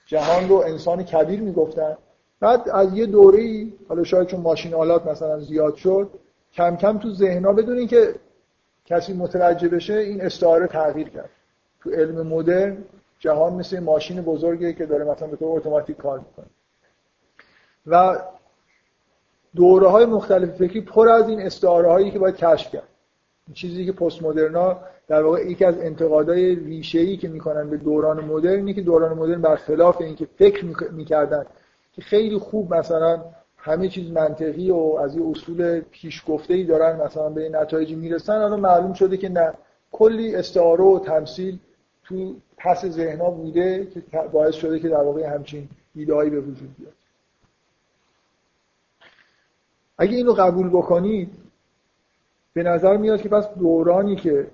جهان 0.05 0.49
رو 0.49 0.55
انسان 0.55 1.03
کبیر 1.03 1.41
می‌گفتن. 1.41 1.97
بعد 2.39 2.69
از 2.69 2.93
یه 2.93 3.05
دوره 3.05 3.39
ای 3.39 3.73
حالا 3.89 4.03
شاید 4.03 4.27
چون 4.27 4.39
ماشین 4.39 4.73
آلات 4.73 5.07
مثلا 5.07 5.39
زیاد 5.39 5.75
شد 5.75 6.09
کم 6.53 6.75
کم 6.75 6.97
تو 6.97 7.13
ذهنها 7.13 7.53
بدون 7.53 7.87
که 7.87 8.15
کسی 8.85 9.13
متوجه 9.13 9.67
بشه 9.67 9.93
این 9.93 10.21
استعاره 10.21 10.67
تغییر 10.67 11.09
کرد. 11.09 11.29
تو 11.81 11.89
علم 11.89 12.27
مدرن 12.27 12.77
جهان 13.19 13.53
مثل 13.53 13.79
ماشین 13.79 14.21
بزرگی 14.21 14.73
که 14.73 14.85
داره 14.85 15.05
مثلا 15.05 15.27
به 15.27 15.37
طور 15.37 15.57
اتوماتیک 15.57 15.97
کار 15.97 16.19
می‌کنه. 16.19 16.45
و 17.87 18.19
دوره 19.55 19.87
های 19.87 20.05
مختلف 20.05 20.49
فکری 20.49 20.81
پر 20.81 21.09
از 21.09 21.29
این 21.29 21.41
استعاره 21.41 21.89
هایی 21.89 22.11
که 22.11 22.19
باید 22.19 22.35
کشف 22.35 22.71
کرد. 22.71 22.87
چیزی 23.53 23.85
که 23.85 23.91
پست 23.91 24.23
مدرنا 24.23 24.77
در 25.07 25.23
واقع 25.23 25.51
یکی 25.51 25.65
از 25.65 25.77
انتقادهای 25.77 26.55
ریشه 26.55 27.17
که 27.17 27.27
می‌کنن 27.27 27.69
به 27.69 27.77
دوران 27.77 28.25
مدرن 28.25 28.73
که 28.73 28.81
دوران 28.81 29.17
مدرن 29.17 29.41
برخلاف 29.41 30.01
اینکه 30.01 30.27
فکر 30.37 30.65
می‌کردن 30.91 31.45
که 31.93 32.01
خیلی 32.01 32.37
خوب 32.37 32.73
مثلا 32.75 33.21
همه 33.57 33.87
چیز 33.87 34.11
منطقی 34.11 34.71
و 34.71 34.97
از 35.01 35.15
یه 35.15 35.27
اصول 35.27 35.81
پیشگفته 35.91 36.53
ای 36.53 36.63
دارن 36.63 37.01
مثلا 37.01 37.29
به 37.29 37.49
نتایجی 37.49 37.95
می‌رسن 37.95 38.33
الان 38.33 38.59
معلوم 38.59 38.93
شده 38.93 39.17
که 39.17 39.29
نه. 39.29 39.53
کلی 39.91 40.35
استعاره 40.35 40.83
و 40.83 40.99
تمثیل 40.99 41.59
تو 42.03 42.35
پس 42.57 42.85
ذهنها 42.85 43.29
بوده 43.29 43.87
که 43.93 44.01
باعث 44.31 44.55
شده 44.55 44.79
که 44.79 44.89
در 44.89 45.03
واقع 45.03 45.33
همچین 45.33 45.69
ایدهایی 45.95 46.29
به 46.29 46.39
وجود 46.39 46.75
بیاد. 46.79 46.93
اگه 49.97 50.15
اینو 50.15 50.33
قبول 50.33 50.69
بکنید 50.69 51.31
به 52.53 52.63
نظر 52.63 52.97
میاد 52.97 53.21
که 53.21 53.29
پس 53.29 53.47
دورانی 53.47 54.15
که 54.15 54.47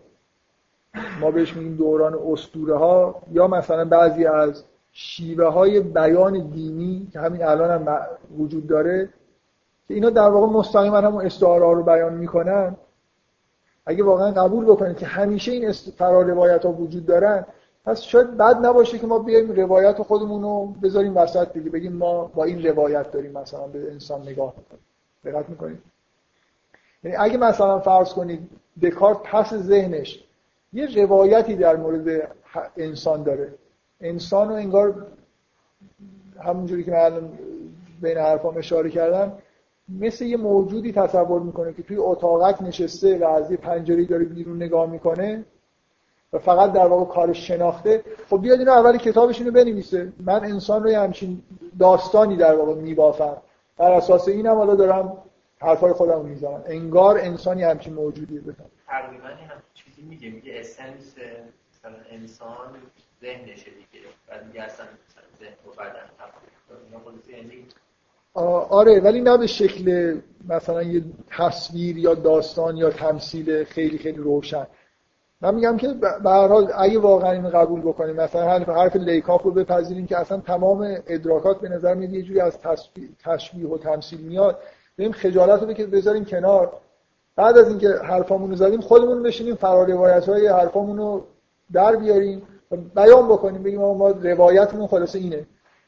ما 1.22 1.32
بهش 1.32 1.54
میگیم 1.54 1.76
دوران 1.76 2.20
اسطوره 2.32 2.78
ها 2.78 3.22
یا 3.32 3.48
مثلا 3.48 3.86
بعضی 3.86 4.26
از 4.26 4.64
شیوه 4.92 5.46
های 5.46 5.80
بیان 5.80 6.40
دینی 6.40 7.08
که 7.14 7.20
همین 7.20 7.44
الان 7.44 7.88
هم 7.88 8.06
وجود 8.38 8.68
داره 8.68 9.10
که 9.88 9.94
اینا 9.94 10.10
در 10.10 10.30
واقع 10.30 10.54
مستقیما 10.54 10.98
همون 10.98 11.26
استعاره 11.26 11.66
رو 11.66 11.84
بیان 11.84 12.14
می‌کنن. 12.14 12.76
اگه 13.86 14.04
واقعا 14.04 14.32
قبول 14.32 14.66
بکنید 14.66 14.98
که 14.98 15.06
همیشه 15.06 15.52
این 15.52 15.72
فرار 15.72 16.26
روایت 16.26 16.66
ها 16.66 16.72
وجود 16.72 17.06
دارن 17.06 17.46
پس 17.86 18.02
شاید 18.02 18.38
بد 18.38 18.66
نباشه 18.66 19.00
که 19.00 19.08
ما 19.08 19.20
بیایم 19.20 19.52
روایت 19.52 20.02
خودمون 20.02 20.42
رو 20.42 20.66
بذاریم 20.84 21.18
وسط 21.18 21.54
دیگه 21.54 21.70
بگیم 21.70 21.94
ما 21.94 22.24
با 22.36 22.44
این 22.44 22.66
روایت 22.66 23.12
داریم 23.12 23.32
مثلا 23.32 23.68
به 23.68 23.92
انسان 23.92 24.22
نگاه 24.22 24.54
می‌کنیم. 24.58 24.89
دقت 25.26 25.50
می‌کنید. 25.50 25.80
یعنی 27.04 27.18
اگه 27.18 27.38
مثلا 27.38 27.80
فرض 27.80 28.14
کنید 28.14 28.50
دکارت 28.82 29.18
پس 29.24 29.54
ذهنش 29.54 30.24
یه 30.74 31.04
روایتی 31.06 31.56
در 31.56 31.76
مورد 31.76 32.32
انسان 32.78 33.24
داره. 33.24 33.54
انسان 34.02 34.50
رو 34.50 34.56
انگار 34.56 35.08
همونجوری 36.44 36.84
که 36.84 36.92
من 36.92 37.30
بین 38.02 38.18
حرفام 38.18 38.58
اشاره 38.58 38.90
کردم 38.90 39.32
مثل 40.00 40.26
یه 40.26 40.38
موجودی 40.38 40.92
تصور 40.92 41.42
می‌کنه 41.42 41.74
که 41.74 41.84
توی 41.84 41.98
اتاقک 41.98 42.62
نشسته 42.62 43.18
و 43.18 43.26
از 43.26 43.52
یه 43.52 43.58
پنجره 43.58 44.06
داره 44.06 44.26
بیرون 44.26 44.56
نگاه 44.56 44.90
می‌کنه 44.90 45.44
و 46.34 46.40
فقط 46.40 46.74
در 46.74 46.88
واقع 46.88 47.14
کار 47.14 47.34
شناخته. 47.34 48.04
خب 48.30 48.42
بیاد 48.42 48.60
اینو 48.60 48.72
اول 48.72 48.98
کتابش 48.98 49.40
اینو 49.40 49.52
بنویسه. 49.52 50.14
من 50.20 50.46
انسان 50.46 50.84
رو 50.84 50.96
همچین 50.96 51.42
داستانی 51.80 52.36
در 52.36 52.56
واقع 52.56 52.74
میبافم. 52.74 53.38
بر 53.80 53.92
اساس 53.92 54.28
اینم 54.28 54.56
حالا 54.56 54.76
دارم 54.76 55.18
حرفای 55.62 55.94
خودم 55.94 56.26
می‌زنم. 56.26 56.64
انگار 56.66 57.18
انسانی 57.18 57.64
همچین 57.64 57.94
موجودیه 57.94 58.42
بفهم 58.42 58.66
تقریبا 58.88 59.28
هم 59.28 59.62
چیزی 59.74 60.02
میگه. 60.02 60.30
میگه 60.30 60.60
اسنس 60.60 61.16
مثلا 61.18 61.96
انسان 62.12 62.76
ذهنشه 63.22 63.72
دیگه. 63.72 64.06
و 64.30 64.44
دیگه 64.48 64.64
اصلا 64.64 64.86
ذهن 65.40 65.54
و 65.68 65.72
بدن 65.72 66.10
آره 68.70 69.00
ولی 69.00 69.22
نه 69.22 69.38
به 69.38 69.48
شکل 69.48 70.18
مثلا 70.50 70.84
یه 70.84 71.04
تصویر 71.38 71.98
یا 71.98 72.16
داستان 72.16 72.78
یا 72.78 72.90
تمثیل 72.90 73.64
خیلی 73.64 73.98
خیلی 73.98 74.18
روشن. 74.18 74.68
من 75.42 75.56
میگم 75.56 75.78
که 75.78 75.88
به 76.24 76.30
هر 76.30 76.48
حال 76.48 76.72
اگه 76.78 77.00
واقعا 77.00 77.32
اینو 77.32 77.50
قبول 77.50 77.82
بکنیم 77.82 78.16
مثلا 78.16 78.50
حرف 78.50 78.70
حرف 78.70 78.96
لیکاف 78.96 79.42
رو 79.42 79.52
بپذیریم 79.52 80.08
که 80.08 80.18
اصلا 80.18 80.38
تمام 80.38 80.98
ادراکات 81.08 81.62
به 81.62 81.70
نظر 81.70 81.94
میاد 81.94 82.14
یه 82.14 82.22
جوری 82.22 82.40
از 82.40 82.58
تشبیه 83.24 83.68
و 83.68 83.78
تمثیل 83.78 84.20
میاد 84.20 84.60
بریم 84.98 85.12
خجالت 85.12 85.62
رو 85.62 85.88
بذاریم 85.88 86.26
کنار. 86.26 86.74
بعد 87.36 87.58
از 87.58 87.68
اینکه 87.68 87.90
حرفامون 87.90 88.50
رو 88.50 88.56
زدیم 88.56 88.82
خودمون 88.82 89.24
بشینیم 89.24 89.56
فرار 89.56 89.92
روایت 89.92 90.30
های 90.30 90.48
حرفامون 90.48 91.22
در 91.74 91.96
بیاریم. 91.96 92.42
و 92.72 92.78
بیان 92.78 93.28
بکنیم 93.28 93.64
بگیم 93.64 93.80
ما 93.80 94.10
روایتمون 94.10 94.88
خلاصه 94.88 95.20
اینه. 95.20 95.46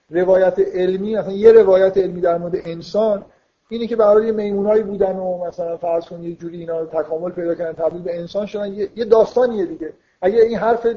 روایت 0.10 0.60
علمی 0.60 1.16
مثلا 1.16 1.32
یه 1.32 1.52
روایت 1.52 1.98
علمی 1.98 2.22
در 2.22 2.38
مورد 2.38 2.56
انسان 2.56 3.26
اینه 3.72 3.88
که 3.88 3.96
برای 3.96 4.32
میمونایی 4.32 4.84
بودن 4.84 5.16
و 5.16 5.46
مثلا 5.46 5.78
فرض 5.78 6.06
کنید 6.06 6.30
یه 6.30 6.36
جوری 6.36 6.60
اینا 6.60 6.86
تکامل 6.86 7.32
پیدا 7.32 7.56
کردن 7.56 7.74
تبدیل 7.74 8.02
به 8.02 8.20
انسان 8.20 8.46
شدن 8.46 8.74
یه 8.74 9.06
داستانیه 9.06 9.66
دیگه. 9.66 9.94
اگه 10.22 10.42
این 10.42 10.58
حرف 10.58 10.88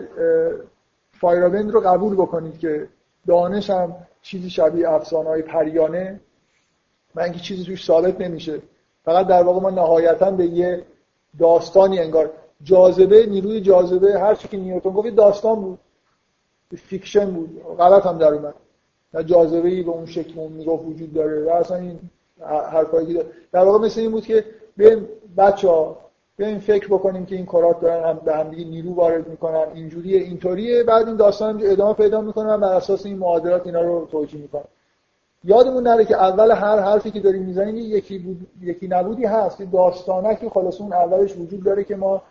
فایرابند 1.10 1.70
رو 1.70 1.80
قبول 1.80 2.14
بکنید 2.14 2.59
که 2.59 2.88
دانش 3.26 3.70
هم 3.70 3.96
چیزی 4.22 4.51
شبیه 4.51 4.90
افسانه 4.90 5.28
های 5.28 5.42
پریانه 5.42 6.20
ضمن 7.14 7.22
اینکه 7.22 7.38
چیزی 7.38 7.64
توش 7.64 7.84
ثابت 7.84 8.20
نمیشه. 8.20 8.59
فقط 9.05 9.26
در 9.26 9.42
واقع 9.42 9.60
ما 9.60 9.70
نهایتا 9.70 10.30
به 10.30 10.46
یه 10.46 10.82
داستانی 11.38 11.98
انگار. 11.98 12.30
جاذبه 12.62 13.26
نیروی 13.26 13.60
جاذبه 13.60 14.20
هر 14.20 14.34
چی 14.34 14.48
که 14.48 14.56
نیوتن 14.56 14.90
گفت 14.90 15.09
داستان 15.09 15.60
بود. 15.60 15.78
fiction 16.76 17.30
بود. 17.30 17.62
غلط 17.78 18.06
هم 18.06 18.18
در 18.18 18.34
اومد. 18.34 18.55
نه 19.14 19.24
جاذبه 19.24 19.68
ای 19.68 19.82
به 19.82 19.90
اون 19.90 20.06
شکل 20.06 20.40
اون 20.40 20.52
می‌گفت 20.52 20.84
وجود 20.84 21.12
داره 21.12 21.44
و 21.44 21.48
اصلا 21.48 21.76
این 21.76 21.98
حرفایی 22.73 23.15
که 23.15 23.27
در 23.52 23.65
واقع 23.65 23.78
مثل 23.78 24.01
این 24.01 24.11
بود 24.11 24.27
که 24.27 24.44
بیایم 24.77 25.09
بچه‌ها 25.36 25.97
بیایم 26.36 26.59
فکر 26.59 26.86
بکنیم 26.86 27.27
که 27.27 27.36
این 27.36 27.47
کرات 27.47 27.81
دارن 27.81 28.09
هم 28.09 28.20
به 28.24 28.36
هم 28.36 28.48
دیگه 28.48 28.65
نیرو 28.65 28.94
وارد 28.94 29.28
می‌کنن. 29.28 29.66
اینجوریه 29.74 30.20
اینطوریه. 30.20 30.82
بعد 30.82 31.06
این 31.06 31.16
داستان 31.16 31.61
ادامه 31.65 31.94
پیدا 31.94 32.20
می‌کنن 32.20 32.56
بر 32.56 32.73
اساس 32.73 33.06
این 33.06 33.19
معادلات 33.19 33.66
اینا 33.66 33.82
رو 33.82 34.09
توجیه 34.11 34.40
می‌کنن 34.40 34.65
یادمون 35.44 35.82
نره 35.82 36.05
که 36.05 36.16
اول 36.16 36.51
هر 36.51 36.78
حرفی 36.78 37.11
که 37.11 37.20
داریم 37.20 37.43
می‌زنیم 37.43 37.77
یکی 37.77 38.19
بود 38.19 38.47
یکی 38.62 38.89
نبودی 38.89 39.24
هست. 39.24 39.61
یه 39.61 39.66
داستانکی 39.73 40.48
خلاص 40.48 40.81
اون 40.81 40.93
اولش 40.93 41.36
وجود 41.36 41.65
داره 41.65 41.85
که 41.85 41.97
ما 41.97 42.23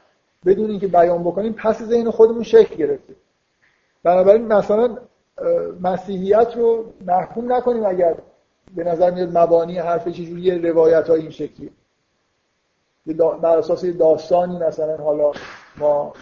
بدون 0.46 0.70
اینکه 0.70 0.88
بیان 0.88 1.24
بکنیم 1.24 1.54
پس 1.54 1.84
ذهن 1.84 2.10
خودمون 2.10 2.44
شکل 2.44 2.76
گرفته. 2.76 3.14
بنابراین 4.04 4.46
مثلا 4.46 4.98
مسیحیت 5.82 6.58
رو 6.58 6.86
محکوم 7.06 7.54
نکنیم 7.54 7.86
اگر 7.86 8.16
به 8.76 8.84
نظر 8.84 9.12
میاد 9.12 9.38
مبانی 9.38 9.78
حرف 9.78 10.08
چجوری 10.08 10.60
روایت 10.60 11.10
های 11.10 11.22
این 11.22 11.30
شکلی. 11.30 11.70
بر 13.42 13.58
اساس 13.58 13.86
داستانی 13.86 14.58
مثلا 14.58 14.98
حالا 14.98 15.32
ما 15.78 16.14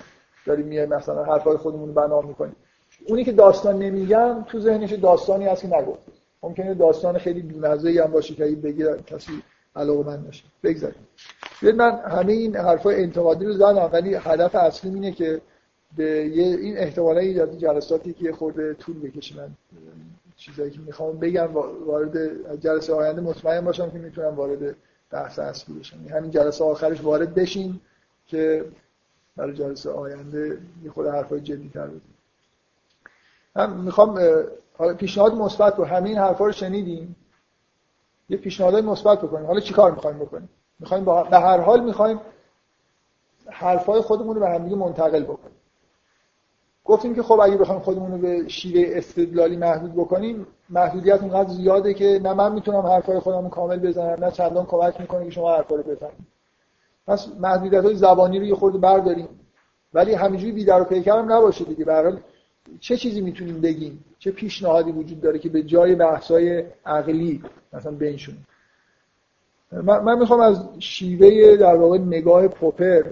داریم 0.46 0.66
میایم 0.66 0.90
مثلا 0.90 1.24
حرفای 1.24 1.58
خودمون 1.58 1.88
رو 1.88 1.94
بنا 1.94 2.22
می‌کنیم. 2.22 2.56
اونی 3.08 3.24
که 3.24 3.32
داستان 3.32 3.80
نمیگم 3.80 4.46
تو 4.48 4.60
ذهنش 4.60 4.94
داستانی 4.94 5.46
هست 5.46 5.62
که 5.62 5.68
نگفت. 5.68 6.00
ممکنه 6.44 6.74
داستان 6.74 7.18
خیلی 7.18 7.42
بی‌مزه 7.42 8.04
هم 8.04 8.12
باشه 8.12 8.36
که 8.36 8.46
بگه 8.46 8.98
کسی 9.08 9.44
علاقه 9.76 10.04
من 10.08 10.28
نشه. 10.28 10.44
بگذاریم. 10.64 11.08
من 11.62 12.00
همه 12.00 12.34
این 12.34 12.56
حرفای 12.56 13.04
انتقادی 13.04 13.46
رو 13.46 13.54
زدم 13.54 13.90
ولی 13.94 14.16
هدف 14.16 14.56
اصلی 14.56 14.94
اینه 14.94 15.12
که 15.12 15.42
به 15.98 16.06
یه 16.06 16.58
این 16.58 16.78
احتمالا 16.78 17.20
ایجاد 17.20 17.58
جلساتی 17.58 18.14
که 18.14 18.34
خورده 18.34 18.74
طول 18.74 19.00
بکشه 19.00 19.36
من. 19.38 19.50
چیزایی 20.42 20.72
که 20.72 20.80
می‌خوام 20.80 21.20
بگم 21.20 21.54
وارد 21.86 22.18
جلسه 22.60 22.94
آینده 22.94 23.22
مطمئن 23.22 23.62
باشم 23.62 23.92
که 23.92 23.98
می‌تونم 23.98 24.36
وارد 24.36 24.76
بحث 25.12 25.40
اصلی 25.40 25.80
بشم. 25.80 25.98
یعنی 25.98 26.10
همین 26.10 26.32
جلسه 26.32 26.64
آخرش 26.64 27.02
وارد 27.02 27.36
بشین 27.36 27.80
که 28.28 28.66
برای 29.36 29.54
جلسه 29.54 29.90
آینده 29.92 30.58
یه 30.84 30.92
خود 30.92 31.08
حرفای 31.08 31.42
جدی 31.42 31.70
تر 31.74 31.88
بزنیم. 31.88 32.18
من 33.56 33.74
می‌خوام 33.78 34.20
پیشنهاد 34.98 35.34
مثبت 35.34 35.76
رو 35.76 35.86
همین 35.86 36.18
حرفا 36.18 36.46
رو 36.46 36.52
شنیدیم 36.52 37.16
یه 38.30 38.38
پیشنهادای 38.38 38.82
مثبت 38.82 39.22
بکنیم. 39.22 39.46
حالا 39.46 39.60
چیکار 39.60 39.92
می‌خوایم 39.92 40.20
بکنیم؟ 40.20 40.50
می‌خوایم 40.80 41.06
به 41.06 41.40
هر 41.40 41.58
حال 41.58 41.84
می‌خوایم 41.84 42.20
حرفای 43.48 44.02
خودمون 44.02 44.36
رو 44.36 44.42
به 44.42 44.50
هم 44.50 44.62
منتقل 44.62 45.24
بکنیم. 45.24 45.56
گفتیم 46.92 47.16
که 47.16 47.24
خب 47.24 47.40
اگه 47.40 47.58
بخوایم 47.58 47.82
خودمون 47.82 48.12
رو 48.12 48.18
به 48.18 48.48
شیوه 48.48 48.98
استدلالی 48.98 49.58
محدود 49.58 49.94
بکنیم 49.94 50.48
محدودیت 50.70 51.22
اونقدر 51.22 51.50
زیاده 51.50 51.94
که 51.94 52.20
نه 52.24 52.34
من 52.34 52.52
می‌تونم 52.52 52.80
حرفای 52.80 53.20
خودم 53.20 53.50
کامل 53.50 53.80
بزنم 53.80 54.26
نه 54.26 54.32
چندان 54.32 54.66
کمک 54.66 55.02
می‌کنه 55.02 55.26
که 55.26 55.32
شما 55.32 55.56
حرفا 55.56 55.76
رو 55.76 55.84
بفهمید. 55.84 56.28
پس 57.08 57.28
محدودیت 57.40 57.84
های 57.84 57.96
زبانی 57.96 58.40
رو 58.40 58.46
یه 58.46 58.56
خورده 58.56 58.78
برداریم. 58.78 59.28
ولی 59.94 60.14
همینجوری 60.14 60.52
بیدار 60.52 60.82
و 60.82 60.86
پیکرم 60.86 61.32
نباشه 61.32 61.66
دیگه. 61.66 61.86
به 61.86 62.20
چه 62.80 62.98
چیزی 62.98 63.22
می‌تونیم 63.22 63.62
بگیم؟ 63.62 64.04
چه 64.20 64.32
پیشنهادی 64.32 64.92
وجود 64.92 65.22
داره 65.22 65.40
که 65.40 65.50
به 65.50 65.64
جای 65.64 65.96
بحث‌های 65.96 66.64
عقلی 66.86 67.44
مثلا 67.74 67.92
بنشونیم؟ 67.92 68.48
من, 69.72 70.00
من 70.00 70.20
می‌خوام 70.20 70.40
از 70.40 70.66
شیوه 70.80 71.58
در 71.58 71.76
واقع 71.76 71.98
نگاه 71.98 72.48
پوپر 72.48 73.04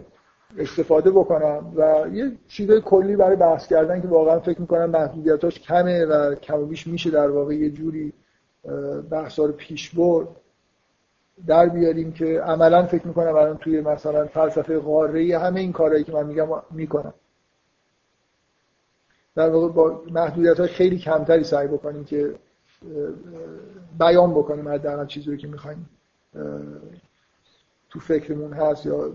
استفاده 0.57 1.11
بکنم 1.11 1.73
و 1.75 2.05
یه 2.13 2.31
شیوه 2.47 2.79
کلی 2.79 3.15
برای 3.15 3.35
بحث 3.35 3.67
کردن 3.67 4.01
که 4.01 4.07
واقعا 4.07 4.39
فکر 4.39 4.61
می‌کنم 4.61 4.89
محدودیتاش 4.89 5.59
کمه 5.59 6.05
و 6.05 6.35
کم 6.35 6.65
بیش 6.65 6.87
میشه 6.87 7.09
در 7.09 7.29
واقع 7.29 7.55
یه 7.55 7.69
جوری 7.69 8.13
بحثا 9.09 9.45
رو 9.45 9.51
پیش 9.51 9.95
برد. 9.95 10.27
در 11.47 11.69
بیاریم 11.69 12.11
که 12.11 12.41
عملا 12.41 12.85
فکر 12.85 13.07
می‌کنم 13.07 13.35
الان 13.35 13.57
توی 13.57 13.81
مثلا 13.81 14.25
فلسفه 14.25 14.79
قاره 14.79 15.39
همه 15.39 15.59
این 15.59 15.71
کارهایی 15.71 16.03
که 16.03 16.11
من 16.11 16.25
میگم 16.25 16.47
می‌کنم. 16.71 17.13
در 19.35 19.49
واقع 19.49 19.67
با 19.67 20.03
محدودیت 20.11 20.59
های 20.59 20.67
خیلی 20.67 20.97
کمتری 20.97 21.43
سعی 21.43 21.67
بکنیم 21.67 22.03
که 22.03 22.35
بیان 23.99 24.31
بکنیم 24.31 24.67
حداقل 24.67 25.05
چیزی 25.05 25.37
که 25.37 25.47
می‌خوایم 25.47 25.89
تو 27.89 27.99
فکرمون 27.99 28.53
هست 28.53 28.85
یا 28.85 29.13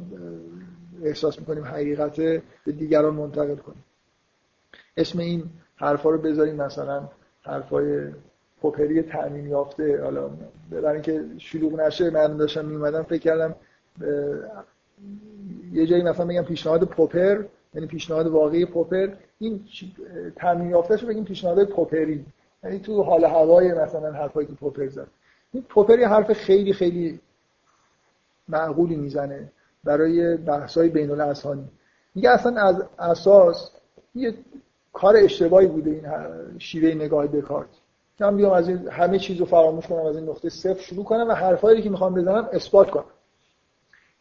احساس 1.04 1.38
می‌کنیم 1.38 1.64
حقیقت 1.64 2.16
به 2.16 2.72
دیگران 2.72 3.14
منتقل 3.14 3.56
کنیم. 3.56 3.84
اسم 4.96 5.18
این 5.18 5.44
حرفا 5.76 6.10
رو 6.10 6.18
بذاریم 6.18 6.56
مثلا 6.56 7.08
حرفای 7.42 8.12
پوپری 8.60 9.02
تعمیم 9.02 9.46
یافته. 9.46 10.02
حالا 10.02 10.30
برای 10.70 10.92
اینکه 10.92 11.24
شلوغ 11.38 11.80
نشه 11.80 12.10
من 12.10 12.36
داشتم 12.36 12.64
میومدم 12.64 13.02
فکر 13.02 13.22
کردم 13.22 13.54
یه 15.72 15.86
جایی 15.86 16.02
مثلا 16.02 16.26
بگم 16.26 16.42
پیشنهاد 16.42 16.84
پوپر 16.84 17.44
یعنی 17.74 17.86
پیشنهاد 17.86 18.26
واقعی 18.26 18.64
پوپر. 18.64 19.08
این 19.38 19.64
تعمیم 20.36 20.70
یافته 20.70 20.96
رو 20.96 21.08
بگیم 21.08 21.24
پیشنهاد 21.24 21.64
پوپری. 21.64 22.24
یعنی 22.64 22.78
تو 22.78 23.02
حال 23.02 23.24
هوای 23.24 23.72
مثلا 23.72 24.12
حرفایی 24.12 24.46
که 24.46 24.52
پوپر 24.52 24.88
زد. 24.88 25.06
این 25.52 25.62
پوپر 25.62 25.98
یه 25.98 26.08
حرف 26.08 26.32
خیلی 26.32 26.72
خیلی 26.72 27.20
معقولی 28.48 28.96
می‌زنه. 28.96 29.48
برای 29.84 30.36
بحث‌های 30.36 30.88
بین 30.88 31.10
الاذهانی 31.10 31.68
میگه 32.14 32.30
اصلا 32.30 32.62
از 32.62 32.84
اساس 32.98 33.70
یه 34.14 34.34
کار 34.92 35.16
اشتباهی 35.16 35.66
بوده 35.66 35.90
این 35.90 36.58
شیوه 36.58 36.94
نگاه 36.94 37.26
دکارت. 37.26 37.68
که 38.18 38.24
من 38.24 38.36
بیام 38.36 38.52
از 38.52 38.68
این 38.68 38.88
همه 38.88 39.18
چیز 39.18 39.38
رو 39.38 39.46
فراموش 39.46 39.86
کنم 39.86 40.06
از 40.06 40.16
این 40.16 40.28
نقطه 40.28 40.48
صفر 40.48 40.80
شروع 40.80 41.04
کنم 41.04 41.28
و 41.28 41.32
حرفایی 41.32 41.82
که 41.82 41.90
می‌خوام 41.90 42.14
بزنم 42.14 42.48
اثبات 42.52 42.90
کنم. 42.90 43.04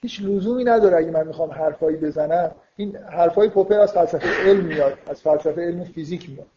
هیچ 0.02 0.22
لزومی 0.22 0.64
نداره 0.64 0.98
اگه 0.98 1.11
من 1.11 1.27
می‌خوام 1.27 1.52
حرفایی 1.52 1.98
بزنم. 1.98 2.52
این 2.76 2.95
حرفای 2.95 3.49
پوپر 3.49 3.80
از 3.80 3.91
فلسفه 3.91 4.27
علم 4.45 4.65
میاد 4.65 4.94
از 5.07 5.22
فلسفه 5.22 5.61
علم 5.61 5.84
فیزیک 5.84 6.30
میاد. 6.30 6.48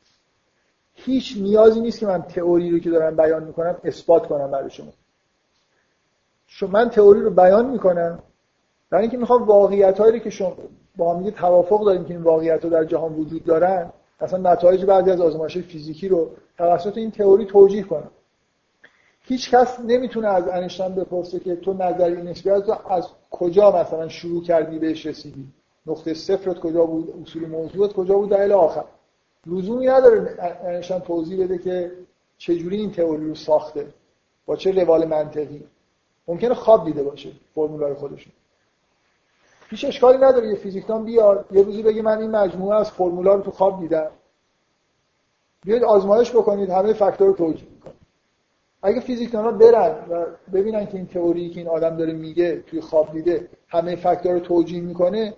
هیچ 0.95 1.37
نیازی 1.41 1.81
نیست 1.81 1.99
که 1.99 2.07
من 2.07 2.23
تئوری 2.23 2.71
رو 2.71 2.79
که 2.79 2.91
دارم 2.91 3.17
بیان 3.17 3.45
می‌کنم 3.45 3.77
اثبات 3.85 4.27
کنم 4.27 4.51
برای 4.51 4.71
شما. 4.71 4.93
شما 6.47 6.71
من 6.71 6.91
تئوری 6.91 7.21
رو 7.21 7.31
بیان 7.31 7.71
می‌کنم 7.71 8.19
برای 8.91 9.03
اینکه 9.03 9.17
می‌خوام 9.17 9.43
واقعیت 9.43 10.01
هایی 10.01 10.21
که 10.21 10.31
شما 10.31 10.57
با 10.97 11.15
هم 11.15 11.31
توافق 11.31 11.85
داریم 11.85 12.05
که 12.05 12.15
این 12.15 12.23
واقعیت 12.23 12.65
ها 12.65 12.71
در 12.71 12.85
جهان 12.85 13.15
وجود 13.15 13.45
دارن 13.45 13.93
مثلا 14.21 14.53
نتایج 14.53 14.85
بعضی 14.85 15.11
از 15.11 15.21
آزمایش 15.21 15.59
فیزیکی 15.59 16.09
رو 16.09 16.31
توسط 16.59 16.99
این 16.99 17.11
تئوری 17.11 17.45
توجیه 17.45 17.83
کنم. 17.83 18.11
هیچ 19.21 19.51
کس 19.51 19.81
نمی‌تونه 19.81 20.29
از 20.29 20.49
انشتن 20.49 20.95
بپرسه 20.95 21.41
که 21.41 21.57
تو 21.57 21.73
نظری 21.73 22.23
نسبی 22.23 22.51
از 22.51 23.09
کجا 23.31 23.71
مثلا 23.71 24.09
شروع 24.09 24.43
کردی 24.43 24.79
بهش 24.79 25.07
رسیدی؟ 25.07 25.47
نقطه 25.87 26.15
صفرت 26.15 26.59
کجا 26.59 26.85
بود؟ 26.85 27.15
اصول 27.23 27.47
موضوعت 27.47 27.93
کجا 27.93 28.15
بود؟ 28.15 28.31
در 28.31 28.53
آخر. 28.53 28.85
لزومی 29.47 29.87
نداره 29.87 30.37
انشان 30.65 31.01
توضیح 31.01 31.45
بده 31.45 31.59
که 31.59 31.93
چجوری 32.39 32.77
این 32.77 32.93
تئوری 32.93 33.29
رو 33.29 33.35
ساخته 33.35 33.87
با 34.47 34.57
چه 34.57 34.73
روال 34.73 35.05
منطقی. 35.05 35.65
ممکنه 36.29 36.55
خواب 36.55 36.85
دیده 36.85 37.03
باشه 37.03 37.31
فرمولای 37.55 37.95
خودشون. 37.95 38.33
هیچ 39.71 39.85
اشکالی 39.85 40.19
نداره 40.19 40.49
یه 40.49 40.55
فیزیکدان 40.55 41.05
بیاد 41.05 41.47
یه 41.51 41.63
روزی 41.63 41.83
بگه 41.83 42.03
من 42.03 42.19
این 42.19 42.31
مجموعه 42.31 42.77
از 42.77 42.91
فرمولا 42.91 43.35
رو 43.35 43.43
تو 43.43 43.51
خواب 43.51 43.81
دیدم. 43.81 44.11
بیاید 45.65 45.85
آزمایش 45.85 46.31
بکنید 46.31 46.71
همه 46.71 46.93
فاکتور 46.93 47.27
رو 47.27 47.33
توجیه 47.33 47.69
کنید 47.85 47.97
اگه 48.83 49.01
فیزیکدان‌ها 49.01 49.51
برن 49.51 49.95
و 50.11 50.25
ببینن 50.53 50.87
که 50.87 50.97
این 50.97 51.07
تئوری 51.07 51.51
که 51.51 51.61
این 51.61 51.69
آدم 51.69 51.97
داره 51.97 52.13
میگه 52.13 52.61
توی 52.67 52.81
خواب 52.81 53.13
دیده 53.13 53.49
همه 53.69 53.97
فاکتور 53.97 54.33
رو 54.33 54.41
توجیه 54.41 54.81
می‌کنه 54.81 55.35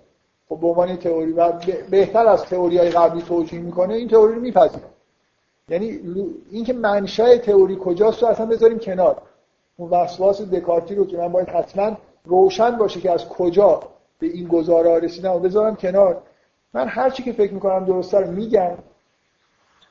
خب 0.49 0.59
به 0.59 0.67
عنوان 0.67 0.95
تئوری 0.95 1.31
و 1.31 1.53
بهتر 1.89 2.27
از 2.27 2.43
تئوری‌های 2.43 2.89
قبلی 2.89 3.21
توجیه 3.21 3.59
می‌کنه 3.59 3.93
این 3.93 4.07
تئوری 4.07 4.33
رو 4.33 4.69
یعنی 5.69 5.99
اینکه 6.51 6.73
منشأ 6.73 7.37
تئوری 7.37 7.77
کجاست 7.81 8.23
رو 8.23 8.29
اصلا 8.29 8.45
بذاریم 8.45 8.79
کنار. 8.79 9.21
اون 9.77 9.89
وسواس 9.89 10.41
دکارتی 10.41 10.95
رو 10.95 11.05
که 11.05 11.17
من 11.17 11.27
باید 11.27 11.49
حتما 11.49 11.97
روشن 12.25 12.77
باشه 12.77 13.01
که 13.01 13.11
از 13.11 13.29
کجا 13.29 13.79
به 14.19 14.27
این 14.27 14.47
گزاره 14.47 14.99
رسیدم 14.99 15.31
و 15.31 15.39
بذارم 15.39 15.75
کنار. 15.75 16.21
من 16.73 16.87
هر 16.87 17.09
چی 17.09 17.23
که 17.23 17.31
فکر 17.31 17.53
می‌کنم 17.53 17.85
درسته 17.85 18.19
رو 18.19 18.31
میگم. 18.31 18.77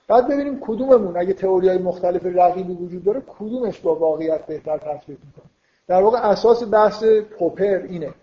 بعد 0.08 0.28
ببینیم 0.28 0.60
کدوممون 0.60 1.16
اگه 1.16 1.32
تئوری 1.32 1.68
های 1.68 1.78
مختلف 1.78 2.26
رقیبی 2.26 2.72
وجود 2.72 3.04
داره 3.04 3.22
کدومش 3.38 3.80
با 3.80 3.94
واقعیت 3.94 4.46
بهتر 4.46 4.78
تطبیق 4.78 5.18
می‌کنه؟ 5.26 5.50
در 5.86 6.02
واقع 6.02 6.18
اساس 6.18 6.70
بحث 6.70 7.04
پوپر 7.38 7.82
اینه. 7.88 8.14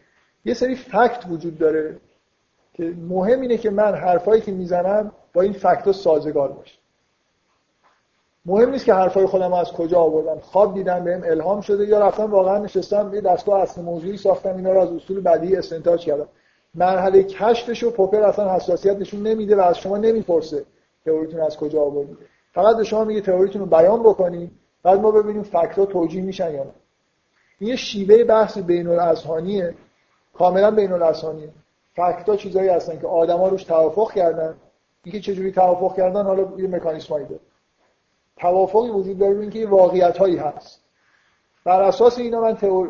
یه 0.46 0.54
سری 0.54 0.76
فکت 0.76 1.26
وجود 1.30 1.58
داره 1.58 1.98
که 2.74 2.94
مهم 3.10 3.42
اینه 3.42 3.58
که 3.58 3.70
من 3.70 3.96
حرفایی 3.96 4.42
که 4.42 4.52
می‌زنم 4.52 5.12
با 5.34 5.42
این 5.42 5.54
فکت 5.54 5.92
سازگار 5.92 6.52
باشه. 6.52 6.76
مهم 8.46 8.70
نیست 8.70 8.86
که 8.86 8.94
حرفای 8.94 9.26
خودم 9.26 9.54
از 9.54 9.72
کجا 9.72 10.00
آوردم. 10.00 10.40
خواب 10.40 10.74
دیدم 10.74 11.04
بهم 11.04 11.24
الهام 11.26 11.62
شده 11.62 11.86
یا 11.86 12.08
رفتم 12.08 12.32
واقعا 12.32 12.58
نشستم 12.58 13.12
یه 13.14 13.22
دستگاه 13.22 13.62
اصل 13.62 13.82
موضوعی 13.82 14.18
ساختم 14.18 14.56
اینا 14.56 14.72
رو 14.72 14.80
از 14.80 14.92
اصول 14.92 15.22
بدیهی 15.22 15.56
استنتاج 15.56 16.06
کردم. 16.06 16.28
مرحله 16.76 17.24
کشفش 17.24 17.84
و 17.84 17.92
پوپر 17.92 18.22
اصلا 18.22 18.56
حساسیت 18.56 18.98
نشون 18.98 19.28
نمیده 19.28 19.56
و 19.56 19.62
از 19.62 19.78
شما 19.78 19.98
نمی‌پرسه 19.98 20.66
تئوریتون 21.06 21.40
از 21.40 21.58
کجا 21.58 21.82
آوردید. 21.82 22.18
فقط 22.54 22.78
به 22.78 22.84
شما 22.84 23.04
میگه 23.04 23.22
تئوریتون 23.22 23.62
رو 23.62 23.68
بیان 23.68 24.04
بکنید 24.04 24.52
بعد 24.84 25.00
ما 25.00 25.12
ببینیم 25.12 25.44
فکت‌ها 25.44 25.86
توجیه 25.86 26.22
میشن 26.22 26.54
یا 26.54 26.64
نه. 26.64 26.72
این 27.60 27.70
یه 27.70 27.76
شیوه 27.76 28.24
بحث 28.24 28.58
بین 28.58 28.88
الاذهانیه 28.88 29.74
کاملا 30.34 30.72
بین 30.72 30.92
الاذهانیه 30.92 31.50
فکت‌ها 31.94 32.36
چیزایی 32.36 32.70
هستن 32.70 33.00
که 33.00 33.08
آدما 33.08 33.48
روش 33.48 33.64
توافق 33.64 34.12
کردن. 34.12 34.56
اینکه 35.04 35.20
چجوری 35.20 35.52
توافق 35.52 35.96
کردن 35.96 36.24
حالا 36.24 36.48
یه 36.58 36.68
مکانیزمایی 36.68 37.26
داره. 37.26 37.42
توافقی 38.38 38.90
وجود 38.90 39.18
داره 39.18 39.40
اینکه 39.40 39.60
یه 39.60 39.68
واقعیت 39.68 40.18
هایی 40.18 40.38
هست. 40.38 40.82
بر 41.64 41.82
اساس 41.82 42.20
اینا 42.20 42.42
من 42.42 42.56
تئور... 42.56 42.90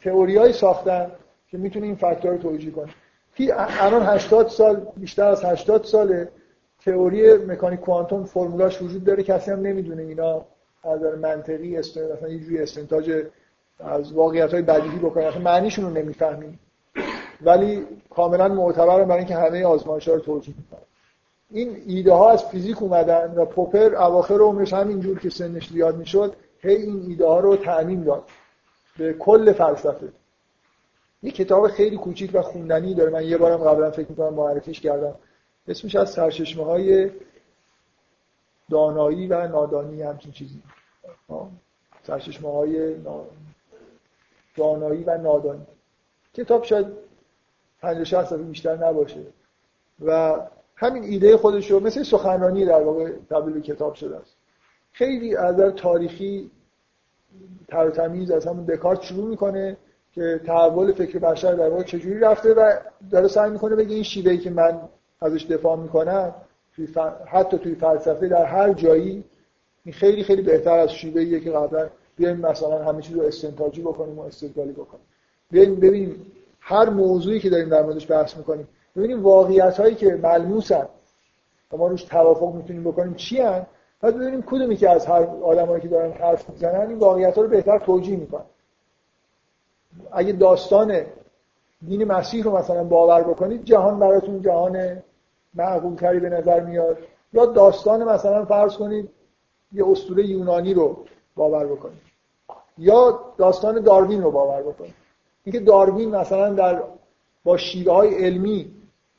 تئوریایی 0.00 0.52
ساختم 0.52 1.10
که 1.50 1.58
می‌تونه 1.58 1.86
این 1.86 1.96
فاکتور 1.96 2.30
رو 2.30 2.38
توجیه 2.38 2.70
کنه 2.70 2.92
الان 3.80 4.02
80 4.02 4.48
سال 4.48 4.86
بیشتر 4.96 5.24
از 5.24 5.44
80 5.44 5.84
ساله. 5.84 6.28
تئوری 6.84 7.36
مکانیک 7.36 7.80
کوانتوم 7.80 8.24
فرمولاش 8.24 8.82
وجود 8.82 9.04
داره. 9.04 9.22
کسی 9.22 9.50
هم 9.50 9.60
نمی‌دونه 9.60 10.02
اینا 10.02 10.44
از 10.84 11.00
نظر 11.00 11.14
منطقی 11.14 11.76
است 11.76 11.98
مثلا 11.98 12.28
یه 12.28 12.38
جوری 12.38 12.58
استنتاج 12.58 13.24
از 13.80 14.12
واقعیت 14.12 14.52
های 14.52 14.62
بدیهی 14.62 14.98
بکنه 14.98 15.24
اصلا 15.24 15.42
معنیشون 15.42 15.84
رو 15.84 15.90
نمی‌فهمیم. 15.90 16.58
ولی 17.42 17.86
کاملا 18.10 18.48
معتبر 18.48 19.04
برای 19.04 19.18
اینکه 19.18 19.34
همه 19.34 19.64
آزمایش‌ها 19.64 20.14
رو 20.14 20.20
توجیه 20.20 20.54
می‌کنه 20.58 20.85
این 21.50 21.82
ایده 21.86 22.12
ها 22.12 22.30
از 22.30 22.44
فیزیک 22.44 22.82
اومدن 22.82 23.34
و 23.36 23.44
پوپر 23.44 23.94
اواخر 23.94 24.38
عمرش 24.38 24.72
همینجور 24.72 25.18
که 25.18 25.30
سنش 25.30 25.68
زیاد 25.68 25.96
می‌شد 25.96 26.36
هی 26.60 26.74
این 26.74 27.04
ایده 27.08 27.26
ها 27.26 27.40
رو 27.40 27.56
تعمیم 27.56 28.04
داد 28.04 28.24
به 28.98 29.12
کل 29.12 29.52
فلسفه. 29.52 30.08
یه 31.22 31.32
کتاب 31.32 31.68
خیلی 31.68 31.96
کوچیک 31.96 32.30
و 32.34 32.42
خوندنی 32.42 32.94
داره. 32.94 33.10
من 33.10 33.24
یه 33.24 33.38
بارم 33.38 33.56
قبلا 33.56 33.90
فکر 33.90 34.08
می‌کنم 34.08 34.34
معرفیش 34.34 34.80
کردم. 34.80 35.14
اسمش 35.68 35.96
از 35.96 36.10
سرچشمه 36.10 36.64
های 36.64 37.10
دانایی 38.70 39.26
و 39.26 39.48
نادانی 39.48 40.02
همچین 40.02 40.32
چیزی. 40.32 40.62
سرچشمه 42.02 42.52
های 42.52 42.96
دانایی 44.56 45.04
و 45.04 45.18
نادانی. 45.18 45.66
کتاب 46.34 46.64
شاید 46.64 46.86
50 47.80 48.04
60 48.04 48.24
صفحه 48.24 48.38
بیشتر 48.38 48.88
نباشه. 48.88 49.22
و 50.04 50.36
همین 50.76 51.02
ایده 51.02 51.36
خودش 51.36 51.70
رو 51.70 51.80
مثل 51.80 52.02
سخنرانی 52.02 52.64
در 52.64 52.82
واقع 52.82 53.10
تبدیل 53.30 53.60
کتاب 53.62 53.94
شده 53.94 54.16
است. 54.16 54.36
خیلی 54.92 55.36
از 55.36 55.56
در 55.56 55.70
تاریخی 55.70 56.50
تر 57.68 57.90
تمیز 57.90 58.30
از 58.30 58.46
همون 58.46 58.64
دکارت 58.64 59.02
شروع 59.02 59.28
می‌کنه 59.28 59.76
که 60.12 60.40
تحول 60.46 60.92
فکر 60.92 61.18
بشر 61.18 61.54
در 61.54 61.68
واقع 61.68 61.82
چجوری 61.82 62.18
رفته 62.18 62.54
و 62.54 62.72
داره 63.10 63.28
سعی 63.28 63.50
می‌کنه 63.50 63.76
بگه 63.76 63.94
این 63.94 64.02
شیوهی 64.02 64.38
که 64.38 64.50
من 64.50 64.80
ازش 65.20 65.44
دفاع 65.44 65.76
می‌کنم 65.76 66.34
توی 66.76 66.88
حتی 67.26 67.58
توی 67.58 67.74
فلسفه 67.74 68.28
در 68.28 68.44
هر 68.44 68.72
جایی 68.72 69.24
این 69.84 69.92
خیلی 69.92 70.24
خیلی 70.24 70.42
بهتر 70.42 70.78
از 70.78 70.92
شیوهیه 70.92 71.40
که 71.40 71.50
قبلا 71.50 71.88
بیایم 72.16 72.36
مثلا 72.36 72.84
همه 72.84 73.02
چیز 73.02 73.16
رو 73.16 73.22
استنتاجی 73.22 73.82
بکنیم 73.82 74.18
و 74.18 74.22
استدلالی 74.22 74.72
بکنیم. 74.72 75.04
بیایم 75.50 75.74
ببینیم 75.74 76.26
هر 76.60 76.90
موضوعی 76.90 77.40
که 77.40 77.50
داریم 77.50 77.68
در 77.68 77.82
موردش 77.82 78.10
بحث 78.10 78.36
می‌کنیم 78.36 78.68
ببینیم 78.96 79.22
واقعیت 79.22 79.80
هایی 79.80 79.94
که 79.94 80.14
ملموسن 80.22 80.88
و 81.72 81.76
ما 81.76 81.86
روش 81.86 82.04
توافق 82.04 82.54
می‌تونیم 82.54 82.84
بکنیم 82.84 83.14
چی 83.14 83.40
هن 83.40 83.66
بعد 84.00 84.16
ببینیم 84.16 84.42
کدومی 84.42 84.76
که 84.76 84.90
از 84.90 85.06
هر 85.06 85.22
آدمایی 85.22 85.82
که 85.82 85.88
دارن 85.88 86.12
حرف 86.12 86.50
می‌زنن 86.50 86.88
این 86.88 86.98
واقعیت 86.98 87.36
ها 87.36 87.42
رو 87.42 87.48
بهتر 87.48 87.78
توجیه 87.78 88.16
می‌کنن. 88.16 88.44
اگه 90.12 90.32
داستان 90.32 91.02
دین 91.86 92.04
مسیح 92.04 92.44
رو 92.44 92.56
مثلا 92.56 92.84
باور 92.84 93.22
بکنید 93.22 93.64
جهان 93.64 93.98
براتون 93.98 94.42
جهان 94.42 95.02
معقول 95.54 95.94
تری 95.94 96.20
به 96.20 96.28
نظر 96.28 96.60
میاد. 96.60 96.98
یا 97.32 97.46
داستان 97.46 98.04
مثلا 98.04 98.44
فرض 98.44 98.76
کنید 98.76 99.10
یه 99.72 99.88
اسطوره 99.88 100.26
یونانی 100.26 100.74
رو 100.74 101.04
باور 101.36 101.66
بکنید. 101.66 102.00
یا 102.78 103.20
داستان 103.38 103.80
داروین 103.80 104.22
رو 104.22 104.30
باور 104.30 104.62
بکنید. 104.62 104.94
اینکه 105.44 105.60
داروین 105.60 106.16
مثلا 106.16 106.54
در 106.54 106.82
با 107.44 107.56
شیوه 107.56 107.92
های 107.92 108.24
علمی 108.24 108.75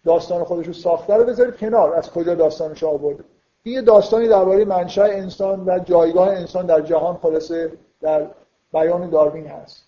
داستان 0.08 0.44
خودش 0.44 0.68
رو 0.68 0.74
ساخته 0.74 1.14
رو 1.14 1.24
بذارید 1.24 1.58
کنار. 1.58 1.96
از 1.96 2.12
کجا 2.12 2.36
داستانش 2.36 2.84
آورده؟ 2.84 3.24
این 3.64 3.76
یه 3.76 3.82
داستانی 3.82 4.28
درباره 4.28 4.66
منشأ 4.66 5.04
انسان 5.04 5.64
و 5.66 5.80
جایگاه 5.80 6.30
انسان 6.30 6.66
در 6.66 6.82
جهان 6.82 7.16
خلاصه 7.16 7.72
در 8.02 8.28
بیان 8.74 9.10
داروین 9.10 9.48
هست. 9.48 9.84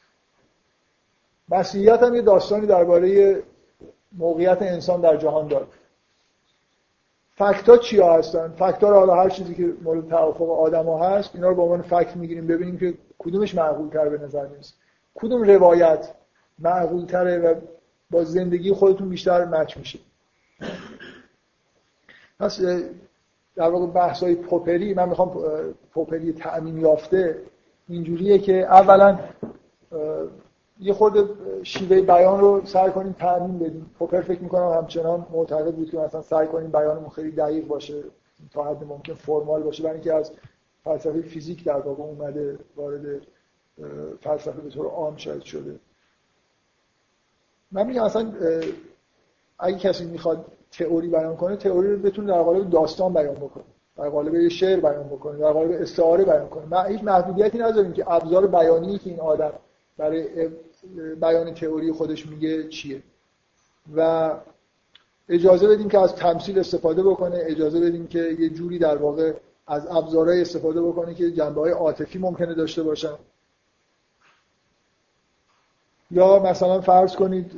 مسیحیت 1.49 2.03
هم 2.03 2.15
یه 2.15 2.21
داستانی 2.21 2.67
درباره 2.67 3.39
موقعیت 4.17 4.61
انسان 4.61 5.01
در 5.01 5.17
جهان 5.17 5.47
داره. 5.47 5.65
فکت 7.35 7.69
ها 7.69 7.77
چیا 7.77 8.13
هستن؟ 8.13 8.49
فکت 8.49 8.83
ها 8.83 8.93
حالا 8.93 9.15
هر 9.15 9.29
چیزی 9.29 9.55
که 9.55 9.73
مورد 9.83 10.09
توافق 10.09 10.49
آدم 10.51 10.85
ها 10.85 11.09
هست 11.09 11.31
اینا 11.33 11.49
رو 11.49 11.55
به 11.55 11.61
عنوان 11.61 11.81
فکت 11.81 12.15
می‌گیریم 12.15 12.47
ببینیم 12.47 12.77
که 12.77 12.93
کدومش 13.19 13.55
معقول 13.55 13.89
تر 13.89 14.09
به 14.09 14.17
نظر 14.25 14.47
می‌رسه. 14.47 14.73
کدوم 15.15 15.43
روایت 15.43 16.09
معقول 16.59 17.05
تره 17.05 17.39
و 17.39 17.55
با 18.11 18.23
زندگی 18.23 18.73
خودتون 18.73 19.09
بیشتر 19.09 19.45
مچ 19.45 19.77
میشه. 19.77 19.99
پس 22.39 22.61
در 23.55 23.69
واقع 23.69 23.85
بحث 23.85 24.23
های 24.23 24.35
پوپری 24.35 24.93
من 24.93 25.09
می‌خوام 25.09 25.31
پوپری 25.93 26.33
تأمین 26.33 26.77
یافته 26.77 27.41
اینجوریه 27.87 28.39
که 28.39 28.53
اولا 28.53 29.19
یه 30.79 30.93
خورده 30.93 31.29
شیوه 31.63 32.01
بیان 32.01 32.39
رو 32.39 32.65
سعی 32.65 32.91
کنیم 32.91 33.15
تأمین 33.19 33.59
بدیم. 33.59 33.91
پوپر 33.99 34.21
فکر 34.21 34.41
می‌کنم 34.41 34.77
همچنان 34.77 35.25
معتقد 35.31 35.73
بود 35.75 35.91
که 35.91 35.97
مثلا 35.97 36.21
سعی 36.21 36.47
کنیم 36.47 36.71
بیانمون 36.71 37.09
خیلی 37.09 37.31
دقیق 37.31 37.67
باشه 37.67 38.03
تا 38.51 38.63
حد 38.63 38.83
ممکن 38.83 39.13
فرمال 39.13 39.63
باشه. 39.63 39.83
برای 39.83 39.95
اینکه 39.95 40.13
از 40.13 40.31
فلسفه 40.83 41.21
فیزیک 41.21 41.63
در 41.63 41.79
واقع 41.79 42.03
اومده 42.03 42.59
وارد 42.75 43.21
فلسفه 44.21 44.61
به 44.61 44.69
طور 44.69 44.85
عام 44.85 45.17
شاید 45.17 45.41
شده. 45.41 45.79
من 47.71 47.87
میگم 47.87 48.03
اصلا 48.03 48.33
اگه 49.59 49.77
کسی 49.77 50.05
می‌خواد 50.05 50.45
تئوری 50.71 51.07
بیان 51.07 51.35
کنه 51.35 51.55
تئوری 51.55 51.93
رو 51.93 51.99
بتونه 51.99 52.27
در 52.27 52.41
قالب 52.41 52.69
داستان 52.69 53.13
بیان 53.13 53.35
بکنه 53.35 53.63
در 53.99 54.09
قالب 54.09 54.35
یه 54.35 54.49
شعر 54.49 54.79
بیان 54.79 55.07
بکنه 55.07 55.37
در 55.37 55.51
قالب 55.51 55.81
استعاره 55.81 56.25
بیان 56.25 56.49
کنه. 56.49 56.65
ما 56.65 56.83
هیچ 56.83 57.03
محدودیتی 57.03 57.57
نداریم 57.57 57.93
که 57.93 58.11
ابزار 58.11 58.47
بیانی 58.47 58.97
که 58.97 59.09
این 59.09 59.19
آدم 59.19 59.53
برای 59.97 60.49
بیان 61.21 61.53
تئوری 61.53 61.91
خودش 61.91 62.27
میگه 62.27 62.67
چیه. 62.67 63.03
و 63.95 64.31
اجازه 65.29 65.67
بدیم 65.67 65.89
که 65.89 65.99
از 65.99 66.15
تمثیل 66.15 66.59
استفاده 66.59 67.03
بکنه 67.03 67.37
اجازه 67.41 67.79
بدیم 67.79 68.07
که 68.07 68.19
یه 68.39 68.49
جوری 68.49 68.79
در 68.79 68.97
واقع 68.97 69.33
از 69.67 69.87
ابزارهای 69.87 70.41
استفاده 70.41 70.81
بکنه 70.81 71.13
که 71.13 71.31
جنبه 71.31 71.61
های 71.61 71.71
عاطفی 71.71 72.19
ممکنه 72.19 72.53
داشته 72.53 72.83
باشن. 72.83 73.13
یا 76.11 76.39
مثلا 76.39 76.81
فرض 76.81 77.15
کنید 77.15 77.51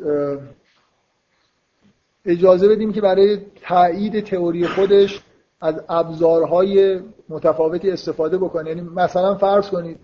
اجازه 2.26 2.68
بدیم 2.68 2.94
که 2.94 3.02
برای 3.02 3.38
تایید 3.62 4.24
تئوری 4.24 4.68
خودش 4.68 5.24
از 5.62 5.82
ابزارهای 5.90 7.00
متفاوتی 7.30 7.92
استفاده 7.92 8.38
بکنه. 8.38 8.70
یعنی 8.70 8.82
مثلا 8.82 9.36
فرض 9.36 9.70
کنید 9.70 10.00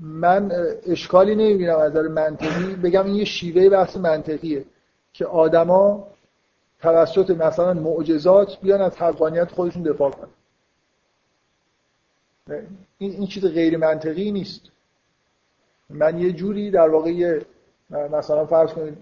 من 0.00 0.52
اشکالی 0.86 1.34
نمی‌بینم 1.34 1.76
از 1.78 1.90
نظر 1.90 2.08
منطقی. 2.08 2.74
بگم 2.74 3.06
این 3.06 3.14
یه 3.14 3.24
شیوه 3.24 3.68
بحث 3.68 3.96
منطقیه 3.96 4.64
که 5.12 5.26
آدما 5.26 6.08
توسط 6.80 7.30
مثلا 7.30 7.74
معجزات 7.74 8.60
بیان 8.60 8.80
از 8.80 8.96
حقانیت 8.96 9.50
خودشون 9.50 9.82
دفاع 9.82 10.10
کنن. 10.10 10.28
این, 12.98 13.12
این 13.12 13.26
چیز 13.26 13.44
غیر 13.44 13.76
منطقی 13.76 14.30
نیست. 14.30 14.60
من 15.90 16.18
یه 16.18 16.32
جوری 16.32 16.70
در 16.70 16.88
واقع 16.88 17.40
مثلا 17.90 18.46
فرض 18.46 18.70
کنید 18.72 18.98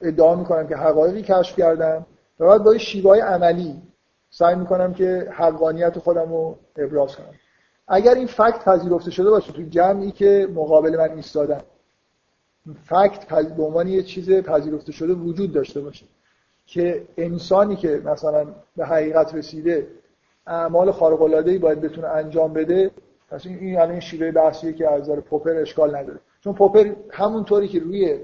ادعا 0.00 0.34
می‌کنم 0.34 0.66
که 0.66 0.76
حقایقی 0.76 1.22
کشف 1.22 1.56
کردم 1.58 2.06
و 2.40 2.46
بعد 2.46 2.62
با 2.62 2.78
شیوه 2.78 3.18
عملی 3.18 3.82
سعی 4.30 4.54
می‌کنم 4.54 4.94
که 4.94 5.28
حقانیت 5.32 5.98
خودم 5.98 6.32
رو 6.32 6.58
ابراز 6.76 7.16
کنم. 7.16 7.34
اگر 7.88 8.14
این 8.14 8.26
فکت 8.26 8.64
پذیرفته 8.64 9.10
شده 9.10 9.30
باشه 9.30 9.52
تو 9.52 9.62
جمعی 9.62 10.10
که 10.10 10.48
مقابل 10.54 10.96
من 10.96 11.10
ایستادن 11.16 11.60
فکت 12.84 13.26
به 13.56 13.62
عنوان 13.62 13.88
یه 13.88 14.02
چیز 14.02 14.30
پذیرفته 14.30 14.92
شده 14.92 15.12
وجود 15.12 15.52
داشته 15.52 15.80
باشه 15.80 16.06
که 16.66 17.02
انسانی 17.16 17.76
که 17.76 18.02
مثلا 18.04 18.46
به 18.76 18.86
حقیقت 18.86 19.34
رسیده 19.34 19.86
اعمال 20.46 20.90
خارق 20.90 21.22
العاده 21.22 21.50
ای 21.50 21.58
باید 21.58 21.80
بتونه 21.80 22.08
انجام 22.08 22.52
بده 22.52 22.90
پس 23.30 23.46
این 23.46 23.80
الان 23.80 24.00
شیوه 24.00 24.30
بحثیه 24.30 24.72
که 24.72 24.90
از 24.90 25.02
نظر 25.02 25.20
پوپر 25.20 25.56
اشکال 25.56 25.96
نداره. 25.96 26.18
چون 26.40 26.54
پوپر 26.54 26.92
همونطوری 27.10 27.68
که 27.68 27.80
روی 27.80 28.18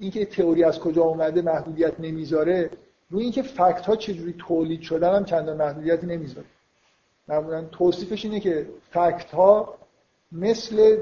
اینکه 0.00 0.24
تئوری 0.24 0.64
از 0.64 0.78
کجا 0.78 1.02
اومده 1.02 1.42
محدودیت 1.42 2.00
نمی‌ذاره 2.00 2.70
روی 3.10 3.22
اینکه 3.22 3.42
فکت 3.42 3.86
ها 3.86 3.96
چجوری 3.96 4.34
تولید 4.38 4.82
شدن 4.82 5.14
هم 5.14 5.24
چندان 5.24 5.56
محدودیتی 5.56 6.06
نمی‌ذاره. 6.06 6.46
معمولا 7.28 7.64
توصیفش 7.64 8.24
اینه 8.24 8.40
که 8.40 8.66
فکت 8.90 9.30
ها 9.30 9.78
مثل 10.32 10.96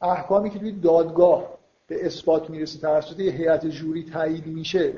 احکامی 0.00 0.50
که 0.50 0.58
توی 0.58 0.72
دادگاه 0.72 1.58
به 1.86 2.06
اثبات 2.06 2.50
می‌رسه 2.50 2.78
توسط 2.78 3.20
یه 3.20 3.32
هیئت 3.32 3.66
جوری 3.66 4.04
تایید 4.04 4.46
میشه 4.46 4.92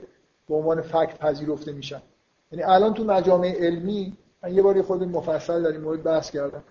به 0.49 0.55
عنوان 0.55 0.81
فکت 0.81 1.19
پذیرفته 1.19 1.73
میشن. 1.73 2.03
یعنی 2.53 2.65
الان 2.65 2.95
تو 2.95 3.05
مجامع 3.05 3.53
علمی 3.59 4.17
من 4.43 4.55
یه 4.55 4.63
باری 4.63 4.83
خود 4.83 5.03
مفصل 5.03 5.63
در 5.63 5.69
این 5.69 5.81
مورد 5.81 6.03
بحث 6.03 6.31
کردم. 6.31 6.65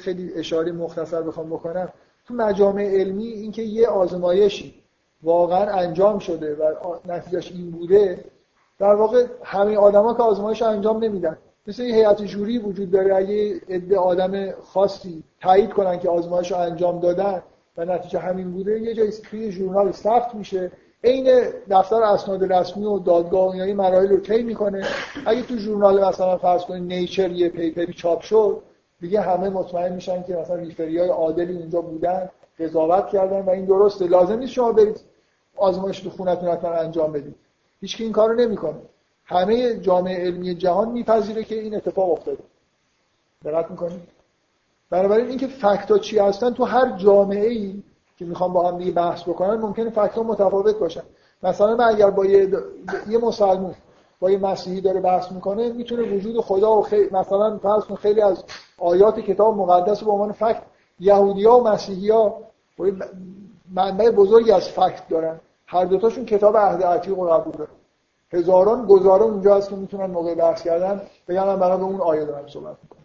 خیلی 0.00 0.34
اشاره 0.34 0.72
مختصر 0.72 1.22
بخوام 1.22 1.50
بکنم. 1.50 1.88
تو 2.24 2.34
مجامع 2.34 2.82
علمی 2.82 3.26
اینکه 3.26 3.62
یه 3.62 3.88
آزمایشی 3.88 4.79
واقعا 5.22 5.72
انجام 5.72 6.18
شده 6.18 6.54
و 6.54 6.74
نتیجهش 7.12 7.52
این 7.52 7.70
بوده 7.70 8.24
در 8.78 8.94
واقع 8.94 9.26
همه 9.44 9.76
آدما 9.76 10.14
که 10.14 10.22
آزمایش 10.22 10.62
انجام 10.62 11.04
نمیدن. 11.04 11.38
مثل 11.66 11.82
یه 11.82 11.94
هیئت 11.94 12.22
جوری 12.22 12.58
وجود 12.58 12.90
داره 12.90 13.16
اگه 13.16 13.60
عده 13.68 13.98
آدم 13.98 14.50
خاصی 14.52 15.22
تایید 15.40 15.70
کنن 15.70 15.98
که 15.98 16.08
آزمایش 16.08 16.52
رو 16.52 16.58
انجام 16.58 17.00
دادن 17.00 17.42
و 17.76 17.84
نتیجه 17.84 18.18
همین 18.18 18.50
بوده 18.50 18.80
یه 18.80 18.94
جایی 18.94 19.10
توی 19.10 19.52
ژورنال 19.52 19.92
ثبت 19.92 20.34
میشه. 20.34 20.72
عین 21.04 21.42
دفتر 21.70 22.02
اسناد 22.02 22.52
رسمی 22.52 22.84
و 22.84 22.98
دادگاه 22.98 23.46
و 23.46 23.60
این 23.60 23.76
مراحل 23.76 24.08
رو 24.08 24.16
طی 24.16 24.42
می‌کنه. 24.42 24.86
اگه 25.26 25.42
تو 25.42 25.56
ژورنال 25.56 26.04
مثلا 26.04 26.36
فرض 26.36 26.62
کنید 26.62 26.92
نیچر 26.92 27.30
یه 27.30 27.48
پیپری 27.48 27.92
چاپ 27.92 28.20
شد 28.20 28.62
دیگه 29.00 29.20
همه 29.20 29.48
مطمئن 29.48 29.92
میشن 29.92 30.22
که 30.22 30.36
مثلا 30.36 30.56
ریفری 30.56 30.98
های 30.98 31.08
عادلی 31.08 31.56
اونجا 31.56 31.80
بودن 31.80 32.28
قضاوت 32.58 33.08
کردن 33.08 33.40
و 33.40 33.50
این 33.50 33.64
درسته. 33.64 34.06
لازم 34.06 34.38
نیست 34.38 34.52
شما 34.52 34.72
برید 34.72 35.00
آزمایش 35.60 36.00
تو 36.00 36.10
خونتون 36.10 36.48
حتما 36.48 36.70
انجام 36.70 37.12
بدید 37.12 37.34
هیچ 37.80 37.96
این 38.00 38.12
کارو 38.12 38.34
نمی‌کنه. 38.34 38.80
همه 39.24 39.76
جامعه 39.76 40.24
علمی 40.24 40.54
جهان 40.54 40.88
میپذیره 40.88 41.44
که 41.44 41.54
این 41.54 41.76
اتفاق 41.76 42.12
افتاده. 42.12 42.42
دقت 43.44 43.70
می‌کنید 43.70 44.00
بنابراین 44.90 45.28
اینکه 45.28 45.46
فکتا 45.46 45.98
چی 45.98 46.18
هستن 46.18 46.54
تو 46.54 46.64
هر 46.64 46.96
جامعه 46.96 47.48
ای 47.48 47.82
که 48.18 48.24
می‌خوام 48.24 48.52
با 48.52 48.68
هم 48.68 48.78
دیگه 48.78 48.92
بحث 48.92 49.22
بکنن 49.22 49.54
ممکنه 49.54 49.90
فکتا 49.90 50.22
متفاوت 50.22 50.78
باشن. 50.78 51.02
مثلا 51.42 51.76
من 51.76 51.84
اگر 51.84 52.10
با 52.10 52.26
یه, 52.26 52.48
یه 53.08 53.18
مسلمون 53.18 53.74
با 54.20 54.30
یه 54.30 54.38
مسیحی 54.38 54.80
داره 54.80 55.00
بحث 55.00 55.32
می‌کنه 55.32 55.72
می‌تونه 55.72 56.02
وجود 56.02 56.40
خدا 56.40 56.78
و 56.78 56.82
خیلی 56.82 57.10
مثلا 57.12 57.58
فرض 57.58 57.82
خیلی 57.82 58.20
از 58.20 58.44
آیات 58.78 59.20
کتاب 59.20 59.56
مقدس 59.56 60.02
به 60.04 60.10
عنوان 60.10 60.32
فکت 60.32 60.62
یهودیا 61.00 61.56
و 61.56 61.68
مسیحیا 61.68 62.36
منبع 63.74 64.10
بزرگی 64.10 64.52
از 64.52 64.68
فکت 64.68 65.08
دارن. 65.08 65.40
هر 65.70 65.84
دوتاشون 65.84 66.24
کتاب 66.24 66.56
عهد 66.56 66.82
عتیق 66.82 67.18
رو 67.18 67.30
قبول 67.30 67.66
هزاران 68.32 68.86
گزاران 68.86 69.30
اونجا 69.30 69.56
هست 69.56 69.68
که 69.68 69.76
می‌تونن 69.76 70.06
موقع 70.06 70.34
بحث 70.34 70.62
کردن 70.62 71.00
بگن 71.28 71.44
من 71.44 71.58
برای 71.58 71.80
اون 71.80 72.00
آیه 72.00 72.24
دارم 72.24 72.48
صحبت 72.48 72.76
می‌کنم. 72.82 73.04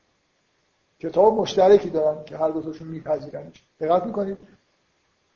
کتاب 0.99 1.33
مشترکی 1.33 1.89
دارن 1.89 2.23
که 2.23 2.37
هر 2.37 2.49
دوتاشون 2.49 2.87
میپذیرنش. 2.87 3.63
دقت 3.79 4.05
می‌کنید. 4.05 4.37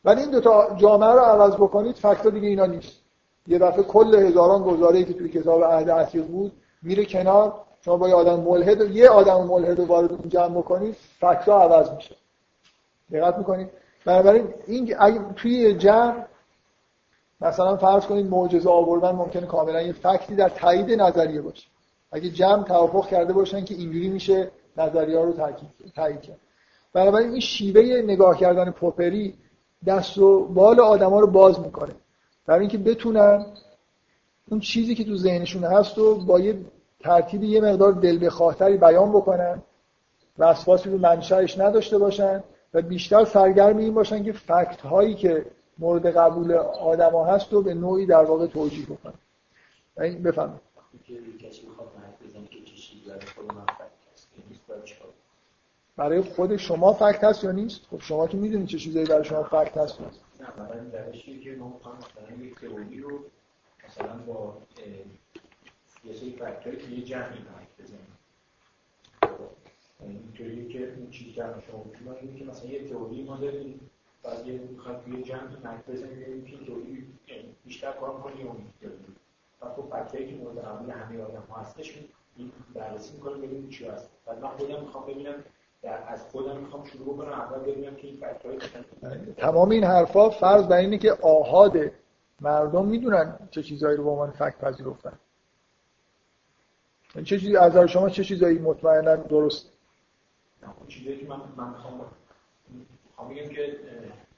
ولی 0.06 0.22
این 0.22 0.32
دوتا 0.32 0.76
جامعه 0.78 1.10
رو 1.10 1.20
عوض 1.20 1.56
بکنید 1.56 1.96
فکتا 1.96 2.30
دیگه 2.30 2.48
اینا 2.48 2.66
نیست. 2.66 3.02
یه 3.48 3.60
دفعه 3.60 3.84
کل 3.84 4.16
هزاران 4.16 4.64
گزاره‌ای 4.64 5.06
که 5.06 5.14
توی 5.14 5.30
کتاب 5.30 5.64
عهد 5.64 5.90
عتیق 5.90 6.26
بود 6.26 6.52
میره 6.82 7.06
کنار 7.06 7.54
شما 7.82 7.98
با 7.98 8.10
یه 8.10 8.16
آدم 8.16 8.40
ملحد 8.40 8.82
یه 8.82 9.10
آدم 9.10 9.44
ملحد 9.44 9.80
رو 9.80 9.86
وارد 9.86 10.12
اون 10.12 10.30
جمع 10.30 10.58
بکنید 10.58 10.96
فکتا 11.20 11.62
عوض 11.62 11.92
میشه. 11.92 12.16
دقت 13.12 13.38
می‌کنید. 13.38 13.70
بنابراین 14.06 14.54
این 14.68 14.96
اگه 15.00 15.20
توی 15.36 15.74
جمع 15.74 16.26
مثلا 17.42 17.78
فرض 17.78 18.06
کنید 18.06 18.26
معجزه 18.26 18.70
آوردن 18.70 19.12
ممکنه 19.12 19.46
کاملا 19.46 19.82
یه 19.82 19.94
فکتی 19.94 20.36
در 20.36 20.50
تایید 20.50 21.02
نظریه 21.02 21.42
باشه. 21.42 21.68
اگه 22.12 22.30
جمع 22.30 22.64
توافق 22.64 23.08
کرده 23.08 23.34
باشن 23.34 23.66
که 23.66 23.76
اینجوری 23.76 24.10
میشه 24.10 24.52
نظریه 24.78 25.20
رو 25.20 25.34
تایید 25.96 26.22
کرد. 26.22 26.40
بنابراین 26.94 27.32
این 27.32 27.40
شیوه 27.40 27.82
نگاه 27.82 28.38
کردن 28.38 28.72
پوپری 28.72 29.34
دست 29.88 30.18
و 30.18 30.46
بال 30.46 30.80
آدما 30.80 31.20
رو 31.20 31.28
باز 31.28 31.60
می‌کنه. 31.60 31.96
برای 32.46 32.60
اینکه 32.60 32.78
بتونن 32.78 33.46
اون 34.50 34.60
چیزی 34.60 34.96
که 34.96 35.04
تو 35.04 35.18
ذهنشون 35.18 35.64
هست 35.64 35.98
و 35.98 36.16
با 36.16 36.40
یه 36.40 36.60
ترتیب 37.00 37.44
یه 37.44 37.62
مقدار 37.62 37.92
دل 37.92 38.26
بخواهتری 38.26 38.78
بیان 38.78 39.12
بکنن 39.12 39.62
وسواسی 40.38 40.90
رو 40.90 40.98
منشأش 40.98 41.60
نداشته 41.60 41.98
باشن 41.98 42.44
و 42.74 42.82
بیشتر 42.82 43.26
سرگرم 43.26 43.78
این 43.78 43.94
باشن 43.94 44.24
که 44.24 44.32
فکت 44.32 44.82
هایی 44.82 45.14
که 45.16 45.46
مورد 45.80 46.18
قبول 46.18 46.52
آدما 46.52 47.26
هست 47.26 47.54
و 47.54 47.62
به 47.62 47.74
نوعی 47.74 48.06
در 48.06 48.24
واقع 48.24 48.48
توجیه 48.48 48.86
بکنن 48.86 49.14
این 50.00 50.24
بفهمید 50.24 50.62
برای 55.96 56.22
خود 56.22 56.58
شما 56.58 56.94
فکت 56.94 57.24
هست 57.24 57.44
یا 57.44 57.52
نیست؟ 57.52 57.82
خب 57.92 58.02
شما 58.02 58.28
که 58.28 58.38
می‌دونید 58.38 58.68
چه 58.68 58.78
چیزایی 58.78 59.06
برای 59.06 59.26
شما 59.26 59.44
فکت 59.44 59.78
هست. 59.78 60.02
نیست 60.02 60.20
مثلا 63.88 64.14
رو 64.14 64.34
با 64.34 64.58
یه 66.04 66.14
سری 66.14 66.32
فکتایی 66.32 66.78
که 66.78 66.88
یه 66.88 67.04
جمعی 67.04 67.24
حرف 67.24 67.80
بزنیم. 67.80 68.18
اینطوری 70.02 70.68
که 70.68 70.94
این 70.94 71.10
چیزی 71.10 71.32
که 71.32 71.44
شما 71.72 71.86
که 72.38 72.46
مثلا 72.46 72.70
یه 72.70 72.90
تئوری 72.90 73.24
ما 73.24 73.38
داریم 73.38 73.90
بعد 74.24 74.48
یه 74.48 74.60
می‌خواد 74.60 75.02
توی 75.06 75.24
جمعی 75.24 75.56
حرف 75.64 75.90
بزنیم 75.90 76.20
که 76.20 76.52
این 76.52 76.66
تئوری 76.66 77.08
بیشتر 77.66 77.92
کار 77.92 78.22
کنی 78.22 78.44
اون 78.44 78.56
تئوری 78.82 78.96
بعد 79.62 79.74
خب 79.74 79.82
فکتایی 79.82 80.28
که 80.28 80.36
مورد 80.36 80.58
قبول 80.58 80.90
همه 80.90 81.24
آدم 81.24 81.44
ها 81.50 81.62
هستش 81.62 82.00
بررسی 82.74 83.14
می‌کنیم 83.14 83.38
ببینیم 83.38 83.70
چی 83.70 83.88
هست. 83.88 84.10
بعد 84.26 84.40
من 84.42 84.50
خودم 84.50 84.82
می‌خوام 84.82 85.06
ببینم 85.06 85.44
از 86.08 86.24
خودم 86.32 86.58
می‌خوام 86.58 86.86
شروع 86.86 87.14
بکنم 87.14 87.32
اول 87.32 87.60
ببینم 87.60 87.96
که 87.96 88.08
این 88.08 88.20
تمام 89.38 89.70
این 89.70 89.84
حرفا 89.84 90.30
فرض 90.30 90.68
بر 90.68 90.78
اینه 90.78 90.98
که 90.98 91.12
آهاد 91.22 91.92
مردم 92.42 92.86
می‌دونن 92.86 93.40
چه 93.52 93.64
چیزایی 93.64 93.98
رو 93.98 94.04
به 94.04 94.10
عنوان 94.10 94.32
فکت 94.32 94.58
پذیرفتن. 94.58 95.20
چه 97.14 97.24
چیزی 97.24 97.58
از 97.58 97.78
شما 97.78 98.10
چه 98.10 98.24
چیزایی 98.24 98.60
مطمئنا 98.60 99.16
درست؟ 99.16 99.72
چیزایی 100.88 101.20
که 101.20 101.28
من 101.28 101.40
من 101.58 101.70
می‌خوام 101.70 102.02
می‌خوام 103.20 103.30
بگم 103.30 103.50
که 103.56 103.80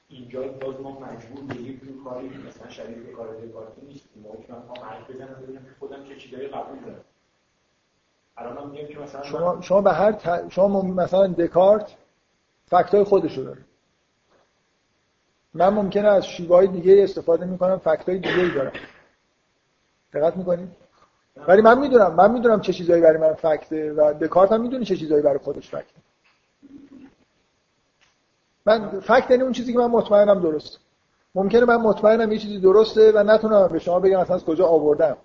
اینجا 0.10 0.48
باز 0.48 0.82
ما 0.82 1.00
مجبور 1.00 1.44
بگیم 1.44 1.82
تو 1.86 2.10
کاری 2.10 2.28
مثلا 2.28 2.70
شریک 2.70 3.12
کار 3.12 3.28
دکارتی 3.28 3.82
نیست. 3.82 4.10
ما 4.24 4.30
که 4.48 4.54
من 4.54 4.88
حرف 4.88 5.10
بزنم 5.10 5.42
ببینم 5.44 5.64
که 5.64 5.70
خودم 5.80 6.04
چه 6.04 6.16
چیزایی 6.16 6.48
قبول 6.48 6.78
دارم. 6.80 7.04
شما 9.24 9.62
شما 9.62 9.82
به 9.82 9.92
هر 9.92 10.12
ت... 10.12 10.50
شما 10.50 10.82
مثلا 10.82 11.28
دکارت 11.28 11.96
فکتای 12.66 13.04
خودش 13.04 13.38
رو 13.38 13.44
داره. 13.44 13.62
من 15.54 15.70
ممکنه 15.70 16.08
از 16.08 16.26
شیوه 16.26 16.68
دیگه 16.68 17.04
استفاده 17.04 17.46
می‌کنم 17.46 17.78
فکتای 17.78 18.18
دیگه 18.18 18.40
ای 18.40 18.52
دارم. 18.52 18.72
دقت 20.14 20.38
می‌کنید 20.38 20.70
ولی 21.48 21.62
من 21.62 21.80
می‌دونم 21.80 22.16
من 22.16 22.32
می‌دونم 22.32 22.62
چه 22.62 22.74
چیزایی 22.74 23.02
برای 23.02 23.18
من 23.18 23.34
فکته 23.34 23.94
و 23.94 24.14
دکارت 24.14 24.52
هم 24.52 24.62
می‌دونه 24.62 24.86
چه 24.86 24.96
چیزایی 24.96 25.22
برای 25.22 25.38
خودش 25.38 25.70
فکته 25.70 26.02
من 28.66 29.00
فکت 29.00 29.32
یعنی 29.32 29.44
اون 29.44 29.52
چیزی 29.52 29.74
که 29.74 29.80
من 29.80 29.88
مطمئنم 29.88 30.40
درست. 30.40 30.80
ممکنه 31.36 31.66
من 31.66 31.76
مطمئنم 31.76 32.32
یه 32.32 32.38
چیزی 32.38 32.60
درسته 32.60 33.12
و 33.12 33.24
نتونم 33.24 33.68
به 33.68 33.80
شما 33.80 34.00
بگم 34.00 34.20
اصلا 34.20 34.36
از 34.36 34.46
کجا 34.46 34.68
آوردم. 34.68 35.18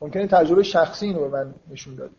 ممکنه 0.00 0.26
تجربه 0.26 0.62
شخصی 0.62 1.06
اینو 1.06 1.20
به 1.20 1.28
من 1.28 1.54
نشون 1.70 1.94
داد 1.94 2.10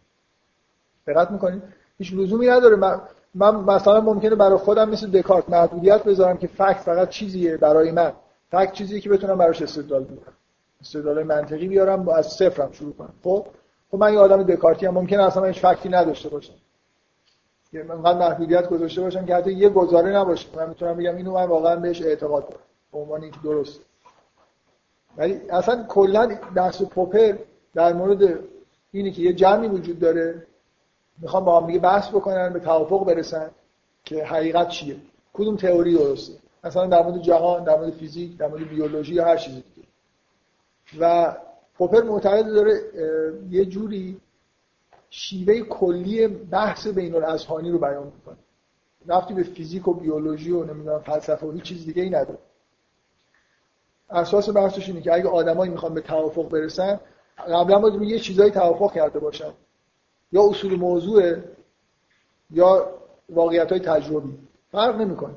دقت 1.07 1.31
می‌کنید 1.31 1.63
هیچ 1.97 2.13
لزومی 2.13 2.47
نداره. 2.47 2.75
من, 2.75 3.01
من 3.35 3.55
مثلا 3.55 4.01
ممکنه 4.01 4.35
برای 4.35 4.57
خودم 4.57 4.89
مثل 4.89 5.07
دکارت 5.11 5.49
محدودیت 5.49 6.03
بذارم 6.03 6.37
که 6.37 6.47
فکت 6.47 6.77
فقط 6.77 7.09
چیزیه 7.09 7.57
برای 7.57 7.91
من. 7.91 8.13
فکت 8.51 8.71
چیزیه 8.71 8.99
که 8.99 9.09
بتونم 9.09 9.37
براش 9.37 9.61
استدلال 9.61 10.03
بکنم. 10.03 10.33
استدلال 10.81 11.23
منطقی 11.23 11.67
بیارم 11.67 12.03
با 12.03 12.15
از 12.15 12.27
صفرم 12.27 12.71
شروع 12.71 12.93
کنم. 12.93 13.13
خب؟ 13.23 13.45
خب 13.91 13.97
من 13.97 14.13
یه 14.13 14.19
آدم 14.19 14.43
دکارتی 14.43 14.85
هم 14.85 14.93
ممکنه 14.93 15.23
اصلا 15.23 15.43
هیچ 15.43 15.59
فکتی 15.59 15.89
نداشته 15.89 16.29
باشم. 16.29 16.53
من 17.73 18.17
محدودیت 18.17 18.69
گذاشته 18.69 19.01
باشم 19.01 19.25
که 19.25 19.35
حتی 19.35 19.53
یه 19.53 19.69
گزاره 19.69 20.11
نباشه. 20.11 20.47
من 20.55 20.69
می‌تونم 20.69 20.97
بگم 20.97 21.15
اینو 21.15 21.33
من 21.33 21.45
واقعا 21.45 21.75
بهش 21.75 22.01
اعتقاد 22.01 22.49
دارم. 22.49 22.63
به 22.91 22.97
عنوان 22.99 23.21
اینکه 23.21 23.39
درست. 23.43 23.79
ولی 25.17 25.41
اصلا 25.49 25.85
کلا 25.87 26.37
بحث 26.55 26.81
پوپر 26.81 27.35
در 27.73 27.93
مورد 27.93 28.39
اینه 28.91 29.11
که 29.11 29.21
یه 29.21 29.33
جمعی 29.33 29.67
وجود 29.67 29.99
داره. 29.99 30.47
می‌خوام 31.21 31.45
با 31.45 31.59
هم 31.59 31.67
دیگه 31.67 31.79
بحث 31.79 32.09
بکنن 32.09 32.53
به 32.53 32.59
توافق 32.59 33.05
برسن 33.05 33.49
که 34.05 34.25
حقیقت 34.25 34.69
چیه. 34.69 34.95
کدوم 35.33 35.55
تئوری 35.55 35.97
درسته؟ 35.97 36.33
مثلا 36.63 36.87
در 36.87 37.03
مورد 37.03 37.21
جهان 37.21 37.63
در 37.63 37.77
مورد 37.77 37.89
فیزیک 37.89 38.37
در 38.37 38.47
مورد 38.47 38.69
بیولوژی 38.69 39.19
هر 39.19 39.37
چیزی 39.37 39.63
دیگه. 39.75 39.87
و 40.99 41.35
پوپر 41.77 42.01
معتقد 42.01 42.45
داره 42.45 42.79
یه 43.49 43.65
جوری 43.65 44.17
شیوه 45.15 45.61
کلی 45.61 46.27
بحث 46.27 46.87
بین 46.87 47.15
الاذهانی 47.15 47.71
رو 47.71 47.79
بیان 47.79 48.05
می‌کنه. 48.05 48.37
رفتی 49.07 49.33
به 49.33 49.43
فیزیک 49.43 49.87
و 49.87 49.93
بیولوژی 49.93 50.51
و 50.51 50.63
نمی‌دونم 50.63 50.99
فلسفه 50.99 51.47
و 51.47 51.51
هیچ 51.51 51.63
چیز 51.63 51.85
دیگه 51.85 52.03
ای 52.03 52.09
نداره. 52.09 52.37
اساس 54.09 54.49
بحثش 54.49 54.89
اینه 54.89 55.01
که 55.01 55.13
اگه 55.13 55.29
آدمایی 55.29 55.71
می‌خوان 55.71 55.93
به 55.93 56.01
توافق 56.01 56.49
برسن 56.49 56.99
قبلا 57.37 57.79
باید 57.79 58.01
یه 58.01 58.19
چیزایی 58.19 58.51
توافق 58.51 58.93
کرده 58.93 59.19
باشن. 59.19 59.53
یا 60.31 60.43
اصول 60.43 60.75
موضوع 60.75 61.35
یا 62.51 62.87
واقعیت 63.29 63.71
های 63.71 63.79
تجربی. 63.79 64.37
فرق 64.71 65.01
نمی‌کنه. 65.01 65.35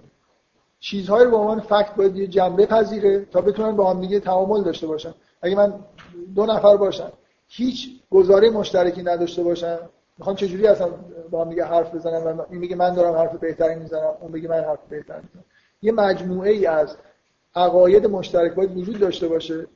چیزهایی 0.80 1.24
رو 1.24 1.30
به 1.30 1.36
عنوان 1.36 1.60
فکت 1.60 1.94
باید 1.96 2.16
یه 2.16 2.26
جنبه 2.26 2.66
پذیره 2.66 3.24
تا 3.24 3.40
بتونن 3.40 3.76
با 3.76 3.90
هم 3.90 4.00
دیگه 4.00 4.20
تعامل 4.20 4.62
داشته 4.62 4.86
باشن. 4.86 5.14
اگه 5.42 5.56
من 5.56 5.74
دو 6.34 6.46
نفر 6.46 6.76
باشن 6.76 7.10
هیچ 7.48 8.00
گزاره 8.10 8.50
مشترکی 8.50 9.02
نداشته 9.02 9.42
باشن. 9.42 9.78
می‌خوام 10.18 10.36
چجوری 10.36 10.66
اصلا 10.66 10.88
با 11.30 11.44
هم 11.44 11.50
دیگه 11.50 11.64
حرف 11.64 11.94
بزنم 11.94 12.46
این 12.50 12.58
میگه 12.60 12.76
من 12.76 12.94
دارم 12.94 13.14
حرف 13.14 13.34
بهتری 13.36 13.74
می‌زنم 13.74 14.14
اون 14.20 14.32
میگه 14.32 14.48
من 14.48 14.60
حرف 14.60 14.78
بهتری 14.88 15.20
می‌زنم. 15.22 15.44
یه 15.82 15.92
مجموعه 15.92 16.50
ای 16.50 16.66
از 16.66 16.96
عقاید 17.54 18.06
مشترک 18.06 18.54
باید 18.54 18.76
وجود 18.76 18.98
داشته 18.98 19.28
باشه. 19.28 19.66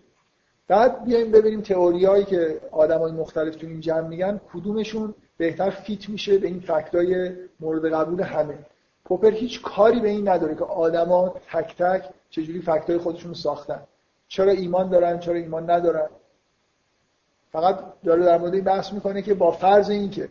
بعد 0.68 1.04
بیایم 1.04 1.30
ببینیم 1.30 1.60
تئوریایی 1.60 2.24
که 2.24 2.60
آدمای 2.70 3.12
مختلف 3.12 3.56
تو 3.56 3.66
این 3.66 3.80
جمع 3.80 4.08
میگن 4.08 4.40
کدومشون 4.52 5.14
بهتر 5.36 5.70
فیت 5.70 6.08
میشه 6.08 6.38
به 6.38 6.46
این 6.46 6.60
فکتای 6.60 7.32
مورد 7.60 7.92
قبول 7.92 8.20
همه. 8.20 8.58
پوپر 9.04 9.30
هیچ 9.30 9.62
کاری 9.62 10.00
به 10.00 10.08
این 10.08 10.28
نداره 10.28 10.54
که 10.54 10.64
آدما 10.64 11.34
تک 11.52 11.76
تک 11.76 12.08
چجوری 12.30 12.60
فکتای 12.60 12.98
خودشون 12.98 13.34
ساختن. 13.34 13.80
چرا 14.28 14.52
ایمان 14.52 14.90
دارن 14.90 15.18
چرا 15.18 15.34
ایمان 15.34 15.70
ندارن؟ 15.70 16.08
فقط 17.52 17.78
داره 18.04 18.24
در 18.24 18.38
مورد 18.38 18.54
این 18.54 18.64
بحث 18.64 18.92
می‌کنه 18.92 19.22
که 19.22 19.34
با 19.34 19.50
فرض 19.50 19.90
اینکه 19.90 20.28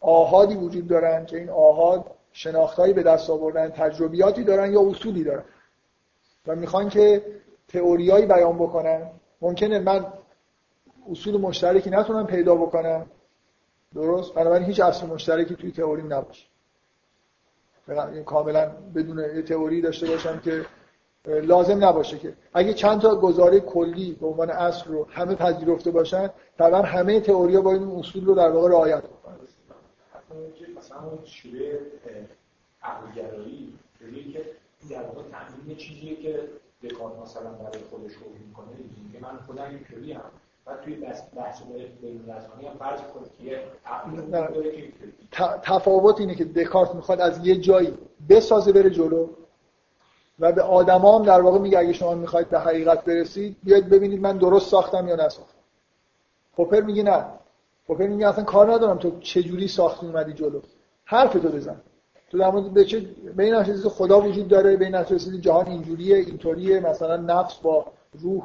آهادی 0.00 0.54
وجود 0.54 0.88
دارن 0.88 1.26
که 1.26 1.38
این 1.38 1.50
آهاد 1.50 2.04
شناختهایی 2.32 2.92
به 2.92 3.02
دست 3.02 3.30
آوردن 3.30 3.68
تجربیاتی 3.68 4.44
دارن 4.44 4.72
یا 4.72 4.80
اصولی 4.80 5.24
دارن. 5.24 5.44
و 6.46 6.56
می‌خوان 6.56 6.88
که 6.88 7.22
تئوریایی 7.68 8.26
بیان 8.26 8.56
بکنن. 8.58 9.10
ممکنه 9.40 9.78
من 9.78 10.06
اصول 11.10 11.40
مشترکی 11.40 11.90
نتونم 11.90 12.26
پیدا 12.26 12.54
بکنم. 12.54 13.06
درست؟ 13.94 14.34
بنابراین 14.34 14.66
هیچ 14.66 14.80
اصل 14.80 15.06
مشترکی 15.06 15.56
توی 15.56 15.72
تئوریم 15.72 16.12
نباشه. 16.12 16.46
کاملا 18.26 18.70
بدون 18.94 19.42
تئوری 19.42 19.80
داشته 19.80 20.06
باشم 20.06 20.40
که 20.40 20.66
لازم 21.26 21.84
نباشه 21.84 22.18
که 22.18 22.34
اگه 22.54 22.74
چند 22.74 23.00
تا 23.00 23.16
گزاره 23.16 23.60
کلی 23.60 24.16
به 24.20 24.26
عنوان 24.26 24.50
اصل 24.50 24.90
رو 24.90 25.06
همه 25.10 25.34
پذیرفته 25.34 25.90
باشن 25.90 26.30
طبعا 26.58 26.82
همه 26.82 27.20
تئوریا 27.20 27.60
باید 27.60 27.82
این 27.82 27.98
اصول 27.98 28.24
رو 28.24 28.34
در 28.34 28.50
واقع 28.50 28.68
رعایت 28.68 29.00
کنن 29.00 29.36
مثلا 30.78 31.24
شیوه 31.24 31.78
عقلگرایی 32.82 33.74
که 34.32 34.44
در 34.90 35.02
واقع 35.02 35.22
تأمین 35.30 35.76
چیزیه 35.76 36.16
که 36.16 36.40
دکارت 36.82 37.18
مثلا 37.22 37.50
برای 37.50 37.78
خودش 37.90 38.12
رو 38.12 38.26
می‌کنه. 38.46 38.66
که 39.12 39.18
من 39.20 39.38
خودم 39.46 39.64
اینطوری 39.70 40.12
هم. 40.12 40.20
و 40.66 40.76
توی 40.84 40.94
بحث 40.94 41.22
بین 42.02 42.30
هم 42.30 42.78
فرض 42.78 43.00
کنید 43.00 43.30
که 43.38 43.62
تفاوت 45.62 46.20
اینه 46.20 46.34
که 46.34 46.44
دکارت 46.44 46.94
می‌خواد 46.94 47.20
از 47.20 47.46
یه 47.46 47.56
جایی 47.56 47.98
بسازه 48.28 48.72
بره 48.72 48.90
جلو. 48.90 49.28
و 50.40 50.52
به 50.52 50.62
آدما 50.62 51.18
هم 51.18 51.24
در 51.24 51.40
واقع 51.40 51.58
میگه 51.58 51.78
اگه 51.78 51.92
شما 51.92 52.14
می‌خواید 52.14 52.48
به 52.48 52.58
حقیقت 52.58 53.04
برسید 53.04 53.56
بیاید 53.62 53.88
ببینید 53.88 54.20
من 54.20 54.38
درست 54.38 54.70
ساختم 54.70 55.08
یا 55.08 55.16
نساختم. 55.16 55.58
پوپر 56.56 56.80
میگه 56.80 57.02
نه. 57.02 57.24
پوپر 57.86 58.06
میگه 58.06 58.28
اصلا 58.28 58.44
کار 58.44 58.72
ندارم. 58.72 58.98
تو 58.98 59.20
چه 59.20 59.42
جوری 59.42 59.68
ساختی 59.68 60.06
اومدی 60.06 60.32
جلو؟ 60.32 60.60
حرف 61.04 61.32
تو 61.32 61.48
بزن. 61.48 61.80
تو 62.30 62.38
در 62.38 62.50
مورد 62.50 62.74
به 62.74 62.84
چه 62.84 63.00
بین 63.36 63.62
خدا 63.62 64.20
وجود 64.20 64.48
داره 64.48 64.76
بین 64.76 64.94
اساس 64.94 65.28
جهان 65.28 65.66
اینجوریه 65.66 66.16
اینطوریه. 66.16 66.80
مثلا 66.80 67.16
نفس 67.16 67.54
با 67.54 67.86
روح 68.20 68.42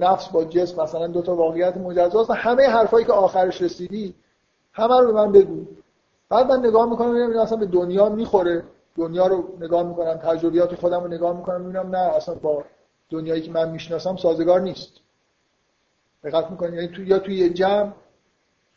نفس 0.00 0.28
با 0.28 0.44
جسم 0.44 0.82
مثلا 0.82 1.06
دو 1.06 1.22
تا 1.22 1.34
واقعیت 1.34 1.76
مجزاست 1.76 2.30
و 2.30 2.32
همه 2.32 2.68
حرفایی 2.68 3.06
که 3.06 3.12
آخرش 3.12 3.62
رسیدی 3.62 4.14
همه 4.72 5.00
رو 5.00 5.06
به 5.06 5.12
من 5.12 5.32
بگو. 5.32 5.64
بعد 6.28 6.52
من 6.52 6.66
نگاه 6.66 6.90
می‌کنم 6.90 7.14
ببینم 7.14 7.40
اصلا 7.40 7.58
به 7.58 7.66
دنیا 7.66 8.08
می‌خوره. 8.08 8.64
دنیا 8.98 9.26
رو 9.26 9.56
نگاه 9.60 9.82
می‌کنم 9.82 10.14
تجربیات 10.14 10.74
خودم 10.74 11.00
رو 11.00 11.08
نگاه 11.08 11.36
می‌کنم 11.36 11.60
می‌بینم 11.60 11.96
نه 11.96 11.98
اصلا 11.98 12.34
با 12.34 12.64
دنیایی 13.10 13.42
که 13.42 13.50
من 13.50 13.70
می‌شناسم 13.70 14.16
سازگار 14.16 14.60
نیست. 14.60 14.92
دقت 16.24 16.50
می‌کنید 16.50 16.74
یعنی 16.74 16.88
تو 16.88 17.02
یا 17.02 17.18
توی 17.18 17.34
یه 17.34 17.50
جمع 17.50 17.92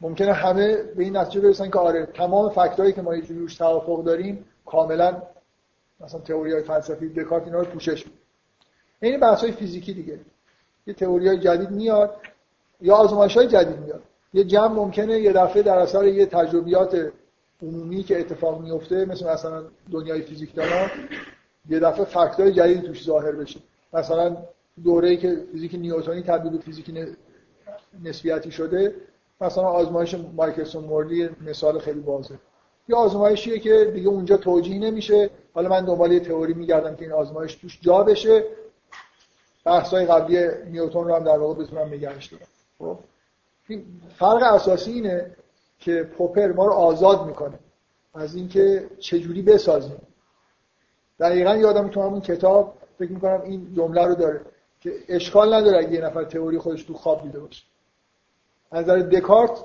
ممکنه 0.01 0.33
همه 0.33 0.75
به 0.75 1.03
این 1.03 1.17
نتیجه 1.17 1.41
برسن 1.41 1.69
که 1.69 1.79
آره 1.79 2.05
تمام 2.05 2.49
فکتایی 2.49 2.93
که 2.93 3.01
ما 3.01 3.15
یه 3.15 3.21
جوری 3.21 3.55
توافق 3.55 4.03
داریم 4.03 4.45
کاملا 4.65 5.21
مثلا 5.99 6.19
تئوری 6.19 6.53
های 6.53 6.63
فلسفی 6.63 7.09
دکارت 7.09 7.43
اینا 7.43 7.59
رو 7.59 7.65
پوشش 7.65 8.05
میده. 8.05 8.17
این 9.01 9.19
بحث 9.19 9.41
های 9.41 9.51
فیزیکی 9.51 9.93
دیگه. 9.93 10.19
یه 10.87 10.93
تئوری 10.93 11.27
های 11.27 11.39
جدید 11.39 11.71
میاد 11.71 12.15
یا 12.81 12.95
آزمایش 12.95 13.37
های 13.37 13.47
جدید 13.47 13.79
میاد. 13.79 14.01
یه 14.33 14.43
جمع 14.43 14.73
ممکنه 14.73 15.19
یه 15.19 15.33
دفعه 15.33 15.63
در 15.63 15.79
اثر 15.79 16.07
یه 16.07 16.25
تجربیات 16.25 17.11
عمومی 17.61 18.03
که 18.03 18.19
اتفاق 18.19 18.61
میفته 18.61 19.05
مثل 19.05 19.29
مثلا 19.29 19.63
دنیای 19.91 20.21
فیزیک 20.21 20.55
دارن 20.55 20.89
یه 21.69 21.79
دفعه 21.79 22.05
فکت 22.05 22.39
های 22.39 22.51
جدید 22.51 22.81
توش 22.81 23.03
ظاهر 23.03 23.31
بشه. 23.31 23.59
مثلا 23.93 24.37
دوره‌ای 24.83 25.17
که 25.17 25.43
فیزیک 25.51 25.75
نیوتنی 25.75 26.21
تبدیل 26.21 26.51
به 26.51 26.57
فیزیک 26.57 27.13
نسبیتی 28.03 28.51
شده 28.51 28.95
مثلا 29.41 29.63
آزمایش 29.63 30.15
مایکلسون 30.35 30.83
مورلی 30.83 31.29
مثال 31.45 31.79
خیلی 31.79 31.99
واضحه. 31.99 32.37
یه 32.89 32.95
آزمایشیه 32.95 33.59
که 33.59 33.91
دیگه 33.93 34.07
اونجا 34.07 34.37
توجیه 34.37 34.79
نمیشه. 34.79 35.29
حالا 35.53 35.69
من 35.69 35.85
دنبال 35.85 36.11
یه 36.11 36.19
تئوری 36.19 36.53
میگردم 36.53 36.95
که 36.95 37.01
این 37.01 37.11
آزمایش 37.11 37.55
توش 37.55 37.79
جا 37.81 38.03
بشه. 38.03 38.43
بحث‌های 39.65 40.05
قبلی 40.05 40.47
نیوتن 40.71 41.03
رو 41.03 41.15
هم 41.15 41.23
در 41.23 41.37
واقع 41.37 41.63
بتونم 41.63 41.87
نگهش 41.87 42.25
دارم 42.25 42.47
خب؟ 42.79 42.97
فرق 44.17 44.53
اساسی 44.53 44.91
اینه 44.91 45.31
که 45.81 46.03
پوپر 46.17 46.51
ما 46.51 46.65
رو 46.65 46.73
آزاد 46.73 47.25
می‌کنه. 47.27 47.59
از 48.13 48.35
اینکه 48.35 48.89
چجوری 48.99 49.41
بسازیم. 49.41 50.01
دقیقا 51.19 51.55
یادم 51.55 51.87
تو 51.87 52.01
همون 52.01 52.21
کتاب 52.21 52.77
فکر 52.99 53.11
می‌کنم 53.11 53.41
این 53.41 53.73
جمله 53.75 54.05
رو 54.05 54.15
داره 54.15 54.41
که 54.79 54.93
اشکال 55.09 55.53
نداره 55.53 55.77
اگه 55.77 55.91
یه 55.91 56.01
نفر 56.01 56.23
تئوری 56.23 56.57
خودش 56.57 56.83
تو 56.83 56.93
خواب 56.93 57.21
دیده 57.21 57.39
باشه. 57.39 57.63
از 58.71 58.83
نظر 58.83 58.99
دکارت 58.99 59.63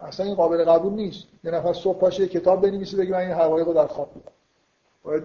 اصلا 0.00 0.26
این 0.26 0.34
قابل 0.34 0.64
قبول 0.64 0.92
نیست. 0.92 1.24
یه 1.44 1.50
نفر 1.50 1.72
صبح 1.72 1.98
پاشه 1.98 2.28
کتاب 2.28 2.62
بنویسه 2.62 2.96
بگه 2.96 3.10
من 3.10 3.18
این 3.18 3.30
حقایق 3.30 3.66
رو 3.66 3.74
در 3.74 3.86
خواب 3.86 4.14
دیدم 4.14 4.32
باید 5.02 5.22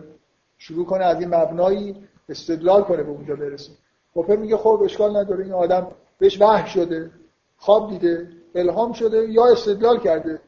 شروع 0.57 0.85
کنه 0.85 1.03
از 1.03 1.19
این 1.19 1.35
مبنایی 1.35 2.07
استدلال 2.30 2.84
کنه 2.84 3.03
به 3.03 3.09
اونجا 3.09 3.35
برسه. 3.35 3.72
پوپر 4.14 4.35
میگه 4.35 4.57
خب 4.57 4.81
اشکال 4.84 5.18
نداره. 5.18 5.43
این 5.43 5.53
آدم 5.53 5.88
بهش 6.19 6.41
وحی 6.41 6.68
شده 6.69 7.11
خواب 7.57 7.89
دیده. 7.89 8.36
الهام 8.59 8.93
شده 8.93 9.29
یا 9.29 9.45
استدلال 9.45 9.99
کرده. 9.99 10.39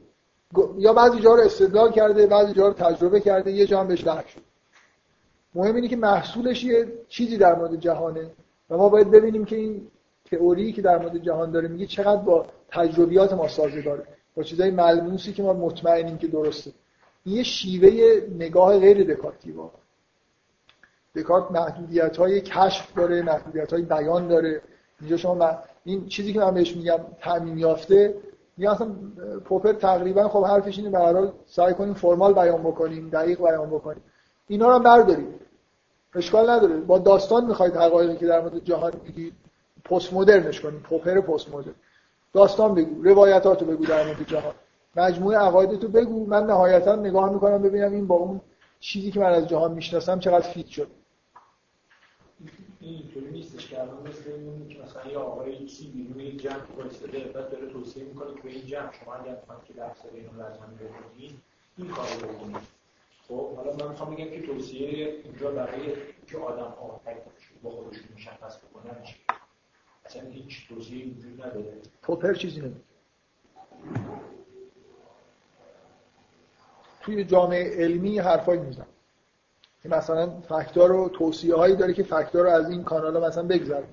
یا 0.77 0.93
بعضی 0.93 1.19
جا 1.19 1.35
رو 1.35 1.41
استدلال 1.41 1.91
کرده 1.91 2.27
بعضی 2.27 2.53
جا 2.53 2.67
رو 2.67 2.73
تجربه 2.73 3.19
کرده 3.19 3.51
یه 3.51 3.65
جا 3.65 3.79
هم 3.79 3.87
بهش 3.87 4.07
وحی 4.07 4.27
شده. 4.27 4.43
مهم 5.55 5.75
اینه 5.75 5.87
که 5.87 5.95
محصولش 5.95 6.63
یه 6.63 6.87
چیزی 7.07 7.37
در 7.37 7.55
مورد 7.55 7.75
جهانه 7.75 8.31
و 8.69 8.77
ما 8.77 8.89
باید 8.89 9.11
ببینیم 9.11 9.45
که 9.45 9.55
این 9.55 9.87
تئوری 10.31 10.73
که 10.73 10.81
در 10.81 10.97
مورد 10.97 11.17
جهان 11.17 11.51
داره 11.51 11.67
میگه 11.67 11.85
چقدر 11.85 12.21
با 12.21 12.45
تجربیات 12.69 13.33
ما 13.33 13.47
سازگاره 13.47 14.03
با 14.35 14.43
چیزای 14.43 14.71
ملموسی 14.71 15.33
که 15.33 15.43
ما 15.43 15.53
مطمئنیم 15.53 16.17
که 16.17 16.27
درسته. 16.27 16.71
این 17.25 17.35
یه 17.35 17.43
شیوه 17.43 18.21
نگاه 18.35 18.79
غیر 18.79 19.13
دکارتی 19.13 19.53
دکارت 21.15 21.51
محدودیت 21.51 22.17
های 22.17 22.41
کشف 22.41 22.95
داره 22.95 23.21
محدودیت 23.21 23.73
های 23.73 23.81
بیان 23.81 24.27
داره. 24.27 24.61
اینجا 25.01 25.17
شما 25.17 25.57
این 25.83 26.07
چیزی 26.07 26.33
که 26.33 26.39
من 26.39 26.53
بهش 26.53 26.75
میگم 26.75 26.99
تعمیم 27.21 27.57
یافته 27.57 28.15
میگم 28.57 28.71
اصلا 28.71 28.87
پوپر 29.45 29.73
تقریبا 29.73 30.27
خب 30.27 30.43
حرفش 30.43 30.77
اینه 30.77 30.89
به 30.89 31.31
سعی 31.45 31.73
کنیم 31.73 31.93
فرمال 31.93 32.33
بیان 32.33 32.63
بکنیم 32.63 33.09
دقیق 33.09 33.39
بیان 33.39 33.69
بکنیم. 33.69 34.03
اینا 34.47 34.67
رو 34.67 34.73
هم 34.73 34.83
برداریم. 34.83 35.27
اشکال 36.15 36.49
نداره. 36.49 36.75
با 36.75 36.97
داستان 36.97 37.45
می‌خواید 37.45 37.75
حقایقی 37.75 38.17
که 38.17 38.27
در 38.27 38.41
مورد 38.41 38.63
جهان 38.63 38.93
میگید 39.03 39.33
پست 39.85 40.13
مدرنش 40.13 40.61
کنیم. 40.61 40.79
پوپر 40.79 41.21
پست 41.21 41.53
مدرن 41.53 41.73
داستان 42.33 42.75
بگو 42.75 43.03
روایتاتو 43.03 43.65
بگو 43.65 43.85
در 43.85 44.05
مورد 44.05 44.27
جهان. 44.27 44.53
مجموعه 44.95 45.37
عقایدتو 45.37 45.87
بگو. 45.87 46.25
من 46.25 46.45
نهایتا 46.45 46.95
نگاه 46.95 47.33
می‌کنم 47.33 47.61
ببینم 47.61 47.91
این 47.91 48.07
با 48.07 48.15
اون 48.15 48.41
چیزی 48.79 49.11
که 49.11 49.19
من 49.19 49.33
از 49.33 49.47
جهان 49.47 49.71
می‌شناسم 49.71 50.19
چقدر 50.19 50.47
فیت 50.47 50.67
شد. 50.67 50.87
اینطوری 52.81 53.31
نیستش 53.31 53.67
که 53.67 53.81
الان 53.81 54.07
مثل 54.07 54.31
این 54.31 54.67
که 54.67 54.79
مثلا 54.79 55.11
یه 55.11 55.17
آقای 55.17 55.67
سی 55.67 55.87
بیرون 55.87 56.19
یک 56.19 56.41
جمع 56.41 56.75
وایساده 56.77 57.19
بعد 57.19 57.51
داره 57.51 57.67
توصیه 57.67 58.03
می‌کنه 58.03 58.41
که 58.41 58.49
این 58.49 58.65
جمع 58.65 58.91
شما 58.91 59.13
اگر 59.13 59.37
که 59.67 59.73
درس 59.73 59.97
اینو 60.13 60.37
لازم 60.37 60.79
بکنید 60.79 61.39
این 61.77 61.87
کار 61.87 62.07
رو 62.21 62.27
بکنید. 62.27 62.79
خب 63.27 63.55
حالا 63.55 63.75
من 63.75 63.87
می‌خوام 63.87 64.15
بگم 64.15 64.29
که 64.29 64.41
توصیه 64.41 65.21
اینجا 65.23 65.51
برای 65.51 65.93
که 66.27 66.37
آدم 66.37 66.63
ها 66.63 67.01
با 67.63 67.69
خودشون 67.69 68.03
مشخص 68.15 68.57
بکنن 68.57 68.97
اصلا 70.05 70.21
هیچ 70.21 70.67
توصیه 70.69 71.05
وجود 71.05 71.41
نداره. 71.41 71.73
پوپر 72.01 72.33
چیزی 72.33 72.61
نمیگه. 72.61 72.79
توی 77.01 77.23
جامعه 77.23 77.83
علمی 77.83 78.19
حرفایی 78.19 78.59
میزن 78.59 78.85
که 79.83 79.89
مثلا 79.89 80.29
فکتار 80.29 80.89
رو 80.89 81.09
توصیه 81.09 81.55
هایی 81.55 81.75
داره 81.75 81.93
که 81.93 82.03
فکتار 82.03 82.43
رو 82.43 82.49
از 82.49 82.69
این 82.69 82.83
کانال 82.83 83.17
ها 83.17 83.27
مثلا 83.27 83.43
بگذاره 83.43 83.85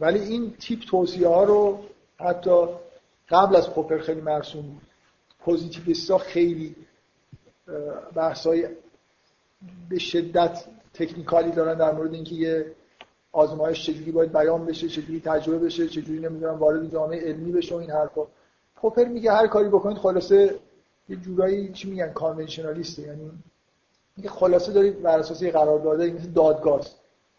ولی 0.00 0.20
این 0.20 0.54
تیپ 0.60 0.80
توصیه 0.80 1.28
ها 1.28 1.44
رو 1.44 1.78
حتی 2.16 2.66
قبل 3.28 3.56
از 3.56 3.70
پوپر 3.70 3.98
خیلی 3.98 4.20
مرسوم 4.20 4.62
بود. 4.62 4.82
پوزیتیویستا 5.38 6.18
خیلی 6.18 6.76
بحث 8.14 8.46
های 8.46 8.68
به 9.88 9.98
شدت 9.98 10.64
تکنیکالی 10.94 11.50
دارن 11.50 11.78
در 11.78 11.92
مورد 11.92 12.14
اینکه 12.14 12.34
یه 12.34 12.74
آزمایش 13.32 13.86
چجوری 13.86 14.12
باید 14.12 14.32
بیان 14.32 14.66
بشه 14.66 14.88
چجوری 14.88 15.20
تجربه 15.20 15.58
بشه 15.58 15.88
چجوری 15.88 16.20
نمی‌دونم 16.20 16.54
وارد 16.54 16.92
جامعه 16.92 17.20
علمی 17.20 17.52
بشه 17.52 17.74
و 17.74 17.78
این 17.78 17.90
حرفا. 17.90 18.26
پوپر 18.76 19.04
میگه 19.04 19.32
هر 19.32 19.46
کاری 19.46 19.68
بکنید 19.68 19.98
خلاصه 19.98 20.54
یه 21.08 21.16
جورایی 21.16 21.72
چی 21.72 21.90
میگن 21.90 22.12
کانونشنالیسته. 22.12 23.02
یعنی 23.02 23.30
میگه 24.16 24.30
خلاصه 24.30 24.72
دارید 24.72 25.02
بر 25.02 25.18
اساس 25.18 25.42
یه 25.42 25.50
قرارداد 25.50 26.02
مثل 26.02 26.30
دادگاه 26.30 26.80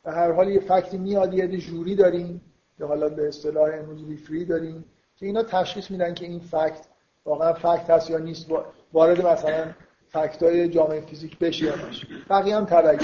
و 0.05 0.11
هر 0.11 0.31
حال 0.31 0.49
یه 0.49 0.59
فکتی 0.59 0.97
میاد 0.97 1.33
یه 1.33 1.47
جوری 1.57 1.95
داریم. 1.95 2.41
یا 2.79 2.87
حالا 2.87 3.09
به 3.09 3.27
اصطلاح 3.27 3.69
امروزی 3.73 4.17
فری 4.17 4.45
داریم 4.45 4.85
که 5.15 5.25
اینا 5.25 5.43
تشخیص 5.43 5.91
میدن 5.91 6.13
که 6.13 6.25
این 6.25 6.39
فکت 6.39 6.85
واقعا 7.25 7.53
فکت 7.53 7.89
هست 7.89 8.09
یا 8.09 8.17
نیست 8.17 8.47
وارد 8.93 9.25
مثلا 9.25 9.65
فکت 10.09 10.43
های 10.43 10.69
جامعه 10.69 11.01
فیزیک 11.01 11.39
بشه 11.39 11.65
یا 11.65 11.87
نشه. 11.87 12.07
بقیه 12.29 12.55
هم 12.55 12.65
تبعیت 12.65 13.01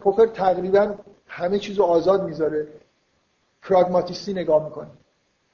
پوپر 0.00 0.26
تقریبا 0.26 0.94
همه 1.26 1.58
چیز 1.58 1.78
رو 1.78 1.84
آزاد 1.84 2.24
می‌ذاره. 2.24 2.68
پراگماتیستی 3.62 4.32
نگاه 4.32 4.64
می‌کنه. 4.64 4.90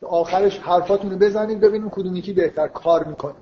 آخرش 0.03 0.59
حرفاتون 0.59 1.11
رو 1.11 1.19
بزنید 1.19 1.61
ببینیم 1.61 1.91
کدوم 1.91 2.17
یکی 2.17 2.33
بهتر 2.33 2.69
کار 2.69 3.05
می‌کنه. 3.05 3.35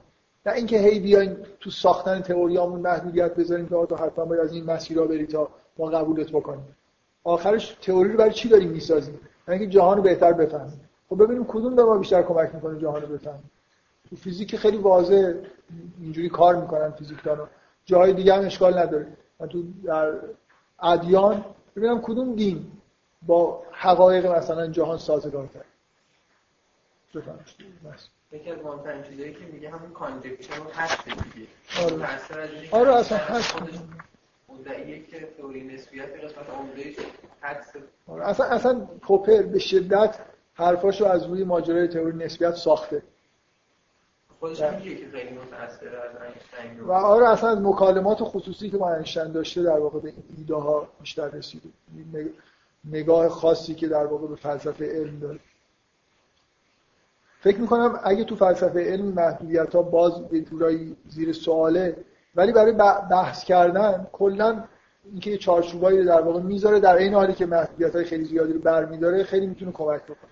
نه 0.46 0.52
اینکه 0.52 0.78
هی 0.78 1.00
بیاین 1.00 1.36
تو 1.60 1.70
ساختن 1.70 2.20
تئوریامون 2.20 2.80
محدودیت 2.80 3.34
بذاریم 3.34 3.68
که 3.68 3.86
تو 3.88 3.96
حتما 3.96 4.24
باید 4.24 4.40
از 4.40 4.52
این 4.52 4.64
مسیرها 4.64 5.06
بری 5.06 5.26
تا 5.26 5.48
ما 5.78 5.86
قبولت 5.86 6.30
بکنیم. 6.30 6.76
آخرش 7.24 7.76
تئوری 7.82 8.12
رو 8.12 8.18
برای 8.18 8.32
چی 8.32 8.48
داریم 8.48 8.70
می‌سازیم؟ 8.70 9.20
اینکه 9.48 9.66
جهان 9.66 9.96
رو 9.96 10.02
بهتر 10.02 10.32
بفهمیم. 10.32 10.80
خب 11.08 11.24
ببینیم 11.24 11.44
کدوم 11.44 11.76
به 11.76 11.84
ما 11.84 11.98
بیشتر 11.98 12.22
کمک 12.22 12.54
می‌کنه 12.54 12.80
جهان 12.80 13.02
رو 13.02 13.08
بفهمیم. 13.08 13.50
تو 14.10 14.16
فیزیک 14.16 14.56
خیلی 14.56 14.76
واضح 14.76 15.34
اینجوری 16.00 16.28
کار 16.28 16.56
می‌کنن 16.56 16.90
فیزیکدانا 16.90 17.48
جای 17.84 18.12
دیگه 18.12 18.34
هم 18.34 18.46
اشکال 18.46 18.78
نداره. 18.78 19.06
من 19.40 19.48
تو 19.48 19.62
در 19.84 20.12
ادیان 20.82 21.44
ببینم 21.76 22.00
کدوم 22.02 22.34
دین 22.34 22.66
با 23.26 23.62
حقایق 23.72 24.26
مثلا 24.26 24.66
جهان 24.66 24.98
سازگارتر 24.98 25.64
بفهمید 27.14 27.40
یکی 28.36 28.50
از 28.50 28.58
مهمترین 28.58 29.02
چیزایی 29.02 29.32
که 29.32 29.44
میگه 29.52 29.70
همون 29.70 29.90
کانجکچر 29.90 30.52
هست 30.74 31.04
دیگه. 31.04 31.46
آره. 31.82 32.70
آره 32.70 32.94
اصلا 32.94 33.18
هست. 33.18 33.56
که 35.10 35.28
تئوری 35.38 35.64
نسبیت 35.64 36.24
قسمت 36.24 36.50
عمدهش 36.50 36.96
آره 38.06 38.28
اصلا 38.28 38.46
اصلا 38.46 38.86
پوپر 39.00 39.42
به 39.42 39.58
شدت 39.58 40.18
حرفاشو 40.54 41.04
از 41.04 41.26
روی 41.26 41.44
ماجرای 41.44 41.88
تئوری 41.88 42.16
نسبیت 42.24 42.54
ساخته. 42.54 43.02
خودش 44.40 44.62
میگه 44.62 44.96
که 44.96 45.08
خیلی 45.08 45.38
متأثر 45.38 45.96
از 45.96 46.10
اینشتین 46.22 46.80
و 46.80 46.92
آره 46.92 47.28
اصلا 47.28 47.50
از 47.50 47.58
مکالمات 47.60 48.18
خصوصی 48.20 48.70
که 48.70 48.76
با 48.76 48.94
اینشتین 48.94 49.32
داشته 49.32 49.62
در 49.62 49.78
واقع 49.78 50.00
به 50.00 50.12
ایده 50.38 50.54
ها 50.54 50.88
بیشتر 51.00 51.28
رسیده. 51.28 51.68
نگاه 52.84 53.28
خاصی 53.28 53.74
که 53.74 53.88
در 53.88 54.06
واقع 54.06 54.26
به 54.26 54.36
فلسفه 54.36 54.84
علم 54.84 55.18
داره. 55.18 55.38
فکر 57.40 57.60
می‌کنم 57.60 58.00
اگه 58.04 58.24
تو 58.24 58.36
فلسفه 58.36 58.80
علم 58.80 59.04
محدودیت 59.04 59.74
ها 59.74 59.82
باز 59.82 60.28
به 60.28 60.40
جورایی 60.40 60.96
زیر 61.08 61.32
سواله 61.32 61.96
ولی 62.36 62.52
برای 62.52 62.72
بحث 63.10 63.44
کردن 63.44 64.06
کلا 64.12 64.64
اینکه 65.10 65.30
یه 65.30 65.38
چارچوبایی 65.38 66.04
در 66.04 66.20
واقع 66.20 66.40
می‌ذاره 66.40 66.80
در 66.80 66.96
این 66.96 67.14
حالی 67.14 67.32
که 67.32 67.46
محدودیت 67.46 67.96
های 67.96 68.04
خیلی 68.04 68.24
زیادی 68.24 68.52
رو 68.52 68.60
برمیداره 68.60 69.22
خیلی 69.22 69.46
می‌تونه 69.46 69.72
کمک 69.72 70.02
بکنه. 70.02 70.30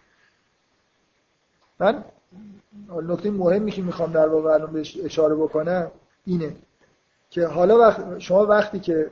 من 1.80 2.04
نکته 3.02 3.30
مهمی 3.30 3.70
که 3.70 3.82
می‌خوام 3.82 4.12
در 4.12 4.28
واقع 4.28 4.50
الان 4.50 4.72
بهش 4.72 4.98
اشاره 5.04 5.34
بکنم 5.34 5.90
اینه 6.26 6.56
که 7.30 7.46
حالا 7.46 7.78
وقت 7.78 8.18
شما 8.18 8.46
وقتی 8.46 8.80
که 8.80 9.10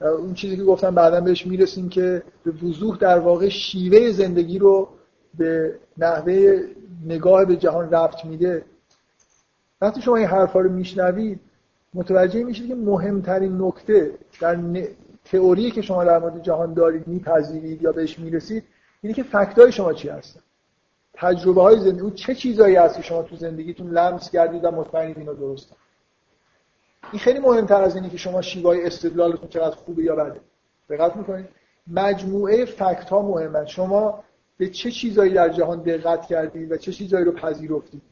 اون 0.00 0.34
چیزی 0.34 0.56
که 0.56 0.64
گفتم 0.64 0.94
بعدا 0.94 1.20
بهش 1.20 1.46
می‌رسیم 1.46 1.88
که 1.88 2.22
به 2.44 2.50
وضوح 2.50 2.96
در 2.98 3.18
واقع 3.18 3.48
شیوه 3.48 4.10
زندگی 4.12 4.58
رو 4.58 4.88
به 5.38 5.78
نحوه 5.98 6.62
نگاه 7.04 7.44
به 7.44 7.56
جهان 7.56 7.90
رفت 7.90 8.24
میده. 8.24 8.64
وقتی 9.80 10.02
شما 10.02 10.16
این 10.16 10.26
حرفا 10.26 10.60
رو 10.60 10.70
میشنوید 10.70 11.40
متوجه 11.94 12.44
میشید 12.44 12.68
که 12.68 12.74
مهمترین 12.74 13.62
نکته 13.62 14.14
در. 14.40 14.56
تئوری 15.24 15.70
که 15.70 15.82
شما 15.82 16.04
در 16.04 16.18
مورد 16.18 16.42
جهان 16.42 16.74
دارید 16.74 17.06
میپذیرید 17.06 17.82
یا 17.82 17.92
بهش 17.92 18.18
می‌رسید 18.18 18.64
اینه 19.02 19.14
که 19.14 19.22
فکتای 19.22 19.72
شما 19.72 19.92
چی 19.92 20.08
هستن. 20.08 20.40
تجربه 21.14 21.62
های 21.62 21.80
زندگی 21.80 22.00
اون 22.00 22.14
چه 22.14 22.34
چیزایی 22.34 22.76
هست 22.76 22.96
که 22.96 23.02
شما 23.02 23.22
تو 23.22 23.36
زندگیتون 23.36 23.90
لمس 23.90 24.30
کردید 24.30 24.64
و 24.64 24.70
مطمئنید 24.70 25.18
اینا 25.18 25.32
درسته. 25.32 25.74
این 27.12 27.20
خیلی 27.20 27.38
مهمتر 27.38 27.82
از 27.82 27.96
اینه 27.96 28.10
که 28.10 28.16
شما 28.16 28.42
شیوای 28.42 28.86
استدلالتون 28.86 29.48
چقدر 29.48 29.76
خوبه 29.76 30.02
یا 30.02 30.16
بده. 30.16 30.40
دقت 30.90 31.16
می‌کنید؟ 31.16 31.48
مجموعه 31.86 32.64
فکت 32.64 33.10
ها 33.10 33.22
مهمه 33.22 33.66
شما 33.66 34.24
به 34.60 34.68
چه 34.68 34.90
چیزایی 34.90 35.32
در 35.34 35.48
جهان 35.48 35.82
دقت 35.82 36.26
کردید 36.26 36.72
و 36.72 36.76
چه 36.76 36.92
چیزایی 36.92 37.24
رو 37.24 37.32
پذیرفتید 37.32 38.02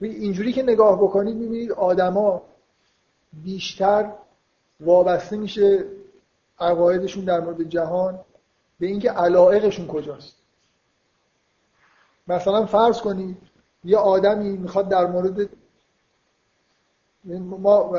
اینجوری 0.00 0.52
که 0.52 0.62
نگاه 0.62 1.02
بکنید 1.02 1.36
می‌بینید 1.36 1.72
آدما 1.72 2.42
بیشتر 3.32 4.12
وابسته 4.80 5.36
میشه 5.36 5.84
عقایدشون 6.58 7.24
در 7.24 7.40
مورد 7.40 7.62
جهان 7.62 8.20
به 8.80 8.86
اینکه 8.86 9.10
علایقشون 9.10 9.86
کجاست. 9.86 10.36
مثلا 12.28 12.66
فرض 12.66 13.00
کنید 13.00 13.36
یه 13.84 13.96
آدمی 13.96 14.56
می‌خواد 14.56 14.88
در 14.88 15.06
مورد 15.06 15.48
ما 17.24 17.96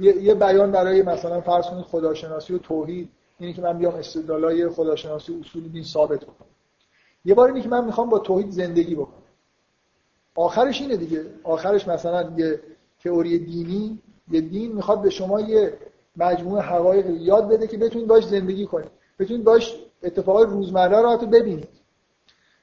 یه 0.00 0.34
بیان 0.34 0.72
برای 0.72 1.02
مثلا 1.02 1.40
فرض 1.40 1.66
کنید 1.66 1.84
خداشناسی 1.84 2.54
و 2.54 2.58
توحید. 2.58 3.10
اینه 3.42 3.54
که 3.54 3.62
من 3.62 3.78
بیام 3.78 3.94
استدلالای 3.94 4.68
خداشناسی 4.68 5.40
اصول 5.40 5.68
دین 5.68 5.84
ثابت 5.84 6.20
بکنم 6.20 6.48
یه 7.24 7.34
بار 7.34 7.48
اینه 7.48 7.60
که 7.60 7.68
من 7.68 7.84
می‌خوام 7.84 8.08
با 8.08 8.18
توحید 8.18 8.50
زندگی 8.50 8.94
بکنم. 8.94 9.22
آخرش 10.34 10.80
اینه 10.80 10.96
دیگه. 10.96 11.24
آخرش 11.44 11.88
مثلا 11.88 12.32
یه 12.36 12.60
تئوری 13.04 13.38
دینی 13.38 13.98
یه 14.30 14.40
دین 14.40 14.72
می‌خواد 14.72 15.02
به 15.02 15.10
شما 15.10 15.40
یه 15.40 15.78
مجموعه 16.16 16.62
حقایق 16.62 17.06
یاد 17.10 17.48
بده 17.48 17.66
که 17.66 17.78
بتونید 17.78 18.08
باش 18.08 18.24
زندگی 18.26 18.66
کنید. 18.66 18.90
بتونید 19.18 19.44
باش 19.44 19.76
اتفاقات 20.02 20.48
روزمره 20.48 21.00
رو 21.00 21.10
حتی 21.10 21.26
ببینید. 21.26 21.68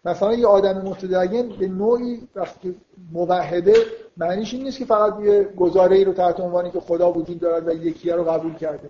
مثلا 0.06 0.34
یه 0.34 0.48
آدم 0.48 0.82
متدین 0.82 1.50
به 1.50 1.68
نوعی 1.68 2.28
وقتی 2.36 2.76
موحده 3.12 3.76
معنیش 4.18 4.54
این 4.54 4.64
نیست 4.64 4.78
که 4.80 4.86
فقط 4.86 5.20
یه 5.20 5.44
گزاره 5.44 5.96
ای 5.96 6.04
رو 6.04 6.14
تحت 6.14 6.40
عنوانی 6.40 6.72
که 6.72 6.80
خدا 6.80 7.12
وجود 7.12 7.40
دارد 7.40 7.68
و 7.68 7.72
یکیه 7.72 8.16
رو 8.16 8.24
قبول 8.24 8.56
کرده. 8.56 8.90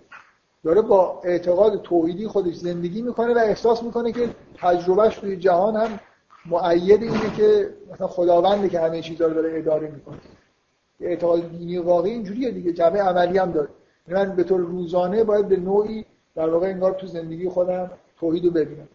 داره 0.64 0.82
با 0.82 1.20
اعتقاد 1.24 1.82
توحیدی 1.82 2.26
خودش 2.26 2.54
زندگی 2.54 3.02
می‌کنه 3.02 3.34
و 3.34 3.38
احساس 3.38 3.82
می‌کنه 3.82 4.12
که 4.12 4.28
تجربهش 4.56 5.18
توی 5.18 5.36
جهان 5.36 5.76
هم 5.76 6.00
معید 6.46 7.02
اینه 7.02 7.36
که 7.36 7.70
مثلا 7.92 8.06
خداونده 8.06 8.68
که 8.68 8.80
همه 8.80 9.00
چیزا 9.00 9.26
رو 9.26 9.34
داره 9.34 9.58
اداره 9.58 9.90
می‌کنه. 9.90 10.16
اعتقاد 11.00 11.50
دینی 11.50 11.78
واقعی 11.78 12.12
اینجوریه 12.12 12.50
دیگه 12.50 12.72
جمعه 12.72 13.02
عملی 13.02 13.38
هم 13.38 13.52
داره. 13.52 13.68
یعنی 14.08 14.24
من 14.24 14.36
به 14.36 14.44
طور 14.44 14.60
روزانه 14.60 15.24
باید 15.24 15.48
به 15.48 15.56
نوعی 15.56 16.06
در 16.34 16.48
واقع 16.48 16.66
انگار 16.66 16.92
تو 16.92 17.06
زندگی 17.06 17.48
خودم 17.48 17.90
توحید 18.20 18.44
رو 18.44 18.50
ببینم. 18.50 18.88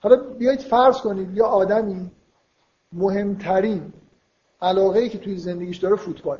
حالا 0.00 0.16
بیایید 0.16 0.60
فرض 0.60 1.00
کنید 1.00 1.36
یا 1.36 1.46
آدمی 1.46 2.10
مهمترین 2.92 3.92
علاقه 4.62 5.00
ای 5.00 5.08
که 5.08 5.18
توی 5.18 5.36
زندگیش 5.36 5.76
داره 5.76 5.96
فوتبال 5.96 6.38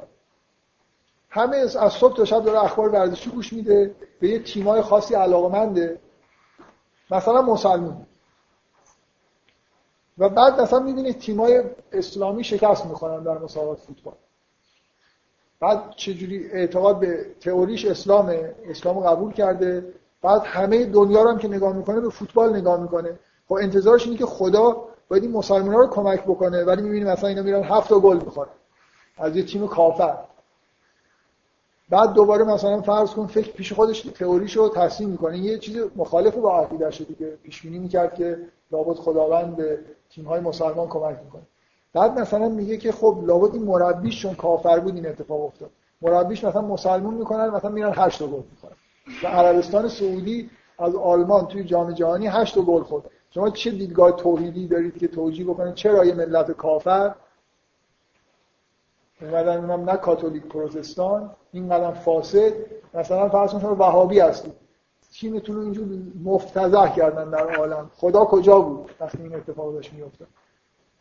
همه 1.30 1.56
از 1.56 1.92
صبح 1.92 2.16
تا 2.16 2.24
شب 2.24 2.44
داره 2.44 2.64
اخبار 2.64 2.88
ورزشی 2.88 3.30
گوش 3.30 3.52
میده 3.52 3.94
به 4.20 4.28
یه 4.28 4.38
تیمای 4.38 4.82
خاصی 4.82 5.14
علاقمنده 5.14 5.98
مثلا 7.10 7.42
مسلمون 7.42 8.06
و 10.18 10.28
بعد 10.28 10.60
مثلا 10.60 10.78
می‌بینید 10.78 11.18
تیمای 11.18 11.62
اسلامی 11.92 12.44
شکست 12.44 12.86
می‌خورن 12.86 13.22
در 13.22 13.38
مسابقات 13.38 13.78
فوتبال. 13.78 14.14
بعد 15.60 15.90
چجوری 15.96 16.50
اعتقاد 16.52 17.00
به 17.00 17.26
تئوریش 17.40 17.84
اسلامه 17.84 18.54
اسلام 18.64 19.00
قبول 19.00 19.32
کرده. 19.32 19.92
بعد 20.22 20.42
همه 20.44 20.84
دنیا 20.84 21.22
رو 21.22 21.30
هم 21.30 21.38
که 21.38 21.48
نگاه 21.48 21.72
می‌کنه 21.72 22.00
به 22.00 22.10
فوتبال 22.10 22.56
نگاه 22.56 22.80
می‌کنه. 22.80 23.18
خب 23.48 23.54
انتظارش 23.54 24.06
اینه 24.06 24.18
که 24.18 24.26
خدا 24.26 24.84
باید 25.08 25.22
این 25.22 25.32
مسلمان 25.32 25.74
رو 25.74 25.86
کمک 25.86 26.22
بکنه 26.22 26.64
ولی 26.64 26.82
می‌بینی 26.82 27.04
مثلا 27.04 27.28
اینا 27.28 27.42
میرن 27.42 27.62
هفت 27.62 27.92
گل 27.92 28.16
می‌خورن. 28.16 28.50
از 29.18 29.36
یه 29.36 29.42
تیم 29.42 29.66
کافر. 29.66 30.18
بعد 31.90 32.12
دوباره 32.12 32.44
مثلا 32.44 32.80
فرض 32.80 33.10
کن 33.10 33.26
فکر 33.26 33.52
پیش 33.52 33.72
خودش 33.72 34.00
تئوریشو 34.00 34.68
تصمیم 34.68 35.08
می‌کنه. 35.10 35.38
یه 35.38 35.58
چیز 35.58 35.76
مخالف 35.96 36.34
با 36.34 36.60
عقیده 36.60 36.90
شده 36.90 37.14
که 37.14 37.38
پیش 37.42 37.62
بینی 37.62 37.78
می‌کرد 37.78 38.14
که 38.14 38.38
لابد 38.72 38.96
خداوند 38.96 39.56
به 39.56 39.78
تیم 40.10 40.24
های 40.24 40.40
مسلمان 40.40 40.88
کمک 40.88 41.18
می‌کنه. 41.24 41.42
بعد 41.94 42.20
مثلا 42.20 42.48
میگه 42.48 42.76
که 42.76 42.92
خب 42.92 43.18
لابد 43.26 43.54
این 43.54 43.62
مربیش 43.64 44.22
چون 44.22 44.34
کافر 44.34 44.80
بود 44.80 44.94
این 44.94 45.06
اتفاق 45.06 45.44
افتاد. 45.44 45.70
مربیش 46.02 46.44
مثلا 46.44 46.62
مسلمون 46.62 47.14
می‌کنن 47.14 47.48
مثلا 47.48 47.70
میرن 47.70 47.92
8 47.94 48.22
گل 48.22 48.42
می‌کنن 48.50 48.76
و 49.22 49.26
عربستان 49.26 49.88
سعودی 49.88 50.50
از 50.78 50.94
آلمان 50.94 51.46
توی 51.46 51.64
جام 51.64 51.92
جهانی 51.92 52.26
8 52.26 52.58
گل 52.58 52.82
خورد. 52.82 53.04
شما 53.30 53.50
چه 53.50 53.70
دیدگاه 53.70 54.12
توحیدی 54.12 54.68
دارید 54.68 54.98
که 54.98 55.08
توجیه 55.08 55.46
بکنید؟ 55.46 55.74
چرا 55.74 56.04
یه 56.04 56.14
ملت 56.14 56.50
کافر 56.50 57.14
اینقدر 59.20 59.58
اونم 59.58 59.90
نه 59.90 59.96
کاتولیک 59.96 60.42
پروتستان 60.46 61.30
اینقدر 61.52 61.90
فاسد. 61.90 62.52
مثلا 62.94 63.28
فرض 63.28 63.50
کنید 63.50 63.64
وهابی 63.64 64.20
هستید. 64.20 64.52
تیمتون 65.12 65.56
رو 65.56 65.62
اینجور 65.62 65.88
مفتزه 66.24 66.92
کردن 66.96 67.30
در 67.30 67.56
عالم. 67.56 67.90
خدا 67.96 68.24
کجا 68.24 68.60
بود 68.60 68.90
وقتی 69.00 69.22
این 69.22 69.34
اتفاق 69.34 69.72
داشت 69.72 69.92
میافتاد؟ 69.92 70.28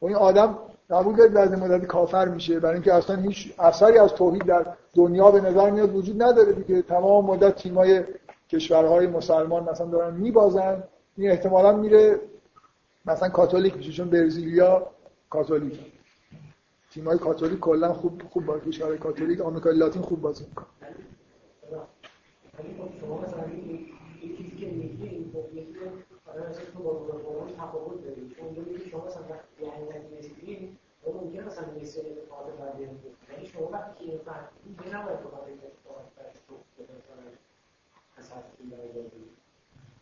و 0.02 0.06
این 0.06 0.16
آدم 0.16 0.58
قبول 0.90 1.16
دارید 1.16 1.34
بعد 1.34 1.60
مدتی 1.60 1.86
کافر 1.86 2.28
میشه؟ 2.28 2.60
برای 2.60 2.74
اینکه 2.74 2.94
اصلا 2.94 3.16
هیچ 3.16 3.54
اثری 3.60 3.98
از 3.98 4.14
توحید 4.14 4.46
در 4.46 4.66
دنیا 4.96 5.32
به 5.32 5.42
نظر 5.42 5.70
میاد 5.70 5.96
وجود 5.96 6.24
نداره 6.24 6.52
دیگه. 6.52 6.82
تمام 6.82 7.26
مدت 7.26 7.56
تیمای 7.56 8.04
کشورهای 8.50 9.08
مسلمان 9.08 9.70
مثلا 9.70 9.88
دارن 9.88 10.14
میبازن. 10.14 10.84
این 11.18 11.32
احتمالا 11.32 11.72
میره 11.72 12.20
مثلا 13.06 13.30
کاتولیک 13.30 13.78
میشه 13.78 13.92
چون 13.92 14.10
برزیلیا 14.10 14.88
کاتولیک 15.30 15.99
تیمای 16.90 17.18
کاتولیک 17.18 17.60
کلا 17.60 17.94
خوب 17.94 18.22
خوب 18.30 18.46
با 18.46 18.60
کشورهای 18.60 18.98
کاتولیک 18.98 19.42
آمریکای 19.42 19.78
لاتین 19.78 20.02
خوب 20.02 20.22
بازی 20.22 20.46
می‌کنن 20.46 20.68
شما 23.02 23.30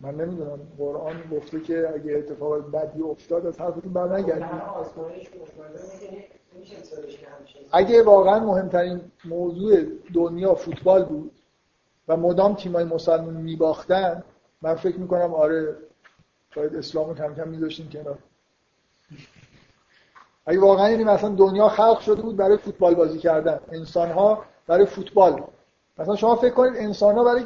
من 0.02 0.15
نمی‌دونم. 0.15 0.60
قرآن 0.78 1.24
گفته 1.32 1.61
که 1.61 1.90
اگه 1.95 2.14
اتفاق 2.18 2.72
بدی 2.72 3.02
افتاد 3.02 3.45
از 3.45 3.60
حرفتون 3.60 3.94
بر 3.94 4.18
نگردید 4.18 4.61
اگه 7.72 8.03
واقعا 8.03 8.40
مهمترین 8.40 9.02
موضوع 9.26 9.84
دنیا 10.14 10.56
فوتبال 10.56 11.06
بود 11.06 11.32
و 12.07 12.18
مدام 12.18 12.56
تیمای 12.56 12.84
مسلمان 12.84 13.34
میباختن 13.34 14.24
من 14.61 14.76
فکر 14.76 14.98
می‌کنم 14.98 15.34
آره 15.34 15.76
باید 16.56 16.76
اسلام 16.76 17.10
رو 17.10 17.15
کم 17.15 17.36
کم 17.36 17.48
میذاشتیم 17.48 17.90
کنار. 17.90 18.18
اگه 20.45 20.60
واقعا 20.60 20.90
یعنی 20.90 21.03
مثلا 21.03 21.30
دنیا 21.30 21.69
خلق 21.69 21.99
شده 21.99 22.22
بود 22.22 22.38
برای 22.38 22.57
فوتبال 22.57 22.95
بازی 22.95 23.19
کردن. 23.19 23.60
انسان 23.72 24.11
ها 24.11 24.45
برای 24.68 24.86
فوتبال 24.86 25.44
مثلا 25.99 26.15
شما 26.15 26.36
فکر 26.36 26.53
کنید 26.53 26.74
انسان 26.76 27.15
ها 27.15 27.24
برای 27.24 27.44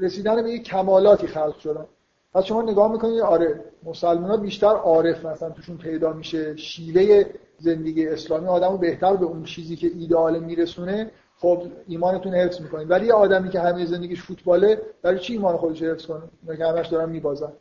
رسیدن 0.00 0.42
به 0.42 0.50
یک 0.50 0.62
کمالاتی 0.62 1.26
خلق 1.26 1.58
شدن. 1.58 1.86
پس 2.34 2.44
شما 2.44 2.62
نگاه 2.62 2.92
می‌کنید 2.92 3.20
آره 3.20 3.64
مسلمان 3.84 4.30
ها 4.30 4.36
بیشتر 4.36 4.66
عارف 4.66 5.24
مثلا 5.24 5.50
توشون 5.50 5.76
پیدا 5.76 6.12
میشه. 6.12 6.56
شیوه 6.56 7.24
زندگی 7.58 8.08
اسلامی 8.08 8.46
آدمو 8.46 8.76
بهتر 8.76 9.16
به 9.16 9.26
اون 9.26 9.42
چیزی 9.44 9.76
که 9.76 9.86
ایدئال 9.86 10.38
میرسونه 10.38 11.10
خب 11.38 11.62
ایمانتون 11.88 12.34
حفظ 12.34 12.60
می‌کنید. 12.60 12.90
ولی 12.90 13.06
یه 13.06 13.12
آدمی 13.12 13.50
که 13.50 13.60
همه 13.60 13.86
زندگیش 13.86 14.22
فوتباله 14.22 14.82
برای 15.02 15.18
چی 15.18 15.32
ایمان 15.32 15.56
خودش 15.56 15.82
حفظ 15.82 16.06
کنه؟ 16.06 16.56
که 16.56 16.66
همش 16.66 16.86
دارن 16.86 17.08
میبازن. 17.08 17.52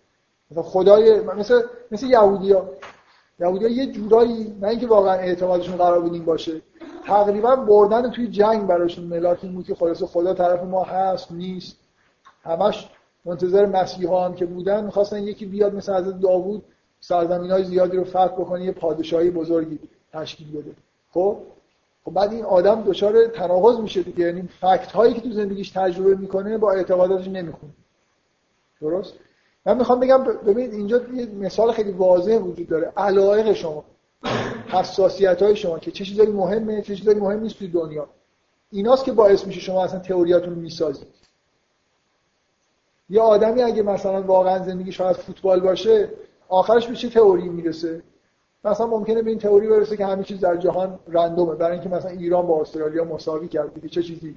مثلا 0.52 0.64
خدای 0.64 1.20
مثل 1.20 1.62
مثل 1.92 2.08
یهودیا 2.08 2.70
یهودیا 3.40 3.70
یه 3.70 3.92
جورایی 3.92 4.58
نه 4.62 4.68
اینکه 4.68 4.88
واقعا 4.88 5.14
اعتمادشون 5.14 5.76
قرار 5.76 6.02
بود 6.02 6.26
باشه. 6.26 6.62
تقریبا 7.06 7.56
بردن 7.56 8.12
توی 8.12 8.28
جنگ 8.28 8.68
براشون 8.68 9.06
ملاک 9.06 9.40
این 9.42 9.54
بود 9.54 9.66
که 9.66 9.76
خلاص 9.76 10.04
خدا 10.04 10.34
طرف 10.34 10.64
ما 10.64 10.84
هست 10.84 11.32
نیست. 11.32 11.78
همش 12.44 12.90
منتظر 13.26 13.66
مسیحا 13.66 14.26
هم 14.26 14.36
که 14.36 14.46
بودن 14.46 14.84
می‌خواستن 14.86 15.24
یکی 15.24 15.46
بیاد 15.46 15.76
مثل 15.76 15.94
حضرت 15.94 16.20
داوود 16.20 16.64
سرزمین 17.00 17.52
های 17.52 17.64
زیادی 17.64 17.98
رو 17.98 18.04
فتح 18.04 18.28
بکنه 18.28 18.66
یه 18.66 18.72
پادشاهی 18.72 19.30
بزرگی 19.30 19.80
تشکیل 20.14 20.52
بده. 20.52 20.72
خب؟ 21.12 21.38
خب 22.06 22.12
بعد 22.14 22.34
این 22.34 22.46
آدم 22.46 22.84
دچار 22.84 23.28
تناقض 23.28 23.80
میشه 23.80 24.04
دیگه. 24.04 24.26
یعنی 24.26 24.42
فکت 24.42 24.92
هایی 24.92 25.14
که 25.14 25.22
تو 25.22 25.32
زندگیش 25.32 25.70
تجربه 25.70 26.16
می‌کنه 26.16 26.58
با 26.58 26.72
اعتقاداتش 26.72 27.28
نمی‌خونه. 27.28 27.74
درست؟ 28.82 29.14
من 29.66 29.78
می‌خوام 29.78 30.00
بگم 30.00 30.24
ببینید 30.24 30.74
اینجا 30.74 31.02
یه 31.14 31.26
مثال 31.26 31.72
خیلی 31.72 31.92
واضح 31.92 32.38
وجود 32.38 32.68
داره. 32.68 32.94
علایق 32.98 33.54
شما. 33.54 33.84
حساسیت 34.68 35.42
های 35.42 35.56
شما 35.56 35.80
که 35.80 35.92
چه 35.92 36.06
چیزایی 36.06 36.32
مهمه 36.32 36.82
چه 36.82 36.96
چیزایی 36.96 37.20
مهم 37.20 37.40
نیست 37.40 37.58
توی 37.58 37.68
دنیا. 37.68 38.10
ایناست 38.72 39.04
که 39.04 39.12
باعث 39.12 39.48
میشه 39.48 39.60
شما 39.60 39.84
اصلا 39.84 40.00
تئوریاتون 40.00 40.54
می‌سازید. 40.54 41.08
یه 43.10 43.22
آدمی 43.22 43.62
اگه 43.62 43.82
مثلا 43.82 44.22
واقعا 44.22 44.66
زندگی 44.66 44.92
شاید 44.92 45.18
فوتبال 45.18 45.60
باشه 45.60 46.10
آخرش 46.50 46.88
به 46.88 46.96
چه 46.96 47.10
تئوری 47.10 47.50
می‌رسه؟ 47.50 48.04
مثلا 48.66 48.88
ممکنه 48.88 49.22
به 49.22 49.30
این 49.30 49.40
تئوری 49.40 49.68
برسه 49.68 49.98
که 49.98 50.06
همه 50.06 50.24
چیز 50.24 50.40
در 50.40 50.58
جهان 50.58 51.00
رندومه 51.08 51.56
برای 51.56 51.74
اینکه 51.74 51.90
مثلا 51.90 52.12
ایران 52.12 52.48
با 52.48 52.62
استرالیا 52.62 53.04
مساوی 53.04 53.48
کرد 53.48 53.74
دیگه 53.74 53.90
چه 53.90 54.04
چیزی؟ 54.04 54.36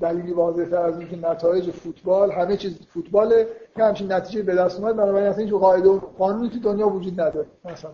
دلیلی 0.00 0.32
واضح 0.32 0.64
تر 0.64 0.76
از 0.76 0.98
اینکه 0.98 1.16
نتایج 1.16 1.70
فوتبال 1.70 2.32
همه 2.32 2.56
چیز 2.56 2.78
فوتباله 2.94 3.48
که 3.76 3.84
همچین 3.84 4.12
نتیجه 4.12 4.42
به 4.42 4.54
دست 4.54 4.80
اومد 4.80 4.96
بنابراین 4.96 5.26
اصلا 5.28 5.44
هیچ 5.44 5.54
قاعده 5.54 5.88
و 5.88 5.98
قانونی 5.98 6.50
تو 6.50 6.58
دنیا 6.58 6.88
وجود 6.88 7.20
نداره. 7.20 7.46
مثلا. 7.64 7.90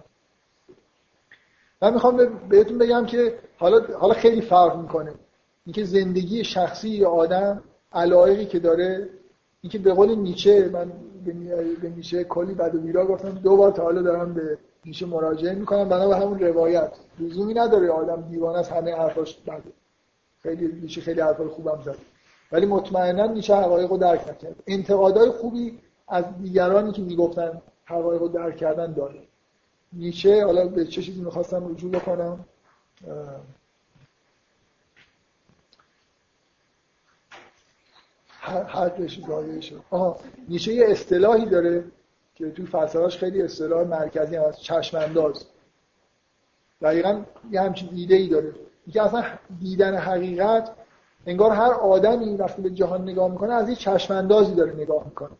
من 1.83 1.95
می‌خوام 1.95 2.39
بهتون 2.49 2.79
بگم 2.79 3.07
که 3.07 3.35
حالا 3.59 3.81
حالا 3.99 4.15
خیلی 4.15 4.41
فرق 4.41 4.77
می‌کنه. 4.77 5.13
اینکه 5.67 5.85
زندگی 5.85 6.45
شخصی 6.45 7.05
آدم 7.05 7.63
علایقی 7.93 8.47
که 8.47 8.59
داره 8.59 9.09
اینکه 9.63 9.79
به 9.79 9.93
قول 9.93 10.15
نیچه 10.15 10.71
من 10.73 10.93
به 11.83 11.89
نیچه 11.89 12.25
کلی 12.25 12.55
بد 12.55 12.75
و 12.75 12.81
بیرا 12.81 13.07
گفتم 13.07 13.31
دو 13.31 13.57
بار 13.57 13.71
تا 13.73 13.83
حالا 13.83 14.03
دارم 14.03 14.35
به 14.35 14.59
نیچه 14.87 15.07
مراجعه 15.07 15.55
می‌کنم. 15.55 15.89
بنا 15.89 16.09
به 16.09 16.17
همون 16.17 16.39
روایت. 16.39 16.93
لزومی 17.19 17.55
نداره 17.55 17.91
آدم 17.91 18.23
دیوانه 18.31 18.59
از 18.59 18.69
همه 18.69 18.95
حرفاش 18.95 19.37
بده. 19.37 19.73
خیلی 20.43 20.67
نیچه 20.67 21.01
خیلی 21.01 21.21
حرفای 21.21 21.49
خوبم 21.49 21.83
زد. 21.83 21.97
ولی 22.53 22.67
مطمئنا 22.67 23.27
نیچه 23.27 23.55
حقایق 23.55 23.91
رو 23.91 23.97
درک 23.97 24.29
نکرد. 24.29 24.63
انتقادهای 24.67 25.31
خوبی 25.31 25.79
از 26.09 26.25
دیگرانی 26.43 26.93
که 26.93 27.03
می‌گفتن 27.03 27.63
حقایق 27.85 28.21
رو 28.21 28.29
درک 28.29 28.57
کردن 28.57 28.93
داره. 28.93 29.23
نیچه 29.93 30.45
حالا 30.45 30.69
به 30.69 30.85
چه 30.85 31.03
چیزی 31.03 31.21
می‌خواستم 31.21 31.73
رجوع 31.73 31.91
بکنم؟ 31.91 32.45
زایه 39.29 39.61
شد. 39.61 39.83
آها 39.91 40.21
نیچه 40.49 40.73
یه 40.73 40.87
اصطلاحی 40.89 41.47
داره 41.47 41.85
که 42.35 42.51
توی 42.51 42.67
فلسفه‌اش 42.67 43.19
خیلی 43.19 43.43
اصطلاح 43.43 43.87
مرکزی 43.87 44.37
هست 44.37 44.59
چشم 44.59 44.99
انداز 44.99 45.45
دقیقا 46.83 47.25
یه 47.51 47.61
همچین 47.61 47.89
ایده 47.93 48.17
ای 48.17 48.29
داره. 48.29 48.55
که 48.93 49.03
اصلا 49.03 49.25
دیدن 49.61 49.97
حقیقت 49.97 50.71
انگار 51.27 51.51
هر 51.51 51.73
آدمی 51.73 52.37
وقتی 52.37 52.63
به 52.63 52.71
جهان 52.71 53.03
نگاه 53.03 53.31
می‌کنه 53.31 53.55
از 53.55 53.69
یه 53.69 53.75
چشم 53.75 54.15
اندازی 54.15 54.55
داره 54.55 54.73
نگاه 54.73 55.05
می‌کنه. 55.05 55.31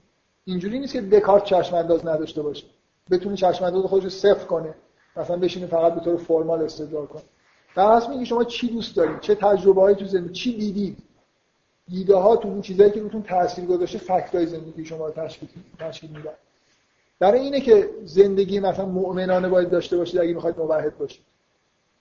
اینجوری 0.45 0.79
نیست 0.79 0.93
که 0.93 1.01
دکارت 1.01 1.45
چشم 1.45 1.77
انداز 1.77 2.07
نداشته 2.07 2.43
باشه. 2.43 2.67
بتونه 3.11 3.37
چشم 3.37 3.65
انداز 3.65 3.85
خودش 3.85 4.05
رو 4.05 4.11
صفر 4.11 4.45
کنه. 4.45 4.75
مثلا 5.17 5.37
بشینه 5.37 5.67
فقط 5.67 5.95
به 5.95 6.01
طور 6.01 6.17
فرمال 6.17 6.63
استدلال 6.63 7.07
کنه. 7.07 7.23
در 7.77 7.85
اصل 7.85 8.11
میگه 8.11 8.25
شما 8.25 8.45
چی 8.45 8.69
دوست 8.69 8.97
دارید؟ 8.97 9.21
چه 9.21 9.35
تجربه 9.35 9.95
تو 9.95 10.05
زندگی 10.05 10.33
چی 10.33 10.57
دیدید؟ 10.57 10.99
ایده 11.89 12.17
ها 12.17 12.37
تو 12.37 12.49
اون 12.49 12.61
چیزایی 12.61 12.91
که 12.91 13.01
روتون 13.01 13.23
تاثیر 13.23 13.67
گذاشته 13.67 13.99
فکتای 13.99 14.47
زندگی 14.47 14.85
شما 14.85 15.07
رو 15.07 15.13
تشکیل 15.13 15.49
تشکیل 15.79 16.11
میدن. 16.11 16.33
برای 17.19 17.41
اینه 17.41 17.61
که 17.61 17.91
زندگی 18.05 18.61
مثلا 18.61 18.87
مؤمنانه 18.87 19.49
باید 19.49 19.71
داشته 19.71 19.97
باشید 19.97 20.21
اگه 20.21 20.35
می‌خواید 20.35 20.59
موحد 20.59 20.99
باشید. 20.99 21.23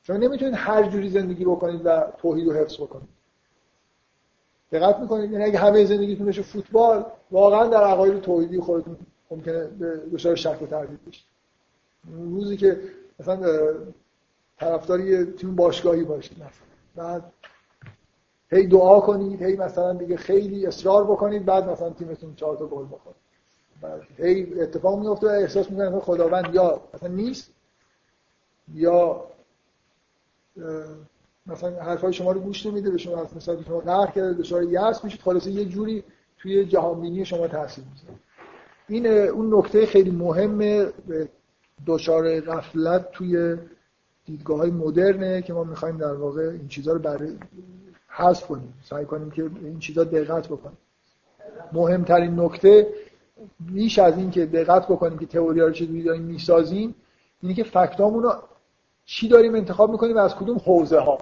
شما 0.08 0.18
نمی‌تونید 0.18 0.54
هر 0.58 0.90
جوری 0.90 1.10
زندگی 1.10 1.46
بکنید 1.46 1.82
و 1.86 2.04
توحید 2.18 2.48
رو 2.48 2.54
حفظ 2.54 2.82
بکنید. 2.82 3.10
دقت 4.72 5.00
می‌کنید؟ 5.00 5.32
یعنی 5.32 5.44
اگه 5.44 5.60
همه 5.60 5.86
زندگیتون 5.86 6.26
بشه 6.26 6.42
فوتبال 6.42 7.06
واقعا 7.32 7.68
در 7.68 7.84
عقاید 7.84 8.22
توحیدی 8.22 8.60
خودتون 8.60 8.98
ممکنه 9.32 9.68
دچار 10.14 10.36
شک 10.36 10.62
و 10.62 10.66
تردید 10.66 11.00
بشید. 11.08 11.26
روزی 12.12 12.58
که 12.58 12.82
مثلا 13.20 13.40
طرفدار 14.60 15.24
تیم 15.24 15.56
باشگاهی 15.56 16.04
باشید 16.04 16.38
مثلا. 16.38 16.50
بعد 16.96 17.24
هی 18.52 18.68
دعا 18.68 19.00
کنید 19.00 19.42
هی 19.42 19.56
مثلا 19.56 19.94
دیگه 19.94 20.18
خیلی 20.18 20.66
اصرار 20.68 21.04
بکنید 21.04 21.46
بعد 21.46 21.70
مثلا 21.70 21.90
تیمتون 21.90 22.36
چهار 22.36 22.58
تا 22.58 22.66
گل 22.66 22.86
بخوره. 22.86 23.16
بعد 23.82 24.02
هی 24.18 24.62
اتفاق 24.62 25.00
میفته 25.00 25.28
و 25.28 25.30
احساس 25.30 25.72
می‌کنید 25.72 26.00
خداوند 26.00 26.56
یا 26.56 26.82
مثلا 26.94 27.10
نیست 27.10 27.52
یا 28.74 29.24
مثلا 31.48 31.84
حرفای 31.84 32.14
شما 32.14 32.32
رو 32.32 32.40
گوش 32.40 32.66
نمیده 32.66 32.92
به 32.92 32.98
شما 32.98 33.28
مثلا 33.36 33.64
شما 33.64 33.80
قهر 33.80 34.12
کرده 34.12 34.34
دچار 34.34 34.64
یأس 34.64 35.04
میشید 35.04 35.22
خلاصه 35.22 35.52
یه 35.52 35.66
جوری 35.66 36.04
توی 36.38 36.66
جهانبینی 36.66 37.26
شما 37.26 37.48
تاثیر 37.48 37.84
می‌ذاره. 37.92 38.20
این 38.88 39.08
اون 39.08 39.54
نکته 39.54 39.86
خیلی 39.86 40.12
مهمه 40.12 40.88
دچار 41.88 42.40
غفلت 42.42 43.12
توی 43.12 43.58
دیدگاه 44.26 44.58
های 44.58 44.72
مدرنه 44.72 45.42
که 45.42 45.54
ما 45.54 45.64
می‌خوایم 45.64 45.98
در 45.98 46.14
واقع 46.14 46.42
این 46.42 46.68
چیزها 46.68 46.94
رو 46.94 47.00
برای 47.00 47.38
حذف 48.08 48.48
کنیم. 48.48 48.74
سعی 48.84 49.06
کنیم 49.06 49.32
که 49.32 49.42
این 49.62 49.80
چیزها 49.80 50.04
دقت 50.04 50.48
بکنیم. 50.48 50.78
مهمترین 51.74 52.40
نکته 52.40 52.88
بیش 53.60 54.00
از 54.00 54.18
این 54.18 54.32
که 54.32 54.46
دقت 54.46 54.86
بکنیم 54.86 55.20
که 55.20 55.26
تئوری 55.26 55.60
رو 55.60 55.72
چجوری 55.72 56.04
داریم 56.04 56.22
می‌سازیم 56.22 56.96
اینه 57.42 57.54
که 57.54 57.64
فکتامون 57.64 58.24
رو 58.24 58.34
چی 59.10 59.28
داریم 59.28 59.56
انتخاب 59.56 59.92
می‌کنیم 59.92 60.16
و 60.16 60.20
از 60.20 60.36
کدوم 60.36 60.58
حوزه 60.58 61.00
ها 61.00 61.18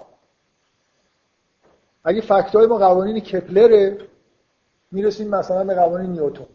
اگه 2.04 2.20
فکتای 2.20 2.66
ما 2.66 2.78
قوانین 2.78 3.20
کپلره 3.20 3.98
می‌رسیم 4.92 5.28
مثلا 5.28 5.64
به 5.64 5.74
قوانین 5.74 6.10
نیوتن. 6.10 6.46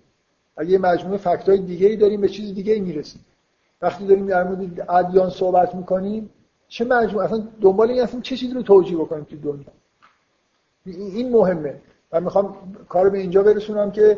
اگه 0.58 0.78
مجموعه 0.78 1.18
فکتای 1.18 1.58
دیگه 1.58 1.88
ای 1.88 1.96
داریم 1.96 2.22
به 2.22 2.28
چیز 2.30 2.56
دیگه 2.56 2.74
ای 2.74 2.80
می‌رسیم. 2.80 3.26
وقتی 3.82 4.08
داریم 4.08 4.26
در 4.26 4.44
مورد 4.44 4.90
ادیان 4.90 5.30
صحبت 5.30 5.76
می‌کنیم 5.76 6.30
چه 6.68 6.86
مجموعه؟ 6.86 7.26
اصلا 7.26 7.48
دنبال 7.62 7.90
این 7.92 8.02
هستیم 8.02 8.22
چه 8.22 8.38
چیزی 8.38 8.54
رو 8.54 8.62
توجیه 8.62 8.98
بکنیم 8.98 9.24
تو 9.24 9.36
دنیا؟ 9.36 9.66
این 10.86 11.32
مهمه. 11.32 11.82
و 12.12 12.22
می‌خوام 12.22 12.76
کار 12.90 13.10
به 13.10 13.18
اینجا 13.18 13.44
برسونم 13.44 13.92
که 13.92 14.18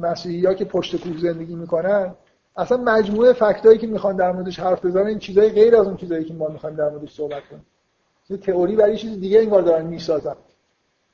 مسیحی 0.00 0.46
ها 0.46 0.54
که 0.54 0.64
پشت 0.64 0.96
کوه 0.96 1.18
زندگی 1.18 1.54
می‌کنن 1.54 2.14
اصلا 2.58 2.78
مجموعه 2.78 3.32
فکتایی 3.32 3.78
که 3.78 3.86
می‌خوان 3.86 4.16
در 4.16 4.32
موردش 4.32 4.60
حرف 4.60 4.84
بزنن 4.84 5.06
این 5.06 5.18
چیزای 5.18 5.48
غیر 5.48 5.76
از 5.76 5.86
اون 5.86 5.96
چیزایی 5.96 6.24
که 6.24 6.34
ما 6.34 6.48
می‌خوایم 6.48 6.76
در 6.76 6.88
موردش 6.88 7.14
صحبت 7.14 7.42
کنیم. 7.50 7.66
تئوری 8.42 8.76
برای 8.76 8.96
چیز 8.96 9.20
دیگه 9.20 9.38
انگار 9.38 9.62
دارن 9.62 9.86
می‌سازن. 9.86 10.36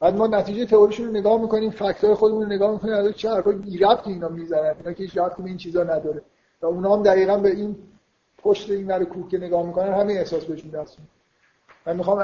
بعد 0.01 0.17
ما 0.17 0.27
نتیجه 0.27 0.67
تئوریشون 0.67 1.07
رو 1.07 1.13
نگاه 1.13 1.41
می‌کنیم 1.41 1.71
فکتای 1.71 2.15
خودمون 2.15 2.43
رو 2.43 2.49
نگاه 2.49 2.73
می‌کنیم 2.73 2.95
از 2.95 3.13
چه 3.17 3.31
حرفای 3.31 3.55
بی‌ربطی 3.55 4.11
اینا 4.11 4.29
می‌زنن 4.29 4.75
اینا 4.79 4.93
که 4.93 5.03
هیچ 5.03 5.19
این 5.45 5.57
چیزا 5.57 5.83
نداره. 5.83 6.23
و 6.63 6.67
اونا 6.67 6.97
هم 6.97 7.03
دقیقا 7.03 7.37
به 7.37 7.51
این 7.51 7.77
پشت 8.39 8.71
این 8.71 8.87
ور 8.87 9.05
کوه 9.05 9.29
که 9.29 9.39
نگاه 9.39 9.67
می‌کنن 9.67 9.93
همین 9.93 10.19
احساس 10.19 10.45
بهشون 10.45 10.71
دست 10.71 10.99
من 11.87 11.97
می‌خوام 11.97 12.19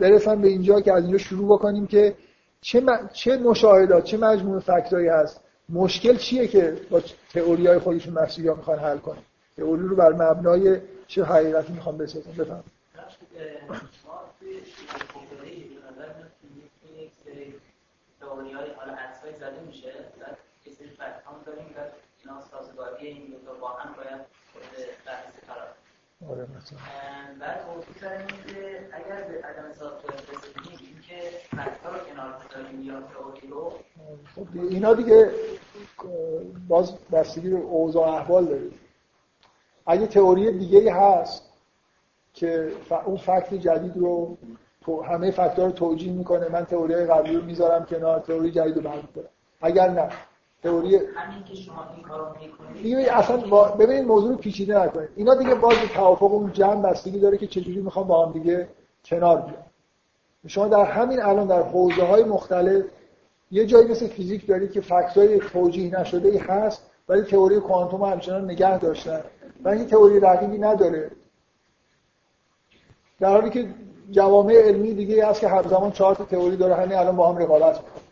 برسم 0.00 0.40
به 0.40 0.48
اینجا 0.48 0.80
که 0.80 0.92
از 0.92 1.02
اینجا 1.02 1.18
شروع 1.18 1.58
بکنیم 1.58 1.86
که 1.86 2.14
چه, 2.60 2.80
م... 2.80 3.08
چه 3.12 3.36
مشاهدات 3.36 4.04
چه 4.04 4.16
مجموعه 4.16 4.60
فکتایی 4.60 5.08
هست 5.08 5.40
مشکل 5.68 6.16
چیه 6.16 6.48
که 6.48 6.80
با 6.90 7.02
تئوری 7.34 7.66
های 7.66 7.78
خودشون 7.78 8.14
مسیحی 8.14 8.48
ها 8.48 8.54
می‌خوان 8.54 8.78
حل 8.78 8.98
کنن؟ 8.98 9.22
تئوری 9.56 9.82
رو 9.82 9.96
بر 9.96 10.12
مبنای 10.12 10.80
چه 11.06 11.24
حقیقتی 11.24 11.72
می‌خوان 11.72 11.98
بسازن؟ 11.98 12.30
بفهم. 12.30 12.64
های 18.56 18.70
حالا 18.70 18.92
عکسای 18.92 19.34
زده 19.34 19.60
میشه 19.66 19.92
بعد 20.20 20.38
یه 20.66 20.72
سری 20.72 20.90
داریم 21.46 21.66
و 21.76 21.80
اینا 22.24 22.40
سازگاری 22.50 23.06
این 23.06 23.34
دو 23.46 23.54
با 23.60 23.68
هم 23.68 23.94
باید 23.96 24.20
بحث 25.06 25.24
قرار 25.48 25.68
آره 26.24 26.46
مثلا. 26.56 26.78
بعد 27.40 27.66
موضوع 27.68 27.94
سر 28.00 28.12
این 28.12 28.26
که 28.26 28.88
اگر 28.92 29.22
به 29.22 29.42
عدم 29.46 29.68
رسیدیم 29.68 31.00
که 31.08 31.14
فکت‌ها 31.50 31.90
رو 31.90 31.98
کنار 31.98 32.34
بذاریم 32.50 32.82
یا 32.82 33.00
تئوری 33.00 33.48
رو. 33.48 33.72
خب 34.36 34.46
اینا 34.54 34.94
دیگه 34.94 35.30
باز 36.68 36.98
بستگی 37.12 37.50
به 37.50 37.56
اوضاع 37.56 38.08
احوال 38.08 38.44
داره 38.46 38.70
اگه 39.86 40.06
تئوری 40.06 40.58
دیگه 40.58 40.94
هست 40.94 41.52
که 42.34 42.72
اون 43.04 43.16
فکت 43.16 43.54
جدید 43.54 43.96
رو 43.96 44.36
همه 45.08 45.30
فکت‌ها 45.30 45.66
رو 45.66 45.72
توجیه 45.72 46.12
می‌کنه 46.12 46.48
من 46.48 46.64
تئوری 46.64 46.94
قبلی 46.94 47.36
رو 47.36 47.44
می‌ذارم 47.44 47.84
کنار 47.84 48.20
تئوری 48.20 48.50
جدید 48.50 48.76
رو 48.76 48.82
برمی‌دارم. 48.82 49.28
اگر 49.60 49.88
نه 49.88 50.08
تئوری 50.62 50.96
همین 50.96 51.44
که 51.44 51.54
شما 51.54 51.86
این 51.94 52.02
کارو 52.02 52.24
می‌کنید. 52.40 53.08
اصلا 53.08 53.36
با... 53.36 53.64
ببینید 53.64 54.04
موضوع 54.04 54.30
رو 54.30 54.36
پیچیده 54.36 54.82
نکنید 54.82 55.08
اینا 55.16 55.34
دیگه 55.34 55.54
باز 55.54 55.76
توافق 55.94 56.32
اون 56.32 56.52
جمع 56.52 56.82
بستگی 56.90 57.18
داره 57.18 57.38
که 57.38 57.46
چجوری 57.46 57.80
می‌خوام 57.80 58.06
با 58.06 58.26
هم 58.26 58.32
دیگه 58.32 58.68
کنار 59.04 59.36
بیان 59.40 59.66
شما 60.46 60.68
در 60.68 60.84
همین 60.84 61.22
الان 61.22 61.46
در 61.46 61.62
حوزه 61.62 62.04
های 62.04 62.24
مختلف 62.24 62.84
یه 63.50 63.66
جایی 63.66 63.88
مثل 63.88 64.06
فیزیک 64.06 64.46
دارید 64.46 64.72
که 64.72 64.80
فکت 64.80 65.18
های 65.18 65.38
توجیه 65.38 66.00
نشده 66.00 66.28
ای 66.28 66.38
هست 66.38 66.90
ولی 67.08 67.22
تئوری 67.22 67.60
کوانتوم 67.60 68.02
همچنان 68.02 68.44
نگه 68.44 68.78
داشتن. 68.78 69.20
و 69.64 69.68
این 69.68 69.86
تئوری 69.86 70.20
رقیبی 70.20 70.58
نداره. 70.58 71.10
در 73.20 73.30
حالی 73.30 73.50
که 73.50 73.74
جوامع 74.10 74.54
علمی 74.54 74.94
دیگه 74.94 75.26
هست 75.26 75.40
که 75.40 75.48
هر 75.48 75.68
زمان 75.68 75.90
چهار 75.92 76.14
تئوری 76.14 76.56
داره 76.56 76.74
همین 76.74 76.98
الان 76.98 77.16
با 77.16 77.28
هم 77.28 77.36
رقابت 77.36 77.76
می‌کنه 77.76 78.02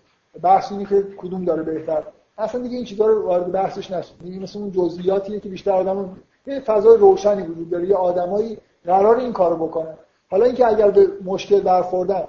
بحث 0.43 0.73
اینه 0.73 0.85
که 0.87 1.03
کدوم 1.17 1.45
داره 1.45 1.63
بهتر. 1.63 2.03
اصلا 2.39 2.61
دیگه 2.63 2.77
این 2.77 2.85
چیزا 2.85 3.07
رو 3.07 3.23
وارد 3.23 3.53
بحثش 3.53 3.91
نشد. 3.91 4.13
دیگه 4.25 4.39
مثل 4.41 4.59
اون 4.59 4.73
جزئیاتیه 4.73 5.41
که 5.41 5.49
بیشتر 5.49 5.71
آدم 5.71 6.17
یه 6.47 6.61
فضای 6.61 6.99
روشنی 6.99 7.43
وجود 7.43 7.71
داره. 7.71 7.89
یه 7.89 7.97
آدمایی 7.97 8.59
قرار 8.85 9.17
این 9.17 9.33
کارو 9.33 9.67
بکنن. 9.67 9.95
حالا 10.31 10.45
اینکه 10.45 10.67
اگر 10.67 10.91
به 10.91 11.09
مشکل 11.25 11.61
برخوردن 11.61 12.25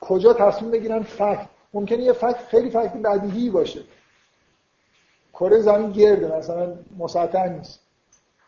کجا 0.00 0.32
تصمیم 0.32 0.70
بگیرن 0.70 1.02
فکت؟ 1.02 1.48
ممکنه 1.74 2.02
یه 2.02 2.12
فکت 2.12 2.36
خیلی 2.48 2.70
فکت 2.70 2.92
بدیهی 2.92 3.50
باشه. 3.50 3.80
کره 5.32 5.60
زمین 5.60 5.90
گرده 5.90 6.36
مثلا 6.36 6.74
مسطح 6.98 7.48
نیست. 7.48 7.80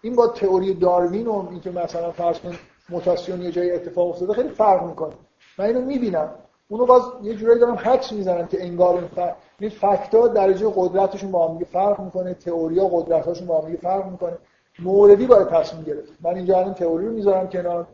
این 0.03 0.17
با 0.17 0.27
تئوری 0.27 0.75
داروین 0.75 1.27
و 1.27 1.49
اینکه 1.51 1.71
مثلا 1.71 2.11
فرض 2.11 2.39
کن 2.39 2.55
موتاسیون 2.89 3.43
یه 3.43 3.51
جایی 3.51 3.71
اتفاق 3.71 4.09
افتاده 4.09 4.33
خیلی 4.33 4.49
فرق 4.49 4.87
می‌کنه. 4.87 5.13
من 5.59 5.65
اینو 5.65 5.81
می‌بینم. 5.81 6.31
اونو 6.73 6.87
باز 6.87 7.03
یه 7.23 7.35
جورایی 7.35 7.61
دارم 7.61 7.75
حدس 7.75 8.13
می‌زنن 8.13 8.49
که 8.49 8.65
انگار 8.65 8.95
این, 8.95 9.09
ف... 9.09 9.19
این 9.59 9.71
فکتا 9.71 10.29
درجه 10.29 10.73
قدرتشون 10.77 11.31
با 11.31 11.49
هم 11.49 11.59
فرق 11.59 12.01
می‌کنه 12.01 12.35
تئوریا 12.35 12.87
قدرتاشون 12.87 13.47
با 13.47 13.61
هم 13.61 13.77
فرق 13.77 14.11
می‌کنه. 14.11 14.39
موردی 14.79 15.27
باید 15.27 15.49
تصمیم 15.49 15.85
گرفت 15.85 16.13
من 16.21 16.35
اینجا 16.35 16.59
الان 16.59 16.75
تئوری 16.75 17.07
رو 17.07 17.13
می‌ذارم 17.13 17.49
کنار. 17.49 17.87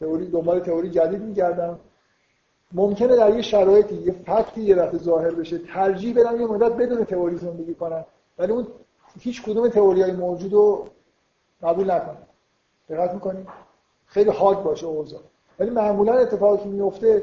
تئوری 0.00 0.30
دنبال 0.30 0.60
تئوری 0.60 0.90
جدید 0.90 1.22
میگردم. 1.22 1.78
ممکنه 2.72 3.16
در 3.16 3.34
یه 3.34 3.42
شرایطی 3.42 3.94
یه 3.94 4.12
فکتی 4.12 4.62
یه 4.62 4.74
دفعه 4.74 4.98
ظاهر 4.98 5.30
بشه 5.30 5.58
ترجیح 5.58 6.14
بدم 6.20 6.40
یه 6.40 6.46
مدت 6.46 6.72
بدون 6.72 7.04
تئوری 7.04 7.36
زندگی 7.36 7.74
کنم. 7.74 8.04
ولی 8.38 8.52
اون 8.52 8.66
هیچ 9.20 9.42
کدوم 9.42 9.68
تئوریای 9.68 10.12
موجود 10.12 10.52
رو 10.52 10.86
قبول 11.62 11.90
نکنم. 11.90 12.26
دقت 12.88 13.14
می‌کنید 13.14 13.48
خیلی 14.06 14.30
حاد 14.30 14.62
باشه 14.62 14.86
اوضاع. 14.86 15.20
ولی 15.58 15.70
معمولا 15.70 16.12
اتفاقی 16.12 16.62
که 16.62 16.68
میفته 16.68 17.22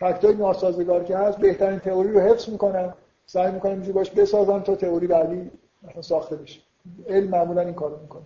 فکتای 0.00 0.34
ناسازگار 0.34 1.04
که 1.04 1.16
هست 1.16 1.38
بهترین 1.38 1.78
تئوری 1.78 2.12
رو 2.12 2.20
حفظ 2.20 2.48
می‌کنن. 2.48 2.94
سعی 3.26 3.52
می‌کنن 3.52 3.72
اینجوری 3.72 3.92
باش 3.92 4.10
بسازن 4.10 4.60
تا 4.60 4.76
تئوری 4.76 5.06
بعدی 5.06 5.50
مثلا 5.82 6.02
ساخته 6.02 6.36
بشه. 6.36 6.60
علم 7.08 7.30
معمولا 7.30 7.60
این 7.60 7.74
کارو 7.74 7.98
می‌کنه. 8.02 8.22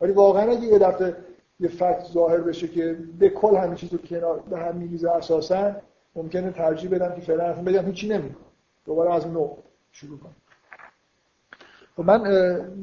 ولی 0.00 0.12
واقعا 0.12 0.50
اگه 0.50 0.64
یه 0.64 0.78
دفعه 0.78 1.16
یه 1.60 1.68
فکت 1.68 2.04
ظاهر 2.12 2.40
بشه 2.40 2.68
که 2.68 2.96
به 3.18 3.28
کل 3.28 3.56
همه 3.56 3.76
چیز 3.76 3.92
رو 3.92 3.98
کنار 3.98 4.40
به 4.50 4.58
هم 4.58 4.76
میریزه 4.76 5.10
اساسا 5.10 5.72
ممکنه 6.16 6.50
ترجیح 6.50 6.90
بدم 6.90 7.14
که 7.14 7.20
فعلا 7.20 7.44
اصلا 7.44 7.62
بگم 7.62 7.86
هیچی 7.86 8.08
نمی‌کنه 8.08 8.44
دوباره 8.86 9.14
از 9.14 9.26
نو 9.26 9.56
شروع 9.92 10.18
کنم. 10.18 10.36
خب 11.96 12.02
من 12.02 12.20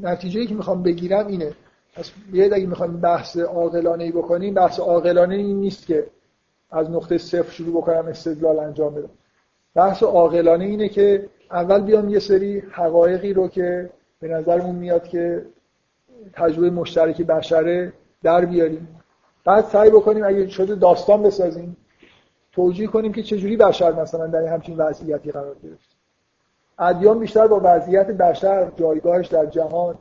نتیجه 0.01 0.39
ای 0.39 0.47
که 0.47 0.55
می‌خوام 0.55 0.83
بگیرم 0.83 1.27
اینه. 1.27 1.53
پس 1.95 2.11
بیاید 2.31 2.53
اگه 2.53 2.65
می‌خوایم 2.65 2.99
بحث 2.99 3.37
عاقلانه 3.37 4.03
ای 4.03 4.11
بکنیم 4.11 4.53
بحث 4.53 4.79
عاقلانه 4.79 5.35
این 5.35 5.59
نیست 5.59 5.87
که 5.87 6.07
از 6.75 6.91
نقطه 6.91 7.17
صفر 7.17 7.51
شروع 7.51 7.81
بکنم 7.81 8.05
استدلال 8.05 8.59
انجام 8.59 8.95
بدم 8.95 9.09
بحث 9.75 10.03
عاقلانه 10.03 10.65
اینه 10.65 10.89
که 10.89 11.29
اول 11.51 11.81
بیام 11.81 12.09
یه 12.09 12.19
سری 12.19 12.59
حقایقی 12.59 13.33
رو 13.33 13.47
که 13.47 13.89
به 14.19 14.27
نظرمون 14.27 14.75
میاد 14.75 15.07
که 15.07 15.45
تجربه 16.33 16.69
مشترک 16.69 17.21
بشره 17.21 17.93
در 18.23 18.45
بیاریم. 18.45 18.87
بعد 19.45 19.65
سعی 19.65 19.89
بکنیم 19.89 20.23
اگه 20.23 20.47
شده 20.47 20.75
داستان 20.75 21.23
بسازیم 21.23 21.77
توجیه 22.51 22.87
کنیم 22.87 23.13
که 23.13 23.23
چجوری 23.23 23.57
بشر 23.57 23.91
مثلا 23.91 24.27
در 24.27 24.45
همچین 24.45 24.77
وضعیتی 24.77 25.31
قرار 25.31 25.55
گرفت. 25.63 25.89
ادیان 26.79 27.19
بیشتر 27.19 27.47
با 27.47 27.61
وضعیت 27.63 28.07
بشر 28.07 28.71
جایگاهش 28.75 29.27
در 29.27 29.45
جهان 29.45 29.95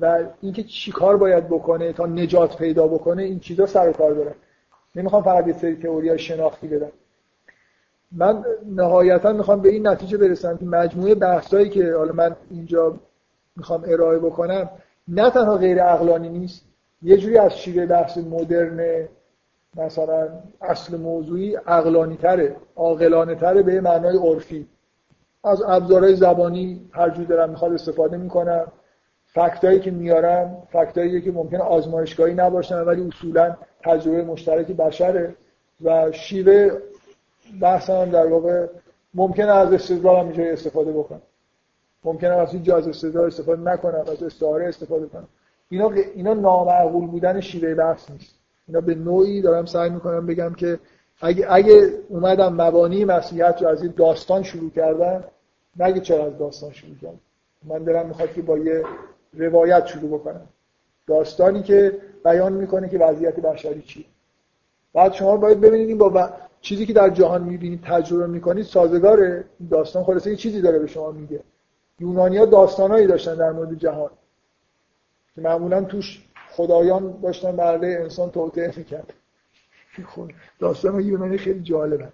و 0.00 0.24
اینکه 0.40 0.62
چیکار 0.62 1.16
باید 1.16 1.48
بکنه 1.48 1.92
تا 1.92 2.06
نجات 2.06 2.56
پیدا 2.56 2.86
بکنه 2.86 3.22
این 3.22 3.38
چیزا 3.38 3.66
سر 3.66 3.88
و 3.88 3.92
کار 3.92 4.12
دارن 4.12 4.34
نمی‌خوام 4.98 5.22
فقط 5.22 5.46
یه 5.46 5.52
سری 5.52 5.76
تئوری 5.76 6.18
شناختی 6.18 6.68
بدم. 6.68 6.92
من 8.12 8.44
نهایتا 8.66 9.32
می‌خوام 9.32 9.60
به 9.60 9.68
این 9.68 9.88
نتیجه 9.88 10.18
برسم. 10.18 10.56
که 10.56 10.64
مجموعه 10.64 11.14
بحثایی 11.14 11.68
که 11.68 11.94
حالا 11.94 12.12
من 12.12 12.36
اینجا 12.50 12.94
می‌خوام 13.56 13.84
ارائه 13.86 14.18
بکنم 14.18 14.70
نه 15.08 15.30
تنها 15.30 15.56
غیر 15.56 15.82
اقلانی 15.82 16.28
نیست 16.28 16.64
یه 17.02 17.16
جوری 17.16 17.38
از 17.38 17.58
شیوه 17.58 17.86
بحث 17.86 18.18
مدرن 18.18 19.08
مثلا 19.76 20.28
اصل 20.60 20.96
موضوعی 20.96 21.56
اقلانی 21.56 22.16
تره 22.16 22.56
عاقلانه 22.76 23.34
تره 23.34 23.62
به 23.62 23.80
معنای 23.80 24.16
عرفی. 24.16 24.66
از 25.44 25.62
ابزارهای 25.66 26.16
زبانی 26.16 26.90
هر 26.92 27.10
جور 27.10 27.24
دارم 27.24 27.50
می‌خواد 27.50 27.72
استفاده 27.72 28.16
می‌کنم. 28.16 28.66
فکتایی 29.26 29.80
که 29.80 29.90
میارم 29.90 30.62
فکتایی 30.72 31.20
که 31.20 31.32
ممکنه 31.32 31.60
آزمایشگاهی 31.60 32.34
نباشن 32.34 32.80
ولی 32.80 33.08
اصولا 33.08 33.56
تجربه 33.84 34.24
مشترک 34.24 34.66
بشره 34.66 35.34
و 35.84 36.12
شیوه 36.12 36.70
بحثم 37.60 38.10
در 38.10 38.26
واقع 38.26 38.66
ممکنه 39.14 39.52
از 39.52 39.72
استدلال 39.72 40.16
هم 40.16 40.28
اینجا 40.28 40.44
استفاده 40.44 40.92
بکنم. 40.92 41.22
ممکنه 42.04 42.30
از 42.30 42.54
اینجا 42.54 42.76
از 42.76 42.88
استدلال 42.88 43.26
استفاده 43.26 43.62
نکنم 43.62 44.04
از 44.12 44.22
استعاره 44.22 44.68
استفاده 44.68 45.06
کنم. 45.06 45.28
اینا 45.70 45.90
اینا 46.14 46.34
نامعقول 46.34 47.06
بودن 47.06 47.40
شیوه 47.40 47.74
بحث 47.74 48.10
نیست. 48.10 48.34
اینا 48.68 48.80
به 48.80 48.94
نوعی 48.94 49.42
دارم 49.42 49.66
سعی 49.66 49.90
می‌کنم 49.90 50.26
بگم 50.26 50.54
که 50.54 50.78
اگه 51.20 51.46
اگه 51.52 51.92
اومدم 52.08 52.52
مبانی 52.52 53.04
مسیحیت 53.04 53.62
رو 53.62 53.68
از 53.68 53.82
این 53.82 53.94
داستان 53.96 54.42
شروع 54.42 54.70
کردم 54.70 55.24
نگه 55.76 56.00
چرا 56.00 56.26
از 56.26 56.38
داستان 56.38 56.72
شروع 56.72 56.94
کردم. 57.02 57.20
من 57.64 57.84
دلم 57.84 58.06
می‌خواد 58.06 58.32
که 58.32 58.42
با 58.42 58.58
یه 58.58 58.82
روایت 59.34 59.86
شروع 59.86 60.18
بکنم. 60.18 60.46
داستانی 61.06 61.62
که 61.62 61.98
بیان 62.24 62.52
می‌کنه 62.52 62.88
که 62.88 62.98
وضعیت 62.98 63.40
بشری 63.40 63.82
چی 63.82 64.06
بعد 64.94 65.12
شما 65.12 65.36
باید 65.36 65.60
ببینید 65.60 65.98
با 65.98 66.30
چیزی 66.60 66.86
که 66.86 66.92
در 66.92 67.10
جهان 67.10 67.42
می‌بینید 67.42 67.80
تجربه 67.82 68.26
می‌کنید 68.26 68.64
سازگاره. 68.64 69.44
داستان 69.70 70.04
خلاصه 70.04 70.30
یه 70.30 70.36
چیزی 70.36 70.60
داره 70.60 70.78
به 70.78 70.86
شما 70.86 71.10
میگه. 71.10 71.40
یونانیا 72.00 72.46
داستانایی 72.46 73.06
داشتن 73.06 73.34
در 73.34 73.50
مورد 73.52 73.74
جهان. 73.74 74.10
که 75.34 75.40
معمولا 75.40 75.84
توش 75.84 76.24
خدایان 76.50 77.18
داشتن 77.22 77.56
برده 77.56 77.86
انسان 77.86 78.30
توطئه 78.30 78.72
می‌کرد 78.76 79.12
خب، 80.06 80.30
داستان 80.58 81.00
یونانی 81.00 81.38
خیلی 81.38 81.60
جالبه. 81.60 82.08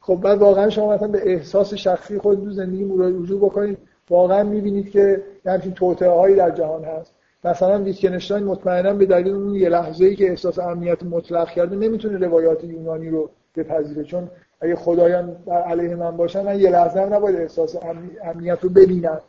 خب 0.00 0.14
بعد 0.14 0.38
واقعا 0.38 0.70
شما 0.70 0.94
مثلا 0.94 1.08
به 1.08 1.32
احساس 1.32 1.74
شخصی 1.74 2.18
خود 2.18 2.44
تو 2.44 2.50
زندگی 2.50 2.84
رجوع 2.98 3.40
بکنید. 3.40 3.78
واقعا 4.10 4.42
می‌بینید 4.42 4.90
که 4.90 5.24
همچین 5.46 5.74
توطئه 5.74 6.10
هایی 6.10 6.36
در 6.36 6.50
جهان 6.50 6.84
هست. 6.84 7.14
مثلا 7.44 7.82
ویتکنشتاین 7.82 8.44
مطمئنا 8.44 8.92
به 8.92 9.06
دلیل 9.06 9.34
اون 9.34 9.54
یه 9.54 9.68
لحظه 9.68 10.04
ای 10.04 10.16
که 10.16 10.30
احساس 10.30 10.58
امنیت 10.58 11.02
مطلق 11.02 11.50
کرده 11.50 11.76
نمی‌تونه 11.76 12.26
روایات 12.26 12.64
یونانی 12.64 13.08
رو 13.08 13.30
بپذیره. 13.56 14.04
چون 14.04 14.30
اگه 14.60 14.76
خدایان 14.76 15.32
در 15.46 15.62
علیه 15.62 15.96
من 15.96 16.16
باشن 16.16 16.42
من 16.42 16.60
یه 16.60 16.70
لحظه 16.70 17.00
هم 17.00 17.14
نباید 17.14 17.36
احساس 17.36 17.76
امنیت 18.24 18.58
رو 18.62 18.68
ببینم. 18.68 19.20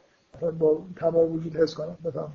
با 0.60 0.86
تمام 0.96 1.34
وجود 1.34 1.56
حس 1.56 1.74
کنم. 1.74 1.98
بفهم 2.06 2.34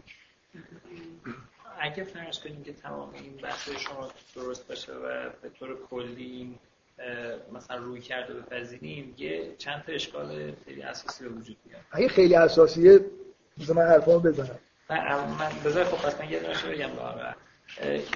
اگه 1.80 2.04
فرض 2.04 2.38
کنیم 2.38 2.62
که 2.62 2.72
تمام 2.72 3.10
این 3.14 3.36
بحث 3.42 3.70
شما 3.70 4.08
درست 4.36 4.68
باشه 4.68 4.92
و 4.92 5.30
به 5.42 5.48
طور 5.58 5.68
کلی 5.90 6.58
مثلا 7.54 7.76
روی 7.76 8.00
کرده 8.00 8.34
بپذیریم 8.34 9.14
یه 9.18 9.56
چند 9.58 9.82
تا 9.86 9.92
اشکال 9.92 10.52
خیلی 10.64 10.82
اساسی 10.82 11.24
به 11.24 11.30
وجود 11.30 11.56
میاد. 11.66 11.80
اگه 11.92 12.08
خیلی 12.08 12.34
اساسیه 12.34 13.00
مثلا 13.58 13.74
من 13.74 13.82
حرفامو 13.88 14.18
بزنم. 14.18 14.58
من 14.90 15.48
بذار 15.64 15.84
خب 15.84 16.06
پس 16.06 16.20
من 16.20 16.30
یه 16.30 16.40
دونه 16.40 16.74
بگم 16.74 16.90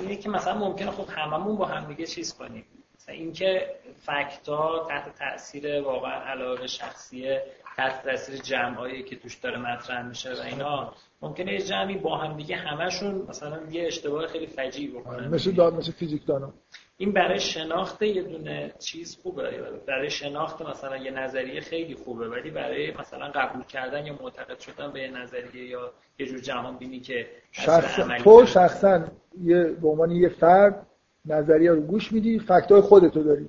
اینه 0.01 0.17
که 0.17 0.29
مثلا 0.29 0.59
ممکنه 0.59 0.91
خب 0.91 1.09
هممون 1.09 1.57
با 1.57 1.67
هم 1.67 1.85
دیگه 1.85 2.07
چیز 2.07 2.35
کنیم. 2.35 2.65
مثلا 3.01 3.15
اینکه 3.15 3.75
فکتا 4.07 4.87
تحت 4.89 5.19
تاثیر 5.19 5.83
واقعا 5.83 6.13
علاقه 6.13 6.67
شخصیه 6.67 7.43
تحت 7.77 8.03
تاثیر 8.03 8.37
جمعایی 8.37 9.03
که 9.03 9.17
توش 9.17 9.35
داره 9.35 9.59
مطرح 9.59 10.03
میشه 10.03 10.33
و 10.33 10.43
اینا 10.43 10.95
ممکنه 11.23 11.53
یه 11.53 11.63
جمعی 11.63 11.97
با 11.97 12.17
هم 12.17 12.37
دیگه 12.37 12.57
همشون 12.57 13.15
مثلا 13.29 13.61
یه 13.71 13.87
اشتباه 13.87 14.27
خیلی 14.27 14.47
فجیع 14.47 15.01
بکنن. 15.01 15.29
مثل 15.29 15.51
داد 15.51 15.75
مثل 15.75 15.93
فیزیک 15.93 16.27
دانا 16.27 16.53
این 17.01 17.13
برای 17.13 17.41
شناخت 17.41 18.03
یه 18.03 18.23
دونه 18.23 18.73
چیز 18.79 19.19
خوبه 19.23 19.43
برای 19.89 20.11
شناخت 20.11 20.63
مثلا 20.63 20.97
یه 20.97 21.11
نظریه 21.11 21.61
خیلی 21.61 21.95
خوبه 21.95 22.29
ولی 22.29 22.51
برای 22.51 22.93
مثلا 23.01 23.29
قبول 23.35 23.65
کردن 23.65 24.07
یا 24.07 24.13
معتقد 24.23 24.59
شدن 24.59 24.93
به 24.93 25.01
یه 25.01 25.11
نظریه 25.11 25.65
یا 25.65 25.93
یه 26.19 26.27
جور 26.27 26.39
جهان 26.39 26.77
بینی 26.77 27.01
که 27.01 27.27
شخص... 27.51 28.01
تو 28.25 28.47
شخصا 28.47 29.05
یه 29.43 29.65
به 29.65 29.89
عنوان 29.89 30.11
یه 30.11 30.29
فرد 30.29 30.87
نظریه 31.27 31.71
رو 31.71 31.81
گوش 31.81 32.13
میدی 32.13 32.39
فکتای 32.39 32.81
خودتو 32.81 33.23
داری. 33.23 33.49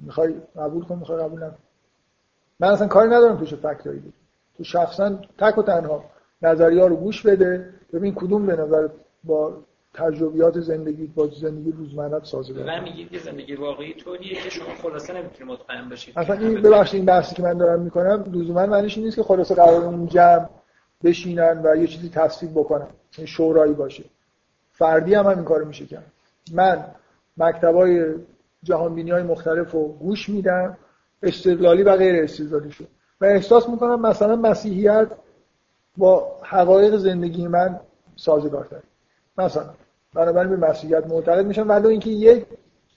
می‌خوای 0.00 0.34
قبول 0.56 0.84
کن 0.84 0.98
می‌خوای 0.98 1.22
قبول 1.22 1.42
نکن. 1.42 1.58
من 2.60 2.68
اصلا 2.68 2.88
کاری 2.88 3.08
ندارم 3.08 3.38
توش 3.38 3.54
فکتایی 3.54 4.02
تو 4.56 4.64
شخصا 4.64 5.18
تک 5.38 5.58
و 5.58 5.62
تنها 5.62 6.04
نظریه 6.42 6.84
رو 6.86 6.96
گوش 6.96 7.26
بده. 7.26 7.74
ببین 7.92 8.14
کدوم 8.14 8.46
به 8.46 8.56
نظر 8.56 8.88
با 9.24 9.62
تجربیات 9.94 10.60
زندگی 10.60 11.06
با 11.06 11.26
زندگی 11.26 11.72
روزمرت 11.72 12.24
سازگاره 12.24 12.78
و 12.78 12.82
میگید 12.82 13.10
که 13.10 13.18
زندگی 13.18 13.54
واقعی 13.54 13.94
طوریه 13.94 14.34
که 14.34 14.50
شما 14.50 14.74
خلاصه 14.82 15.12
نمی‌تونید 15.12 15.52
مطمئن 15.52 15.88
باشید 15.88 16.18
اصلا 16.18 16.36
این 16.36 16.62
ببخشید 16.62 16.96
این 16.96 17.04
بحثی 17.04 17.34
که 17.34 17.42
من 17.42 17.58
دارم 17.58 17.80
می‌کنم 17.80 18.24
لزوما 18.32 18.66
معنیش 18.66 18.98
نیست 18.98 19.16
که 19.16 19.22
خلاصه 19.22 19.54
قرار 19.54 19.84
اون 19.84 20.06
جمع 20.06 20.48
بشینن 21.04 21.60
و 21.64 21.76
یه 21.76 21.86
چیزی 21.86 22.08
تصویب 22.08 22.52
بکنن. 22.52 22.86
این 23.18 23.26
شورایی 23.26 23.72
باشه. 23.72 24.04
فردی 24.72 25.14
هم, 25.14 25.26
هم 25.26 25.36
این 25.36 25.44
کارو 25.44 25.64
میشه 25.64 25.86
کرد. 25.86 26.12
من 26.52 26.84
مکتبای 27.36 28.14
جهان 28.62 28.94
بینی 28.94 29.10
های 29.10 29.22
مختلف 29.22 29.70
رو 29.70 29.88
گوش 29.88 30.28
میدم 30.28 30.76
استدلالی 31.22 31.82
و 31.82 31.96
غیر 31.96 32.22
استدلالی 32.22 32.70
شد 32.70 32.86
و 33.20 33.24
احساس 33.24 33.68
می‌کنم 33.68 34.00
مثلا 34.00 34.36
مسیحیت 34.36 35.08
با 35.96 36.38
حقایق 36.42 36.96
زندگی 36.96 37.48
من 37.48 37.80
سازگارتر 38.16 38.80
مثلا 39.38 39.74
بنابراین 40.14 40.50
به 40.50 40.68
مسیحیت 40.68 41.06
معتقد 41.06 41.46
میشم 41.46 41.68
ولی 41.68 41.88
اینکه 41.88 42.10
یک 42.10 42.44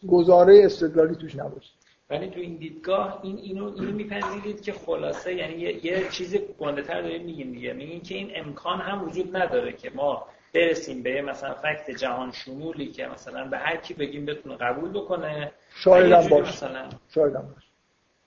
گزاره 0.07 0.61
استدلالی 0.65 1.15
توش 1.15 1.35
نباشه. 1.35 1.71
ولی 2.09 2.29
تو 2.29 2.39
این 2.39 2.55
دیدگاه 2.55 3.19
این 3.23 3.37
اینو 3.37 3.73
اینو 3.75 3.91
میپذیرید 3.91 4.61
که 4.61 4.73
خلاصه 4.73 5.35
یعنی 5.35 5.53
یه, 5.53 5.85
یه 5.85 6.09
چیز 6.09 6.35
گنده 6.35 6.81
تر 6.81 7.01
داریم 7.01 7.25
میگیم 7.25 7.51
دیگه. 7.51 7.73
میگین 7.73 8.01
که 8.01 8.15
این 8.15 8.31
امکان 8.35 8.79
هم 8.79 9.03
وجود 9.03 9.37
نداره 9.37 9.73
که 9.73 9.91
ما 9.95 10.25
برسیم 10.53 11.03
به 11.03 11.21
مثلا 11.21 11.53
فکت 11.53 11.91
جهان 11.91 12.31
شمولی 12.31 12.91
که 12.91 13.07
مثلا 13.07 13.47
به 13.47 13.57
هر 13.57 13.77
کی 13.77 13.93
بگیم 13.93 14.25
بتونه 14.25 14.55
قبول 14.55 14.89
بکنه. 14.89 15.51
شاید 15.69 16.11
هم 16.11 16.29
باشه. 16.29 16.51
مثلا 16.51 16.89
شاید 17.09 17.35
هم 17.35 17.51
باشه. 17.53 17.67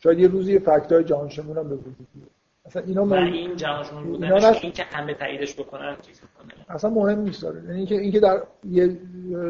شاید 0.03 0.19
یه 0.19 0.29
روزی 0.29 0.59
فکت 0.59 0.93
های 0.93 1.05
جهان 1.05 1.29
شمول 1.29 1.59
هم 1.59 1.69
به 1.69 1.75
وجود 1.75 2.09
بیاد 2.15 2.31
اصلا 2.69 2.83
اینا 2.83 3.17
این 3.17 3.57
جهان 3.57 3.85
شمول 3.85 4.05
بودنش 4.05 4.45
نست... 4.45 4.65
این 4.65 4.73
که 4.73 4.83
همه 4.83 5.15
تاییدش 5.15 5.55
بکنن 5.55 5.97
چیز 6.03 6.21
اصلا 6.69 6.91
مهم 6.91 7.19
نیست 7.19 7.43
داره. 7.43 7.63
یعنی 7.65 7.77
اینکه 7.77 7.95
اینکه 7.95 8.21
در 8.21 8.43
یه 8.65 8.87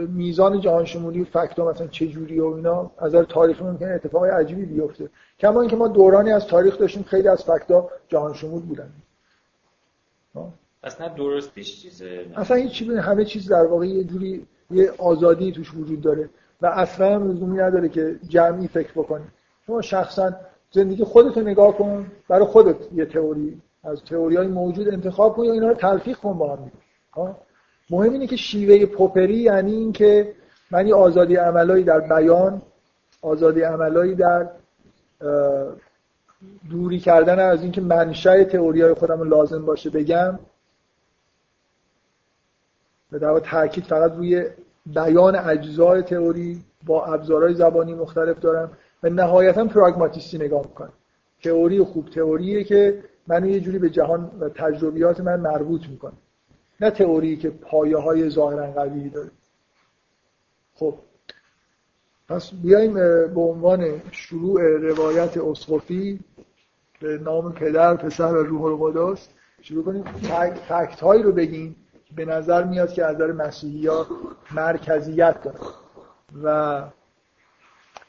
میزان 0.09 0.61
جهان 0.61 0.85
شمولی 0.85 1.25
فکت 1.25 1.59
مثلا 1.59 1.87
چه 1.87 2.07
جوری 2.07 2.41
و 2.41 2.47
اینا 2.47 2.91
از 2.99 3.15
نظر 3.15 3.25
تاریخی 3.25 3.65
ممکنه 3.65 3.89
اتفاق 3.89 4.25
عجیبی 4.25 4.65
بیفته. 4.65 5.11
کما 5.39 5.61
اینکه 5.61 5.77
ما 5.77 5.89
دورانی 5.89 6.33
از 6.33 6.47
تاریخ 6.47 6.79
داشتیم 6.79 7.03
خیلی 7.03 7.29
از 7.29 7.45
فکت 7.45 7.71
ها 7.71 7.91
جهان 8.09 8.35
شمول 8.35 8.63
بودن 8.63 8.93
اصلا 10.83 11.09
درستیش 11.09 11.83
چیزه 11.83 12.27
اصلا 12.37 12.57
هیچ 12.57 12.73
چیزی 12.73 12.97
همه 12.97 13.25
چیز 13.25 13.53
در 13.53 13.67
واقع 13.67 13.87
یه 13.87 14.05
جوری 14.05 14.47
یه 14.71 14.93
آزادی 14.99 15.53
توش 15.53 15.75
وجود 15.75 16.01
داره. 16.01 16.31
و 16.63 16.67
اصلا 16.67 17.15
هم 17.15 17.31
لزومی 17.31 17.59
نداره 17.59 17.89
که 17.89 18.17
جمعی 18.29 18.69
فکر 18.69 18.93
بکنی 18.93 19.25
شما 19.67 19.83
شخصا 19.83 20.33
زندگی 20.71 21.05
خودت 21.05 21.37
رو 21.37 21.43
نگاه 21.43 21.77
کن 21.77 22.07
برای 22.29 22.45
خودت 22.45 22.77
یه 22.95 23.05
تئوری 23.05 23.61
از 23.85 24.05
تئوری 24.05 24.37
های 24.37 24.47
موجود 24.47 24.89
انتخاب 24.89 25.37
کن 25.37 25.43
و 25.49 25.51
اینا 25.51 25.69
رو 25.69 25.75
تلفیق 25.75 26.17
کن 26.17 26.39
با 26.39 26.57
هم 26.57 26.71
مهم 27.91 28.13
اینه 28.13 28.27
که 28.27 28.37
شیوه 28.37 28.87
پوپری 28.87 29.37
یعنی 29.37 29.73
اینکه 29.73 30.35
من 30.71 30.93
آزادی 30.93 31.37
عملایی 31.37 31.85
در 31.85 32.01
بیان 32.01 32.63
آزادی 33.23 33.63
عملایی 33.63 34.15
در 34.15 34.49
دوری 36.71 36.99
کردن 36.99 37.39
از 37.39 37.63
اینکه 37.63 37.81
منشأ 37.81 38.45
تئوری 38.45 38.83
های 38.83 38.95
خودم 38.95 39.23
لازم 39.23 39.65
باشه 39.65 39.91
بگم. 39.91 40.39
به 43.11 43.19
در 43.19 43.39
تاکید 43.39 43.85
فقط 43.85 44.13
روی 44.13 44.47
بیان 44.87 45.37
اجزای 45.37 46.03
تئوری 46.03 46.65
با 46.87 47.05
ابزارهای 47.05 47.55
زبانی 47.55 47.95
مختلف 47.95 48.39
دارم. 48.39 48.71
و 49.03 49.09
نهایتا 49.09 49.65
پراگماتیستی 49.65 50.39
نگاه 50.39 50.67
می‌کنم 50.67 50.93
تئوری 51.43 51.83
خوب 51.83 52.11
تئوریه 52.11 52.65
که 52.65 53.05
منو 53.27 53.47
یه 53.47 53.61
جوری 53.61 53.79
به 53.79 53.91
جهان 53.91 54.31
و 54.41 54.49
تجربیات 54.49 55.21
من 55.21 55.41
مربوط 55.41 55.89
می‌کنه. 55.89 56.13
نه 56.81 56.91
تئوری 56.91 57.37
که 57.37 57.51
پایه 57.51 57.97
های 57.97 58.31
ظاهرا 58.31 58.73
قوی 58.73 59.09
داره. 59.09 59.31
خب 60.75 60.95
پس 62.29 62.51
بیایم 62.63 62.95
به 63.35 63.41
عنوان 63.41 64.03
شروع 64.11 64.63
روایت 64.63 65.37
اسقفی 65.37 66.21
به 67.01 67.19
نام 67.19 67.53
پدر، 67.53 67.97
پسر 67.97 68.35
و 68.35 68.43
روح 68.43 68.63
القدس 68.63 69.29
شروع 69.63 69.85
کنیم. 69.85 70.05
فکت 70.69 71.01
هایی 71.01 71.23
رو 71.23 71.33
بگیم 71.33 71.77
به 72.17 72.25
نظر 72.25 72.65
میاد 72.65 72.93
که 72.93 73.05
از 73.05 73.17
نظر 73.17 73.33
مسیحی 73.33 73.87
ها 73.87 74.07
مرکزیت 74.55 75.43
داره 75.43 75.59
و 76.45 76.83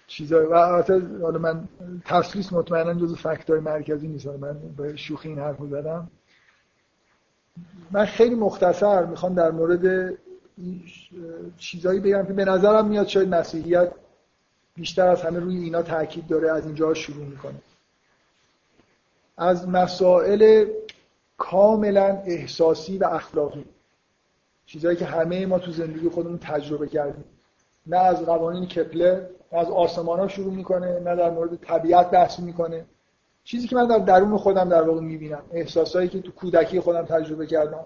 چیزای 0.09 0.45
و 0.45 0.53
البته 0.53 1.01
حالا 1.21 1.39
من 1.39 1.67
تفسیس 2.05 2.53
مطمئنا 2.53 2.93
جز 2.93 3.15
فکت 3.15 3.49
های 3.49 3.59
مرکزی 3.59 4.07
نیست. 4.07 4.27
من 4.27 4.57
به 4.77 4.95
شوخی 4.95 5.29
این 5.29 5.39
حرف 5.39 5.57
زدم. 5.69 6.07
من 7.91 8.05
خیلی 8.05 8.35
مختصر 8.35 9.05
می‌خوام 9.05 9.33
در 9.33 9.51
مورد 9.51 10.13
چیزایی 11.57 11.99
بگم 11.99 12.25
که 12.25 12.33
به 12.33 12.45
نظرم 12.45 12.87
میاد 12.87 13.07
شاید 13.07 13.35
مسیحیت 13.35 13.91
بیشتر 14.75 15.07
از 15.07 15.21
همه 15.21 15.39
روی 15.39 15.57
اینا 15.57 15.81
تاکید 15.81 16.27
داره 16.27 16.51
از 16.51 16.65
اینجا 16.65 16.93
شروع 16.93 17.25
می‌کنه. 17.25 17.61
از 19.37 19.67
مسائل 19.67 20.65
کاملا 21.37 22.21
احساسی 22.25 22.97
و 22.97 23.05
اخلاقی. 23.05 23.65
چیزهایی 24.65 24.97
که 24.97 25.05
همه 25.05 25.45
ما 25.45 25.59
تو 25.59 25.71
زندگی 25.71 26.09
خودمون 26.09 26.37
تجربه 26.37 26.87
کردیم. 26.87 27.23
نه 27.87 27.97
از 27.97 28.25
قوانین 28.25 28.65
کپلر 28.65 29.23
از 29.51 29.69
آسمان 29.69 30.19
ها 30.19 30.27
شروع 30.27 30.53
می‌کنه 30.53 30.99
نه 30.99 31.15
در 31.15 31.29
مورد 31.29 31.55
طبیعت 31.55 32.11
بحث 32.11 32.39
می‌کنه. 32.39 32.85
چیزی 33.43 33.67
که 33.67 33.75
من 33.75 33.87
در 33.87 33.97
درون 33.97 34.37
خودم 34.37 34.69
در 34.69 34.81
واقع 34.81 35.01
می‌بینم 35.01 35.41
احساسایی 35.51 36.09
که 36.09 36.21
تو 36.21 36.31
کودکی 36.31 36.79
خودم 36.79 37.05
تجربه 37.05 37.47
کردم 37.47 37.85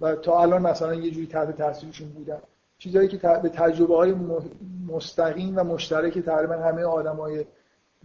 و 0.00 0.16
تا 0.16 0.40
الان 0.40 0.62
مثلا 0.62 0.94
یه 0.94 1.10
جوری 1.10 1.26
تحت 1.26 1.56
تاثیرشون 1.56 2.08
بودم 2.08 2.42
چیزهایی 2.78 3.08
که 3.08 3.18
به 3.42 3.48
تجربه 3.48 3.96
های 3.96 4.14
مستقیم 4.88 5.58
و 5.58 5.64
مشترک 5.64 6.18
تقریبا 6.18 6.54
همه 6.54 6.84
آدمای 6.84 7.44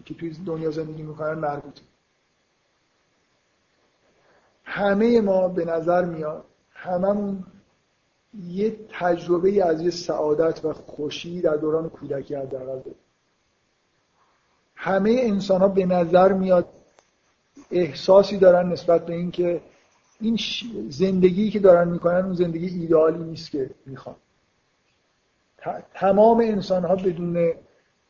که 0.05 0.13
توی 0.13 0.29
دنیا 0.45 0.71
زندگی 0.71 1.03
می‌کنن 1.03 1.33
مربوطه. 1.33 1.81
همه 4.63 5.21
ما 5.21 5.47
به 5.47 5.65
نظر 5.65 6.05
میاد 6.05 6.45
هممون 6.71 7.43
یه 8.45 8.75
تجربه 8.89 9.65
از 9.65 9.81
یه 9.81 9.89
سعادت 9.89 10.65
و 10.65 10.73
خوشی 10.73 11.41
در 11.41 11.55
دوران 11.55 11.89
کودکی 11.89 12.35
حداقل 12.35 12.65
داریم. 12.65 12.95
همه 14.75 15.15
انسان 15.19 15.61
ها 15.61 15.67
به 15.67 15.85
نظر 15.85 16.33
میاد 16.33 16.67
احساسی 17.71 18.37
دارن 18.37 18.69
نسبت 18.69 19.05
به 19.05 19.13
اینکه 19.13 19.61
این 20.21 20.39
زندگی 20.89 21.49
که 21.49 21.59
دارن 21.59 21.87
می‌کنن 21.87 22.25
اون 22.25 22.33
زندگی 22.33 22.67
ایدئالی 22.67 23.23
نیست 23.23 23.51
که 23.51 23.69
می‌خوان. 23.85 24.15
تمام 25.93 26.39
انسان 26.39 26.85
ها 26.85 26.95
بدون 26.95 27.53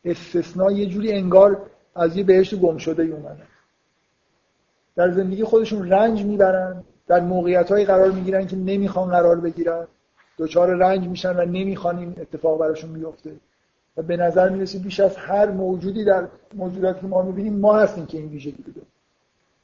استثنا 0.05 0.71
یه 0.71 0.85
جوری 0.85 1.11
انگار 1.11 1.69
از 1.95 2.17
یه 2.17 2.23
بهشت 2.23 2.55
گم 2.55 2.77
شده 2.77 3.03
اومدن. 3.03 3.47
در 4.95 5.11
زندگی 5.11 5.43
خودشون 5.43 5.89
رنج 5.89 6.23
می‌برن 6.23 6.83
در 7.07 7.19
موقعیت 7.19 7.71
قرار 7.71 8.11
می‌گیرن 8.11 8.47
که 8.47 8.55
نمی‌خوان 8.55 9.09
قرار 9.09 9.39
بگیرن. 9.39 9.87
دچار 10.38 10.76
رنج 10.76 11.07
میشن 11.07 11.38
و 11.38 11.45
نمی‌خوان 11.45 11.97
این 11.97 12.15
اتفاق 12.22 12.59
براشون 12.59 12.89
میفته 12.89 13.31
و 13.97 14.01
به 14.01 14.18
نظر 14.18 14.49
می‌رسه 14.49 14.80
بیش 14.80 14.99
از 14.99 15.15
هر 15.15 15.51
موجودی 15.51 16.05
در 16.05 16.27
موجوداتی 16.55 17.01
که 17.01 17.07
ما 17.07 17.22
می‌بینیم 17.22 17.59
ما 17.59 17.77
هستیم 17.77 18.05
که 18.05 18.18
این 18.18 18.27
ویژگی 18.27 18.64
رو 18.64 18.73
داریم. 18.73 18.91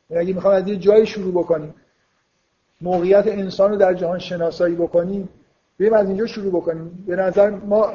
یعنی 0.09 0.23
اگه 0.23 0.33
می‌خوام 0.33 0.53
از 0.53 0.67
یه 0.67 0.75
جایی 0.75 1.05
شروع 1.05 1.31
بکنیم 1.31 1.73
موقعیت 2.81 3.27
انسان 3.27 3.71
رو 3.71 3.77
در 3.77 3.93
جهان 3.93 4.19
شناسایی 4.19 4.75
بکنیم 4.75 5.29
بریم 5.79 5.93
از 5.93 6.07
اینجا 6.07 6.25
شروع 6.25 6.51
بکنیم. 6.51 7.03
به 7.07 7.15
نظر 7.15 7.49
ما 7.49 7.93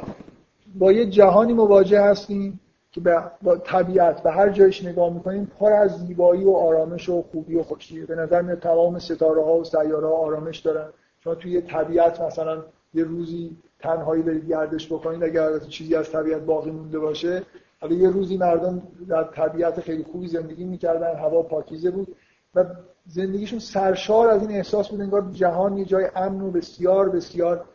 با 0.75 0.91
یه 0.91 1.05
جهانی 1.05 1.53
مواجه 1.53 2.01
هستیم 2.01 2.59
که 2.91 3.01
با 3.41 3.57
طبیعت 3.57 4.21
و 4.25 4.31
هر 4.31 4.49
جایش 4.49 4.85
نگاه 4.85 5.13
می‌کنیم 5.13 5.51
پر 5.59 5.73
از 5.73 6.05
زیبایی 6.05 6.43
و 6.43 6.51
آرامش 6.51 7.09
و 7.09 7.23
خوبی 7.31 7.55
و 7.55 7.63
خوشیه 7.63 8.05
به 8.05 8.15
نظر 8.15 8.41
میاد 8.41 8.59
تمام 8.59 8.99
ستاره 8.99 9.43
ها 9.43 9.53
و 9.53 9.63
سیاره 9.63 10.07
ها 10.07 10.13
آرامش 10.13 10.59
دارن. 10.59 10.89
شما 11.23 11.35
توی 11.35 11.61
طبیعت 11.61 12.21
مثلا 12.21 12.63
یه 12.93 13.03
روزی 13.03 13.57
تنهایی 13.79 14.23
برید 14.23 14.49
گردش 14.49 14.87
بکنید 14.87 15.23
اگر 15.23 15.59
چیزی 15.59 15.95
از 15.95 16.11
طبیعت 16.11 16.41
باقی 16.41 16.71
مونده 16.71 16.99
باشه. 16.99 17.43
حالا 17.81 17.95
یه 17.95 18.09
روزی 18.09 18.37
مردم 18.37 18.81
در 19.07 19.23
طبیعت 19.23 19.81
خیلی 19.81 20.03
خوبی 20.03 20.27
زندگی 20.27 20.63
می‌کردن 20.63 21.15
هوا 21.15 21.41
پاکیزه 21.41 21.91
بود 21.91 22.15
و 22.55 22.65
زندگیشون 23.05 23.59
سرشار 23.59 24.27
از 24.27 24.41
این 24.41 24.51
احساس 24.51 24.89
بود 24.89 25.01
انگار 25.01 25.29
جهان 25.31 25.77
یه 25.77 25.85
جای 25.85 26.07
امن 26.15 26.41
و 26.41 26.51
بسیار 26.51 27.09
بسیار 27.09 27.65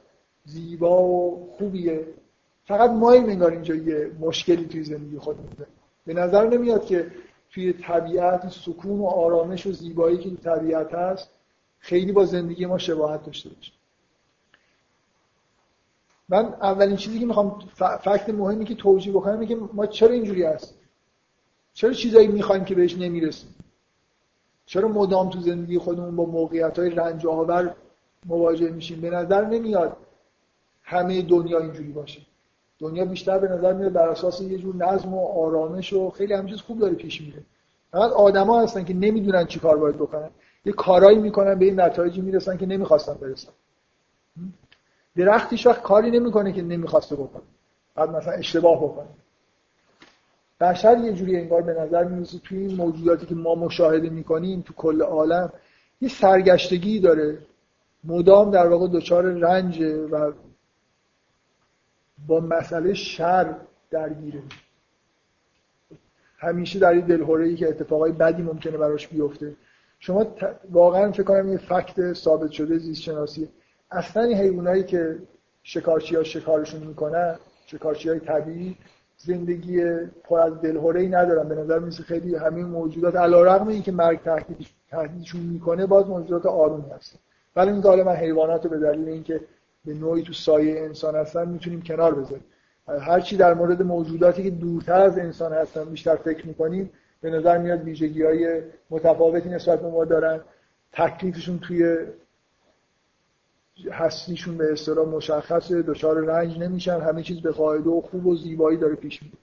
زیبا 0.44 1.02
و 1.02 1.48
خوبیه. 1.58 2.06
فقط 2.64 2.90
ما 2.90 3.12
انگار 3.12 3.50
اینجا 3.50 3.74
یه 3.74 4.10
مشکلی 4.20 4.64
توی 4.64 4.84
زندگی 4.84 5.18
خودمون 5.18 5.48
به 6.06 6.14
نظر 6.14 6.48
نمیاد 6.48 6.84
که 6.84 7.06
توی 7.50 7.72
طبیعت 7.72 8.48
سکون 8.48 8.98
و 8.98 9.06
آرامش 9.06 9.66
و 9.66 9.72
زیبایی 9.72 10.18
که 10.18 10.28
توی 10.28 10.36
طبیعت 10.36 10.94
هست 10.94 11.30
خیلی 11.84 12.12
با 12.12 12.24
زندگی 12.24 12.66
ما 12.66 12.78
شباهت 12.78 13.24
داشته 13.24 13.48
باشه. 13.48 13.72
من 16.28 16.44
اولین 16.44 16.96
چیزی 16.96 17.18
که 17.18 17.26
می‌خوام 17.26 17.58
فکت 18.04 18.28
مهمی 18.28 18.64
که 18.64 18.74
توجیه 18.74 19.12
بکنم 19.12 19.32
اینه 19.32 19.46
که 19.46 19.56
ما 19.72 19.86
چرا 19.86 20.12
اینجوری 20.12 20.42
هست 20.42 20.74
چرا 21.74 21.92
چیزایی 21.92 22.28
می‌خوایم 22.28 22.64
که 22.64 22.74
بهش 22.74 22.96
نمی‌رسیم؟ 22.98 23.54
چرا 24.66 24.88
مدام 24.88 25.30
تو 25.30 25.40
زندگی 25.40 25.78
خودمون 25.78 26.16
با 26.16 26.24
موقعیت 26.24 26.78
های 26.78 26.90
رنج 26.90 27.26
آور 27.26 27.74
مواجه 28.26 28.70
میشیم؟ 28.70 29.00
به 29.00 29.10
نظر 29.10 29.44
نمیاد 29.44 29.96
همه 30.82 31.22
دنیا 31.22 31.58
اینجوری 31.58 31.92
باشه. 31.92 32.20
دنیا 32.78 33.04
بیشتر 33.04 33.38
به 33.38 33.48
نظر 33.48 33.72
میاد 33.72 33.92
بر 33.92 34.08
اساس 34.08 34.40
یه 34.40 34.58
جور 34.58 34.76
نظم 34.76 35.14
و 35.14 35.26
آرامش 35.26 35.92
و 35.92 36.10
خیلی 36.10 36.32
همین 36.32 36.50
چیز 36.50 36.60
خوب 36.60 36.78
داره 36.78 36.94
پیش 36.94 37.20
میره. 37.20 37.42
فقط 37.92 38.10
آدما 38.10 38.60
هستن 38.60 38.84
که 38.84 38.94
نمی‌دونن 38.94 39.46
چی 39.46 39.60
کار 39.60 39.76
باید 39.76 39.96
بکنن. 39.96 40.30
یه 40.64 40.72
کارایی 40.72 41.18
می‌کنن 41.18 41.54
به 41.54 41.64
این 41.64 41.80
نتایجی 41.80 42.20
می‌رسن 42.20 42.56
که 42.56 42.66
نمی‌خواستن 42.66 43.14
برسن. 43.14 43.52
درختیش 45.16 45.66
وقت 45.66 45.82
کاری 45.82 46.10
نمی‌کنه 46.10 46.52
که 46.52 46.62
نمی‌خواسته 46.62 47.16
بکنه. 47.16 47.42
بعد 47.94 48.10
مثلا 48.10 48.32
اشتباه 48.32 48.84
بکنه. 48.84 49.08
بشر 50.60 50.98
یه 50.98 51.12
جوری 51.12 51.36
انگار 51.36 51.62
به 51.62 51.72
نظر 51.72 52.04
می‌رسه 52.04 52.38
توی 52.38 52.58
این 52.58 52.76
موجوداتی 52.76 53.26
که 53.26 53.34
ما 53.34 53.54
مشاهده 53.54 54.10
می‌کنیم 54.10 54.60
تو 54.60 54.74
کل 54.74 55.02
عالم 55.02 55.52
یه 56.00 56.08
سرگشتگی 56.08 57.00
داره. 57.00 57.38
مدام 58.04 58.50
در 58.50 58.66
واقع 58.66 58.88
دچار 58.88 59.24
رنج 59.24 59.80
و 60.10 60.32
با 62.26 62.40
مسئله 62.40 62.94
شر 62.94 63.54
درگیره. 63.90 64.42
همیشه 66.38 66.78
در 66.78 66.90
این 66.90 67.06
دلهوره 67.06 67.56
که 67.56 67.68
اتفاقای 67.68 68.12
بدی 68.12 68.42
ممکنه 68.42 68.76
براش 68.76 69.08
بیفته. 69.08 69.56
شما 69.98 70.26
واقعا 70.70 71.12
فکر 71.12 71.22
کنم 71.22 71.52
یه 71.52 71.58
فکت 71.58 72.12
ثابت 72.12 72.50
شده 72.50 72.78
زیست 72.78 73.02
شناسی 73.02 73.48
اصلا 73.90 74.22
این 74.22 74.38
حیوانایی 74.38 74.82
که 74.82 75.18
شکارچی 75.62 76.16
ها 76.16 76.22
شکارشون 76.22 76.80
می‌کنن 76.80 77.36
شکارچی 77.66 78.08
های 78.08 78.20
طبیعی 78.20 78.76
زندگی 79.16 79.82
پر 80.24 80.40
از 80.40 80.60
دلهوره 80.60 81.00
ای 81.00 81.08
ندارن. 81.08 81.48
به 81.48 81.54
نظر 81.54 81.78
میسه 81.78 82.02
خیلی 82.02 82.34
همین 82.34 82.66
موجودات 82.66 83.16
علیرغم 83.16 83.68
اینکه 83.68 83.92
مرگ 83.92 84.20
تهدیدشون 84.90 85.40
می‌کنه 85.40 85.86
باز 85.86 86.06
موجودات 86.06 86.46
آرومی 86.46 86.90
هستن. 86.90 87.18
ولی 87.56 87.70
این 87.70 87.82
حالا 87.82 88.04
من 88.04 88.16
حیوانات 88.16 88.64
رو 88.64 88.70
به 88.70 88.78
دلیل 88.78 89.08
اینکه 89.08 89.40
به 89.84 89.94
نوعی 89.94 90.22
تو 90.22 90.32
سایه 90.32 90.80
انسان 90.80 91.14
هستن 91.14 91.48
می‌تونیم 91.48 91.82
کنار 91.82 92.14
بذاریم. 92.14 92.44
هر 93.00 93.20
چی 93.20 93.36
در 93.36 93.54
مورد 93.54 93.82
موجوداتی 93.82 94.42
که 94.42 94.50
دورتر 94.50 95.00
از 95.00 95.18
انسان 95.18 95.52
هستن 95.52 95.84
بیشتر 95.84 96.16
فکر 96.16 96.46
می‌کنیم 96.46 96.90
به 97.24 97.30
نظر 97.30 97.58
میاد 97.58 97.82
ویژگی 97.82 98.22
های 98.22 98.62
متفاوتی 98.90 99.48
نسبت 99.48 99.80
به 99.80 99.88
ما 99.88 100.04
دارن. 100.04 100.40
تکلیفشون 100.92 101.58
توی 101.58 101.96
هستیشون 103.90 104.56
به 104.56 104.72
اصطلاح 104.72 105.08
مشخصه 105.08 105.82
دچار 105.82 106.24
رنج 106.24 106.58
نمیشن 106.58 107.00
همه 107.00 107.22
چیز 107.22 107.40
به 107.40 107.50
قاعده 107.50 107.90
و 107.90 108.00
خوب 108.00 108.26
و 108.26 108.36
زیبایی 108.36 108.78
داره 108.78 108.94
پیش 108.94 109.22
میره. 109.22 109.34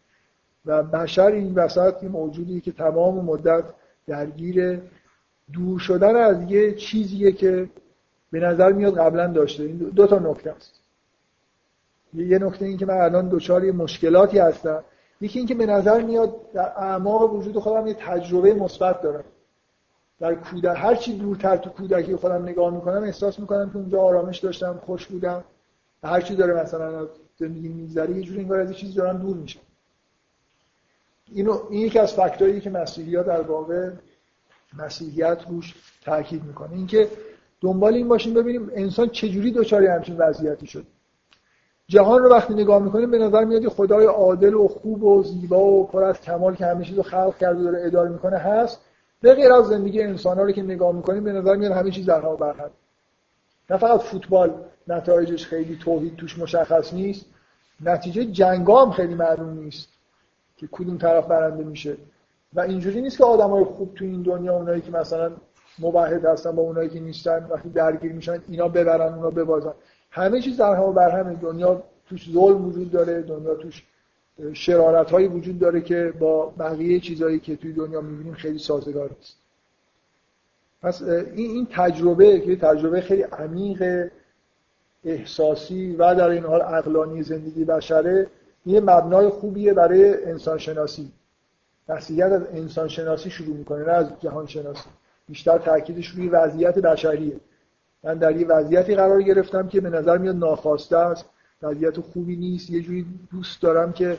و 0.66 0.84
بشر 0.84 1.28
این 1.32 1.54
وسط 1.54 1.94
این 2.02 2.12
موجودی 2.12 2.62
که 2.62 2.72
تمام 2.72 3.26
مدت 3.26 3.64
درگیر 4.08 4.80
دور 5.54 5.80
شدن 5.80 6.16
از 6.16 6.52
یه 6.52 6.74
چیزیه 6.74 7.32
که 7.32 7.70
به 8.32 8.40
نظر 8.40 8.72
میاد 8.72 8.98
قبلا 8.98 9.28
داشته. 9.28 9.64
این 9.64 9.78
دو 9.78 10.08
تا 10.08 10.20
نکته 10.20 10.52
است. 10.52 10.74
یه 12.14 12.40
نکته 12.40 12.66
این 12.66 12.78
که 12.78 12.86
من 12.86 12.98
الان 12.98 13.30
دچار 13.30 13.72
مشکلاتی 13.72 14.40
هستم. 14.40 14.84
یکی 15.22 15.40
اینکه 15.40 15.56
به 15.56 15.66
نظر 15.66 16.02
میاد 16.02 16.52
در 16.52 16.72
اعماق 16.78 17.34
وجود 17.34 17.60
خودم 17.60 17.88
یه 17.88 17.94
تجربه 17.94 18.54
مثبت 18.54 19.02
دارم. 19.02 19.24
در 20.20 20.36
کودک 20.36 20.78
هر 20.78 20.96
چی 20.96 21.18
دورتر 21.18 21.58
تو 21.58 21.70
کودکی 21.70 22.16
خودم 22.16 22.44
نگاه 22.44 22.74
می‌کنم 22.74 23.04
احساس 23.04 23.40
می‌کنم 23.40 23.70
که 23.70 23.78
اونجا 23.78 24.02
آرامش 24.02 24.40
داشتم 24.40 24.80
خوش 24.86 25.08
بودم. 25.08 25.44
هر 26.04 26.22
چی 26.22 26.36
داره 26.36 26.64
مثلا 26.64 27.08
زندگی 27.38 27.68
میگذره 27.68 28.16
یه 28.16 28.22
جوری 28.22 28.40
انگار 28.40 28.60
از 28.60 28.76
چیزی 28.76 28.94
دارم 28.94 29.18
دور 29.18 29.38
میشم. 29.38 29.60
اینو 31.32 31.60
این 31.70 31.82
یکی 31.82 32.00
از 32.00 32.14
فکتایی 32.14 32.62
که 32.62 32.70
مسیحیت 32.70 33.26
در 33.26 33.42
واقع 33.42 33.90
مسیحیت 34.78 35.38
روش 35.50 35.76
تاکید 36.06 36.44
می‌کنه. 36.44 36.74
اینکه 36.74 37.08
دنبال 37.62 37.94
این 37.94 38.08
باشیم 38.08 38.34
ببینیم 38.34 38.72
انسان 38.74 39.10
چجوری 39.10 39.52
دچار 39.52 39.86
همچین 39.86 40.18
وضعیتی 40.18 40.68
شد. 40.68 40.86
جهان 41.92 42.24
رو 42.24 42.30
وقتی 42.30 42.54
نگاه 42.54 42.84
می‌کنیم 42.84 43.12
به 43.12 43.18
نظر 43.18 43.46
میاد 43.46 43.68
خدای 43.68 44.06
عادل 44.06 44.54
و 44.54 44.68
خوب 44.68 45.04
و 45.04 45.24
زیبا 45.24 45.60
و 45.60 45.88
پر 45.88 46.04
از 46.04 46.22
کمال 46.22 46.56
که 46.56 46.66
همه 46.66 46.86
چیز 46.86 46.98
رو 46.98 47.04
خلق 47.04 47.38
کرده 47.38 47.64
داره 47.64 47.86
اداره 47.86 48.10
می‌کنه 48.10 48.38
هست. 48.38 48.82
به 49.22 49.34
غیر 49.34 49.54
از 49.54 49.68
زندگی 49.68 50.02
انسان 50.02 50.38
ها 50.38 50.44
رو 50.44 50.52
که 50.52 50.62
نگاه 50.62 50.96
می‌کنیم 50.96 51.24
به 51.24 51.32
نظر 51.32 51.56
میاد 51.56 51.72
همه 51.72 51.92
چیز 51.92 52.06
در 52.06 52.22
برهم 52.22 52.70
نه 53.70 53.78
فقط 53.78 54.00
فوتبال 54.00 54.54
نتایجش 54.88 55.46
خیلی 55.46 55.78
توحید 55.84 56.16
توش 56.16 56.40
مشخص 56.40 56.94
نیست 56.94 57.26
نتیجه 57.86 58.26
جنگا 58.26 58.86
هم 58.86 58.92
خیلی 58.92 59.16
معلوم 59.16 59.50
نیست 59.50 59.90
که 60.58 60.68
کدوم 60.72 60.98
طرف 60.98 61.28
برنده 61.28 61.64
میشه. 61.64 61.98
و 62.54 62.60
اینجوری 62.62 63.02
نیست 63.02 63.18
که 63.18 63.24
آدمای 63.24 63.64
خوب 63.64 63.94
تو 63.96 64.06
این 64.06 64.22
دنیا 64.22 64.56
اونایی 64.56 64.82
که 64.82 64.92
مثلا 64.92 65.32
مباهد 65.80 66.26
هستن 66.26 66.52
با 66.52 66.62
اونایی 66.62 66.90
که 66.90 67.00
نیستن 67.00 67.48
وقتی 67.50 67.70
درگیر 67.70 68.14
میشن 68.14 68.42
اینا 68.48 68.68
ببرن 68.68 69.14
اونا 69.14 69.30
ببازن. 69.30 69.74
همه 70.12 70.42
چیز 70.42 70.58
در 70.58 70.76
هم 70.76 70.94
بر 70.94 71.20
هم 71.20 71.34
دنیا 71.34 71.84
توش 72.10 72.32
ظلم 72.32 72.66
وجود 72.68 72.92
داره 72.92 73.22
دنیا 73.22 73.56
توش 73.56 73.84
شرارت 74.54 75.12
هایی 75.12 75.28
وجود 75.28 75.60
داره 75.60 75.82
که 75.82 76.14
با 76.20 76.54
بقیه 76.60 77.00
چیزهایی 77.00 77.40
که 77.40 77.56
توی 77.56 77.74
دنیا 77.74 78.02
می‌بینیم 78.02 78.34
خیلی 78.34 78.60
سازگار 78.60 79.10
نیست. 79.18 79.38
پس 80.82 81.02
این 81.02 81.52
این 81.52 81.68
تجربه 81.72 82.40
که 82.40 82.56
تجربه 82.56 83.02
خیلی 83.02 83.22
عمیق 83.22 84.12
احساسی 85.06 85.96
و 85.96 86.16
در 86.16 86.30
این 86.30 86.44
حال 86.44 86.62
عقلانی 86.62 87.24
زندگی 87.24 87.66
بشره 87.66 88.28
یه 88.66 88.80
مبنای 88.80 89.30
خوبیه 89.30 89.74
برای 89.74 90.24
انسان 90.24 90.58
شناسی 90.58 91.12
از 91.88 92.12
انسان 92.54 92.88
شناسی 92.88 93.30
شروع 93.30 93.58
می‌کنه 93.58 93.86
نه 93.86 93.92
از 93.92 94.08
جهان 94.20 94.48
شناسی 94.48 94.90
بیشتر 95.30 95.58
تاکیدش 95.58 96.08
روی 96.08 96.30
وضعیت 96.30 96.80
بشریه. 96.80 97.36
من 98.04 98.14
در 98.14 98.36
یه 98.36 98.48
وضعیتی 98.48 98.96
قرار 98.96 99.22
گرفتم 99.22 99.68
که 99.68 99.82
به 99.82 99.90
نظر 99.90 100.18
میاد 100.18 100.36
ناخواسته 100.36 100.98
است. 100.98 101.26
وضعیت 101.62 102.00
خوبی 102.00 102.36
نیست. 102.36 102.70
یه 102.70 102.82
جوری 102.82 103.06
دوست 103.32 103.62
دارم 103.62 103.94
که 103.94 104.18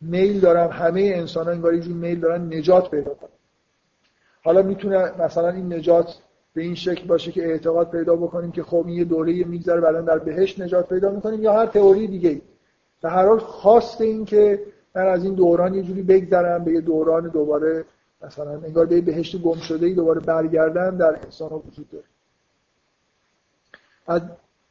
میل 0.00 0.40
دارم. 0.40 0.70
همه 0.70 1.12
انسان 1.14 1.46
ها 1.46 1.52
انگار 1.52 1.74
یه 1.74 1.88
میل 1.88 2.20
دارن 2.20 2.54
نجات 2.54 2.90
پیدا 2.90 3.14
کنن. 3.14 3.30
حالا 4.44 4.62
می‌تونه 4.62 5.22
مثلا 5.22 5.48
این 5.48 5.72
نجات 5.72 6.14
به 6.54 6.62
این 6.62 6.74
شکل 6.74 7.06
باشه 7.06 7.32
که 7.32 7.46
اعتقاد 7.46 7.90
پیدا 7.90 8.16
بکنیم 8.16 8.52
که 8.52 8.62
خب 8.62 8.84
این 8.86 8.98
یه 8.98 9.04
دوره 9.04 9.44
میگذره 9.44 9.80
بعدا 9.80 10.00
در 10.00 10.18
بهشت 10.18 10.60
نجات 10.60 10.88
پیدا 10.88 11.10
می‌کنیم 11.10 11.42
یا 11.42 11.52
هر 11.52 11.66
تئوری 11.66 12.06
دیگه 12.06 12.30
ای. 12.30 12.42
به 13.02 13.10
هر 13.10 13.26
حال 13.26 13.38
خواست 13.38 14.00
این 14.00 14.24
که 14.24 14.60
من 14.94 15.06
از 15.06 15.24
این 15.24 15.34
دوران 15.34 15.74
یه 15.74 15.82
جوری 15.82 16.02
بگذرم 16.02 16.64
به 16.64 16.72
یه 16.72 16.80
دوران 16.80 17.28
دوباره 17.28 17.84
مثلا 18.22 18.50
انگار 18.50 18.86
به 18.86 19.00
بهشت 19.00 19.42
گم 19.42 19.56
شده 19.56 19.86
ای 19.86 19.94
دوباره 19.94 20.20
برگردن 20.20 20.96
در 20.96 21.18
انسان 21.24 21.50
ها 21.50 21.58
وجود 21.58 21.88
داره. 21.88 22.04
از 24.06 24.22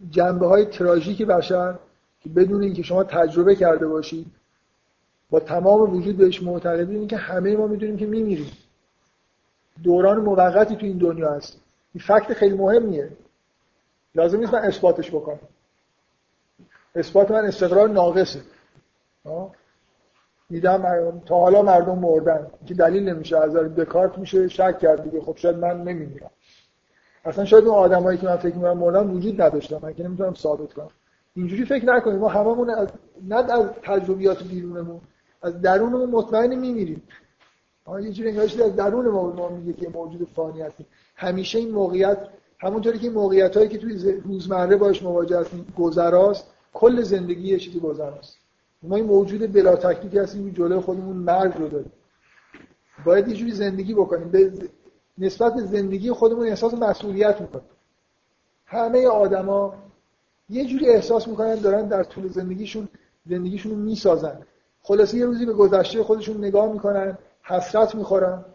جنبه 0.10 0.48
های 0.48 0.66
تراژیک 0.66 1.22
بشر 1.22 1.80
که 2.20 2.30
بدون 2.30 2.64
اینکه 2.64 2.84
شما 2.84 3.04
تجربه 3.04 3.56
کرده 3.56 3.88
باشید 3.88 4.28
با 5.30 5.40
تمام 5.40 5.96
وجود 5.96 6.18
بهش 6.18 6.44
معتقدین 6.44 7.08
که 7.08 7.18
همه 7.18 7.56
ما 7.56 7.68
می‌دونیم 7.68 7.98
که 7.98 8.06
میمیریم. 8.06 8.52
دوران 9.84 10.22
موقتی 10.22 10.76
تو 10.76 10.86
این 10.86 10.98
دنیا 10.98 11.32
هست. 11.32 11.62
این 11.94 12.04
فکت 12.04 12.34
خیلی 12.34 12.58
مهمیه. 12.58 13.10
لازم 14.16 14.40
نیست 14.40 14.54
من 14.54 14.60
اثباتش 14.60 15.12
بکنم. 15.12 15.40
اثبات 16.96 17.32
من 17.32 17.46
استقرار 17.46 17.90
ناقصه. 17.90 18.42
دیدم 20.50 21.22
تا 21.26 21.40
حالا 21.40 21.62
مردم 21.62 22.00
مردن. 22.00 22.48
که 22.66 22.74
دلیل 22.74 23.10
نمیشه. 23.10 23.38
از 23.38 23.56
دکارت 23.56 24.18
میشه 24.18 24.48
شک 24.48 24.80
کرد 24.80 25.04
دیگه. 25.04 25.22
خب 25.22 25.38
شاید 25.38 25.56
من 25.56 25.82
نمیمیرم. 25.82 26.32
اصلا 27.26 27.46
شاید 27.46 27.66
اون 27.66 27.76
آدمایی 27.76 28.18
که 28.18 28.26
من 28.26 28.36
فکر 28.36 28.56
می‌کنم 28.56 28.78
مردن 28.78 29.08
وجود 29.08 29.42
نداشتن 29.42 29.80
من 29.82 29.94
که 29.94 30.04
نمی‌تونم 30.04 30.34
ثابت 30.34 30.74
کنم. 30.74 30.90
اینجوری 31.36 31.66
فکر 31.66 31.86
نکنیم 31.86 32.18
ما 32.18 32.28
هممون 32.28 32.70
از 32.70 32.88
نه 33.28 33.36
از 33.36 33.66
تجربیات 33.84 34.44
بیرونمون 34.44 35.02
از 35.42 35.62
درونمون 35.62 36.10
مطمئن 36.10 36.56
میمیریم. 36.56 37.04
اما 37.88 38.00
یه 38.00 38.12
جوری 38.12 38.30
انگارش 38.30 38.60
از 38.60 38.76
درون 38.76 39.08
ما 39.08 39.32
ما 39.32 39.50
میگه 39.50 39.74
که 39.74 39.90
موجود 39.90 40.28
فانی 40.36 40.62
هستیم. 40.62 40.86
همیشه 41.16 41.60
این 41.60 41.72
موقعیت 41.72 42.18
همونطوری 42.60 43.00
که 43.00 43.10
موقعیت 43.10 43.58
هایی 43.58 43.70
که 43.70 43.78
توی 43.78 44.22
روزمره 44.26 44.76
باش 44.76 45.04
مواجه 45.04 45.40
هستیم 45.40 45.74
گذراست 45.78 46.46
کل 46.74 47.02
زندگی 47.02 47.48
یه 47.48 47.60
چیزی 47.60 47.80
گذراست. 47.80 48.38
ما 48.84 48.96
این 48.96 49.06
موجود 49.06 49.54
بلا 49.54 49.76
تکلیفی 49.76 50.20
هستیم 50.20 50.50
جلوی 50.50 50.80
خودمون 50.80 51.18
مرگ 51.18 51.54
رو 51.58 51.68
داریم. 51.68 51.92
باید 53.06 53.28
یه 53.28 53.36
جوری 53.36 53.52
زندگی 53.52 53.94
بکنیم. 53.94 54.30
به 54.30 54.52
نسبت 55.18 55.54
به 55.54 55.62
زندگی 55.62 56.12
خودمون 56.12 56.48
احساس 56.48 56.74
مسئولیت 56.74 57.42
می‌کنیم. 57.42 57.66
همه 58.66 59.08
آدما 59.08 59.74
یه 60.50 60.66
جوری 60.66 60.90
احساس 60.90 61.28
می‌کنن 61.28 61.56
دارن 61.56 61.88
در 61.88 62.04
طول 62.04 62.28
زندگیشون 62.28 62.88
زندگیشون 63.30 63.72
رو 63.72 63.78
می‌سازن. 63.78 64.42
خلاصه 64.82 65.18
یه 65.18 65.26
روزی 65.26 65.46
به 65.46 65.54
گذشته 65.54 66.04
خودشون 66.04 66.38
نگاه 66.38 66.72
می‌کنن 66.74 67.18
حسرت 67.44 67.96
می‌خورن. 67.96 68.46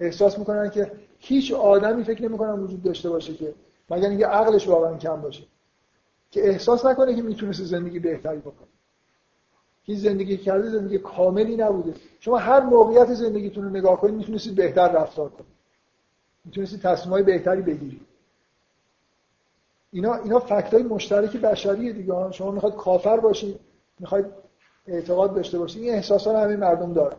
احساس 0.00 0.38
می‌کنن 0.38 0.70
که 0.70 0.92
هیچ 1.18 1.52
آدمی 1.52 2.04
فکر 2.04 2.22
نمی‌کنن 2.22 2.60
وجود 2.60 2.82
داشته 2.82 3.10
باشه 3.10 3.34
که 3.34 3.54
مگر 3.90 4.08
اینکه 4.08 4.26
عقلش 4.26 4.68
واقعا 4.68 4.96
کم 4.96 5.20
باشه. 5.20 5.42
که 6.30 6.48
احساس 6.48 6.86
نکنه 6.86 7.14
که 7.14 7.22
می‌تونست 7.22 7.62
زندگی 7.62 7.98
بهتری 7.98 8.38
بکنه. 8.38 8.68
این 9.84 9.98
زندگی 9.98 10.36
کرده 10.36 10.70
زندگی 10.70 10.98
کاملی 10.98 11.56
نبوده. 11.56 11.94
شما 12.20 12.38
هر 12.38 12.60
موقعیت 12.60 13.14
زندگیتون 13.14 13.64
رو 13.64 13.70
نگاه 13.70 14.00
کنید 14.00 14.14
می‌تونستید 14.14 14.54
بهتر 14.54 14.88
رفتار 14.88 15.28
کنید. 15.28 15.57
می‌تونستید 16.48 16.80
تصمیمای 16.80 17.22
بهتری 17.22 17.62
بگیرید 17.62 18.00
اینا 19.92 20.14
اینا 20.14 20.38
فکت 20.38 20.74
های 20.74 20.82
مشترک 20.82 21.36
بشریه 21.36 21.92
دیگه. 21.92 22.32
شما 22.32 22.50
می‌خواد 22.50 22.76
کافر 22.76 23.20
باشید 23.20 23.60
می‌خواید 24.00 24.26
اعتقاد 24.86 25.34
داشته 25.34 25.58
باشید 25.58 25.82
این 25.82 25.92
احساسات 25.94 26.36
همه 26.36 26.56
مردم 26.56 26.92
دارن. 26.92 27.16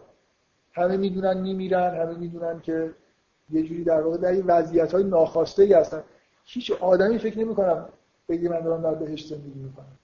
همه 0.74 0.98
می‌دونن 0.98 1.38
میمیرن 1.38 1.96
همه 2.02 2.18
می‌دونن 2.18 2.60
که 2.60 2.92
یه 3.50 3.64
جوری 3.64 3.84
در 3.84 4.02
واقع 4.02 4.18
در 4.18 4.30
این 4.32 4.44
وضعیت 4.46 4.92
های 4.92 5.04
ناخواسته 5.04 5.64
ای 5.64 5.74
هستن. 5.74 6.04
هیچ 6.46 6.72
آدمی 6.72 7.20
فکر 7.20 7.40
نمی 7.40 7.56
کنم 7.56 7.86
بگی 8.30 8.48
من 8.48 8.60
دارم 8.60 8.82
در 8.82 8.94
بهشت 8.94 9.28
زندگی 9.28 9.60
می‌کنم. 9.60 9.98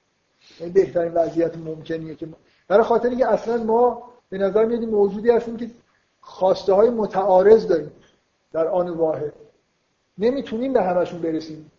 این 0.60 0.74
بهترین 0.74 1.14
وضعیت 1.14 1.58
ممکنیه 1.58 2.16
که 2.16 2.28
برای 2.68 2.84
خاطر 2.84 3.10
اینکه 3.10 3.28
اصلا 3.28 3.64
ما 3.64 4.04
به 4.30 4.38
نظر 4.38 4.66
میاد 4.66 4.84
موجودی 4.84 5.30
هستیم 5.30 5.58
که 5.58 5.70
خواسته 6.22 6.74
های 6.74 6.90
متعارض 6.90 7.68
داریم. 7.68 7.92
در 8.54 8.68
آن 8.68 8.90
واحد 8.90 9.34
نمی‌تونیم 10.18 10.74
به 10.74 10.84
همشون 10.84 11.22
برسیم. 11.22 11.72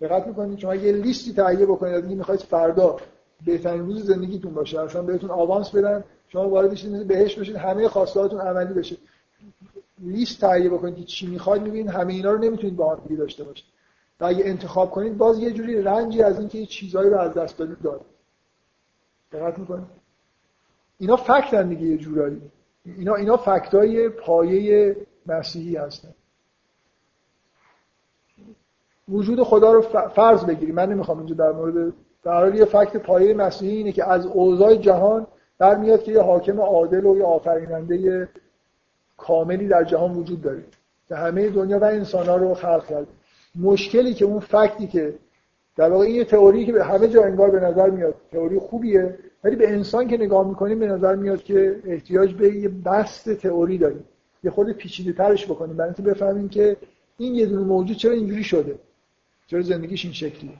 دقت 0.00 0.26
می‌کنید 0.26 0.58
شما 0.58 0.74
یه 0.74 0.92
لیستی 0.92 1.32
تهیه 1.32 1.66
بکنید 1.66 1.94
اینکه 1.94 2.14
می‌خواید 2.14 2.40
فردا 2.40 2.96
بهترین 3.46 3.86
روز 3.86 4.06
زندگیتون 4.06 4.54
باشه. 4.54 4.80
اصلا 4.80 5.02
بهتون 5.02 5.30
آوانس 5.30 5.70
بدن 5.70 6.04
شما 6.28 6.48
وارد 6.48 6.70
بشید 6.70 7.06
بهش 7.06 7.38
بشید 7.38 7.56
همه 7.56 7.88
خواستهاتون 7.88 8.40
عملی 8.40 8.74
بشه. 8.74 8.96
لیست 9.98 10.40
تهیه 10.40 10.70
بکنید 10.70 10.96
که 10.96 11.04
چی 11.04 11.26
می‌خواید 11.26 11.62
می‌بینید 11.62 11.90
همه 11.90 12.12
اینا 12.12 12.32
رو 12.32 12.38
نمی‌تونید 12.38 12.76
با 12.76 12.94
هم 12.94 13.16
داشته 13.16 13.44
باشید. 13.44 13.64
و 14.20 14.24
اگه 14.24 14.44
انتخاب 14.44 14.90
کنید 14.90 15.18
باز 15.18 15.38
یه 15.38 15.50
جوری 15.50 15.82
رنجی 15.82 16.22
از 16.22 16.38
اینکه 16.38 16.66
چیزایی 16.66 17.10
رو 17.10 17.18
از 17.18 17.34
دست 17.34 17.58
دادید 17.58 17.82
داره 17.82 18.00
دقت 19.32 19.58
می‌کنید؟ 19.58 19.86
اینا 20.98 21.16
فکتن 21.16 21.68
دیگه 21.68 21.82
یه 21.82 21.98
جورایی. 21.98 22.42
اینا 22.84 23.14
اینا 23.14 23.36
فکتای 23.36 24.08
پایه 24.08 24.96
مسیحی 25.28 25.76
هستن. 25.76 26.14
وجود 29.08 29.42
خدا 29.42 29.72
رو 29.72 29.82
فرض 30.08 30.44
بگیریم. 30.44 30.74
من 30.74 30.92
نمی‌خوام 30.92 31.18
اینجا 31.18 31.34
در 31.34 31.52
مورد 31.52 31.92
در 32.22 32.54
یه 32.54 32.64
فکت 32.64 32.96
پایه 32.96 33.34
مسیحی 33.34 33.76
اینه 33.76 33.92
که 33.92 34.10
از 34.10 34.26
اوضاع 34.26 34.74
جهان 34.74 35.26
میاد 35.80 36.02
که 36.02 36.12
یه 36.12 36.20
حاکم 36.20 36.60
عادل 36.60 37.06
و 37.06 37.16
یه 37.16 37.24
آفریننده 37.24 38.28
کاملی 39.16 39.68
در 39.68 39.84
جهان 39.84 40.12
وجود 40.12 40.42
داره. 40.42 40.64
که 41.08 41.14
همه 41.14 41.48
دنیا 41.50 41.78
و 41.78 41.84
انسانها 41.84 42.36
رو 42.36 42.54
خلق 42.54 42.86
کرد 42.86 43.06
مشکلی 43.60 44.14
که 44.14 44.24
اون 44.24 44.40
فکتی 44.40 44.86
که 44.86 45.14
در 45.76 45.90
واقع 45.90 46.04
این 46.04 46.24
تئوری 46.24 46.66
که 46.66 46.72
به 46.72 46.84
همه 46.84 47.08
جا 47.08 47.24
انگار 47.24 47.50
به 47.50 47.60
نظر 47.60 47.90
میاد 47.90 48.14
تئوری 48.32 48.58
خوبیه 48.58 49.18
ولی 49.44 49.56
به 49.56 49.68
انسان 49.68 50.08
که 50.08 50.16
نگاه 50.16 50.48
می‌کنیم 50.48 50.78
به 50.78 50.86
نظر 50.86 51.14
میاد 51.14 51.42
که 51.42 51.80
احتیاج 51.84 52.34
به 52.34 52.56
یه 52.56 52.68
بست 52.68 53.34
تئوری 53.34 53.78
داریم. 53.78 54.04
یه 54.46 54.52
خود 54.52 54.72
پیچیده 54.72 55.12
ترش 55.12 55.46
بکنیم. 55.46 55.76
برای 55.76 55.88
اینکه 55.88 56.02
بفهمیم 56.02 56.48
که 56.48 56.76
این 57.18 57.34
یه 57.34 57.46
دونه 57.46 57.64
موجود 57.64 57.96
چرا 57.96 58.12
اینجوری 58.12 58.44
شده. 58.44 58.78
چرا 59.46 59.62
زندگیش 59.62 60.04
این 60.04 60.14
شکلیه. 60.14 60.56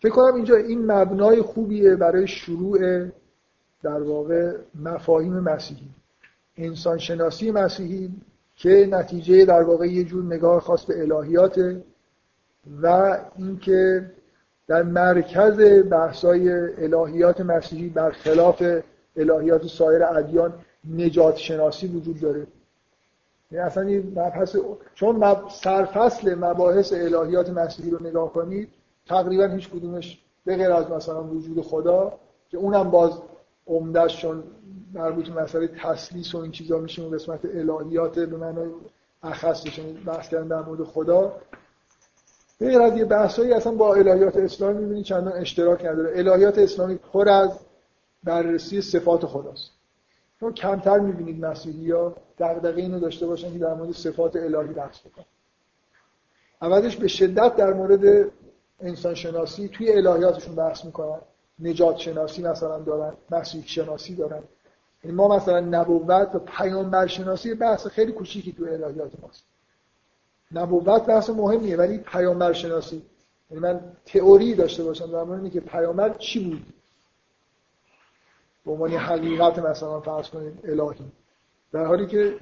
فکر 0.00 0.12
کنم 0.12 0.34
اینجا 0.34 0.56
این 0.56 0.92
مبنای 0.92 1.42
خوبیه 1.42 1.96
برای 1.96 2.26
شروع 2.26 3.06
در 3.82 4.02
واقع 4.02 4.56
مفاهیم 4.74 5.32
مسیحی. 5.32 5.88
انسان 6.56 6.98
شناسی 6.98 7.50
مسیحی 7.50 8.10
که 8.56 8.88
نتیجه 8.90 9.44
در 9.44 9.62
واقع 9.62 9.86
یه 9.86 10.04
جور 10.04 10.24
نگاه 10.24 10.60
خاص 10.60 10.84
به 10.84 11.00
الهیات 11.02 11.76
و 12.82 13.18
اینکه 13.36 14.10
در 14.66 14.82
مرکز 14.82 15.60
بحثای 15.90 16.50
الهیات 16.78 17.40
مسیحی 17.40 17.88
برخلاف 17.88 18.62
الهیات 19.16 19.66
سایر 19.66 20.04
ادیان 20.04 20.54
نجات 20.84 21.36
شناسی 21.36 21.86
وجود 21.86 22.20
داره. 22.20 22.46
یعنی 23.50 23.66
اصلا 23.66 23.82
این 23.82 24.12
مبحث 24.16 24.56
چون 24.94 25.16
مب... 25.16 25.48
سرفصل 25.50 26.34
مباحث 26.34 26.92
الهیات 26.92 27.50
مسیحی 27.50 27.90
رو 27.90 28.06
نگاه 28.06 28.32
کنید 28.32 28.68
تقریبا 29.06 29.46
هیچ 29.46 29.68
کدومش 29.68 30.18
به 30.44 30.56
غیر 30.56 30.72
از 30.72 30.90
مثلا 30.90 31.24
وجود 31.24 31.60
خدا 31.64 32.12
که 32.50 32.56
اونم 32.56 32.90
باز 32.90 33.12
عمدهش 33.66 34.20
چون 34.20 34.42
مربوط 34.94 35.28
مسئله 35.28 35.68
تسلیس 35.68 36.34
و 36.34 36.38
این 36.38 36.52
چیزا 36.52 36.78
میشه 36.78 37.02
اون 37.02 37.14
قسمت 37.14 37.40
الهیات 37.44 38.18
به 38.18 38.36
معنای 38.36 38.70
اخصش 39.22 39.80
بحث 40.06 40.28
کردن 40.28 40.48
در 40.48 40.62
مورد 40.62 40.82
خدا. 40.82 41.32
غیر 42.60 42.80
از 42.80 42.96
یه 42.96 43.04
بحثایی 43.04 43.52
اصلا 43.52 43.72
با 43.72 43.94
الهیات 43.94 44.36
اسلامی 44.36 44.78
می‌بینی 44.78 45.02
چندان 45.02 45.32
اشتراک 45.32 45.84
نداره. 45.84 46.18
الهیات 46.18 46.58
اسلامی 46.58 46.94
پر 46.96 47.28
از 47.28 47.58
بررسی 48.24 48.80
صفات 48.82 49.26
خداست. 49.26 49.77
چون 50.40 50.52
کمتر 50.52 50.98
می‌بینید 50.98 51.44
مسیحی 51.44 51.90
ها 51.90 52.16
دقدقه 52.38 52.80
اینو 52.80 53.00
داشته 53.00 53.26
باشن 53.26 53.52
که 53.52 53.58
در 53.58 53.74
مورد 53.74 53.92
صفات 53.92 54.36
الهی 54.36 54.74
بحث 54.74 55.00
بکنن. 55.00 55.24
اولش 56.62 56.96
به 56.96 57.08
شدت 57.08 57.56
در 57.56 57.72
مورد 57.72 58.30
انسان 58.80 59.14
شناسی 59.14 59.68
توی 59.68 59.92
الهیاتشون 59.92 60.54
بحث 60.54 60.84
می‌کنن. 60.84 61.20
نجات 61.58 61.96
شناسی 61.96 62.42
مثلا 62.42 62.78
دارن 62.78 63.12
مسیح 63.30 63.64
شناسی 63.66 64.14
دارن. 64.14 64.42
یعنی 65.04 65.16
ما 65.16 65.36
مثلا 65.36 65.60
نبوت 65.60 66.34
و 66.34 66.38
پیامبر 66.38 67.06
شناسی 67.06 67.54
بحث 67.54 67.86
خیلی 67.86 68.12
کوچیکی 68.12 68.52
توی 68.52 68.68
الهیات 68.68 69.12
ماست. 69.22 69.44
نبوت 70.52 71.06
بحث 71.06 71.30
مهمیه 71.30 71.76
ولی 71.76 71.98
پیامبر 71.98 72.52
شناسی. 72.52 73.02
یعنی 73.50 73.62
من 73.62 73.80
تئوری 74.06 74.54
داشته 74.54 74.84
باشم 74.84 75.12
در 75.12 75.22
مورد 75.22 75.52
که 75.52 75.60
پیامبر 75.60 76.14
چی 76.18 76.44
بود؟ 76.44 76.77
به 78.68 78.74
عنوان 78.74 78.90
حقیقت 78.90 79.58
مثلا 79.58 80.00
فرض 80.00 80.28
کنید 80.28 80.60
الهی. 80.64 81.12
در 81.72 81.84
حالی 81.84 82.06
که 82.06 82.34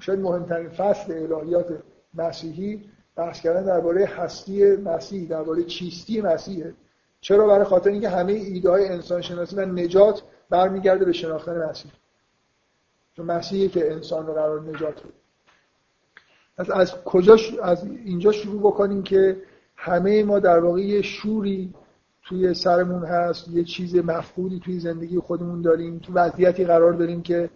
شاید 0.00 0.18
مهمترین 0.18 0.68
فصل 0.68 1.12
الهیات 1.12 1.82
مسیحی 2.14 2.84
بحث 3.16 3.40
کردن 3.40 3.64
درباره 3.64 4.06
هستی 4.06 4.76
مسیح 4.76 5.28
درباره 5.28 5.64
چیستی 5.64 6.20
مسیحه 6.20 6.74
چرا؟ 7.20 7.46
برای 7.46 7.64
خاطر 7.64 7.90
اینکه 7.90 8.08
همه 8.08 8.32
ایده 8.32 8.70
های 8.70 8.88
انسان 8.88 9.20
شناسی 9.20 9.56
و 9.56 9.64
نجات 9.64 10.22
برمیگرده 10.50 11.04
به 11.04 11.12
شناختن 11.12 11.68
مسیح. 11.70 11.92
چون 13.16 13.26
مسیحی 13.26 13.68
که 13.68 13.92
انسان 13.92 14.26
رو 14.26 14.32
قرار 14.32 14.60
نجات 14.60 15.00
بده. 15.00 15.12
از 16.56 16.70
از 16.70 17.04
کجا 17.04 17.36
از 17.62 17.84
اینجا 18.04 18.32
شروع 18.32 18.60
بکنیم 18.60 19.02
که 19.02 19.42
همه 19.76 20.24
ما 20.24 20.38
در 20.38 20.58
واقع 20.58 20.80
یه 20.80 21.02
شوری 21.02 21.74
توی 22.30 22.54
سرمون 22.54 23.04
هست 23.04 23.48
یه 23.48 23.64
چیز 23.64 23.96
مفقودی 23.96 24.60
توی 24.64 24.80
زندگی 24.80 25.18
خودمون 25.18 25.62
داریم 25.62 25.98
تو 25.98 26.12
وضعیتی 26.12 26.64
قرار 26.64 26.92
داریم 26.92 27.22
که 27.22 27.50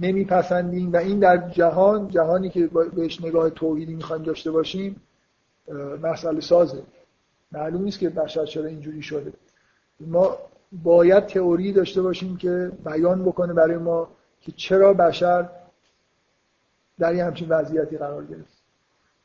نمیپسندیم 0.00 0.92
و 0.92 0.96
این 0.96 1.18
در 1.18 1.48
جهان 1.50 2.08
جهانی 2.08 2.50
که 2.50 2.66
بهش 2.66 3.24
نگاه 3.24 3.50
توحیدی 3.50 3.94
می‌خوایم 3.94 4.22
داشته 4.22 4.50
باشیم 4.50 5.00
مسئله 6.02 6.40
سازه. 6.40 6.82
معلوم 7.52 7.82
نیست 7.82 7.98
که 7.98 8.08
بشر 8.08 8.46
چرا 8.46 8.64
اینجوری 8.64 9.02
شده. 9.02 9.32
ما 10.00 10.36
باید 10.72 11.26
تئوری 11.26 11.72
داشته 11.72 12.02
باشیم 12.02 12.36
که 12.36 12.72
بیان 12.84 13.24
بکنه 13.24 13.52
برای 13.52 13.76
ما 13.76 14.08
که 14.40 14.52
چرا 14.52 14.92
بشر 14.92 15.48
در 16.98 17.14
یه 17.14 17.24
همچین 17.24 17.48
وضعیتی 17.48 17.96
قرار 17.96 18.24
گرفت. 18.24 18.58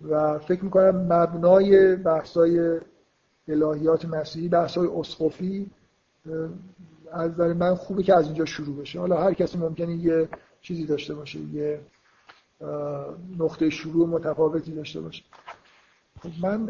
و 0.02 0.40
فکر 0.40 0.64
می‌کنم 0.64 1.14
مبنای 1.14 1.96
بحثای 1.96 2.80
الهیات 3.48 4.06
مسیحی 4.06 4.48
بحثای 4.48 4.88
اسقفی 4.88 5.72
از 7.12 7.32
نظر 7.32 7.54
من 7.54 7.76
خوبه 7.76 8.04
که 8.04 8.16
از 8.16 8.26
اینجا 8.26 8.46
شروع 8.46 8.76
بشه. 8.76 9.00
حالا 9.00 9.22
هر 9.24 9.34
کسی 9.34 9.58
ممکنه 9.58 9.96
یه 9.96 10.30
چیزی 10.62 10.86
داشته 10.86 11.16
باشه 11.16 11.40
یه 11.40 11.82
نقطه 13.40 13.70
شروع 13.70 14.08
متفاوتی 14.08 14.72
داشته 14.72 15.02
باشه. 15.02 15.24
خب 16.22 16.30
من 16.42 16.70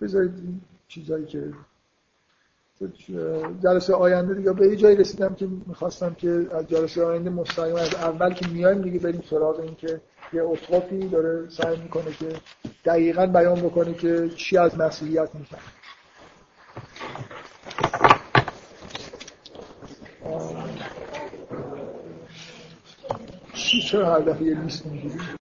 بذارید 0.00 0.32
چیزایی 0.88 1.26
که 1.26 1.52
جلسه 3.62 3.94
آینده 3.94 4.34
دیگه. 4.34 4.52
به 4.52 4.68
یه 4.68 4.76
جایی 4.76 4.96
رسیدم 4.96 5.34
که 5.34 5.48
می‌خواستم 5.66 6.14
که 6.14 6.46
از 6.52 6.68
جلسه 6.68 7.04
آینده 7.04 7.30
مستقیم 7.30 7.74
از 7.76 7.94
اول 7.94 8.32
که 8.34 8.48
میایم 8.48 8.82
دیگه 8.82 8.98
بریم 8.98 9.22
سراغ 9.30 9.60
این 9.60 9.74
که 9.74 10.00
یه 10.32 10.44
اطرافی 10.44 11.08
داره 11.08 11.48
سعی 11.48 11.76
می‌کنه 11.76 12.12
که 12.12 12.28
دقیقا 12.84 13.26
بیان 13.26 13.60
بکنه 13.60 13.94
که 13.94 14.30
چی 14.36 14.56
از 14.56 14.78
مسیحیت 14.78 15.28
می‌فهمه. 15.34 15.62
چی 23.54 23.82
چرا 23.82 24.14
هر 24.14 24.20
دفعه 24.20 24.46
یه 24.46 24.60
لیست 24.60 24.86
می‌گیری؟ 24.86 25.18